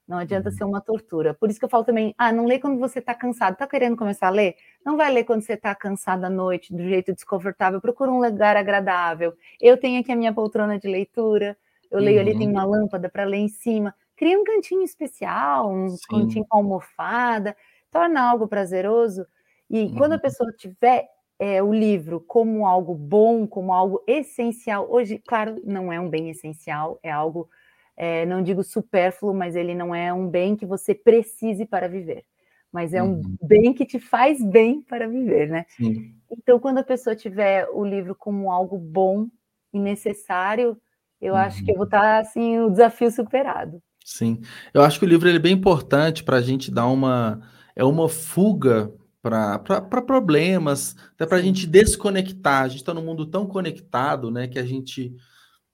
Não 0.07 0.19
adianta 0.19 0.51
uhum. 0.51 0.55
ser 0.55 0.65
uma 0.65 0.81
tortura. 0.83 1.33
Por 1.33 1.49
isso 1.49 1.59
que 1.59 1.65
eu 1.65 1.69
falo 1.69 1.85
também, 1.85 2.15
ah, 2.19 2.31
não 2.31 2.45
lê 2.45 2.59
quando 2.59 2.79
você 2.79 2.99
está 2.99 3.15
cansado. 3.15 3.55
Está 3.55 3.67
querendo 3.67 3.97
começar 3.97 4.27
a 4.27 4.31
ler? 4.31 4.57
Não 4.85 4.97
vai 4.97 5.11
ler 5.11 5.25
quando 5.25 5.43
você 5.43 5.55
está 5.55 5.75
cansado 5.75 6.25
à 6.25 6.31
noite, 6.31 6.75
do 6.75 6.83
jeito 6.83 7.15
desconfortável. 7.15 7.81
Procura 7.81 8.11
um 8.11 8.21
lugar 8.21 8.57
agradável. 8.57 9.33
Eu 9.61 9.79
tenho 9.79 10.01
aqui 10.01 10.13
a 10.13 10.17
minha 10.17 10.33
poltrona 10.33 10.79
de 10.79 10.89
leitura. 10.89 11.57
Eu 11.91 12.01
leio 12.01 12.17
uhum. 12.17 12.23
ali, 12.23 12.39
tem 12.39 12.51
uma 12.51 12.65
lâmpada 12.65 13.09
para 13.09 13.25
ler 13.25 13.39
em 13.39 13.49
cima. 13.49 13.95
Cria 14.17 14.39
um 14.39 14.45
cantinho 14.45 14.83
especial, 14.83 15.73
um 15.73 15.89
Sim. 15.91 15.99
cantinho 16.09 16.47
com 16.49 16.59
almofada. 16.59 17.57
Torna 17.91 18.23
algo 18.23 18.49
prazeroso. 18.49 19.27
E 19.71 19.83
uhum. 19.83 19.95
quando 19.97 20.13
a 20.13 20.17
uhum. 20.17 20.23
pessoa 20.23 20.53
tiver 20.53 21.09
é, 21.39 21.63
o 21.63 21.73
livro 21.73 22.21
como 22.21 22.67
algo 22.67 22.95
bom, 22.95 23.47
como 23.47 23.73
algo 23.73 24.03
essencial. 24.07 24.87
Hoje, 24.91 25.21
claro, 25.27 25.61
não 25.65 25.93
é 25.93 25.99
um 25.99 26.09
bem 26.09 26.31
essencial, 26.31 26.99
é 27.03 27.11
algo, 27.11 27.49
é, 27.97 28.25
não 28.27 28.43
digo 28.43 28.63
supérfluo, 28.63 29.35
mas 29.35 29.57
ele 29.57 29.75
não 29.75 29.95
é 29.95 30.13
um 30.13 30.29
bem 30.29 30.57
que 30.57 30.67
você 30.67 30.95
precise 30.95 31.67
para 31.67 31.89
viver, 31.89 32.25
mas 32.73 32.95
é 32.95 33.03
um 33.03 33.15
uhum. 33.15 33.37
bem 33.43 33.73
que 33.73 33.85
te 33.85 33.99
faz 33.99 34.43
bem 34.43 34.81
para 34.83 35.09
viver, 35.09 35.49
né? 35.49 35.67
Sim. 35.71 36.15
Então, 36.31 36.59
quando 36.59 36.79
a 36.79 36.85
pessoa 36.85 37.17
tiver 37.17 37.69
o 37.73 37.85
livro 37.85 38.15
como 38.15 38.51
algo 38.51 38.79
bom 38.79 39.29
e 39.73 39.79
necessário, 39.79 40.77
eu 41.21 41.35
uhum. 41.35 41.41
acho 41.41 41.65
que 41.65 41.71
eu 41.71 41.77
vou 41.77 41.85
estar 41.85 42.17
uhum. 42.17 42.21
assim, 42.21 42.59
o 42.61 42.71
desafio 42.71 43.11
superado. 43.11 43.83
Sim, 44.05 44.43
eu 44.75 44.83
acho 44.83 44.99
que 44.99 45.07
o 45.07 45.09
livro 45.09 45.27
ele 45.27 45.39
é 45.39 45.41
bem 45.41 45.55
importante 45.55 46.23
para 46.23 46.37
a 46.37 46.43
gente 46.43 46.71
dar 46.71 46.87
uma 46.87 47.41
é 47.75 47.83
uma 47.83 48.09
fuga 48.09 48.93
para 49.23 50.03
problemas, 50.03 50.95
até 51.15 51.25
para 51.25 51.39
a 51.39 51.43
gente 51.43 51.67
desconectar. 51.67 52.65
A 52.65 52.69
gente 52.69 52.81
está 52.81 52.93
num 52.93 53.03
mundo 53.03 53.25
tão 53.25 53.47
conectado, 53.47 54.31
né, 54.31 54.47
que 54.47 54.59
a 54.59 54.65
gente 54.65 55.17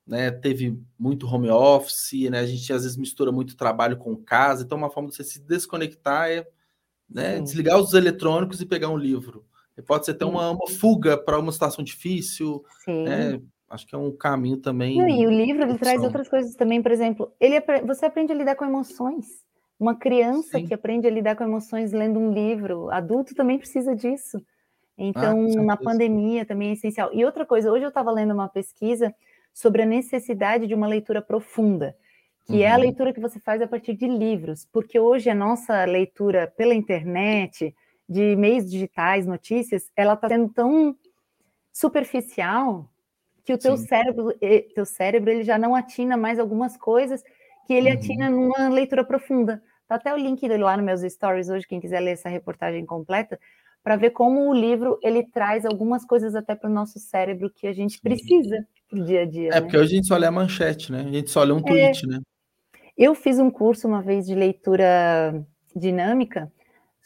né, 0.06 0.30
teve 0.30 0.80
muito 0.96 1.26
home 1.26 1.50
office, 1.50 2.30
né, 2.30 2.38
a 2.38 2.46
gente 2.46 2.72
às 2.72 2.84
vezes 2.84 2.96
mistura 2.96 3.32
muito 3.32 3.56
trabalho 3.56 3.96
com 3.96 4.16
casa, 4.16 4.62
então 4.62 4.78
uma 4.78 4.90
forma 4.90 5.08
de 5.08 5.16
você 5.16 5.24
se 5.24 5.40
desconectar 5.40 6.30
é 6.30 6.46
né, 7.08 7.40
desligar 7.40 7.78
os 7.80 7.92
eletrônicos 7.92 8.60
e 8.60 8.66
pegar 8.66 8.88
um 8.88 8.96
livro. 8.96 9.44
pode 9.84 10.04
ser 10.04 10.12
até 10.12 10.24
uma, 10.24 10.50
uma 10.50 10.68
fuga 10.68 11.18
para 11.18 11.38
uma 11.38 11.50
situação 11.50 11.82
difícil, 11.82 12.64
né, 12.86 13.40
acho 13.70 13.86
que 13.86 13.94
é 13.94 13.98
um 13.98 14.10
caminho 14.10 14.56
também. 14.56 14.98
E 14.98 15.26
o 15.26 15.30
livro 15.30 15.62
ele 15.62 15.78
traz 15.78 16.02
outras 16.02 16.28
coisas 16.28 16.54
também, 16.56 16.82
por 16.82 16.90
exemplo, 16.90 17.32
ele 17.38 17.62
você 17.86 18.06
aprende 18.06 18.32
a 18.32 18.34
lidar 18.34 18.56
com 18.56 18.64
emoções. 18.64 19.48
Uma 19.78 19.94
criança 19.94 20.58
Sim. 20.58 20.66
que 20.66 20.74
aprende 20.74 21.06
a 21.06 21.10
lidar 21.10 21.36
com 21.36 21.44
emoções 21.44 21.92
lendo 21.92 22.18
um 22.18 22.34
livro, 22.34 22.90
adulto 22.90 23.34
também 23.34 23.56
precisa 23.56 23.96
disso. 23.96 24.42
Então, 24.98 25.46
ah, 25.58 25.62
na 25.62 25.76
pandemia 25.76 26.44
também 26.44 26.68
é 26.68 26.72
essencial. 26.72 27.08
E 27.14 27.24
outra 27.24 27.46
coisa, 27.46 27.72
hoje 27.72 27.84
eu 27.86 27.88
estava 27.88 28.10
lendo 28.10 28.34
uma 28.34 28.48
pesquisa 28.48 29.14
sobre 29.54 29.82
a 29.82 29.86
necessidade 29.86 30.66
de 30.66 30.74
uma 30.74 30.86
leitura 30.86 31.22
profunda, 31.22 31.96
que 32.44 32.54
uhum. 32.54 32.60
é 32.60 32.70
a 32.70 32.74
uhum. 32.74 32.80
leitura 32.80 33.12
que 33.14 33.20
você 33.20 33.40
faz 33.40 33.62
a 33.62 33.66
partir 33.66 33.94
de 33.94 34.06
livros, 34.06 34.68
porque 34.70 35.00
hoje 35.00 35.30
a 35.30 35.34
nossa 35.34 35.86
leitura 35.86 36.52
pela 36.54 36.74
internet, 36.74 37.74
de 38.06 38.36
meios 38.36 38.70
digitais, 38.70 39.26
notícias, 39.26 39.90
ela 39.96 40.12
está 40.12 40.28
sendo 40.28 40.52
tão 40.52 40.94
superficial 41.72 42.89
que 43.44 43.52
o 43.52 43.58
teu 43.58 43.76
Sim. 43.76 43.86
cérebro, 43.86 44.32
teu 44.74 44.84
cérebro 44.84 45.30
ele 45.30 45.44
já 45.44 45.58
não 45.58 45.74
atina 45.74 46.16
mais 46.16 46.38
algumas 46.38 46.76
coisas 46.76 47.22
que 47.66 47.74
ele 47.74 47.88
uhum. 47.88 47.94
atina 47.94 48.30
numa 48.30 48.68
leitura 48.68 49.04
profunda. 49.04 49.62
Tá 49.86 49.96
até 49.96 50.14
o 50.14 50.16
link 50.16 50.40
dele 50.48 50.62
lá 50.62 50.76
nos 50.76 50.86
meus 50.86 51.12
stories 51.12 51.48
hoje, 51.48 51.66
quem 51.66 51.80
quiser 51.80 52.00
ler 52.00 52.12
essa 52.12 52.28
reportagem 52.28 52.86
completa, 52.86 53.38
para 53.82 53.96
ver 53.96 54.10
como 54.10 54.48
o 54.48 54.54
livro 54.54 54.98
ele 55.02 55.24
traz 55.24 55.64
algumas 55.64 56.04
coisas 56.04 56.34
até 56.34 56.54
para 56.54 56.70
o 56.70 56.72
nosso 56.72 56.98
cérebro 56.98 57.50
que 57.50 57.66
a 57.66 57.72
gente 57.72 58.00
precisa 58.00 58.66
pro 58.88 59.04
dia 59.04 59.22
a 59.22 59.24
dia. 59.24 59.48
É, 59.48 59.54
né? 59.54 59.60
porque 59.60 59.76
hoje 59.76 59.92
a 59.92 59.96
gente 59.96 60.06
só 60.06 60.16
lê 60.16 60.26
a 60.26 60.30
manchete, 60.30 60.92
né? 60.92 61.00
A 61.00 61.12
gente 61.12 61.30
só 61.30 61.42
lê 61.42 61.52
um 61.52 61.58
é. 61.58 61.62
tweet, 61.62 62.06
né? 62.06 62.20
Eu 62.96 63.14
fiz 63.14 63.38
um 63.38 63.50
curso 63.50 63.88
uma 63.88 64.02
vez 64.02 64.26
de 64.26 64.34
leitura 64.34 65.44
dinâmica, 65.74 66.52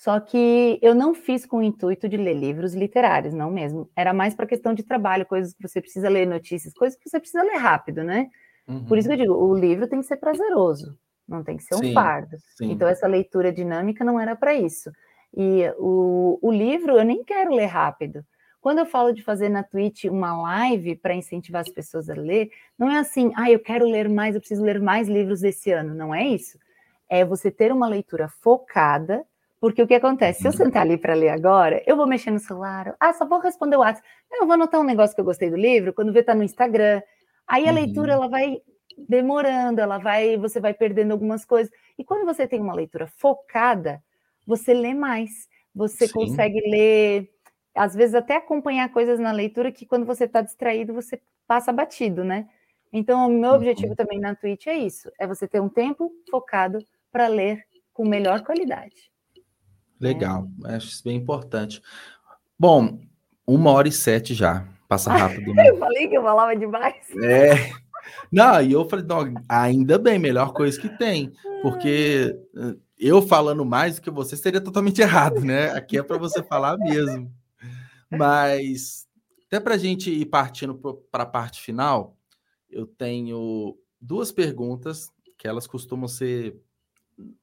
só 0.05 0.21
que 0.21 0.79
eu 0.83 0.95
não 0.95 1.15
fiz 1.15 1.47
com 1.47 1.59
o 1.59 1.63
intuito 1.63 2.09
de 2.09 2.17
ler 2.17 2.35
livros 2.35 2.75
literários, 2.75 3.33
não 3.33 3.51
mesmo. 3.51 3.89
Era 3.97 4.13
mais 4.13 4.35
para 4.35 4.47
questão 4.47 4.75
de 4.75 4.83
trabalho, 4.83 5.25
coisas 5.25 5.55
que 5.55 5.67
você 5.67 5.81
precisa 5.81 6.09
ler, 6.09 6.27
notícias, 6.27 6.75
coisas 6.75 6.99
que 6.99 7.09
você 7.09 7.19
precisa 7.19 7.43
ler 7.43 7.57
rápido, 7.57 8.05
né? 8.05 8.29
Uhum. 8.69 8.85
Por 8.87 8.99
isso 8.99 9.09
que 9.09 9.15
eu 9.15 9.19
digo, 9.19 9.35
o 9.35 9.55
livro 9.57 9.89
tem 9.89 10.01
que 10.01 10.07
ser 10.07 10.17
prazeroso 10.17 10.97
não 11.27 11.43
tem 11.43 11.57
que 11.57 11.65
ser 11.65 11.75
um 11.75 11.79
sim, 11.79 11.93
fardo. 11.93 12.37
Sim. 12.57 12.71
Então, 12.71 12.87
essa 12.89 13.07
leitura 13.07 13.53
dinâmica 13.53 14.05
não 14.05 14.21
era 14.21 14.37
para 14.37 14.55
isso. 14.55 14.91
E 15.37 15.63
o, 15.79 16.39
o 16.41 16.53
livro 16.53 16.93
eu 16.93 17.05
nem 17.05 17.25
quero 17.25 17.55
ler 17.55 17.67
rápido. 17.67 18.25
Quando 18.61 18.79
eu 18.79 18.87
falo 18.87 19.13
de 19.13 19.23
fazer 19.23 19.49
na 19.49 19.63
Twitch 19.63 20.05
uma 20.05 20.41
live 20.43 20.97
para 20.97 21.15
incentivar 21.15 21.61
as 21.61 21.69
pessoas 21.69 22.09
a 22.09 22.15
ler, 22.15 22.49
não 22.79 22.91
é 22.91 22.99
assim, 22.99 23.31
ah, 23.37 23.51
eu 23.51 23.59
quero 23.59 23.87
ler 23.87 24.09
mais, 24.09 24.35
eu 24.35 24.41
preciso 24.41 24.63
ler 24.63 24.81
mais 24.81 25.09
livros 25.09 25.43
esse 25.43 25.71
ano. 25.71 25.95
Não 25.95 26.15
é 26.15 26.27
isso. 26.27 26.59
É 27.09 27.25
você 27.25 27.51
ter 27.51 27.73
uma 27.73 27.89
leitura 27.89 28.29
focada, 28.29 29.25
porque 29.65 29.83
o 29.83 29.87
que 29.87 29.95
acontece? 29.95 30.43
Se 30.43 30.47
eu 30.47 30.51
uhum. 30.51 30.59
sentar 30.59 30.83
ali 30.83 30.99
para 30.99 31.15
ler 31.15 31.31
agora, 31.31 31.83
eu 31.87 31.97
vou 31.97 32.07
mexer 32.07 32.31
no 32.31 32.39
celular, 32.39 32.95
ah, 33.01 33.15
só 33.15 33.25
vou 33.25 33.39
responder 33.39 33.77
o 33.77 33.79
WhatsApp, 33.79 34.07
eu 34.31 34.45
vou 34.45 34.53
anotar 34.53 34.79
um 34.79 34.85
negócio 34.85 35.15
que 35.15 35.21
eu 35.23 35.25
gostei 35.25 35.49
do 35.49 35.57
livro, 35.57 35.95
quando 35.95 36.13
vê 36.13 36.23
tá 36.23 36.35
no 36.35 36.43
Instagram. 36.43 37.01
Aí 37.49 37.65
a 37.65 37.69
uhum. 37.69 37.75
leitura 37.75 38.13
ela 38.13 38.29
vai 38.29 38.61
demorando, 38.99 39.81
ela 39.81 39.97
vai, 39.97 40.37
você 40.37 40.61
vai 40.61 40.75
perdendo 40.75 41.13
algumas 41.13 41.47
coisas. 41.47 41.73
E 41.99 42.05
quando 42.05 42.27
você 42.27 42.47
tem 42.47 42.61
uma 42.61 42.75
leitura 42.75 43.07
focada, 43.07 44.05
você 44.47 44.75
lê 44.75 44.93
mais, 44.93 45.49
você 45.75 46.09
Sim. 46.09 46.13
consegue 46.13 46.61
ler, 46.69 47.31
às 47.75 47.95
vezes 47.95 48.15
até 48.15 48.37
acompanhar 48.37 48.93
coisas 48.93 49.19
na 49.19 49.33
leitura 49.33 49.73
que 49.73 49.87
quando 49.87 50.05
você 50.05 50.25
está 50.25 50.43
distraído, 50.43 50.93
você 50.93 51.19
passa 51.47 51.73
batido, 51.73 52.23
né? 52.23 52.47
Então, 52.93 53.27
o 53.27 53.31
meu 53.31 53.49
uhum. 53.49 53.57
objetivo 53.57 53.97
também 53.97 54.21
na 54.21 54.35
Twitch 54.35 54.67
é 54.67 54.77
isso: 54.77 55.11
é 55.19 55.27
você 55.27 55.49
ter 55.49 55.63
um 55.63 55.71
tempo 55.71 56.13
focado 56.31 56.81
para 57.11 57.29
ler 57.29 57.65
com 57.95 58.07
melhor 58.07 58.43
qualidade. 58.43 59.14
Legal, 60.05 60.49
é. 60.67 60.75
acho 60.77 60.89
isso 60.89 61.05
bem 61.05 61.17
importante. 61.17 61.81
Bom, 62.59 63.01
uma 63.47 63.71
hora 63.71 63.89
e 63.89 63.93
sete 63.93 64.35
já. 64.35 64.67
Passa 64.89 65.13
rápido. 65.13 65.53
Né? 65.55 65.69
eu 65.71 65.79
falei 65.79 66.09
que 66.09 66.17
eu 66.17 66.23
falava 66.23 66.55
demais. 66.55 66.95
É. 67.23 67.73
Não, 68.31 68.61
e 68.61 68.73
eu 68.73 68.89
falei, 68.89 69.05
não, 69.05 69.35
ainda 69.49 69.99
bem, 69.99 70.19
melhor 70.19 70.53
coisa 70.53 70.79
que 70.79 70.89
tem, 70.99 71.33
porque 71.63 72.39
eh, 72.55 72.77
eu 72.99 73.23
falando 73.23 73.65
mais 73.65 73.97
do 73.97 74.03
que 74.03 74.11
você 74.11 74.37
seria 74.37 74.61
totalmente 74.61 75.01
errado, 75.01 75.41
né? 75.41 75.71
Aqui 75.71 75.99
é 75.99 76.03
para 76.03 76.19
você 76.19 76.43
falar 76.43 76.77
mesmo. 76.77 77.33
Mas 78.11 79.07
até 79.47 79.59
para 79.59 79.75
a 79.75 79.79
gente 79.79 80.11
ir 80.11 80.27
partindo 80.27 80.75
para 81.11 81.23
a 81.23 81.27
parte 81.27 81.61
final, 81.61 82.17
eu 82.69 82.87
tenho 82.87 83.77
duas 84.01 84.33
perguntas 84.33 85.11
que 85.39 85.49
elas 85.49 85.67
costumam 85.67 86.09
ser 86.09 86.57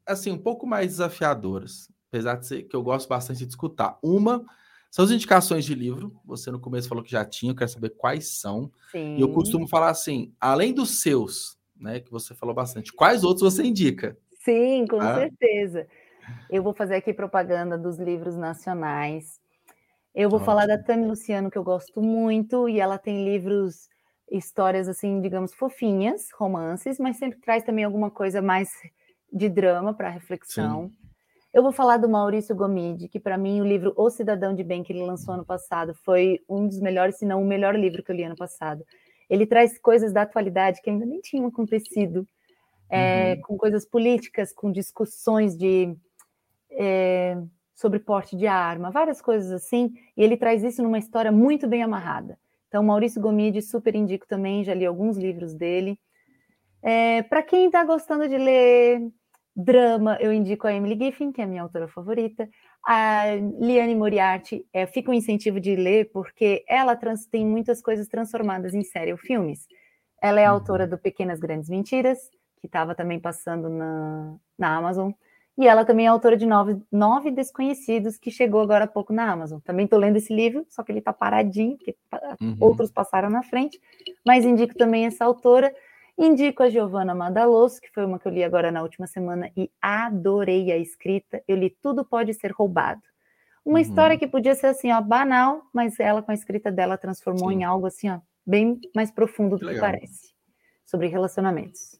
assim 0.06 0.31
um 0.31 0.38
pouco 0.38 0.68
mais 0.68 0.88
desafiadoras, 0.88 1.90
apesar 2.12 2.36
de 2.36 2.46
ser 2.46 2.64
que 2.64 2.76
eu 2.76 2.84
gosto 2.84 3.08
bastante 3.08 3.46
de 3.46 3.50
escutar. 3.50 3.98
Uma 4.04 4.46
são 4.92 5.06
as 5.06 5.12
indicações 5.12 5.64
de 5.64 5.74
livro. 5.74 6.14
Você 6.26 6.52
no 6.52 6.60
começo 6.60 6.90
falou 6.90 7.02
que 7.02 7.10
já 7.10 7.24
tinha, 7.24 7.54
eu 7.54 7.56
quero 7.56 7.72
saber 7.72 7.92
quais 7.92 8.28
são. 8.40 8.70
Sim. 8.92 9.16
E 9.16 9.22
eu 9.22 9.32
costumo 9.32 9.66
falar 9.66 9.90
assim, 9.90 10.34
além 10.40 10.74
dos 10.74 11.02
seus, 11.02 11.58
né, 11.80 12.02
que 12.02 12.12
você 12.12 12.36
falou 12.36 12.54
bastante, 12.54 12.92
quais 12.92 13.24
outros 13.24 13.54
você 13.54 13.64
indica? 13.64 14.18
Sim, 14.44 14.86
com 14.90 15.00
ah. 15.00 15.16
certeza. 15.16 15.88
Eu 16.50 16.62
vou 16.62 16.74
fazer 16.74 16.96
aqui 16.96 17.14
propaganda 17.14 17.78
dos 17.78 17.98
livros 17.98 18.36
nacionais. 18.36 19.40
Eu 20.14 20.30
vou 20.30 20.38
Ótimo. 20.38 20.46
falar 20.46 20.68
da 20.68 20.78
Tami 20.78 21.08
Luciano, 21.08 21.50
que 21.50 21.58
eu 21.58 21.64
gosto 21.64 22.02
muito, 22.02 22.68
e 22.68 22.82
ela 22.82 22.98
tem 22.98 23.24
livros, 23.24 23.88
histórias 24.30 24.90
assim, 24.90 25.22
digamos, 25.22 25.54
fofinhas, 25.54 26.30
romances, 26.38 27.00
mas 27.00 27.16
sempre 27.16 27.40
traz 27.40 27.64
também 27.64 27.86
alguma 27.86 28.12
coisa 28.12 28.42
mais 28.42 28.70
de 29.32 29.48
drama 29.48 29.94
para 29.94 30.10
reflexão. 30.10 30.90
Sim. 30.90 31.11
Eu 31.53 31.61
vou 31.61 31.73
falar 31.73 31.98
do 31.98 32.07
Maurício 32.07 32.56
Gomide, 32.56 33.10
que 33.10 33.19
para 33.19 33.38
mim 33.38 33.60
o 33.60 33.65
livro 33.65 33.94
O 33.98 34.10
Cidadão 34.10 34.56
de 34.56 34.64
Bem 34.64 34.84
que 34.84 34.94
ele 34.94 35.03
lançou 35.03 35.34
ano 35.34 35.45
passado 35.45 35.94
foi 35.94 36.40
um 36.48 36.65
dos 36.65 36.80
melhores, 36.80 37.18
se 37.18 37.26
não 37.26 37.41
o 37.41 37.45
melhor 37.45 37.76
livro 37.76 38.02
que 38.02 38.10
eu 38.10 38.15
li 38.15 38.23
ano 38.23 38.38
passado. 38.38 38.86
Ele 39.30 39.45
traz 39.45 39.78
coisas 39.78 40.14
da 40.14 40.22
atualidade 40.22 40.82
que 40.82 40.90
ainda 40.90 41.06
nem 41.06 41.19
tinham 41.19 41.48
acontecido, 41.48 42.26
é, 42.90 43.34
uhum. 43.34 43.41
com 43.41 43.57
coisas 43.57 43.86
políticas, 43.86 44.53
com 44.53 44.72
discussões 44.72 45.57
de 45.57 45.94
é, 46.72 47.38
sobre 47.76 47.99
porte 47.99 48.38
de 48.38 48.48
arma, 48.48 48.90
várias 48.90 49.22
coisas 49.22 49.52
assim. 49.52 49.91
E 50.15 50.23
ele 50.23 50.38
traz 50.38 50.64
isso 50.64 50.82
numa 50.82 50.99
história 50.99 51.34
muito 51.34 51.68
bem 51.68 51.84
amarrada. 51.84 52.40
Então, 52.69 52.82
Maurício 52.82 53.22
Gomide, 53.22 53.61
super 53.61 53.94
indico 53.94 54.26
também, 54.26 54.64
já 54.64 54.73
li 54.73 54.86
alguns 54.86 55.18
livros 55.18 55.53
dele. 55.53 55.99
É, 56.82 57.23
para 57.23 57.44
quem 57.44 57.65
está 57.65 57.84
gostando 57.84 58.28
de 58.28 58.38
ler 58.38 59.11
drama, 59.56 60.18
eu 60.19 60.32
indico 60.32 60.68
a 60.68 60.73
Emily 60.73 60.98
Giffin, 60.98 61.32
que 61.32 61.41
é 61.41 61.44
a 61.44 61.48
minha 61.48 61.61
autora 61.61 61.88
favorita. 61.88 62.49
A 62.86 63.26
Liane 63.60 63.95
Moriarty, 63.95 64.65
é, 64.73 64.86
fica 64.86 65.11
um 65.11 65.14
incentivo 65.14 65.60
de 65.60 65.76
ler, 65.76 66.10
porque 66.11 66.64
ela 66.68 66.95
trans, 66.95 67.26
tem 67.26 67.45
muitas 67.45 67.82
coisas 67.82 68.07
transformadas 68.07 68.73
em 68.73 68.84
série 68.84 69.11
ou 69.11 69.18
filmes. 69.18 69.68
Ela 70.22 70.40
é 70.40 70.48
uhum. 70.48 70.56
autora 70.56 70.88
do 70.88 70.98
Pequenas 70.98 71.40
Grandes 71.40 71.69
Mentiras, 71.69 72.30
que 72.60 72.68
estava 72.68 72.95
também 72.95 73.19
passando 73.19 73.69
na, 73.69 74.36
na 74.57 74.76
Amazon. 74.78 75.11
E 75.57 75.68
ela 75.68 75.84
também 75.84 76.06
é 76.06 76.10
autora 76.10 76.38
de 76.38 76.45
Nove, 76.45 76.82
Nove 76.91 77.30
Desconhecidos, 77.30 78.18
que 78.18 78.32
chegou 78.32 78.61
agora 78.61 78.86
há 78.86 78.88
pouco 78.88 79.11
na 79.11 79.30
Amazon. 79.30 79.60
Também 79.60 79.86
estou 79.86 79.99
lendo 79.99 80.15
esse 80.15 80.34
livro, 80.34 80.65
só 80.69 80.82
que 80.82 80.91
ele 80.91 80.99
está 80.99 81.11
paradinho, 81.11 81.78
porque 81.78 81.95
uhum. 82.41 82.56
outros 82.60 82.90
passaram 82.90 83.30
na 83.30 83.44
frente. 83.44 83.80
Mas 84.26 84.45
indico 84.45 84.76
também 84.76 85.06
essa 85.06 85.26
autora. 85.26 85.73
Indico 86.18 86.64
a 86.64 86.70
Giovanna 86.70 87.16
Madaloso, 87.16 87.82
que 87.82 87.92
foi 87.92 88.06
uma 88.06 88.20
que 88.20 88.28
eu 88.28 88.32
li 88.32 88.44
agora 88.44 88.72
na 88.72 88.82
última 88.82 89.08
semana 89.08 89.52
e 89.56 89.72
adorei 89.82 90.72
a 90.72 90.78
escrita. 90.78 91.44
Eu 91.48 91.58
li 91.58 91.70
Tudo 91.70 92.06
Pode 92.06 92.34
Ser 92.34 92.52
Roubado. 92.52 93.02
Uma 93.66 93.76
uhum. 93.76 93.82
história 93.82 94.18
que 94.18 94.28
podia 94.28 94.56
ser 94.56 94.68
assim, 94.68 94.92
ó, 94.92 95.02
banal, 95.02 95.64
mas 95.74 96.00
ela 96.00 96.22
com 96.22 96.32
a 96.32 96.36
escrita 96.36 96.72
dela 96.72 96.98
transformou 96.98 97.50
Sim. 97.50 97.58
em 97.58 97.64
algo 97.64 97.86
assim, 97.86 98.10
ó, 98.10 98.20
bem 98.46 98.80
mais 98.96 99.12
profundo 99.12 99.58
do 99.58 99.68
que, 99.68 99.74
que 99.74 99.80
parece. 99.80 100.34
Sobre 100.86 101.08
relacionamentos. 101.08 102.00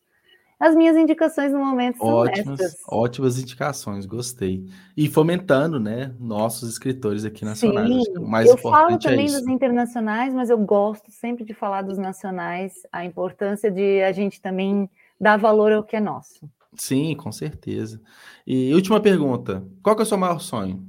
As 0.62 0.76
minhas 0.76 0.96
indicações 0.96 1.52
no 1.52 1.58
momento 1.58 1.98
são 1.98 2.08
ótimas, 2.08 2.60
essas. 2.60 2.78
Ótimas 2.88 3.40
indicações, 3.40 4.06
gostei. 4.06 4.64
E 4.96 5.08
fomentando, 5.10 5.80
né, 5.80 6.14
nossos 6.20 6.70
escritores 6.70 7.26
aqui 7.26 7.44
nacionais. 7.44 7.90
Sim, 7.90 8.20
o 8.20 8.28
mais 8.28 8.48
eu 8.48 8.56
falo 8.60 8.92
é 8.92 8.98
também 9.00 9.26
é 9.26 9.32
dos 9.32 9.48
internacionais, 9.48 10.32
mas 10.36 10.52
eu 10.52 10.60
gosto 10.60 11.10
sempre 11.10 11.44
de 11.44 11.56
falar 11.56 11.82
dos 11.82 11.98
nacionais, 11.98 12.74
a 12.92 13.04
importância 13.04 13.72
de 13.72 14.04
a 14.04 14.12
gente 14.12 14.40
também 14.40 14.88
dar 15.20 15.36
valor 15.36 15.72
ao 15.72 15.84
que 15.84 15.96
é 15.96 16.00
nosso. 16.00 16.48
Sim, 16.76 17.16
com 17.16 17.32
certeza. 17.32 18.00
E 18.46 18.72
última 18.76 19.02
pergunta, 19.02 19.66
qual 19.82 19.96
que 19.96 20.04
é 20.04 20.06
o 20.06 20.08
seu 20.08 20.18
maior 20.20 20.40
sonho? 20.40 20.88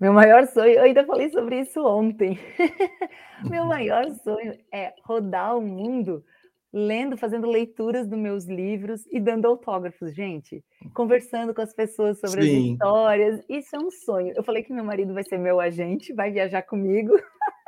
Meu 0.00 0.12
maior 0.12 0.48
sonho, 0.48 0.72
eu 0.72 0.82
ainda 0.82 1.06
falei 1.06 1.30
sobre 1.30 1.60
isso 1.60 1.80
ontem. 1.86 2.36
Meu 3.48 3.66
maior 3.66 4.10
sonho 4.24 4.58
é 4.74 4.92
rodar 5.04 5.56
o 5.56 5.62
mundo 5.62 6.24
lendo, 6.72 7.16
fazendo 7.16 7.46
leituras 7.48 8.08
dos 8.08 8.18
meus 8.18 8.46
livros 8.46 9.04
e 9.10 9.20
dando 9.20 9.46
autógrafos, 9.46 10.14
gente, 10.14 10.64
conversando 10.94 11.54
com 11.54 11.60
as 11.60 11.74
pessoas 11.74 12.18
sobre 12.18 12.42
Sim. 12.42 12.58
as 12.58 12.72
histórias. 12.72 13.44
Isso 13.48 13.76
é 13.76 13.78
um 13.78 13.90
sonho. 13.90 14.32
Eu 14.34 14.42
falei 14.42 14.62
que 14.62 14.72
meu 14.72 14.84
marido 14.84 15.12
vai 15.12 15.22
ser 15.22 15.38
meu 15.38 15.60
agente, 15.60 16.14
vai 16.14 16.30
viajar 16.30 16.62
comigo. 16.62 17.12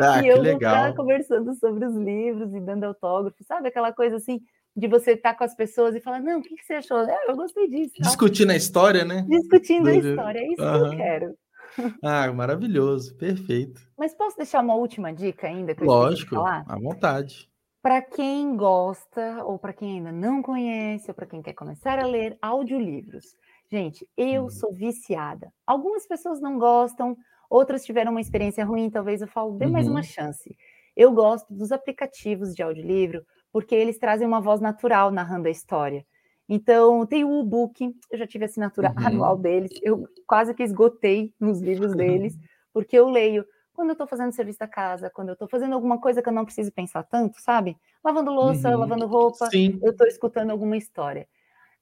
Ah, 0.00 0.20
e 0.20 0.26
eu 0.26 0.42
vou 0.42 0.54
ficar 0.54 0.92
conversando 0.96 1.54
sobre 1.54 1.86
os 1.86 1.94
livros 1.94 2.52
e 2.52 2.58
dando 2.58 2.82
autógrafos, 2.82 3.46
sabe? 3.46 3.68
Aquela 3.68 3.92
coisa 3.92 4.16
assim 4.16 4.40
de 4.76 4.88
você 4.88 5.12
estar 5.12 5.34
com 5.34 5.44
as 5.44 5.54
pessoas 5.54 5.94
e 5.94 6.00
falar, 6.00 6.20
não, 6.20 6.40
o 6.40 6.42
que, 6.42 6.56
que 6.56 6.64
você 6.64 6.74
achou? 6.74 6.98
É, 6.98 7.16
eu 7.28 7.36
gostei 7.36 7.68
disso. 7.68 7.92
Discutindo 8.00 8.50
a 8.50 8.56
história, 8.56 9.04
né? 9.04 9.24
Discutindo 9.28 9.88
a 9.88 9.94
história, 9.94 10.40
é 10.40 10.52
isso 10.52 10.62
uhum. 10.62 10.80
que 10.80 10.94
eu 10.94 10.96
quero. 10.96 11.34
Ah, 12.02 12.32
maravilhoso, 12.32 13.16
perfeito. 13.16 13.80
Mas 13.98 14.14
posso 14.14 14.36
deixar 14.36 14.62
uma 14.62 14.76
última 14.76 15.12
dica 15.12 15.48
ainda? 15.48 15.74
Que 15.74 15.82
Lógico, 15.82 16.36
à 16.36 16.78
vontade. 16.80 17.48
Para 17.84 18.00
quem 18.00 18.56
gosta, 18.56 19.44
ou 19.44 19.58
para 19.58 19.74
quem 19.74 19.98
ainda 19.98 20.10
não 20.10 20.40
conhece, 20.40 21.10
ou 21.10 21.14
para 21.14 21.26
quem 21.26 21.42
quer 21.42 21.52
começar 21.52 21.98
a 21.98 22.06
ler 22.06 22.34
audiolivros. 22.40 23.36
Gente, 23.70 24.08
eu 24.16 24.44
uhum. 24.44 24.48
sou 24.48 24.72
viciada. 24.72 25.52
Algumas 25.66 26.06
pessoas 26.06 26.40
não 26.40 26.58
gostam, 26.58 27.14
outras 27.50 27.84
tiveram 27.84 28.12
uma 28.12 28.22
experiência 28.22 28.64
ruim, 28.64 28.88
talvez 28.88 29.20
eu 29.20 29.28
falo, 29.28 29.58
dê 29.58 29.66
mais 29.66 29.86
uma 29.86 29.98
uhum. 29.98 30.02
chance. 30.02 30.56
Eu 30.96 31.12
gosto 31.12 31.52
dos 31.52 31.70
aplicativos 31.72 32.54
de 32.54 32.62
audiolivro, 32.62 33.22
porque 33.52 33.74
eles 33.74 33.98
trazem 33.98 34.26
uma 34.26 34.40
voz 34.40 34.62
natural 34.62 35.10
narrando 35.10 35.48
a 35.48 35.50
história. 35.50 36.06
Então, 36.48 37.04
tem 37.04 37.22
o 37.22 37.42
e-book, 37.42 37.94
eu 38.10 38.18
já 38.18 38.26
tive 38.26 38.46
assinatura 38.46 38.94
uhum. 38.98 39.06
anual 39.06 39.36
deles, 39.36 39.78
eu 39.82 40.08
quase 40.26 40.54
que 40.54 40.62
esgotei 40.62 41.34
nos 41.38 41.60
livros 41.60 41.94
deles, 41.94 42.34
porque 42.72 42.96
eu 42.96 43.10
leio 43.10 43.44
quando 43.74 43.88
eu 43.88 43.94
estou 43.94 44.06
fazendo 44.06 44.32
serviço 44.32 44.60
da 44.60 44.68
casa, 44.68 45.10
quando 45.10 45.28
eu 45.28 45.32
estou 45.34 45.48
fazendo 45.48 45.74
alguma 45.74 46.00
coisa 46.00 46.22
que 46.22 46.28
eu 46.28 46.32
não 46.32 46.44
preciso 46.44 46.72
pensar 46.72 47.02
tanto, 47.02 47.40
sabe? 47.40 47.76
Lavando 48.02 48.30
louça, 48.30 48.70
uhum. 48.70 48.78
lavando 48.78 49.06
roupa, 49.06 49.50
Sim. 49.50 49.78
eu 49.82 49.90
estou 49.90 50.06
escutando 50.06 50.50
alguma 50.50 50.76
história. 50.76 51.28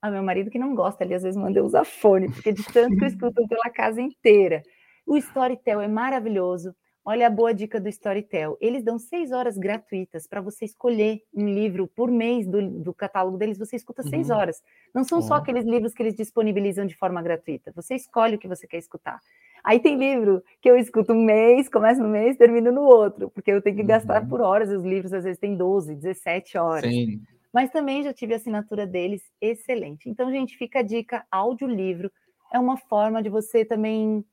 Ah, 0.01 0.11
meu 0.11 0.23
marido 0.23 0.51
que 0.51 0.59
não 0.59 0.75
gosta, 0.75 1.05
ele 1.05 1.15
às 1.15 1.23
vezes 1.23 1.41
manda 1.41 1.59
eu 1.59 1.65
usar 1.65 1.85
fone, 1.85 2.29
porque 2.29 2.51
de 2.51 2.65
tanto 2.65 2.97
que 2.97 3.05
eu 3.05 3.09
escuto 3.09 3.47
pela 3.47 3.71
casa 3.71 4.01
inteira. 4.01 4.63
O 5.07 5.17
Storytel 5.17 5.81
é 5.81 5.87
maravilhoso. 5.87 6.75
Olha 7.05 7.27
a 7.27 7.31
boa 7.31 7.53
dica 7.53 7.81
do 7.81 7.89
Storytel. 7.89 8.57
Eles 8.61 8.85
dão 8.85 8.97
seis 8.97 9.33
horas 9.33 9.59
gratuitas 9.59 10.27
para 10.27 10.41
você 10.41 10.65
escolher 10.65 11.21
um 11.35 11.49
livro 11.49 11.89
por 11.89 12.09
mês 12.11 12.47
do, 12.47 12.69
do 12.81 12.95
catálogo 12.95 13.37
deles. 13.37 13.59
Você 13.59 13.75
escuta 13.75 14.05
seis 14.05 14.31
uhum. 14.31 14.37
horas. 14.37 14.63
Não 14.95 15.03
são 15.03 15.21
só 15.21 15.35
aqueles 15.35 15.65
livros 15.65 15.93
que 15.93 16.03
eles 16.03 16.15
disponibilizam 16.15 16.87
de 16.87 16.97
forma 16.97 17.21
gratuita. 17.21 17.73
Você 17.75 17.97
escolhe 17.97 18.37
o 18.37 18.39
que 18.39 18.47
você 18.47 18.69
quer 18.69 18.79
escutar. 18.79 19.19
Aí 19.65 19.79
tem 19.79 19.97
livro 19.97 20.43
que 20.61 20.69
eu 20.69 20.77
escuto 20.77 21.13
um 21.13 21.25
mês, 21.25 21.69
começo 21.69 22.03
no 22.03 22.09
mês, 22.09 22.37
termino 22.37 22.73
no 22.73 22.83
outro, 22.83 23.31
porque 23.31 23.53
eu 23.53 23.63
tenho 23.63 23.77
que 23.77 23.83
gastar 23.83 24.23
uhum. 24.23 24.29
por 24.29 24.41
horas, 24.41 24.71
os 24.71 24.83
livros 24.83 25.13
às 25.13 25.25
vezes 25.25 25.39
têm 25.39 25.57
12, 25.57 25.95
17 25.95 26.59
horas. 26.59 26.91
Sim. 26.91 27.21
Mas 27.53 27.71
também 27.71 28.03
já 28.03 28.13
tive 28.13 28.35
assinatura 28.35 28.87
deles, 28.87 29.23
excelente. 29.41 30.09
Então, 30.09 30.31
gente, 30.31 30.57
fica 30.57 30.81
a 30.81 30.83
dica, 30.83 31.25
audiolivro 31.31 32.11
é 32.53 32.59
uma 32.59 32.77
forma 32.77 33.23
de 33.23 33.29
você 33.29 33.65
também 33.65 34.25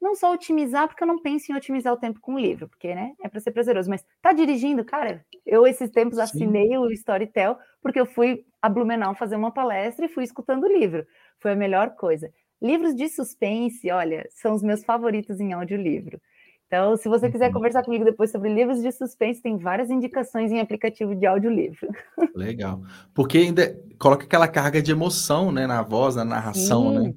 não 0.00 0.16
só 0.16 0.32
otimizar, 0.32 0.88
porque 0.88 1.04
eu 1.04 1.06
não 1.06 1.20
penso 1.20 1.52
em 1.52 1.54
otimizar 1.54 1.92
o 1.92 1.96
tempo 1.96 2.18
com 2.20 2.34
o 2.34 2.38
livro, 2.38 2.68
porque, 2.68 2.92
né, 2.92 3.14
é 3.22 3.28
para 3.28 3.38
ser 3.38 3.52
prazeroso, 3.52 3.88
mas 3.88 4.04
tá 4.20 4.32
dirigindo, 4.32 4.84
cara, 4.84 5.24
eu 5.46 5.64
esses 5.64 5.90
tempos 5.90 6.16
Sim. 6.16 6.22
assinei 6.22 6.76
o 6.76 6.90
Storytel, 6.90 7.56
porque 7.80 8.00
eu 8.00 8.06
fui 8.06 8.44
a 8.60 8.68
Blumenau 8.68 9.14
fazer 9.14 9.36
uma 9.36 9.52
palestra 9.52 10.06
e 10.06 10.08
fui 10.08 10.24
escutando 10.24 10.64
o 10.64 10.72
livro. 10.72 11.06
Foi 11.38 11.52
a 11.52 11.56
melhor 11.56 11.94
coisa. 11.94 12.32
Livros 12.62 12.94
de 12.94 13.08
suspense, 13.08 13.90
olha, 13.90 14.24
são 14.30 14.54
os 14.54 14.62
meus 14.62 14.84
favoritos 14.84 15.40
em 15.40 15.52
audiolivro. 15.52 16.20
Então, 16.68 16.96
se 16.96 17.08
você 17.08 17.28
quiser 17.30 17.48
uhum. 17.48 17.54
conversar 17.54 17.82
comigo 17.82 18.04
depois 18.04 18.30
sobre 18.30 18.48
livros 18.48 18.80
de 18.80 18.90
suspense, 18.92 19.42
tem 19.42 19.58
várias 19.58 19.90
indicações 19.90 20.50
em 20.52 20.60
aplicativo 20.60 21.14
de 21.14 21.26
audiolivro. 21.26 21.88
Legal. 22.34 22.80
Porque 23.12 23.38
ainda 23.38 23.78
coloca 23.98 24.24
aquela 24.24 24.46
carga 24.46 24.80
de 24.80 24.92
emoção, 24.92 25.50
né, 25.50 25.66
na 25.66 25.82
voz, 25.82 26.14
na 26.14 26.24
narração, 26.24 26.90
Sim. 26.90 26.98
né? 26.98 27.14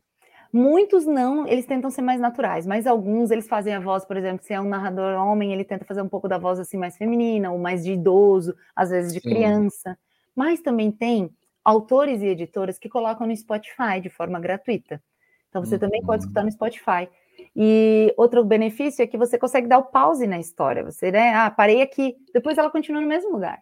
Muitos 0.51 1.05
não, 1.05 1.47
eles 1.47 1.65
tentam 1.65 1.91
ser 1.91 2.01
mais 2.01 2.19
naturais, 2.19 2.65
mas 2.65 2.87
alguns 2.87 3.29
eles 3.29 3.47
fazem 3.47 3.73
a 3.73 3.79
voz, 3.79 4.05
por 4.05 4.17
exemplo, 4.17 4.43
se 4.43 4.53
é 4.53 4.59
um 4.59 4.69
narrador 4.69 5.13
homem, 5.21 5.53
ele 5.53 5.65
tenta 5.65 5.85
fazer 5.85 6.01
um 6.01 6.07
pouco 6.07 6.27
da 6.27 6.37
voz 6.37 6.59
assim 6.59 6.77
mais 6.77 6.97
feminina, 6.97 7.51
ou 7.51 7.59
mais 7.59 7.83
de 7.83 7.91
idoso, 7.91 8.55
às 8.75 8.89
vezes 8.89 9.13
de 9.13 9.19
Sim. 9.19 9.29
criança. 9.29 9.97
Mas 10.35 10.61
também 10.61 10.91
tem 10.91 11.29
autores 11.63 12.21
e 12.21 12.27
editoras 12.27 12.79
que 12.79 12.89
colocam 12.89 13.27
no 13.27 13.35
Spotify 13.35 13.99
de 14.01 14.09
forma 14.09 14.39
gratuita. 14.39 15.01
Então 15.55 15.63
você 15.63 15.75
uhum. 15.75 15.79
também 15.79 16.01
pode 16.03 16.23
escutar 16.23 16.43
no 16.43 16.51
Spotify. 16.51 17.07
E 17.55 18.13
outro 18.17 18.43
benefício 18.43 19.01
é 19.01 19.07
que 19.07 19.17
você 19.17 19.37
consegue 19.37 19.67
dar 19.67 19.77
o 19.77 19.85
pause 19.85 20.27
na 20.27 20.37
história. 20.37 20.83
Você, 20.83 21.11
né? 21.11 21.33
Ah, 21.33 21.49
parei 21.49 21.81
aqui, 21.81 22.13
depois 22.33 22.57
ela 22.57 22.69
continua 22.69 22.99
no 22.99 23.07
mesmo 23.07 23.31
lugar. 23.31 23.59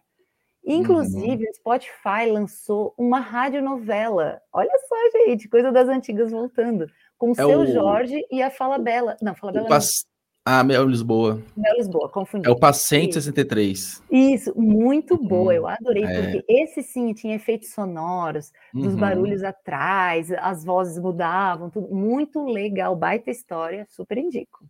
Inclusive, 0.66 1.44
uhum. 1.44 1.50
o 1.50 1.54
Spotify 1.54 2.28
lançou 2.28 2.94
uma 2.98 3.20
radionovela. 3.20 4.40
Olha 4.52 4.72
só, 4.88 4.96
gente, 5.18 5.48
coisa 5.48 5.70
das 5.70 5.88
antigas 5.88 6.32
voltando. 6.32 6.88
Com 7.16 7.28
o 7.28 7.32
é 7.32 7.34
seu 7.36 7.60
o... 7.60 7.66
Jorge 7.66 8.26
e 8.28 8.42
a 8.42 8.50
Fala 8.50 8.76
Bela. 8.76 9.16
Não, 9.22 9.36
Fala 9.36 9.52
Bela. 9.52 9.68
Pas... 9.68 10.04
Ah, 10.46 10.62
Mel 10.62 10.86
Lisboa. 10.86 11.40
Mel 11.56 11.76
Lisboa, 11.76 12.08
confundi. 12.10 12.46
É 12.46 12.50
o 12.50 12.58
Paciente 12.58 13.14
63. 13.14 14.02
Isso, 14.10 14.52
muito 14.54 15.16
boa, 15.16 15.52
uhum. 15.52 15.52
eu 15.52 15.66
adorei, 15.66 16.04
é. 16.04 16.20
porque 16.20 16.44
esse 16.46 16.82
sim 16.82 17.14
tinha 17.14 17.34
efeitos 17.34 17.70
sonoros, 17.70 18.52
dos 18.72 18.92
uhum. 18.92 19.00
barulhos 19.00 19.42
atrás, 19.42 20.30
as 20.32 20.62
vozes 20.62 20.98
mudavam, 20.98 21.70
tudo 21.70 21.94
muito 21.94 22.44
legal, 22.44 22.94
baita 22.94 23.30
história, 23.30 23.86
super 23.88 24.18
indico. 24.18 24.66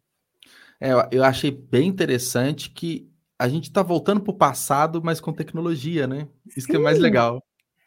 É, 0.80 0.90
eu 1.10 1.24
achei 1.24 1.50
bem 1.50 1.88
interessante 1.88 2.70
que 2.70 3.10
a 3.36 3.48
gente 3.48 3.64
está 3.64 3.82
voltando 3.82 4.20
para 4.20 4.30
o 4.30 4.36
passado, 4.36 5.02
mas 5.02 5.20
com 5.20 5.32
tecnologia, 5.32 6.06
né? 6.06 6.28
Isso 6.46 6.66
sim. 6.66 6.72
que 6.72 6.76
é 6.76 6.80
mais 6.80 7.00
legal. 7.00 7.42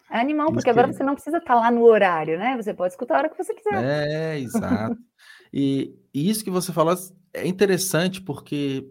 É 0.10 0.20
animal, 0.20 0.52
porque 0.52 0.70
agora 0.70 0.90
é 0.90 0.94
você 0.94 1.04
não 1.04 1.14
precisa 1.14 1.38
estar 1.38 1.54
tá 1.54 1.60
lá 1.60 1.72
no 1.72 1.84
horário, 1.84 2.38
né? 2.38 2.56
Você 2.58 2.74
pode 2.74 2.94
escutar 2.94 3.16
a 3.16 3.18
hora 3.20 3.30
que 3.30 3.38
você 3.38 3.54
quiser. 3.54 3.84
É, 3.84 4.40
exato. 4.40 4.98
e, 5.54 5.96
e 6.14 6.30
isso 6.30 6.44
que 6.44 6.50
você 6.50 6.72
falou 6.72 6.96
é 7.34 7.48
interessante 7.48 8.22
porque 8.22 8.88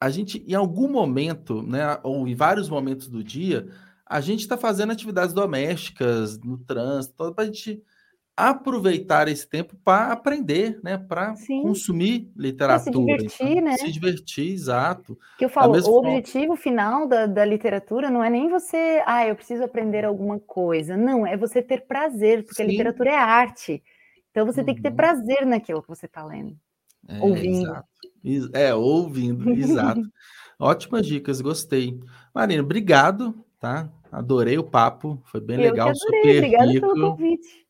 a 0.00 0.10
gente, 0.10 0.44
em 0.46 0.54
algum 0.54 0.88
momento, 0.88 1.62
né, 1.62 1.98
ou 2.02 2.28
em 2.28 2.34
vários 2.34 2.68
momentos 2.68 3.08
do 3.08 3.22
dia, 3.22 3.68
a 4.06 4.20
gente 4.20 4.40
está 4.40 4.56
fazendo 4.56 4.92
atividades 4.92 5.34
domésticas, 5.34 6.38
no 6.38 6.56
trânsito, 6.58 7.34
para 7.34 7.44
a 7.44 7.46
gente 7.46 7.82
aproveitar 8.36 9.26
esse 9.26 9.48
tempo 9.48 9.74
para 9.84 10.12
aprender, 10.12 10.78
né, 10.84 10.96
para 10.96 11.34
consumir 11.60 12.30
literatura. 12.36 12.92
Pra 12.92 13.18
se 13.18 13.26
divertir, 13.26 13.50
então, 13.50 13.64
né? 13.64 13.76
Se 13.76 13.90
divertir, 13.90 14.52
exato. 14.52 15.18
Que 15.36 15.44
eu 15.44 15.48
falo, 15.48 15.76
o 15.76 15.82
forma... 15.82 16.10
objetivo 16.10 16.54
final 16.54 17.08
da, 17.08 17.26
da 17.26 17.44
literatura 17.44 18.08
não 18.08 18.22
é 18.22 18.30
nem 18.30 18.48
você, 18.48 19.02
ah, 19.04 19.26
eu 19.26 19.34
preciso 19.34 19.64
aprender 19.64 20.04
alguma 20.04 20.38
coisa. 20.38 20.96
Não, 20.96 21.26
é 21.26 21.36
você 21.36 21.60
ter 21.60 21.84
prazer, 21.88 22.44
porque 22.44 22.62
Sim. 22.62 22.62
a 22.62 22.66
literatura 22.66 23.10
é 23.10 23.16
arte. 23.16 23.82
Então 24.30 24.46
você 24.46 24.60
uhum. 24.60 24.66
tem 24.66 24.74
que 24.74 24.82
ter 24.82 24.90
uhum. 24.90 24.96
prazer 24.96 25.46
naquilo 25.46 25.82
que 25.82 25.88
você 25.88 26.06
está 26.06 26.24
lendo. 26.24 26.56
É, 27.06 27.20
ouvindo. 27.20 27.84
Exato. 28.24 28.56
É, 28.56 28.74
ouvindo, 28.74 29.50
exato. 29.50 30.02
Ótimas 30.58 31.06
dicas, 31.06 31.40
gostei. 31.40 31.98
Marina, 32.34 32.62
obrigado, 32.62 33.44
tá? 33.60 33.90
Adorei 34.10 34.58
o 34.58 34.64
papo, 34.64 35.22
foi 35.26 35.40
bem 35.40 35.56
Eu 35.56 35.70
legal, 35.70 35.94
super 35.94 36.36
obrigada 36.36 36.72
rico. 36.72 36.86
pelo 36.94 37.10
convite. 37.10 37.66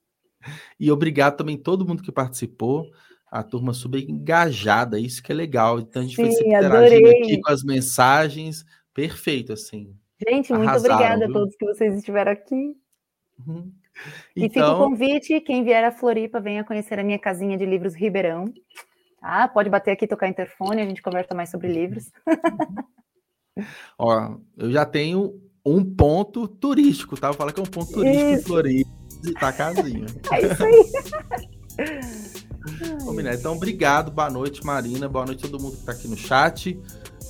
E 0.79 0.91
obrigado 0.91 1.37
também 1.37 1.57
a 1.57 1.63
todo 1.63 1.87
mundo 1.87 2.03
que 2.03 2.13
participou. 2.13 2.87
A 3.31 3.43
turma 3.43 3.75
super 3.75 3.99
engajada, 4.09 4.99
isso 4.99 5.23
que 5.23 5.31
é 5.31 5.35
legal. 5.35 5.79
Então 5.81 6.01
a 6.01 6.05
gente 6.05 6.17
foi 6.17 6.27
Sim, 6.27 6.33
sempre 6.33 6.57
interagindo 6.57 7.09
adorei. 7.09 7.23
aqui 7.23 7.41
com 7.41 7.51
as 7.53 7.63
mensagens. 7.63 8.65
Perfeito, 8.95 9.53
assim. 9.53 9.95
Gente, 10.27 10.53
muito 10.53 10.69
Arrasaram, 10.69 10.95
obrigada 10.95 11.27
a 11.27 11.33
todos 11.33 11.55
que 11.55 11.67
vocês 11.67 11.95
estiveram 11.95 12.33
aqui. 12.33 12.75
Uhum. 13.47 13.71
E 14.37 14.43
fica 14.43 14.61
o 14.61 14.63
Então, 14.63 14.79
convite, 14.79 15.41
quem 15.41 15.65
vier 15.65 15.85
a 15.85 15.93
Floripa, 15.93 16.41
venha 16.41 16.65
conhecer 16.65 16.99
a 16.99 17.05
minha 17.05 17.19
casinha 17.19 17.57
de 17.57 17.67
livros 17.67 17.95
Ribeirão. 17.95 18.53
Tá? 19.21 19.49
Pode 19.49 19.69
bater 19.69 19.91
aqui, 19.93 20.07
tocar 20.07 20.29
interfone, 20.29 20.81
a 20.81 20.87
gente 20.87 21.03
conversa 21.03 21.35
mais 21.35 21.51
sobre 21.51 21.69
livros. 21.69 22.11
ó, 23.99 24.37
eu 24.57 24.71
já 24.71 24.87
tenho 24.87 25.41
um 25.65 25.85
ponto 25.85 26.47
turístico, 26.47 27.19
tá? 27.19 27.29
Vou 27.29 27.37
falar 27.37 27.53
que 27.53 27.61
é 27.61 27.63
um 27.63 27.67
ponto 27.67 27.93
turístico 27.93 28.25
em 28.25 28.35
Isso. 28.35 28.45
Floripa, 28.45 28.91
visitar 29.23 29.49
a 29.49 29.53
casinha. 29.53 30.07
É 30.33 30.47
isso 30.47 30.65
aí. 30.65 30.85
Combinado. 33.05 33.37
Então, 33.37 33.55
obrigado. 33.55 34.11
Boa 34.11 34.31
noite, 34.31 34.65
Marina. 34.65 35.09
Boa 35.09 35.27
noite 35.27 35.45
a 35.45 35.49
todo 35.49 35.63
mundo 35.63 35.75
que 35.75 35.81
está 35.81 35.93
aqui 35.93 36.09
no 36.09 36.17
chat. 36.17 36.79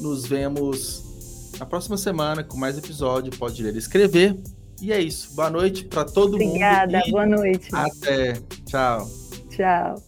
Nos 0.01 0.27
vemos 0.27 1.55
na 1.59 1.67
próxima 1.67 1.97
semana 1.97 2.43
com 2.43 2.57
mais 2.57 2.77
episódio. 2.79 3.31
Pode 3.37 3.63
ler 3.63 3.75
e 3.75 3.79
escrever. 3.79 4.37
E 4.81 4.93
é 4.93 5.01
isso. 5.01 5.35
Boa 5.35 5.51
noite 5.51 5.85
para 5.85 6.05
todo 6.05 6.35
Obrigada, 6.35 6.99
mundo. 6.99 7.11
boa 7.11 7.27
noite. 7.27 7.69
Até. 7.73 8.35
Tchau. 8.67 9.09
Tchau. 9.51 10.08